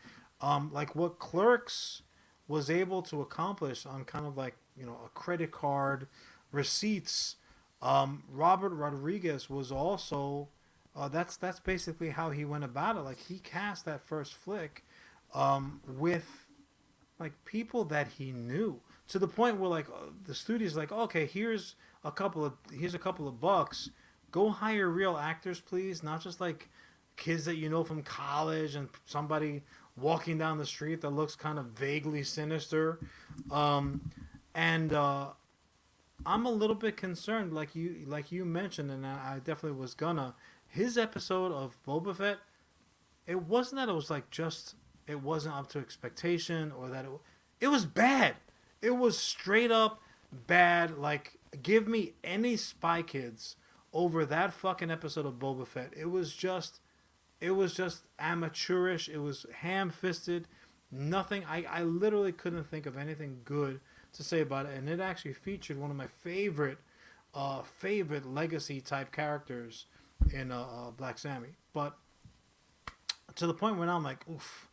Um, 0.40 0.70
like 0.72 0.94
what 0.94 1.18
Clerks 1.18 2.02
was 2.48 2.68
able 2.68 3.02
to 3.02 3.20
accomplish 3.20 3.86
on 3.86 4.04
kind 4.04 4.26
of 4.26 4.36
like 4.36 4.56
you 4.76 4.84
know 4.84 4.98
a 5.04 5.08
credit 5.10 5.50
card 5.50 6.06
receipts. 6.50 7.36
Um, 7.80 8.22
Robert 8.30 8.70
Rodriguez 8.70 9.50
was 9.50 9.72
also 9.72 10.48
uh, 10.94 11.08
that's 11.08 11.36
that's 11.36 11.60
basically 11.60 12.10
how 12.10 12.30
he 12.30 12.44
went 12.44 12.64
about 12.64 12.96
it. 12.96 13.00
Like 13.00 13.18
he 13.18 13.38
cast 13.38 13.84
that 13.86 14.06
first 14.06 14.34
flick 14.34 14.84
um, 15.34 15.80
with 15.86 16.41
like 17.22 17.44
people 17.44 17.84
that 17.84 18.08
he 18.08 18.32
knew 18.32 18.80
to 19.06 19.18
the 19.20 19.28
point 19.28 19.58
where 19.58 19.70
like 19.70 19.88
uh, 19.88 20.10
the 20.26 20.34
studio's 20.34 20.76
like, 20.76 20.90
okay, 20.90 21.24
here's 21.24 21.76
a 22.04 22.10
couple 22.10 22.44
of 22.44 22.54
here's 22.76 22.94
a 22.94 22.98
couple 22.98 23.28
of 23.28 23.40
bucks. 23.40 23.90
Go 24.32 24.50
hire 24.50 24.88
real 24.88 25.16
actors, 25.16 25.60
please, 25.60 26.02
not 26.02 26.20
just 26.20 26.40
like 26.40 26.68
kids 27.16 27.44
that 27.44 27.56
you 27.56 27.68
know 27.68 27.84
from 27.84 28.02
college 28.02 28.74
and 28.74 28.88
somebody 29.06 29.62
walking 29.96 30.36
down 30.36 30.58
the 30.58 30.66
street 30.66 31.00
that 31.02 31.10
looks 31.10 31.36
kind 31.36 31.60
of 31.60 31.66
vaguely 31.66 32.24
sinister. 32.24 32.98
Um, 33.52 34.10
and 34.54 34.92
uh, 34.92 35.28
I'm 36.26 36.44
a 36.44 36.50
little 36.50 36.74
bit 36.74 36.96
concerned, 36.96 37.52
like 37.52 37.76
you 37.76 38.04
like 38.08 38.32
you 38.32 38.44
mentioned, 38.44 38.90
and 38.90 39.06
I 39.06 39.34
I 39.34 39.38
definitely 39.38 39.78
was 39.78 39.94
gonna. 39.94 40.34
His 40.66 40.98
episode 40.98 41.52
of 41.52 41.78
Boba 41.86 42.16
Fett, 42.16 42.38
it 43.28 43.42
wasn't 43.42 43.80
that 43.80 43.88
it 43.88 43.94
was 43.94 44.10
like 44.10 44.28
just 44.30 44.74
it 45.06 45.22
wasn't 45.22 45.54
up 45.54 45.68
to 45.70 45.78
expectation 45.78 46.72
or 46.72 46.88
that 46.88 47.04
it 47.04 47.10
it 47.60 47.68
was 47.68 47.84
bad. 47.86 48.36
It 48.80 48.96
was 48.96 49.18
straight 49.18 49.70
up 49.70 50.00
bad. 50.46 50.98
Like 50.98 51.38
give 51.62 51.86
me 51.86 52.12
any 52.24 52.56
Spy 52.56 53.02
Kids 53.02 53.56
over 53.92 54.24
that 54.24 54.52
fucking 54.52 54.90
episode 54.90 55.26
of 55.26 55.34
Boba 55.34 55.66
Fett. 55.66 55.92
It 55.96 56.10
was 56.10 56.34
just 56.34 56.80
it 57.40 57.50
was 57.50 57.74
just 57.74 58.04
amateurish. 58.18 59.08
It 59.08 59.18
was 59.18 59.46
ham 59.52 59.90
fisted. 59.90 60.46
Nothing. 60.92 61.44
I, 61.48 61.64
I 61.68 61.82
literally 61.82 62.30
couldn't 62.32 62.64
think 62.64 62.86
of 62.86 62.96
anything 62.96 63.40
good 63.44 63.80
to 64.12 64.22
say 64.22 64.40
about 64.40 64.66
it. 64.66 64.76
And 64.76 64.88
it 64.88 65.00
actually 65.00 65.32
featured 65.32 65.78
one 65.78 65.90
of 65.90 65.96
my 65.96 66.06
favorite, 66.06 66.78
uh, 67.34 67.62
favorite 67.62 68.26
legacy 68.26 68.80
type 68.80 69.10
characters 69.10 69.86
in 70.32 70.52
uh, 70.52 70.60
uh, 70.60 70.90
Black 70.92 71.18
Sammy. 71.18 71.56
But 71.72 71.96
to 73.34 73.46
the 73.46 73.54
point 73.54 73.76
where 73.76 73.86
now 73.86 73.96
I'm 73.96 74.04
like, 74.04 74.24
oof, 74.30 74.68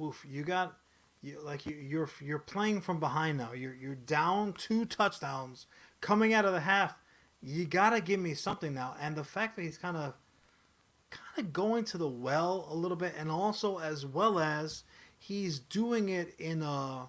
oof. 0.00 0.24
You 0.28 0.42
got, 0.42 0.76
you 1.22 1.40
like 1.42 1.66
you, 1.66 1.74
you're 1.74 2.10
you're 2.20 2.38
playing 2.38 2.80
from 2.80 3.00
behind 3.00 3.38
now. 3.38 3.52
You're 3.52 3.74
you're 3.74 3.94
down 3.94 4.52
two 4.54 4.84
touchdowns 4.84 5.66
coming 6.00 6.34
out 6.34 6.44
of 6.44 6.52
the 6.52 6.60
half. 6.60 6.94
You 7.42 7.64
gotta 7.64 8.00
give 8.00 8.20
me 8.20 8.34
something 8.34 8.74
now. 8.74 8.96
And 9.00 9.16
the 9.16 9.24
fact 9.24 9.56
that 9.56 9.62
he's 9.62 9.78
kind 9.78 9.96
of 9.96 10.14
kind 11.10 11.46
of 11.46 11.52
going 11.52 11.84
to 11.84 11.98
the 11.98 12.08
well 12.08 12.66
a 12.70 12.74
little 12.74 12.96
bit 12.96 13.14
and 13.18 13.30
also 13.30 13.78
as 13.78 14.04
well 14.04 14.38
as 14.38 14.84
he's 15.18 15.58
doing 15.58 16.08
it 16.08 16.34
in 16.38 16.62
a 16.62 17.08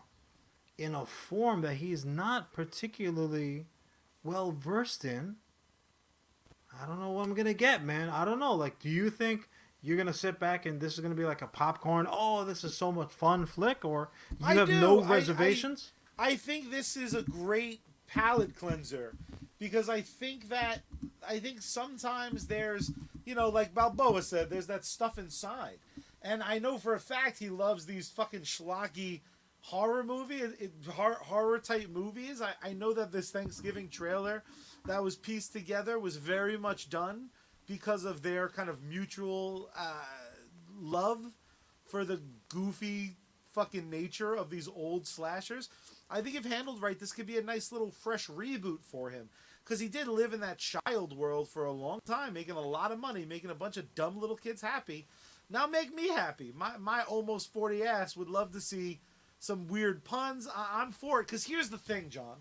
in 0.78 0.95
a 0.95 1.06
form 1.06 1.61
that 1.61 1.76
he's 1.76 2.06
not 2.06 2.53
particularly 2.53 3.66
well 4.24 4.52
versed 4.52 5.03
in 5.03 5.36
i 6.82 6.86
don't 6.86 6.99
know 6.99 7.11
what 7.11 7.26
i'm 7.26 7.34
gonna 7.34 7.53
get 7.53 7.84
man 7.84 8.10
i 8.10 8.24
don't 8.24 8.40
know 8.40 8.53
like 8.53 8.80
do 8.80 8.90
you 8.90 9.10
think 9.10 9.49
you're 9.81 9.97
gonna 9.97 10.14
sit 10.14 10.39
back 10.39 10.65
and 10.65 10.80
this 10.80 10.93
is 10.93 10.99
gonna 10.99 11.15
be 11.15 11.26
like 11.26 11.41
a 11.41 11.47
popcorn. 11.47 12.07
Oh, 12.10 12.43
this 12.45 12.64
is 12.64 12.76
so 12.76 12.91
much 12.91 13.11
fun 13.11 13.45
flick, 13.45 13.85
or 13.85 14.10
you 14.39 14.45
I 14.45 14.53
have 14.56 14.68
do. 14.68 14.80
no 14.80 15.01
I- 15.01 15.06
I- 15.07 15.11
reservations. 15.15 15.91
I 16.18 16.35
think 16.35 16.69
this 16.69 16.97
is 16.97 17.14
a 17.14 17.22
great 17.22 17.80
palate 18.07 18.56
cleanser 18.56 19.15
because 19.60 19.88
I 19.89 20.01
think 20.01 20.49
that 20.49 20.81
I 21.27 21.39
think 21.39 21.61
sometimes 21.61 22.47
there's 22.47 22.91
you 23.26 23.35
know 23.35 23.49
like 23.49 23.73
Balboa 23.73 24.22
said 24.22 24.49
there's 24.49 24.68
that 24.68 24.84
stuff 24.85 25.18
inside, 25.18 25.80
and 26.22 26.43
I 26.43 26.60
know 26.60 26.77
for 26.77 26.93
a 26.93 26.99
fact 26.99 27.39
he 27.39 27.49
loves 27.49 27.85
these 27.85 28.10
fucking 28.10 28.41
schlocky 28.41 29.22
horror 29.61 30.03
movie 30.03 30.38
it, 30.41 30.56
it- 30.60 30.72
horror 30.89 31.60
type 31.60 31.89
movies. 31.89 32.41
I, 32.41 32.51
I 32.64 32.73
know 32.73 32.93
that 32.93 33.11
this 33.11 33.31
Thanksgiving 33.31 33.88
trailer 33.89 34.43
that 34.85 35.03
was 35.03 35.15
pieced 35.15 35.53
together 35.53 35.99
was 35.99 36.15
very 36.18 36.57
much 36.57 36.89
done 36.89 37.30
because 37.69 38.03
of 38.03 38.23
their 38.23 38.49
kind 38.49 38.67
of 38.67 38.83
mutual 38.83 39.69
uh, 39.77 39.93
love 40.81 41.19
for 41.85 42.03
the 42.03 42.19
goofy 42.49 43.15
fucking 43.53 43.89
nature 43.89 44.33
of 44.33 44.49
these 44.49 44.67
old 44.67 45.05
slashers. 45.05 45.69
I 46.09 46.21
think 46.21 46.35
if 46.35 46.45
handled 46.45 46.81
right, 46.81 46.99
this 46.99 47.11
could 47.11 47.27
be 47.27 47.37
a 47.37 47.43
nice 47.43 47.71
little 47.71 47.91
fresh 47.91 48.27
reboot 48.27 48.79
for 48.81 49.11
him. 49.11 49.29
Because 49.63 49.79
he 49.79 49.87
did 49.87 50.07
live 50.07 50.33
in 50.33 50.39
that 50.39 50.57
child 50.57 51.15
world 51.15 51.47
for 51.47 51.65
a 51.65 51.71
long 51.71 51.99
time, 52.07 52.33
making 52.33 52.55
a 52.55 52.59
lot 52.59 52.91
of 52.91 52.99
money, 52.99 53.23
making 53.23 53.51
a 53.51 53.55
bunch 53.55 53.77
of 53.77 53.93
dumb 53.93 54.19
little 54.19 54.35
kids 54.35 54.61
happy. 54.61 55.05
Now 55.47 55.67
make 55.67 55.93
me 55.93 56.09
happy. 56.09 56.51
My, 56.55 56.77
my 56.77 57.03
almost 57.03 57.53
40 57.53 57.83
ass 57.83 58.17
would 58.17 58.29
love 58.29 58.51
to 58.53 58.61
see 58.61 58.99
some 59.37 59.67
weird 59.67 60.03
puns. 60.03 60.47
I, 60.47 60.81
I'm 60.81 60.91
for 60.91 61.19
it. 61.19 61.27
Because 61.27 61.45
here's 61.45 61.69
the 61.69 61.77
thing, 61.77 62.09
John. 62.09 62.37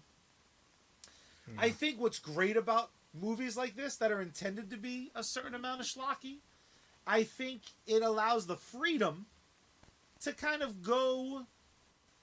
I 1.57 1.71
think 1.71 2.01
what's 2.01 2.19
great 2.19 2.57
about 2.57 2.91
movies 3.15 3.57
like 3.57 3.77
this 3.77 3.97
that 3.97 4.13
are 4.13 4.21
intended 4.21 4.71
to 4.71 4.77
be 4.77 5.11
a 5.15 5.23
certain 5.23 5.55
amount 5.55 5.81
of 5.81 5.87
schlocky, 5.87 6.39
I 7.07 7.23
think 7.23 7.63
it 7.87 8.03
allows 8.03 8.47
the 8.47 8.57
freedom 8.57 9.27
to 10.21 10.33
kind 10.33 10.63
of 10.63 10.83
go 10.83 11.47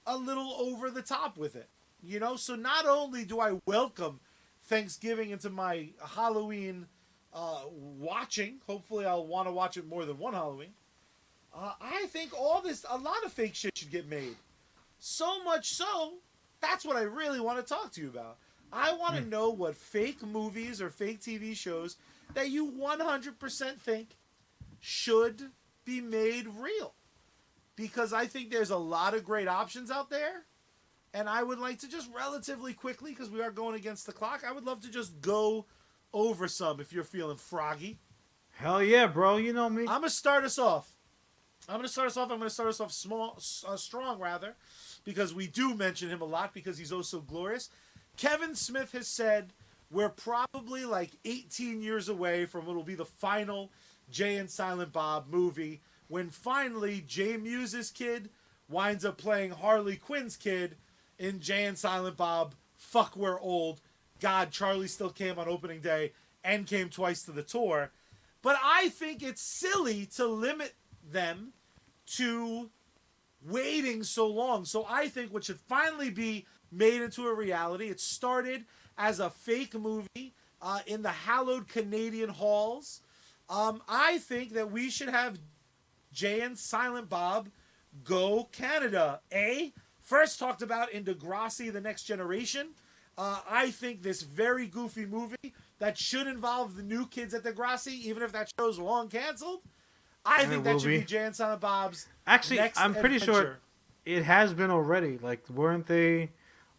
a 0.05 0.17
little 0.17 0.53
over 0.59 0.89
the 0.89 1.01
top 1.01 1.37
with 1.37 1.55
it. 1.55 1.69
You 2.03 2.19
know, 2.19 2.35
so 2.35 2.55
not 2.55 2.85
only 2.85 3.25
do 3.25 3.39
I 3.39 3.59
welcome 3.65 4.19
Thanksgiving 4.65 5.31
into 5.31 5.49
my 5.49 5.89
Halloween 6.15 6.85
uh, 7.33 7.63
watching, 7.71 8.59
hopefully 8.67 9.05
I'll 9.05 9.25
want 9.25 9.47
to 9.47 9.51
watch 9.51 9.77
it 9.77 9.87
more 9.87 10.05
than 10.05 10.19
one 10.19 10.33
Halloween. 10.33 10.73
Uh, 11.53 11.73
I 11.81 12.05
think 12.07 12.37
all 12.37 12.61
this, 12.61 12.85
a 12.89 12.97
lot 12.97 13.23
of 13.25 13.31
fake 13.31 13.55
shit 13.55 13.77
should 13.77 13.89
get 13.91 14.07
made. 14.07 14.35
So 14.99 15.43
much 15.43 15.69
so, 15.69 16.13
that's 16.61 16.85
what 16.85 16.95
I 16.95 17.01
really 17.01 17.39
want 17.39 17.57
to 17.59 17.73
talk 17.73 17.91
to 17.93 18.01
you 18.01 18.09
about. 18.09 18.37
I 18.71 18.93
want 18.93 19.15
to 19.15 19.21
know 19.21 19.49
what 19.49 19.75
fake 19.75 20.23
movies 20.23 20.81
or 20.81 20.89
fake 20.89 21.21
TV 21.21 21.55
shows 21.55 21.97
that 22.33 22.49
you 22.49 22.71
100% 22.71 23.79
think 23.79 24.17
should 24.79 25.51
be 25.85 26.01
made 26.01 26.47
real. 26.47 26.93
Because 27.75 28.13
I 28.13 28.25
think 28.25 28.51
there's 28.51 28.69
a 28.69 28.77
lot 28.77 29.13
of 29.13 29.23
great 29.23 29.47
options 29.47 29.91
out 29.91 30.09
there. 30.09 30.45
And 31.13 31.29
I 31.29 31.43
would 31.43 31.59
like 31.59 31.79
to 31.79 31.89
just 31.89 32.09
relatively 32.13 32.73
quickly, 32.73 33.11
because 33.11 33.29
we 33.29 33.41
are 33.41 33.51
going 33.51 33.75
against 33.75 34.05
the 34.05 34.11
clock, 34.11 34.43
I 34.45 34.51
would 34.51 34.65
love 34.65 34.81
to 34.81 34.91
just 34.91 35.21
go 35.21 35.65
over 36.13 36.47
some 36.47 36.79
if 36.79 36.91
you're 36.91 37.03
feeling 37.03 37.37
froggy. 37.37 37.99
Hell 38.51 38.83
yeah, 38.83 39.07
bro. 39.07 39.37
You 39.37 39.53
know 39.53 39.69
me. 39.69 39.83
I'm 39.83 40.01
gonna 40.01 40.09
start 40.09 40.43
us 40.43 40.57
off. 40.57 40.91
I'm 41.67 41.77
gonna 41.77 41.87
start 41.87 42.07
us 42.07 42.17
off. 42.17 42.31
I'm 42.31 42.37
gonna 42.37 42.49
start 42.49 42.69
us 42.69 42.79
off 42.79 42.91
small, 42.91 43.39
uh, 43.67 43.75
strong 43.75 44.19
rather, 44.19 44.55
because 45.03 45.33
we 45.33 45.47
do 45.47 45.73
mention 45.73 46.09
him 46.09 46.21
a 46.21 46.25
lot 46.25 46.53
because 46.53 46.77
he's 46.77 46.91
oh 46.93 47.01
so 47.01 47.19
glorious. 47.19 47.69
Kevin 48.17 48.55
Smith 48.55 48.91
has 48.93 49.07
said 49.07 49.53
we're 49.91 50.09
probably 50.09 50.85
like 50.85 51.11
18 51.25 51.81
years 51.81 52.09
away 52.09 52.45
from 52.45 52.65
what 52.65 52.75
will 52.75 52.83
be 52.83 52.95
the 52.95 53.05
final 53.05 53.71
Jay 54.09 54.37
and 54.37 54.49
Silent 54.49 54.91
Bob 54.91 55.27
movie 55.29 55.81
when 56.07 56.29
finally 56.29 57.03
Jay 57.05 57.37
Mewes's 57.37 57.91
kid 57.91 58.29
winds 58.69 59.05
up 59.05 59.17
playing 59.17 59.51
Harley 59.51 59.95
Quinn's 59.95 60.37
kid 60.37 60.75
in 61.17 61.39
Jay 61.39 61.65
and 61.65 61.77
Silent 61.77 62.17
Bob. 62.17 62.55
Fuck, 62.77 63.15
we're 63.15 63.39
old. 63.39 63.81
God, 64.19 64.51
Charlie 64.51 64.87
still 64.87 65.09
came 65.09 65.37
on 65.37 65.47
opening 65.47 65.81
day 65.81 66.13
and 66.43 66.67
came 66.67 66.89
twice 66.89 67.23
to 67.23 67.31
the 67.31 67.43
tour. 67.43 67.91
But 68.41 68.57
I 68.63 68.89
think 68.89 69.23
it's 69.23 69.41
silly 69.41 70.05
to 70.15 70.27
limit 70.27 70.73
them 71.11 71.53
to 72.17 72.69
waiting 73.47 74.03
so 74.03 74.27
long. 74.27 74.65
So 74.65 74.85
I 74.89 75.07
think 75.07 75.33
what 75.33 75.43
should 75.43 75.59
finally 75.59 76.09
be 76.09 76.45
made 76.75 77.01
into 77.01 77.27
a 77.27 77.33
reality, 77.33 77.87
it 77.89 77.99
started 77.99 78.65
as 78.97 79.19
a 79.19 79.29
fake 79.29 79.73
movie 79.73 80.33
uh, 80.61 80.79
in 80.87 81.01
the 81.01 81.09
hallowed 81.09 81.67
Canadian 81.67 82.29
halls. 82.29 83.01
Um, 83.49 83.81
I 83.87 84.17
think 84.19 84.53
that 84.53 84.71
we 84.71 84.89
should 84.89 85.09
have 85.09 85.37
Jay 86.11 86.41
and 86.41 86.57
Silent 86.57 87.09
Bob 87.09 87.49
go 88.03 88.49
Canada. 88.51 89.21
A 89.33 89.73
first 89.99 90.39
talked 90.39 90.61
about 90.61 90.91
in 90.91 91.03
Degrassi: 91.03 91.71
The 91.71 91.81
Next 91.81 92.03
Generation. 92.03 92.69
Uh, 93.17 93.39
I 93.49 93.71
think 93.71 94.01
this 94.01 94.23
very 94.23 94.67
goofy 94.67 95.05
movie 95.05 95.53
that 95.79 95.97
should 95.97 96.27
involve 96.27 96.75
the 96.75 96.83
new 96.83 97.05
kids 97.07 97.33
at 97.33 97.43
Degrassi, 97.43 97.93
even 98.01 98.23
if 98.23 98.31
that 98.33 98.51
show's 98.59 98.77
long 98.77 99.07
canceled. 99.07 99.61
I 100.25 100.41
And 100.41 100.51
think 100.51 100.63
that 100.65 100.81
should 100.81 100.87
be. 100.87 100.97
be 100.99 101.05
Jay 101.05 101.23
and 101.23 101.35
Silent 101.35 101.61
Bob's. 101.61 102.07
Actually, 102.27 102.59
I'm 102.75 102.95
pretty 102.95 103.19
sure 103.19 103.59
it 104.05 104.23
has 104.23 104.53
been 104.53 104.71
already. 104.71 105.17
Like, 105.17 105.47
weren't 105.49 105.85
they? 105.85 106.31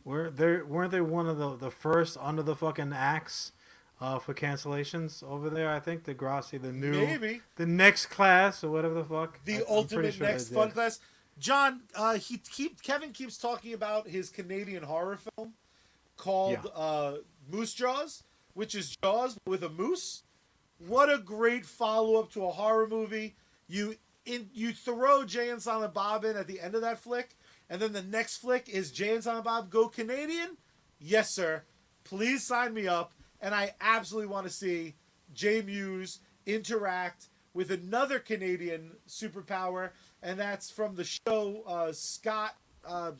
Were 0.06 0.30
they? 0.30 0.58
Weren't 0.58 0.92
they 0.92 1.00
one 1.00 1.26
of 1.28 1.36
the 1.36 1.56
the 1.56 1.70
first 1.70 2.16
under 2.20 2.40
the 2.40 2.54
fucking 2.54 2.92
axe 2.92 3.50
uh, 4.00 4.20
for 4.20 4.34
cancellations 4.34 5.20
over 5.24 5.50
there? 5.50 5.68
I 5.68 5.80
think 5.80 6.04
Degrassi, 6.04 6.62
the 6.62 6.72
new, 6.72 6.92
Maybe. 6.92 7.40
the 7.56 7.66
next 7.66 8.06
class 8.06 8.62
or 8.62 8.70
whatever 8.70 8.94
the 8.94 9.04
fuck. 9.04 9.44
the 9.44 9.56
I- 9.58 9.64
ultimate 9.68 10.14
sure 10.14 10.26
next 10.28 10.50
fun 10.52 10.70
class. 10.70 11.00
John, 11.40 11.80
uh, 11.96 12.14
he 12.18 12.38
keep 12.38 12.80
Kevin 12.82 13.10
keeps 13.10 13.36
talking 13.36 13.74
about 13.74 14.06
his 14.08 14.30
Canadian 14.30 14.84
horror 14.84 15.18
film 15.36 15.54
called 16.16 16.60
Yeah. 16.64 16.70
uh, 16.70 17.16
Moose 17.50 17.74
Jaws, 17.74 18.22
which 18.54 18.76
is 18.76 18.94
Jaws 19.02 19.36
with 19.44 19.64
a 19.64 19.68
moose. 19.68 20.22
What 20.78 21.12
a 21.12 21.18
great 21.18 21.66
follow 21.66 22.14
up 22.20 22.30
to 22.34 22.46
a 22.46 22.50
horror 22.52 22.86
movie. 22.86 23.34
You 23.66 23.96
in 24.24 24.50
you 24.54 24.72
throw 24.72 25.24
Jay 25.24 25.50
and 25.50 25.60
Silent 25.60 25.94
Bob 25.94 26.24
in 26.24 26.36
at 26.36 26.46
the 26.46 26.60
end 26.60 26.76
of 26.76 26.82
that 26.82 27.00
flick, 27.00 27.36
and 27.68 27.80
then 27.80 27.93
the 27.93 28.02
next 28.02 28.38
flick 28.38 28.68
is 28.68 28.90
Jay 28.90 29.14
and 29.14 29.24
Silent 29.24 29.44
Bob 29.44 29.70
go 29.70 29.88
Canadian. 29.88 30.56
Yes, 30.98 31.30
sir. 31.30 31.62
Please 32.05 32.44
sign 32.44 32.72
me 32.72 32.86
up, 32.86 33.12
and 33.40 33.55
I 33.55 33.74
absolutely 33.80 34.28
want 34.28 34.47
to 34.47 34.52
see 34.52 34.94
Jay 35.34 35.62
Mewes 35.62 36.20
interact 36.47 37.28
with 37.52 37.70
another 37.70 38.18
Canadian 38.18 38.93
superpower, 39.09 39.90
and 40.22 40.38
that's 40.38 40.70
from 40.70 40.94
the 40.94 41.05
show 41.05 41.62
uh, 41.66 41.93
Scott 41.93 42.55
uh, 42.86 43.12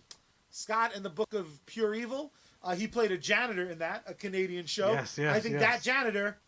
Scott 0.51 0.93
and 0.95 1.05
the 1.05 1.11
Book 1.11 1.35
of 1.35 1.65
Pure 1.67 1.95
Evil. 1.97 2.33
Uh, 2.63 2.75
he 2.75 2.87
played 2.87 3.13
a 3.13 3.19
janitor 3.19 3.69
in 3.69 3.79
that, 3.79 4.03
a 4.07 4.15
Canadian 4.15 4.67
show. 4.67 4.93
Yes, 4.93 5.19
yes, 5.19 5.37
I 5.37 5.41
think 5.41 5.55
yes. 5.55 5.63
that 5.63 5.83
janitor 5.83 6.39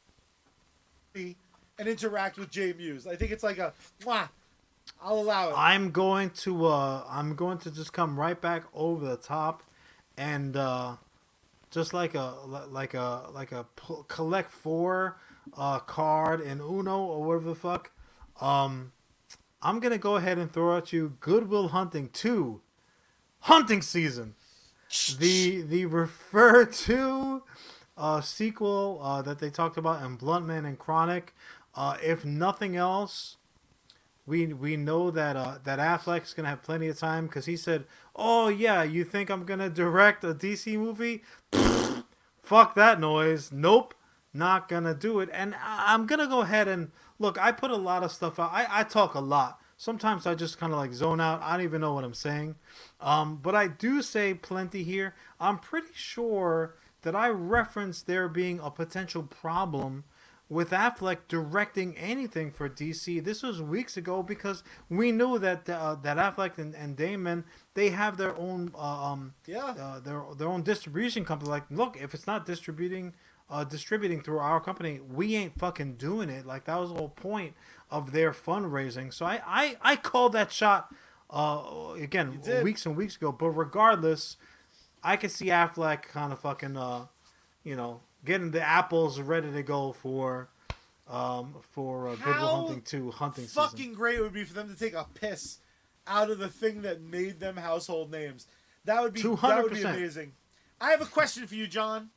and 1.15 1.89
interact 1.89 2.39
with 2.39 2.51
Jay 2.51 2.73
Mewes. 2.77 3.07
I 3.07 3.17
think 3.17 3.33
it's 3.33 3.43
like 3.43 3.59
a 3.59 3.73
mwah. 4.03 4.29
I'll 5.03 5.21
allow 5.21 5.51
it. 5.51 5.55
I'm 5.57 5.91
going 5.91 6.31
to 6.31 6.67
uh 6.67 7.05
I'm 7.09 7.35
going 7.35 7.59
to 7.59 7.71
just 7.71 7.93
come 7.93 8.19
right 8.19 8.41
back 8.41 8.65
over 8.75 9.07
the 9.07 9.17
top 9.17 9.63
and 10.17 10.57
uh 10.57 10.97
just 11.71 11.93
like 11.95 12.15
a 12.15 12.35
like 12.71 12.95
a 12.95 13.25
like 13.33 13.53
a 13.53 13.67
collect 14.09 14.51
four 14.51 15.19
uh 15.57 15.79
card 15.81 16.41
in 16.41 16.61
Uno 16.61 16.99
or 16.99 17.23
whatever 17.25 17.51
the 17.51 17.55
fuck. 17.55 17.91
Um 18.41 18.93
I'm 19.61 19.81
to 19.81 19.99
go 19.99 20.17
ahead 20.17 20.39
and 20.39 20.53
throw 20.53 20.77
at 20.77 20.93
you 20.93 21.17
Good 21.21 21.49
Will 21.49 21.69
Hunting 21.69 22.11
2 22.13 22.61
Hunting 23.41 23.83
Season. 23.83 24.35
The 25.19 25.63
the 25.63 25.87
refer 25.87 26.65
to 26.65 27.43
uh 27.97 28.21
sequel 28.21 29.01
uh 29.03 29.23
that 29.23 29.39
they 29.39 29.51
talked 29.51 29.77
about 29.77 30.03
in 30.03 30.19
Bluntman 30.19 30.67
and 30.67 30.79
Chronic. 30.79 31.35
Uh 31.75 31.97
if 32.03 32.25
nothing 32.25 32.77
else, 32.77 33.38
we 34.29 34.47
we 34.53 34.77
know 34.77 35.11
that 35.11 35.37
uh, 35.37 35.59
that 35.65 35.79
Affleck's 35.79 36.35
gonna 36.35 36.51
have 36.51 36.63
plenty 36.63 36.89
of 36.89 36.99
time 36.99 37.27
because 37.27 37.47
he 37.47 37.57
said, 37.57 37.87
"Oh 38.15 38.49
yeah, 38.49 38.83
you 38.83 39.05
think 39.05 39.31
I'm 39.31 39.45
gonna 39.45 39.71
direct 39.71 40.23
a 40.23 40.35
DC 40.35 40.77
movie? 40.79 41.23
Fuck 42.43 42.75
that 42.75 43.01
noise. 43.01 43.51
Nope, 43.53 43.95
not 44.33 44.69
gonna 44.69 44.95
do 44.95 45.21
it." 45.21 45.29
And 45.33 45.55
I- 45.55 45.95
I'm 45.95 46.07
gonna 46.07 46.27
go 46.27 46.43
ahead 46.43 46.69
and 46.69 46.91
look. 47.19 47.39
I 47.39 47.53
put 47.53 47.71
a 47.71 47.77
lot 47.77 48.03
of 48.03 48.13
stuff 48.13 48.39
out. 48.39 48.53
I, 48.53 48.67
I 48.69 48.83
talk 48.85 49.15
a 49.15 49.21
lot. 49.21 49.61
Sometimes 49.77 50.27
I 50.27 50.35
just 50.35 50.59
kind 50.59 50.73
of 50.73 50.79
like 50.79 50.93
zone 50.93 51.21
out. 51.21 51.41
I 51.43 51.53
don't 51.57 51.65
even 51.65 51.81
know 51.81 51.95
what 51.95 52.05
I'm 52.05 52.15
saying. 52.15 52.57
Um, 53.01 53.37
but 53.41 53.55
I 53.55 53.69
do 53.69 54.03
say 54.03 54.35
plenty 54.35 54.83
here. 54.83 55.15
I'm 55.39 55.59
pretty 55.59 55.93
sure 55.95 56.75
that 57.03 57.15
I 57.15 57.29
referenced 57.29 58.07
there 58.09 58.29
being 58.29 58.59
a 58.59 58.71
potential 58.73 59.23
problem 59.23 60.03
with 60.49 60.71
Affleck 60.71 61.19
directing 61.29 61.97
anything 61.97 62.51
for 62.51 62.69
DC. 62.69 63.23
This 63.23 63.43
was 63.43 63.61
weeks 63.61 63.97
ago 63.97 64.23
because 64.23 64.63
we 64.89 65.13
knew 65.13 65.39
that 65.39 65.69
uh, 65.69 65.97
that 66.03 66.17
Affleck 66.17 66.59
and, 66.59 66.75
and 66.75 66.97
Damon 66.97 67.45
they 67.75 67.91
have 67.91 68.17
their 68.17 68.37
own 68.37 68.73
uh, 68.75 69.13
um 69.13 69.35
yeah. 69.47 69.75
uh, 69.79 70.01
their 70.01 70.23
their 70.37 70.49
own 70.49 70.63
distribution 70.63 71.25
company. 71.25 71.51
Like, 71.51 71.65
look, 71.71 71.97
if 72.01 72.15
it's 72.15 72.27
not 72.27 72.47
distributing 72.47 73.15
uh, 73.51 73.65
distributing 73.65 74.23
through 74.23 74.39
our 74.39 74.61
company, 74.61 75.01
we 75.01 75.35
ain't 75.37 75.59
fucking 75.59 75.95
doing 75.95 76.29
it. 76.29 76.47
Like 76.47 76.65
that 76.65 76.79
was 76.79 76.91
the 76.91 76.97
whole 76.97 77.09
point 77.09 77.55
of 77.91 78.13
their 78.13 78.33
fundraising. 78.33 79.13
So 79.13 79.27
I 79.27 79.41
I, 79.47 79.77
I 79.83 79.97
called 79.97 80.33
that 80.33 80.53
shot 80.53 80.95
uh, 81.31 81.95
again 81.99 82.41
weeks 82.63 82.87
and 82.87 82.97
weeks 82.97 83.17
ago. 83.17 83.33
But 83.33 83.51
regardless, 83.51 84.37
I 85.03 85.17
can 85.17 85.31
see 85.31 85.47
Affleck 85.47 86.03
kind 86.03 86.33
of 86.33 86.41
fucking 86.41 86.77
uh, 86.77 87.07
you 87.65 87.77
know, 87.77 88.01
getting 88.25 88.51
the 88.51 88.63
apples 88.63 89.21
ready 89.21 89.51
to 89.53 89.63
go 89.63 89.93
for 89.93 90.49
um 91.09 91.57
for 91.73 92.09
uh, 92.09 92.17
Good 92.17 92.37
Will 92.37 92.67
Hunting 92.67 92.83
two 92.83 93.11
hunting 93.11 93.47
fucking 93.47 93.79
season. 93.79 93.95
great 93.95 94.19
it 94.19 94.23
would 94.23 94.33
be 94.33 94.45
for 94.45 94.55
them 94.55 94.69
to 94.69 94.79
take 94.79 94.95
a 94.95 95.07
piss 95.15 95.59
out 96.07 96.31
of 96.31 96.39
the 96.39 96.49
thing 96.49 96.83
that 96.83 97.01
made 97.01 97.41
them 97.41 97.57
household 97.57 98.11
names. 98.11 98.47
That 98.85 99.03
would 99.03 99.13
be 99.13 99.23
that 99.23 99.63
would 99.63 99.73
be 99.73 99.81
200%. 99.81 99.95
amazing. 99.95 100.33
I 100.81 100.91
have 100.91 101.01
a 101.03 101.07
question 101.07 101.47
for 101.47 101.55
you, 101.55 101.67
John. 101.67 102.11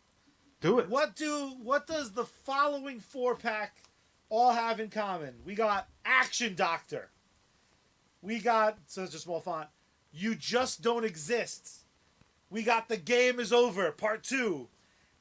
Do 0.61 0.79
it. 0.79 0.89
What 0.89 1.15
do 1.15 1.53
what 1.63 1.87
does 1.87 2.11
the 2.11 2.25
following 2.25 2.99
four 2.99 3.35
pack 3.35 3.83
all 4.29 4.51
have 4.51 4.79
in 4.79 4.89
common? 4.89 5.35
We 5.45 5.55
got 5.55 5.87
Action 6.05 6.55
Doctor. 6.55 7.09
We 8.21 8.39
got 8.39 8.77
such 8.85 9.15
a 9.15 9.19
small 9.19 9.39
font. 9.39 9.67
You 10.13 10.35
just 10.35 10.81
don't 10.81 11.03
exist. 11.05 11.85
We 12.49 12.63
got 12.63 12.89
The 12.89 12.97
Game 12.97 13.39
is 13.39 13.51
Over, 13.53 13.91
part 13.91 14.23
two. 14.23 14.67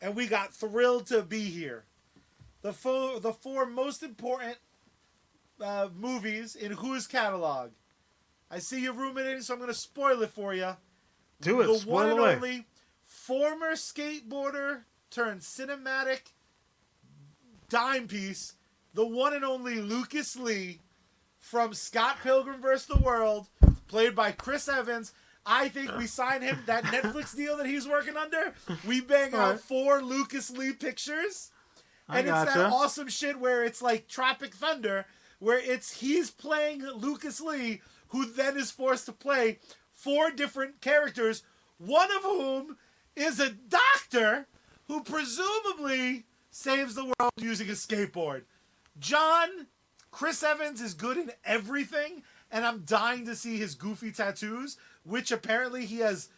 And 0.01 0.15
we 0.15 0.27
got 0.27 0.55
Thrilled 0.55 1.07
to 1.09 1.23
Be 1.23 1.41
Here. 1.45 1.85
The 2.63 2.73
four 2.73 3.21
the 3.21 3.33
four 3.33 3.67
most 3.67 4.03
important 4.03 4.57
uh, 5.61 5.89
movies 5.95 6.57
in 6.57 6.73
whose 6.73 7.07
catalog. 7.07 7.71
I 8.51 8.59
see 8.59 8.83
you 8.83 8.93
ruminating, 8.93 9.43
so 9.43 9.55
I'm 9.55 9.61
gonna 9.61 9.75
spoil 9.75 10.23
it 10.23 10.31
for 10.31 10.55
you 10.55 10.77
Do 11.41 11.61
it. 11.61 11.67
the 11.67 11.79
Spoil 11.79 11.95
one 11.95 12.11
and 12.11 12.19
away. 12.19 12.35
only 12.35 12.67
former 13.05 13.73
skateboarder 13.73 14.81
turned 15.11 15.41
cinematic 15.41 16.33
dime 17.69 18.09
piece, 18.09 18.55
the 18.95 19.07
one 19.07 19.35
and 19.35 19.45
only 19.45 19.77
Lucas 19.81 20.37
Lee 20.37 20.81
from 21.39 21.73
Scott 21.73 22.19
Pilgrim 22.23 22.61
vs. 22.61 22.87
the 22.87 22.97
World, 22.99 23.49
played 23.89 24.15
by 24.15 24.33
Chris 24.33 24.69
Evans. 24.69 25.13
I 25.47 25.69
think 25.69 25.97
we 25.97 26.07
sign 26.07 26.43
him 26.43 26.59
that 26.67 26.85
Netflix 26.85 27.35
deal 27.37 27.57
that 27.57 27.67
he's 27.67 27.89
working 27.89 28.17
under. 28.17 28.55
We 28.87 29.01
bang 29.01 29.35
out 29.35 29.61
four 29.61 30.03
Lucas 30.03 30.51
Lee 30.51 30.73
pictures. 30.73 31.51
I 32.09 32.21
And 32.21 32.29
it's 32.29 32.55
that 32.55 32.73
awesome 32.73 33.09
shit 33.09 33.39
where 33.39 33.65
it's 33.65 33.81
like 33.81 34.09
Tropic 34.09 34.55
Thunder, 34.55 35.07
where 35.39 35.59
it's 35.59 36.01
he's 36.01 36.31
playing 36.31 36.85
Lucas 36.85 37.41
Lee, 37.41 37.81
who 38.09 38.27
then 38.27 38.57
is 38.57 38.71
forced 38.71 39.07
to 39.07 39.13
play 39.13 39.59
four 39.93 40.31
different 40.31 40.81
characters, 40.81 41.43
one 41.79 42.11
of 42.11 42.23
whom 42.23 42.77
is 43.17 43.39
a 43.41 43.51
doctor 43.51 44.47
who 44.89 45.03
presumably 45.03 46.25
saves 46.51 46.95
the 46.95 47.05
world 47.05 47.33
using 47.39 47.69
a 47.69 47.73
skateboard. 47.73 48.43
John, 48.99 49.67
Chris 50.11 50.43
Evans 50.43 50.81
is 50.81 50.95
good 50.95 51.17
in 51.17 51.31
everything, 51.45 52.23
and 52.51 52.67
I'm 52.67 52.81
dying 52.81 53.25
to 53.27 53.37
see 53.37 53.57
his 53.57 53.75
goofy 53.75 54.11
tattoos, 54.11 54.77
which 55.05 55.31
apparently 55.33 55.87
he 55.87 55.99
has 55.99 56.29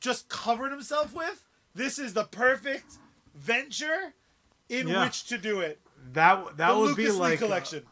just 0.00 0.28
covered 0.28 0.70
himself 0.70 1.14
with. 1.14 1.44
This 1.74 1.98
is 1.98 2.14
the 2.14 2.24
perfect 2.24 2.98
venture 3.34 4.14
in 4.68 4.88
Yeah. 4.88 5.04
which 5.04 5.24
to 5.28 5.38
do 5.38 5.60
it. 5.60 5.80
That 6.12 6.56
that 6.56 6.72
the 6.72 6.78
would 6.78 6.88
Lucas 6.90 7.04
be 7.04 7.10
Lee 7.10 7.18
like 7.18 7.42
uh, 7.42 7.46
collection. 7.46 7.82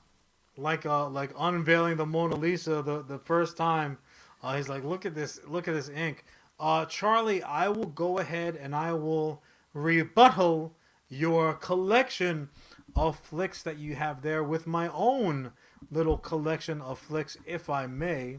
like 0.57 0.85
uh 0.87 1.09
like 1.09 1.33
unveiling 1.39 1.97
the 1.97 2.07
Mona 2.07 2.37
Lisa 2.37 2.83
the 2.83 3.03
the 3.03 3.19
first 3.19 3.57
time. 3.57 3.99
Uh, 4.43 4.57
he's 4.57 4.69
like, 4.69 4.83
look 4.85 5.05
at 5.05 5.15
this, 5.15 5.39
look 5.47 5.69
at 5.69 5.75
this 5.75 5.89
ink. 5.91 6.25
Uh, 6.59 6.85
Charlie, 6.87 7.43
I 7.43 7.69
will 7.69 7.87
go 7.87 8.19
ahead 8.19 8.57
and 8.57 8.75
I 8.75 8.93
will 8.95 9.43
rebuttal 9.75 10.75
your 11.09 11.53
collection 11.55 12.49
of 12.97 13.19
flicks 13.19 13.63
that 13.63 13.79
you 13.79 13.95
have 13.97 14.23
there 14.23 14.43
with 14.43 14.67
my 14.67 14.89
own 14.89 15.53
little 15.91 16.17
collection 16.17 16.81
of 16.81 16.99
flicks, 16.99 17.37
if 17.45 17.69
I 17.69 17.87
may. 17.87 18.39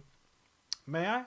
May 0.87 1.05
I? 1.07 1.25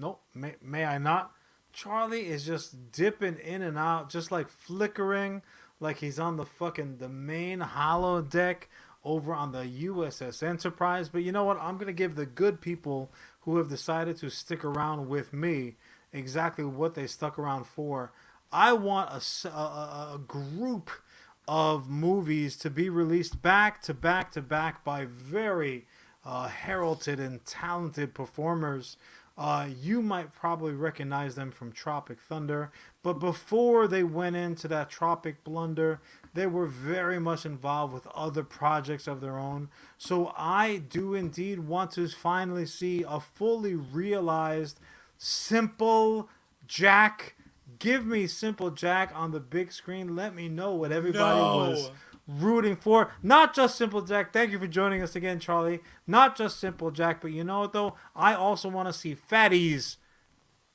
Nope. 0.00 0.22
May, 0.34 0.54
may 0.62 0.84
I 0.84 0.98
not? 0.98 1.32
Charlie 1.72 2.26
is 2.26 2.44
just 2.46 2.90
dipping 2.90 3.36
in 3.36 3.62
and 3.62 3.78
out, 3.78 4.08
just 4.08 4.32
like 4.32 4.48
flickering, 4.48 5.42
like 5.78 5.98
he's 5.98 6.18
on 6.18 6.36
the 6.36 6.46
fucking 6.46 6.96
the 6.96 7.08
main 7.08 7.60
holodeck 7.60 8.62
over 9.04 9.32
on 9.34 9.52
the 9.52 9.64
USS 9.64 10.42
Enterprise. 10.42 11.08
But 11.08 11.22
you 11.22 11.32
know 11.32 11.44
what? 11.44 11.60
I'm 11.60 11.76
gonna 11.76 11.92
give 11.92 12.16
the 12.16 12.26
good 12.26 12.60
people 12.60 13.12
who 13.42 13.58
have 13.58 13.68
decided 13.68 14.16
to 14.18 14.30
stick 14.30 14.64
around 14.64 15.08
with 15.08 15.32
me 15.32 15.76
exactly 16.12 16.64
what 16.64 16.94
they 16.94 17.06
stuck 17.06 17.38
around 17.38 17.66
for. 17.66 18.12
I 18.50 18.72
want 18.72 19.10
a 19.10 19.48
a 19.48 20.20
group 20.26 20.90
of 21.46 21.88
movies 21.88 22.56
to 22.56 22.70
be 22.70 22.88
released 22.88 23.42
back 23.42 23.82
to 23.82 23.94
back 23.94 24.32
to 24.32 24.42
back 24.42 24.84
by 24.84 25.04
very 25.04 25.86
uh, 26.24 26.48
heralded 26.48 27.20
and 27.20 27.44
talented 27.44 28.14
performers. 28.14 28.96
Uh, 29.40 29.68
you 29.80 30.02
might 30.02 30.34
probably 30.34 30.74
recognize 30.74 31.34
them 31.34 31.50
from 31.50 31.72
Tropic 31.72 32.20
Thunder, 32.20 32.70
but 33.02 33.14
before 33.14 33.88
they 33.88 34.02
went 34.02 34.36
into 34.36 34.68
that 34.68 34.90
Tropic 34.90 35.42
Blunder, 35.44 35.98
they 36.34 36.46
were 36.46 36.66
very 36.66 37.18
much 37.18 37.46
involved 37.46 37.94
with 37.94 38.06
other 38.08 38.44
projects 38.44 39.06
of 39.06 39.22
their 39.22 39.38
own. 39.38 39.70
So 39.96 40.34
I 40.36 40.76
do 40.76 41.14
indeed 41.14 41.60
want 41.60 41.92
to 41.92 42.06
finally 42.08 42.66
see 42.66 43.02
a 43.08 43.18
fully 43.18 43.74
realized 43.74 44.78
Simple 45.16 46.28
Jack. 46.66 47.34
Give 47.78 48.04
me 48.04 48.26
Simple 48.26 48.70
Jack 48.70 49.10
on 49.14 49.30
the 49.30 49.40
big 49.40 49.72
screen. 49.72 50.14
Let 50.14 50.34
me 50.34 50.50
know 50.50 50.74
what 50.74 50.92
everybody 50.92 51.40
No. 51.40 51.56
was 51.56 51.90
rooting 52.38 52.76
for. 52.76 53.12
Not 53.22 53.54
just 53.54 53.76
Simple 53.76 54.02
Jack. 54.02 54.32
Thank 54.32 54.52
you 54.52 54.58
for 54.58 54.66
joining 54.66 55.02
us 55.02 55.16
again, 55.16 55.40
Charlie. 55.40 55.80
Not 56.06 56.36
just 56.36 56.60
Simple 56.60 56.90
Jack, 56.90 57.20
but 57.20 57.32
you 57.32 57.44
know 57.44 57.60
what 57.60 57.72
though? 57.72 57.94
I 58.14 58.34
also 58.34 58.68
want 58.68 58.88
to 58.88 58.92
see 58.92 59.16
Fatties 59.16 59.96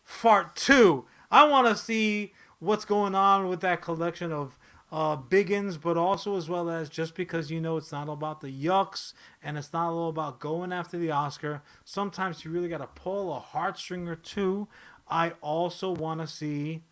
Fart 0.04 0.56
2. 0.56 1.06
I 1.32 1.48
want 1.48 1.68
to 1.68 1.76
see 1.76 2.34
what's 2.60 2.86
going 2.86 3.16
on 3.16 3.48
with 3.48 3.62
that 3.62 3.82
collection 3.82 4.32
of 4.32 4.58
uh, 4.92 5.18
biggins, 5.18 5.80
but 5.82 5.98
also 5.98 6.38
as 6.38 6.48
well 6.48 6.70
as 6.70 6.90
just 6.90 7.16
because 7.16 7.52
you 7.52 7.60
know 7.60 7.78
it's 7.78 7.92
not 7.92 8.08
all 8.08 8.14
about 8.14 8.42
the 8.42 8.48
yucks 8.48 9.14
and 9.44 9.58
it's 9.58 9.74
not 9.74 9.90
all 9.90 10.10
about 10.10 10.40
going 10.40 10.72
after 10.72 10.98
the 10.98 11.12
Oscar. 11.12 11.62
Sometimes 11.84 12.46
you 12.46 12.52
really 12.52 12.70
got 12.70 12.78
to 12.78 12.88
pull 12.88 13.36
a 13.36 13.42
heartstring 13.42 14.08
or 14.08 14.16
two. 14.16 14.68
I 15.08 15.32
also 15.42 15.92
want 15.92 16.22
to 16.22 16.28
see 16.28 16.84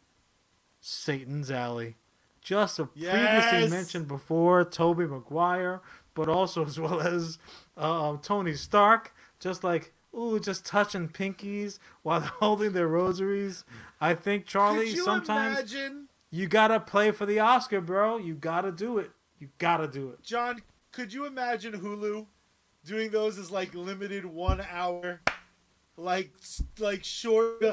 Satan's 0.82 1.50
Alley. 1.50 1.96
Just 2.44 2.80
a 2.80 2.90
Yes! 2.94 3.46
previously 3.46 3.70
mentioned 3.70 4.08
before, 4.08 4.64
Tobey 4.66 5.06
Maguire, 5.06 5.82
but 6.14 6.28
also 6.28 6.66
as 6.66 6.80
well 6.80 7.02
as 7.02 7.38
uh, 7.78 8.18
Tony 8.22 8.54
Stark. 8.54 9.14
Just 9.40 9.64
like 9.64 9.94
ooh, 10.16 10.40
just 10.40 10.66
touching 10.66 11.10
pinkies 11.10 11.80
while 12.04 12.20
they're 12.20 12.30
holding 12.40 12.74
their 12.74 12.88
rosaries. 12.88 13.64
I 14.00 14.14
think 14.14 14.46
Charlie 14.46 14.90
you 14.90 15.04
sometimes 15.04 15.58
imagine, 15.74 16.08
you 16.30 16.48
gotta 16.48 16.80
play 16.80 17.12
for 17.12 17.26
the 17.26 17.40
Oscar, 17.40 17.82
bro. 17.82 18.18
You 18.18 18.36
gotta 18.36 18.72
do 18.72 18.98
it. 18.98 19.12
You 19.40 19.50
gotta 19.58 19.88
do 19.88 20.10
it. 20.10 20.22
John? 20.24 20.62
Could 20.92 21.12
you 21.12 21.26
imagine 21.26 21.74
Hulu 21.74 22.28
doing 22.86 23.10
those 23.10 23.38
as 23.40 23.50
like 23.50 23.74
limited 23.74 24.26
one 24.26 24.62
hour, 24.70 25.22
like 25.98 26.32
like 26.80 27.04
short? 27.04 27.64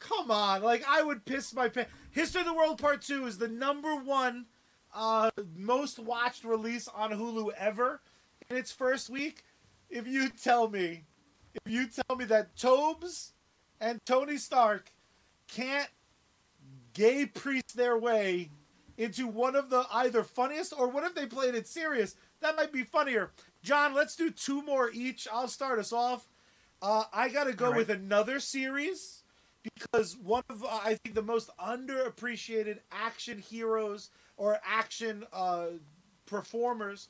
Come 0.00 0.30
on, 0.30 0.62
like 0.62 0.82
I 0.88 1.02
would 1.02 1.24
piss 1.24 1.54
my 1.54 1.68
pants. 1.68 1.92
History 2.10 2.40
of 2.40 2.46
the 2.46 2.54
World 2.54 2.78
Part 2.78 3.02
Two 3.02 3.26
is 3.26 3.38
the 3.38 3.48
number 3.48 3.94
one 3.94 4.46
uh, 4.94 5.30
most 5.56 5.98
watched 5.98 6.42
release 6.42 6.88
on 6.88 7.12
Hulu 7.12 7.50
ever 7.56 8.00
in 8.48 8.56
its 8.56 8.72
first 8.72 9.10
week. 9.10 9.44
If 9.88 10.06
you 10.06 10.30
tell 10.30 10.68
me, 10.68 11.04
if 11.54 11.72
you 11.72 11.86
tell 11.86 12.16
me 12.16 12.24
that 12.24 12.56
Tobes 12.56 13.34
and 13.80 14.00
Tony 14.06 14.38
Stark 14.38 14.90
can't 15.48 15.90
gay 16.94 17.26
priest 17.26 17.76
their 17.76 17.98
way 17.98 18.50
into 18.96 19.26
one 19.26 19.54
of 19.54 19.70
the 19.70 19.84
either 19.92 20.22
funniest 20.22 20.72
or 20.76 20.88
what 20.88 21.04
if 21.04 21.14
they 21.14 21.26
played 21.26 21.54
it 21.54 21.66
serious? 21.66 22.16
That 22.40 22.56
might 22.56 22.72
be 22.72 22.82
funnier. 22.84 23.32
John, 23.62 23.94
let's 23.94 24.16
do 24.16 24.30
two 24.30 24.62
more 24.62 24.90
each. 24.92 25.28
I'll 25.30 25.48
start 25.48 25.78
us 25.78 25.92
off. 25.92 26.26
Uh, 26.80 27.04
I 27.12 27.28
got 27.28 27.44
to 27.44 27.52
go 27.52 27.68
right. 27.68 27.76
with 27.76 27.90
another 27.90 28.40
series 28.40 29.19
because 29.62 30.16
one 30.16 30.42
of 30.48 30.64
uh, 30.64 30.68
I 30.82 30.96
think 31.02 31.14
the 31.14 31.22
most 31.22 31.50
underappreciated 31.58 32.78
action 32.90 33.38
heroes 33.38 34.10
or 34.36 34.58
action 34.66 35.24
uh, 35.32 35.66
performers 36.26 37.08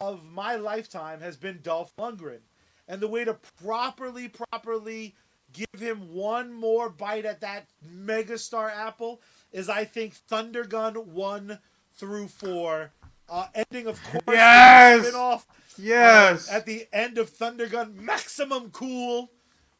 of 0.00 0.24
my 0.24 0.56
lifetime 0.56 1.20
has 1.20 1.36
been 1.36 1.60
Dolph 1.62 1.92
Lundgren, 1.98 2.40
and 2.88 3.00
the 3.00 3.08
way 3.08 3.24
to 3.24 3.36
properly, 3.62 4.28
properly 4.28 5.14
give 5.52 5.80
him 5.80 6.12
one 6.14 6.52
more 6.52 6.88
bite 6.88 7.24
at 7.24 7.40
that 7.40 7.66
megastar 7.84 8.70
apple 8.72 9.20
is 9.52 9.68
I 9.68 9.84
think 9.84 10.14
Thunder 10.14 10.64
Gun 10.64 10.94
one 10.94 11.58
through 11.96 12.28
four, 12.28 12.92
uh, 13.28 13.46
ending 13.54 13.86
of 13.88 14.00
course 14.04 14.22
Yes! 14.28 15.02
spin-off 15.02 15.46
Yes. 15.76 16.48
uh, 16.50 16.54
at 16.56 16.66
the 16.66 16.86
end 16.92 17.18
of 17.18 17.30
Thunder 17.30 17.66
Gun, 17.66 17.94
maximum 18.04 18.70
cool. 18.70 19.30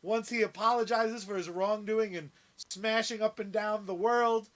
Once 0.03 0.31
he 0.31 0.43
apologizes 0.43 1.25
for 1.25 1.37
his 1.37 1.49
wrongdoing 1.49 2.17
and 2.17 2.31
smashing 2.71 3.21
up 3.21 3.39
and 3.39 3.53
down 3.53 3.87
the 3.87 3.95
world, 3.95 4.49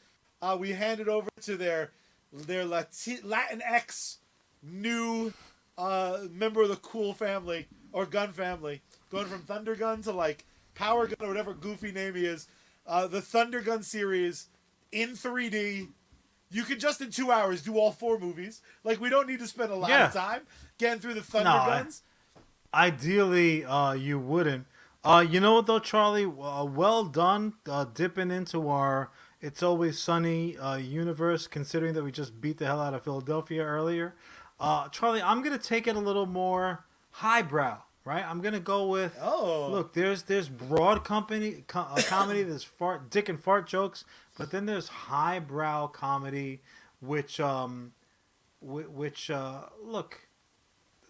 uh, 0.43 0.57
we 0.59 0.73
it 1.01 1.09
over 1.09 1.29
to 1.43 1.57
their 1.57 1.91
their 2.33 2.65
Lati- 2.65 3.23
Latinx 3.23 4.17
new 4.63 5.33
uh, 5.79 6.21
member 6.33 6.63
of 6.63 6.69
the 6.69 6.77
cool 6.77 7.13
family 7.13 7.67
or 7.93 8.07
gun 8.07 8.33
family, 8.33 8.83
going 9.11 9.27
from 9.27 9.43
Thunder 9.43 9.75
Gun 9.77 10.03
to 10.03 10.13
like 10.13 10.45
Power 10.75 11.07
Gun 11.07 11.17
or 11.21 11.29
whatever 11.29 11.55
goofy 11.55 11.93
name 11.93 12.15
he 12.15 12.25
is. 12.27 12.49
Uh, 12.87 13.07
the 13.07 13.21
Thunder 13.21 13.61
Gun 13.61 13.83
series 13.83 14.49
in 14.93 15.11
3D. 15.11 15.89
You 16.51 16.63
could 16.63 16.79
just 16.81 17.01
in 17.01 17.11
two 17.11 17.31
hours 17.33 17.63
do 17.63 17.79
all 17.79 17.93
four 17.93 18.19
movies. 18.19 18.63
Like 18.83 19.01
we 19.01 19.11
don't 19.11 19.27
need 19.29 19.39
to 19.41 19.47
spend 19.47 19.71
a 19.71 19.77
lot 19.77 19.91
Yeah. 19.91 20.07
of 20.09 20.13
time 20.13 20.43
getting 20.79 21.01
through 21.01 21.15
the 21.15 21.23
Thunder 21.23 21.51
No, 21.51 21.57
I- 21.57 21.67
Guns. 21.81 22.03
Ideally, 22.73 23.65
uh, 23.65 23.93
you 23.93 24.19
wouldn't. 24.19 24.67
Uh, 25.05 25.25
you 25.29 25.39
know 25.41 25.55
what 25.55 25.67
though, 25.67 25.79
Charlie? 25.79 26.25
Uh, 26.25 26.65
well 26.65 27.05
done, 27.05 27.55
uh, 27.69 27.85
dipping 27.85 28.31
into 28.31 28.69
our 28.69 29.11
"It's 29.41 29.63
Always 29.63 29.99
Sunny" 29.99 30.57
uh, 30.57 30.77
universe. 30.77 31.47
Considering 31.47 31.95
that 31.95 32.03
we 32.05 32.11
just 32.11 32.41
beat 32.41 32.59
the 32.59 32.67
hell 32.67 32.81
out 32.81 32.95
of 32.95 33.05
Philadelphia 33.05 33.63
earlier, 33.65 34.15
uh, 34.59 34.89
Charlie, 34.89 35.21
I'm 35.23 35.43
gonna 35.43 35.59
take 35.59 35.87
it 35.87 35.95
a 35.97 36.01
little 36.01 36.25
more 36.27 36.87
highbrow, 37.11 37.83
right? 38.07 38.25
I'm 38.25 38.41
gonna 38.41 38.61
go 38.61 38.87
with. 38.89 39.17
Oh, 39.21 39.69
Look, 39.71 39.93
there's 39.93 40.23
there's 40.23 40.49
broad 40.49 41.05
company 41.05 41.65
co- 41.67 41.81
uh, 41.91 42.01
comedy. 42.07 42.43
There's 42.45 42.65
fart, 42.65 43.11
dick 43.11 43.29
and 43.29 43.39
fart 43.39 43.67
jokes, 43.67 44.05
but 44.39 44.51
then 44.53 44.65
there's 44.65 44.89
highbrow 44.89 45.89
comedy, 45.89 46.63
which 47.01 47.41
um, 47.41 47.93
whi- 48.61 48.89
which 48.89 49.31
uh, 49.31 49.65
look. 49.83 50.29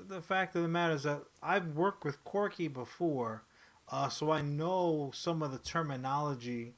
The 0.00 0.20
fact 0.20 0.56
of 0.56 0.62
the 0.62 0.68
matter 0.68 0.94
is 0.94 1.04
that 1.04 1.22
I've 1.40 1.68
worked 1.76 2.04
with 2.04 2.22
Corky 2.24 2.66
before, 2.68 3.44
uh, 3.90 4.08
so 4.08 4.30
I 4.30 4.42
know 4.42 5.10
some 5.14 5.42
of 5.42 5.52
the 5.52 5.58
terminology. 5.58 6.74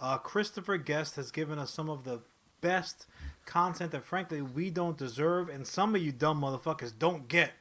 Uh, 0.00 0.18
Christopher 0.18 0.76
Guest 0.76 1.16
has 1.16 1.30
given 1.30 1.58
us 1.58 1.72
some 1.72 1.88
of 1.88 2.04
the 2.04 2.20
best 2.60 3.06
content 3.46 3.92
that, 3.92 4.04
frankly, 4.04 4.42
we 4.42 4.70
don't 4.70 4.96
deserve, 4.96 5.48
and 5.48 5.66
some 5.66 5.94
of 5.94 6.02
you 6.02 6.12
dumb 6.12 6.40
motherfuckers 6.40 6.92
don't 6.96 7.28
get. 7.28 7.52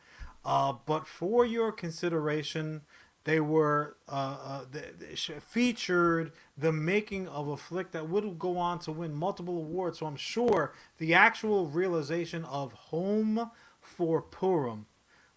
Uh, 0.44 0.74
but 0.86 1.08
for 1.08 1.46
your 1.46 1.72
consideration, 1.72 2.82
they 3.28 3.42
were 3.42 3.98
uh, 4.08 4.38
uh, 4.42 4.66
they, 4.72 5.16
featured 5.16 6.32
the 6.58 6.72
making 6.72 7.28
of 7.28 7.50
a 7.50 7.58
flick 7.58 7.92
that 7.92 8.08
would 8.08 8.40
go 8.40 8.58
on 8.58 8.80
to 8.80 8.92
win 8.92 9.14
multiple 9.14 9.58
awards. 9.58 10.00
So 10.00 10.06
I'm 10.06 10.16
sure 10.16 10.74
the 10.98 11.14
actual 11.14 11.68
realization 11.68 12.46
of 12.46 12.72
Home 12.72 13.52
for 13.82 14.22
Purim. 14.22 14.86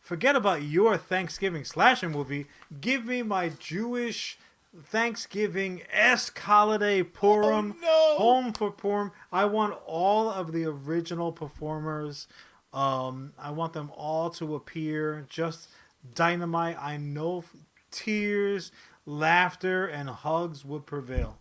Forget 0.00 0.34
about 0.36 0.62
your 0.62 0.96
Thanksgiving 0.96 1.64
slasher 1.64 2.08
movie. 2.08 2.46
Give 2.80 3.04
me 3.04 3.22
my 3.22 3.50
Jewish 3.50 4.38
Thanksgiving 4.84 5.82
esque 5.92 6.38
holiday 6.38 7.02
Purim. 7.02 7.76
Oh, 7.78 7.80
no. 7.80 8.18
Home 8.18 8.52
for 8.52 8.70
Purim. 8.70 9.12
I 9.32 9.44
want 9.44 9.78
all 9.86 10.28
of 10.28 10.52
the 10.52 10.64
original 10.64 11.32
performers. 11.32 12.26
Um, 12.72 13.32
I 13.38 13.50
want 13.50 13.72
them 13.72 13.90
all 13.96 14.30
to 14.30 14.54
appear. 14.54 15.26
Just 15.28 15.68
dynamite. 16.14 16.76
I 16.80 16.96
know 16.96 17.44
tears, 17.90 18.72
laughter, 19.06 19.86
and 19.86 20.08
hugs 20.08 20.64
would 20.64 20.86
prevail. 20.86 21.36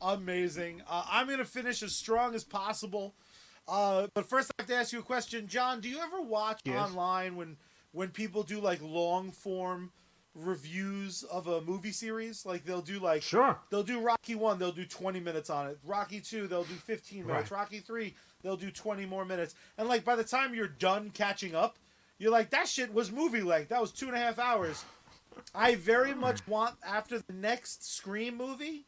amazing. 0.00 0.82
Uh, 0.88 1.04
I'm 1.10 1.28
gonna 1.28 1.44
finish 1.44 1.82
as 1.82 1.94
strong 1.94 2.34
as 2.34 2.44
possible. 2.44 3.14
Uh, 3.68 4.06
but 4.14 4.28
first, 4.28 4.50
I 4.58 4.62
have 4.62 4.68
to 4.68 4.76
ask 4.76 4.92
you 4.92 5.00
a 5.00 5.02
question, 5.02 5.48
John. 5.48 5.80
Do 5.80 5.88
you 5.88 5.98
ever 6.00 6.20
watch 6.20 6.60
Yes. 6.64 6.76
online 6.90 7.36
when 7.36 7.56
when 7.92 8.10
people 8.10 8.42
do 8.42 8.60
like 8.60 8.80
long 8.82 9.32
form 9.32 9.90
reviews 10.34 11.22
of 11.24 11.46
a 11.46 11.60
movie 11.62 11.92
series? 11.92 12.44
Like 12.46 12.64
they'll 12.64 12.82
do 12.82 12.98
like 13.00 13.22
Sure. 13.22 13.58
they'll 13.70 13.82
do 13.82 14.00
Rocky 14.00 14.34
one, 14.34 14.58
they'll 14.58 14.70
do 14.72 14.84
20 14.84 15.18
minutes 15.20 15.50
on 15.50 15.66
it. 15.68 15.78
Rocky 15.82 16.20
two, 16.20 16.46
they'll 16.46 16.64
do 16.64 16.74
15 16.74 17.26
minutes. 17.26 17.50
Right. 17.50 17.58
Rocky 17.58 17.80
three, 17.80 18.14
they'll 18.42 18.56
do 18.56 18.70
20 18.70 19.06
more 19.06 19.24
minutes. 19.24 19.54
And 19.78 19.88
like 19.88 20.04
by 20.04 20.14
the 20.16 20.24
time 20.24 20.54
you're 20.54 20.68
done 20.68 21.10
catching 21.10 21.54
up, 21.54 21.78
you're 22.18 22.30
like 22.32 22.50
that 22.50 22.68
shit 22.68 22.92
was 22.92 23.10
movie 23.10 23.42
length. 23.42 23.70
That 23.70 23.80
was 23.80 23.92
two 23.92 24.06
and 24.08 24.16
a 24.16 24.20
half 24.20 24.38
hours. 24.38 24.84
I 25.54 25.74
very 25.74 26.14
much 26.14 26.46
want 26.46 26.76
after 26.86 27.18
the 27.18 27.32
next 27.32 27.84
Scream 27.84 28.36
movie, 28.36 28.86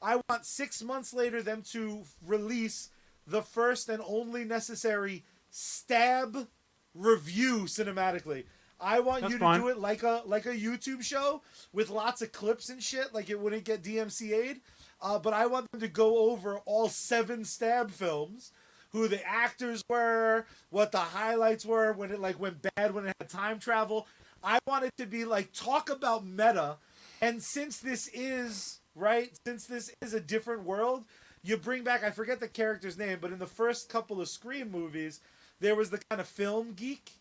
I 0.00 0.20
want 0.28 0.46
six 0.46 0.82
months 0.82 1.12
later 1.12 1.42
them 1.42 1.62
to 1.72 2.04
release 2.26 2.90
the 3.30 3.42
first 3.42 3.88
and 3.88 4.02
only 4.06 4.44
necessary 4.44 5.24
stab 5.50 6.48
review 6.94 7.60
cinematically. 7.62 8.44
I 8.80 9.00
want 9.00 9.22
That's 9.22 9.32
you 9.32 9.38
to 9.38 9.44
fine. 9.44 9.60
do 9.60 9.68
it 9.68 9.78
like 9.78 10.02
a 10.02 10.22
like 10.24 10.46
a 10.46 10.54
YouTube 10.54 11.02
show 11.02 11.42
with 11.72 11.90
lots 11.90 12.22
of 12.22 12.32
clips 12.32 12.70
and 12.70 12.82
shit, 12.82 13.14
like 13.14 13.30
it 13.30 13.38
wouldn't 13.38 13.64
get 13.64 13.82
DMCA'd. 13.82 14.60
Uh, 15.02 15.18
but 15.18 15.32
I 15.32 15.46
want 15.46 15.70
them 15.70 15.80
to 15.80 15.88
go 15.88 16.30
over 16.30 16.58
all 16.66 16.88
seven 16.88 17.44
stab 17.44 17.90
films, 17.90 18.52
who 18.90 19.08
the 19.08 19.26
actors 19.26 19.82
were, 19.88 20.46
what 20.70 20.92
the 20.92 20.98
highlights 20.98 21.64
were, 21.64 21.92
when 21.92 22.10
it 22.10 22.20
like 22.20 22.40
went 22.40 22.66
bad, 22.74 22.94
when 22.94 23.06
it 23.06 23.14
had 23.20 23.28
time 23.28 23.58
travel. 23.58 24.06
I 24.42 24.58
want 24.66 24.84
it 24.84 24.92
to 24.96 25.06
be 25.06 25.24
like 25.24 25.52
talk 25.52 25.90
about 25.90 26.26
meta, 26.26 26.78
and 27.20 27.42
since 27.42 27.78
this 27.78 28.08
is 28.12 28.80
right, 28.94 29.30
since 29.46 29.66
this 29.66 29.92
is 30.00 30.14
a 30.14 30.20
different 30.20 30.64
world, 30.64 31.04
you 31.42 31.56
bring 31.56 31.84
back 31.84 32.04
I 32.04 32.10
forget 32.10 32.40
the 32.40 32.48
character's 32.48 32.98
name, 32.98 33.18
but 33.20 33.32
in 33.32 33.38
the 33.38 33.46
first 33.46 33.88
couple 33.88 34.20
of 34.20 34.28
Scream 34.28 34.70
movies, 34.70 35.20
there 35.60 35.74
was 35.74 35.90
the 35.90 36.00
kind 36.10 36.20
of 36.20 36.26
film 36.26 36.72
geek, 36.74 37.12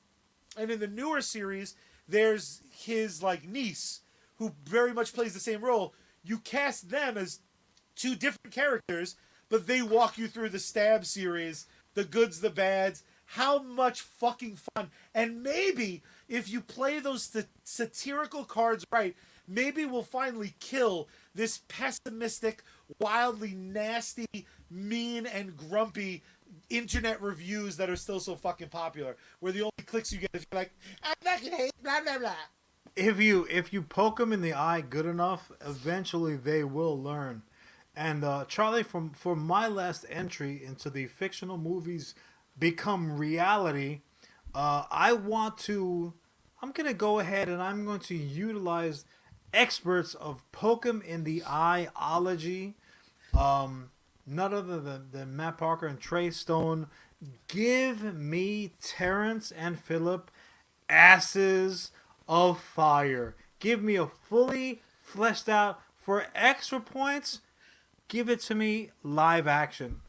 and 0.58 0.72
in 0.72 0.80
the 0.80 0.88
newer 0.88 1.22
series, 1.22 1.76
there's 2.08 2.62
his 2.72 3.22
like 3.22 3.48
niece 3.48 4.02
who 4.38 4.54
very 4.66 4.94
much 4.94 5.14
plays 5.14 5.34
the 5.34 5.40
same 5.40 5.62
role. 5.62 5.94
You 6.24 6.40
cast 6.40 6.90
them 6.90 7.18
as 7.18 7.40
two 7.96 8.16
different 8.16 8.52
characters, 8.52 9.16
but 9.50 9.68
they 9.68 9.82
walk 9.82 10.18
you 10.18 10.28
through 10.28 10.50
the 10.50 10.60
stab 10.60 11.06
series, 11.06 11.68
the 11.94 12.06
goods, 12.06 12.42
the 12.42 12.50
bads. 12.50 13.04
How 13.34 13.62
much 13.62 14.02
fucking 14.02 14.58
fun! 14.74 14.90
And 15.14 15.44
maybe 15.44 16.02
if 16.28 16.50
you 16.50 16.62
play 16.62 17.00
those 17.00 17.24
sa- 17.24 17.42
satirical 17.64 18.44
cards 18.44 18.84
right, 18.92 19.16
maybe 19.48 19.86
we'll 19.86 20.04
finally 20.04 20.56
kill 20.60 21.10
this 21.36 21.62
pessimistic, 21.68 22.64
wildly 23.00 23.54
nasty, 23.54 24.28
mean, 24.70 25.26
and 25.26 25.56
grumpy 25.56 26.24
internet 26.70 27.22
reviews 27.22 27.78
that 27.78 27.90
are 27.90 27.96
still 27.96 28.20
so 28.20 28.36
fucking 28.36 28.70
popular. 28.70 29.16
Where 29.40 29.52
the 29.52 29.62
only 29.62 29.72
clicks 29.86 30.12
you 30.12 30.20
get 30.20 30.30
is 30.34 30.46
like, 30.52 30.72
I 31.04 31.14
fucking 31.24 31.52
hate 31.52 31.72
blah 31.84 32.02
blah 32.02 32.18
blah. 32.20 32.36
if 32.96 33.20
you 33.20 33.48
if 33.50 33.72
you 33.74 33.82
poke 33.82 34.18
them 34.18 34.34
in 34.34 34.42
the 34.42 34.54
eye 34.54 34.82
good 34.82 35.06
enough, 35.06 35.52
eventually 35.62 36.36
they 36.36 36.64
will 36.64 37.02
learn. 37.02 37.44
And 37.96 38.24
uh, 38.24 38.46
Charlie, 38.48 38.84
from 38.84 39.12
for 39.12 39.36
my 39.36 39.68
last 39.68 40.06
entry 40.10 40.64
into 40.64 40.90
the 40.90 41.08
fictional 41.08 41.58
movies 41.58 42.16
become 42.58 43.18
reality, 43.18 44.02
uh, 44.54 44.86
I 44.92 45.14
want 45.14 45.58
to. 45.60 46.14
I'm 46.62 46.72
gonna 46.72 46.94
go 46.94 47.20
ahead 47.20 47.48
and 47.48 47.62
I'm 47.62 47.86
going 47.86 48.02
to 48.02 48.16
utilize 48.16 49.06
experts 49.54 50.14
of 50.16 50.44
poke 50.52 50.86
'em 50.86 51.02
in 51.02 51.24
the 51.24 51.42
eyeology. 51.42 52.74
Um, 53.38 53.92
none 54.26 54.54
other 54.54 54.80
than, 54.80 55.12
than 55.12 55.36
Matt 55.36 55.58
Parker 55.58 55.88
and 55.88 56.00
Trey 56.00 56.32
Stone. 56.32 56.88
Give 57.48 58.16
me 58.16 58.74
Terrence 58.82 59.52
and 59.52 59.80
Philip 59.80 60.32
asses 60.88 61.92
of 62.28 62.60
fire. 62.60 63.36
Give 63.60 63.84
me 63.84 63.96
a 63.96 64.08
fully 64.08 64.82
fleshed 65.02 65.50
out 65.50 65.82
for 65.98 66.28
extra 66.34 66.80
points. 66.80 67.42
Give 68.08 68.30
it 68.30 68.40
to 68.42 68.56
me 68.56 68.92
live 69.04 69.48
action. 69.48 70.02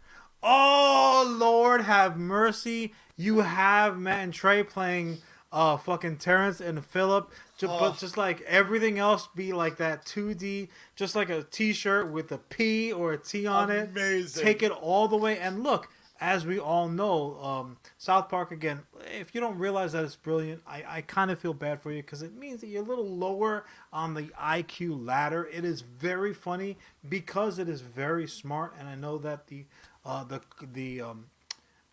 Oh 0.43 1.37
Lord, 1.39 1.83
have 1.83 2.17
mercy! 2.17 2.95
You 3.17 3.41
have 3.41 3.99
Matt 3.99 4.25
and 4.25 4.33
Trey 4.33 4.63
playing 4.63 5.19
uh 5.53 5.77
fucking 5.77 6.17
Terrence 6.17 6.61
and 6.61 6.85
Philip, 6.85 7.31
ju- 7.61 7.69
Oh. 7.71 7.79
but 7.79 7.99
just 7.99 8.17
like 8.17 8.41
everything 8.43 8.99
else 8.99 9.29
be 9.35 9.53
like 9.53 9.77
that 9.77 10.05
2D, 10.07 10.69
just 10.97 11.15
like 11.15 11.31
a 11.31 11.43
T-shirt 11.45 12.11
with 12.11 12.33
a 12.33 12.39
P 12.39 12.93
or 12.93 13.13
a 13.13 13.19
T 13.19 13.47
on 13.47 13.71
it. 13.71 13.91
Amazing. 13.91 14.43
Take 14.43 14.63
it 14.63 14.73
all 14.73 15.07
the 15.09 15.17
way 15.17 15.39
and 15.39 15.63
look. 15.63 15.89
As 16.23 16.45
we 16.45 16.59
all 16.59 16.87
know, 16.87 17.41
um, 17.43 17.79
South 17.97 18.29
Park 18.29 18.51
again. 18.53 18.81
If 19.19 19.35
you 19.35 19.41
don't 19.41 19.57
realize 19.59 19.93
that 19.93 20.05
it's 20.05 20.17
brilliant, 20.17 20.61
I, 20.67 20.85
I 20.87 21.01
kind 21.01 21.31
of 21.31 21.39
feel 21.39 21.55
bad 21.55 21.81
for 21.81 21.91
you 21.91 22.03
because 22.03 22.21
it 22.21 22.37
means 22.37 22.61
that 22.61 22.67
you're 22.67 22.83
a 22.83 22.87
little 22.87 23.09
lower 23.09 23.65
on 23.91 24.13
the 24.13 24.25
IQ 24.39 25.07
ladder. 25.07 25.49
It 25.51 25.65
is 25.65 25.81
very 25.81 26.35
funny 26.35 26.77
because 27.09 27.59
it 27.59 27.71
is 27.71 27.81
very 27.81 28.27
smart, 28.29 28.75
and 28.79 28.87
I 28.87 28.97
know 28.97 29.17
that 29.17 29.47
the 29.47 29.65
uh, 30.05 30.25
the 30.25 30.43
the 30.61 31.01
um, 31.01 31.25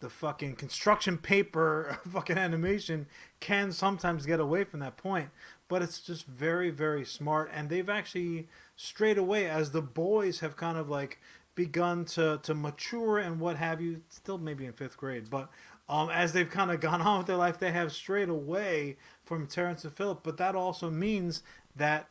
the 0.01 0.09
fucking 0.09 0.55
construction 0.57 1.17
paper 1.17 1.97
fucking 2.11 2.37
animation 2.37 3.07
can 3.39 3.71
sometimes 3.71 4.25
get 4.25 4.41
away 4.41 4.65
from 4.65 4.81
that 4.81 4.97
point 4.97 5.29
but 5.67 5.81
it's 5.81 5.99
just 5.99 6.25
very 6.25 6.69
very 6.69 7.05
smart 7.05 7.49
and 7.53 7.69
they've 7.69 7.89
actually 7.89 8.47
strayed 8.75 9.17
away 9.17 9.49
as 9.49 9.71
the 9.71 9.81
boys 9.81 10.39
have 10.39 10.55
kind 10.55 10.77
of 10.77 10.89
like 10.89 11.19
begun 11.55 12.05
to 12.05 12.39
to 12.43 12.53
mature 12.53 13.17
and 13.17 13.39
what 13.39 13.57
have 13.57 13.81
you 13.81 14.01
still 14.09 14.37
maybe 14.37 14.65
in 14.65 14.73
fifth 14.73 14.97
grade 14.97 15.29
but 15.29 15.49
um, 15.89 16.09
as 16.09 16.33
they've 16.33 16.49
kind 16.49 16.71
of 16.71 16.79
gone 16.81 17.01
on 17.01 17.19
with 17.19 17.27
their 17.27 17.35
life 17.35 17.57
they 17.57 17.71
have 17.71 17.91
strayed 17.91 18.29
away 18.29 18.97
from 19.25 19.47
terrence 19.47 19.83
and 19.83 19.93
philip 19.93 20.21
but 20.23 20.37
that 20.37 20.55
also 20.55 20.89
means 20.89 21.43
that 21.75 22.07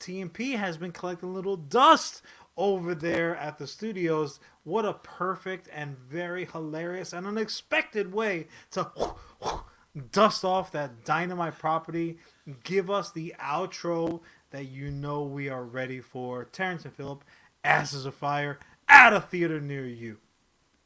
TMP 0.00 0.56
has 0.56 0.76
been 0.76 0.92
collecting 0.92 1.30
a 1.30 1.32
little 1.32 1.56
dust 1.56 2.22
over 2.56 2.94
there 2.94 3.36
at 3.36 3.58
the 3.58 3.66
studios. 3.66 4.38
What 4.62 4.84
a 4.84 4.94
perfect 4.94 5.68
and 5.72 5.98
very 5.98 6.44
hilarious 6.46 7.12
and 7.12 7.26
unexpected 7.26 8.12
way 8.12 8.48
to 8.72 8.90
dust 10.12 10.44
off 10.44 10.72
that 10.72 11.04
dynamite 11.04 11.58
property. 11.58 12.18
Give 12.62 12.90
us 12.90 13.10
the 13.10 13.34
outro 13.40 14.20
that 14.50 14.66
you 14.66 14.90
know 14.90 15.22
we 15.22 15.48
are 15.48 15.64
ready 15.64 16.00
for. 16.00 16.44
Terrence 16.44 16.84
and 16.84 16.92
Philip, 16.92 17.24
Asses 17.64 18.04
of 18.04 18.14
Fire, 18.14 18.58
at 18.88 19.12
a 19.12 19.20
theater 19.20 19.60
near 19.60 19.86
you. 19.86 20.18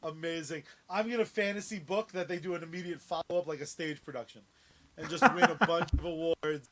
Amazing. 0.01 0.63
I'm 0.89 1.09
gonna 1.09 1.25
fantasy 1.25 1.79
book 1.79 2.13
that 2.13 2.29
they 2.29 2.37
do 2.37 2.55
an 2.55 2.63
immediate 2.63 3.01
follow 3.01 3.23
up 3.37 3.47
like 3.47 3.59
a 3.59 3.65
stage 3.65 4.03
production, 4.03 4.41
and 4.97 5.09
just 5.09 5.23
win 5.35 5.43
a 5.43 5.65
bunch 5.65 5.91
of 5.93 6.05
awards. 6.05 6.69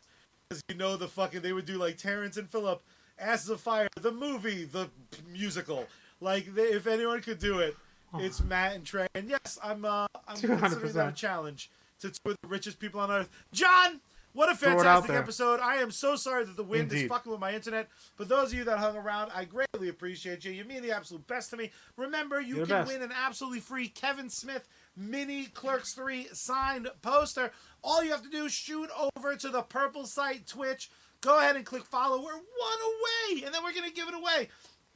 Because 0.47 0.63
you 0.69 0.75
know 0.75 0.95
the 0.95 1.09
fucking 1.09 1.41
they 1.41 1.51
would 1.51 1.65
do 1.65 1.77
like 1.77 1.97
Terrence 1.97 2.37
and 2.37 2.49
Philip, 2.49 2.81
Asses 3.19 3.49
of 3.49 3.59
Fire, 3.59 3.89
the 3.99 4.13
movie, 4.13 4.63
the 4.63 4.89
musical. 5.29 5.85
Like 6.21 6.55
they, 6.55 6.67
if 6.67 6.87
anyone 6.87 7.21
could 7.21 7.39
do 7.39 7.59
it, 7.59 7.75
it's 8.15 8.41
Matt 8.41 8.75
and 8.75 8.85
Trey. 8.85 9.07
And 9.13 9.29
yes, 9.29 9.59
I'm 9.61 9.83
uh, 9.83 10.07
I'm 10.25 10.37
considering 10.37 10.93
that 10.93 11.09
a 11.09 11.11
challenge 11.11 11.69
to 11.99 12.09
two 12.09 12.31
of 12.31 12.37
the 12.41 12.47
richest 12.47 12.79
people 12.79 13.01
on 13.01 13.11
earth. 13.11 13.29
John, 13.51 13.99
what 14.33 14.51
a 14.51 14.55
Throw 14.55 14.79
it 14.79 14.85
out 14.85 15.05
fantastic 15.05 15.15
episode! 15.15 15.59
I 15.59 15.77
am 15.77 15.91
so 15.91 16.15
sorry 16.15 16.45
that 16.45 16.55
the 16.55 16.63
wind 16.63 16.91
is 16.93 17.07
fucking 17.07 17.31
with 17.31 17.41
my 17.41 17.53
internet. 17.53 17.87
But 18.17 18.29
those 18.29 18.51
of 18.51 18.57
you 18.57 18.63
that 18.65 18.77
hung 18.77 18.95
around, 18.95 19.31
I 19.33 19.45
greatly 19.45 19.89
appreciate 19.89 20.45
you. 20.45 20.51
You 20.51 20.63
mean 20.63 20.81
the 20.81 20.91
absolute 20.91 21.25
best 21.27 21.49
to 21.51 21.57
me. 21.57 21.71
Remember, 21.95 22.39
you 22.39 22.57
You're 22.57 22.65
can 22.65 22.87
win 22.87 23.01
an 23.01 23.11
absolutely 23.11 23.61
free 23.61 23.87
Kevin 23.87 24.29
Smith 24.29 24.67
mini 24.95 25.45
Clerks 25.45 25.93
3 25.93 26.27
signed 26.33 26.87
poster. 27.01 27.51
All 27.83 28.03
you 28.03 28.11
have 28.11 28.23
to 28.23 28.29
do 28.29 28.45
is 28.45 28.53
shoot 28.53 28.89
over 29.15 29.35
to 29.35 29.49
the 29.49 29.61
purple 29.63 30.05
site 30.05 30.47
Twitch. 30.47 30.89
Go 31.21 31.39
ahead 31.39 31.55
and 31.55 31.65
click 31.65 31.83
follow. 31.85 32.17
We're 32.17 32.33
one 32.33 32.43
away, 32.43 33.43
and 33.45 33.53
then 33.53 33.63
we're 33.63 33.73
gonna 33.73 33.91
give 33.91 34.07
it 34.07 34.13
away. 34.15 34.49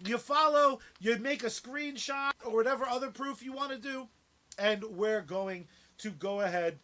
You 0.05 0.17
follow, 0.17 0.79
you 0.99 1.17
make 1.17 1.43
a 1.43 1.47
screenshot 1.47 2.31
or 2.45 2.53
whatever 2.53 2.85
other 2.87 3.09
proof 3.11 3.43
you 3.43 3.53
want 3.53 3.71
to 3.71 3.77
do, 3.77 4.07
and 4.57 4.83
we're 4.83 5.21
going 5.21 5.67
to 5.99 6.11
go 6.11 6.41
ahead 6.41 6.79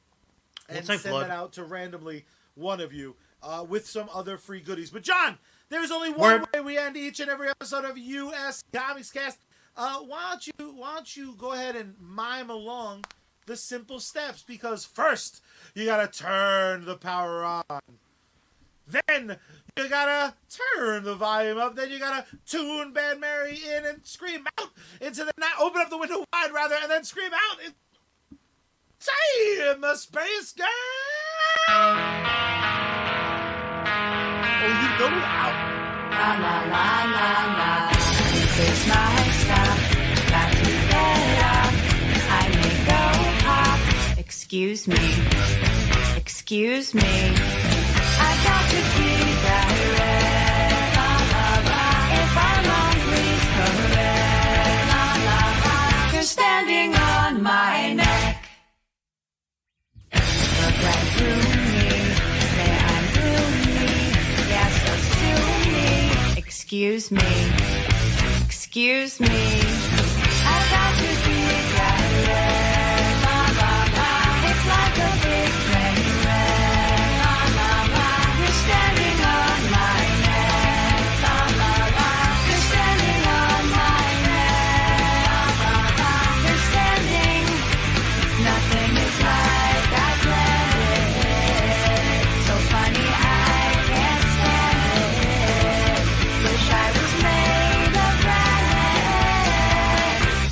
and 0.69 0.85
send 0.85 1.01
blood. 1.03 1.23
that 1.25 1.31
out 1.31 1.53
to 1.53 1.63
randomly 1.63 2.25
one 2.57 2.81
of 2.81 2.91
you 2.93 3.15
uh, 3.43 3.65
with 3.67 3.87
some 3.87 4.09
other 4.13 4.37
free 4.37 4.59
goodies. 4.59 4.89
But 4.89 5.03
Jon, 5.03 5.37
there's 5.69 5.91
only 5.91 6.09
one 6.11 6.41
Word. 6.41 6.47
way 6.53 6.61
we 6.61 6.77
end 6.77 6.97
each 6.97 7.19
and 7.19 7.29
every 7.29 7.49
episode 7.49 7.85
of 7.85 7.97
US 7.97 8.63
Comics 8.73 9.11
Cast. 9.11 9.39
Uh, 9.75 9.99
why 9.99 10.31
don't 10.31 10.47
you 10.47 10.73
why 10.75 10.95
don't 10.95 11.15
you 11.15 11.35
go 11.37 11.53
ahead 11.53 11.75
and 11.75 11.95
mime 11.99 12.49
along 12.49 13.05
the 13.45 13.55
simple 13.55 13.99
steps? 13.99 14.43
Because 14.45 14.85
first 14.85 15.41
you 15.75 15.85
gotta 15.85 16.07
turn 16.11 16.85
the 16.85 16.95
power 16.95 17.43
on. 17.43 17.81
Then 18.87 19.37
you 19.77 19.89
gotta 19.89 20.33
turn 20.49 21.03
the 21.03 21.15
volume 21.15 21.57
up. 21.57 21.75
Then 21.75 21.91
you 21.91 21.99
gotta 21.99 22.25
tune 22.47 22.93
Bad 22.93 23.19
Mary 23.19 23.59
in 23.75 23.85
and 23.85 24.05
scream 24.05 24.47
out 24.59 24.69
into 25.01 25.23
the 25.25 25.33
night. 25.37 25.53
Open 25.59 25.81
up 25.81 25.89
the 25.89 25.97
window 25.97 26.23
wide, 26.33 26.51
rather, 26.53 26.75
and 26.81 26.89
then 26.89 27.03
scream 27.03 27.31
out. 27.33 27.59
in 27.63 27.73
Time, 28.99 29.83
a 29.83 29.95
space 29.95 30.53
girl. 30.53 32.16
Know 34.99 35.09
how. 35.09 35.49
La 36.09 36.29
la 36.43 36.55
la 36.73 36.87
la 37.15 37.29
la. 37.59 37.71
This 38.33 38.55
is 38.67 38.87
my 38.87 39.15
stuff. 39.41 39.79
Got 40.33 40.51
to 40.53 40.71
get 40.91 41.37
up. 41.53 41.73
I 42.29 42.43
may 42.57 42.75
go 42.89 43.01
pop. 43.45 44.17
Excuse 44.17 44.87
me. 44.87 44.97
Excuse 46.17 46.95
me. 46.95 47.66
Excuse 66.69 67.11
me. 67.11 67.21
Excuse 68.45 69.21
me. 69.21 69.96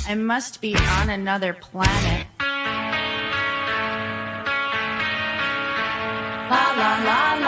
I 0.08 0.14
must 0.14 0.60
be 0.60 0.76
on 0.76 1.10
another 1.10 1.52
planet. 1.52 2.28
La 6.48 6.64
la 6.78 6.92
la 7.08 7.34
la 7.40 7.45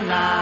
Nana. 0.00 0.39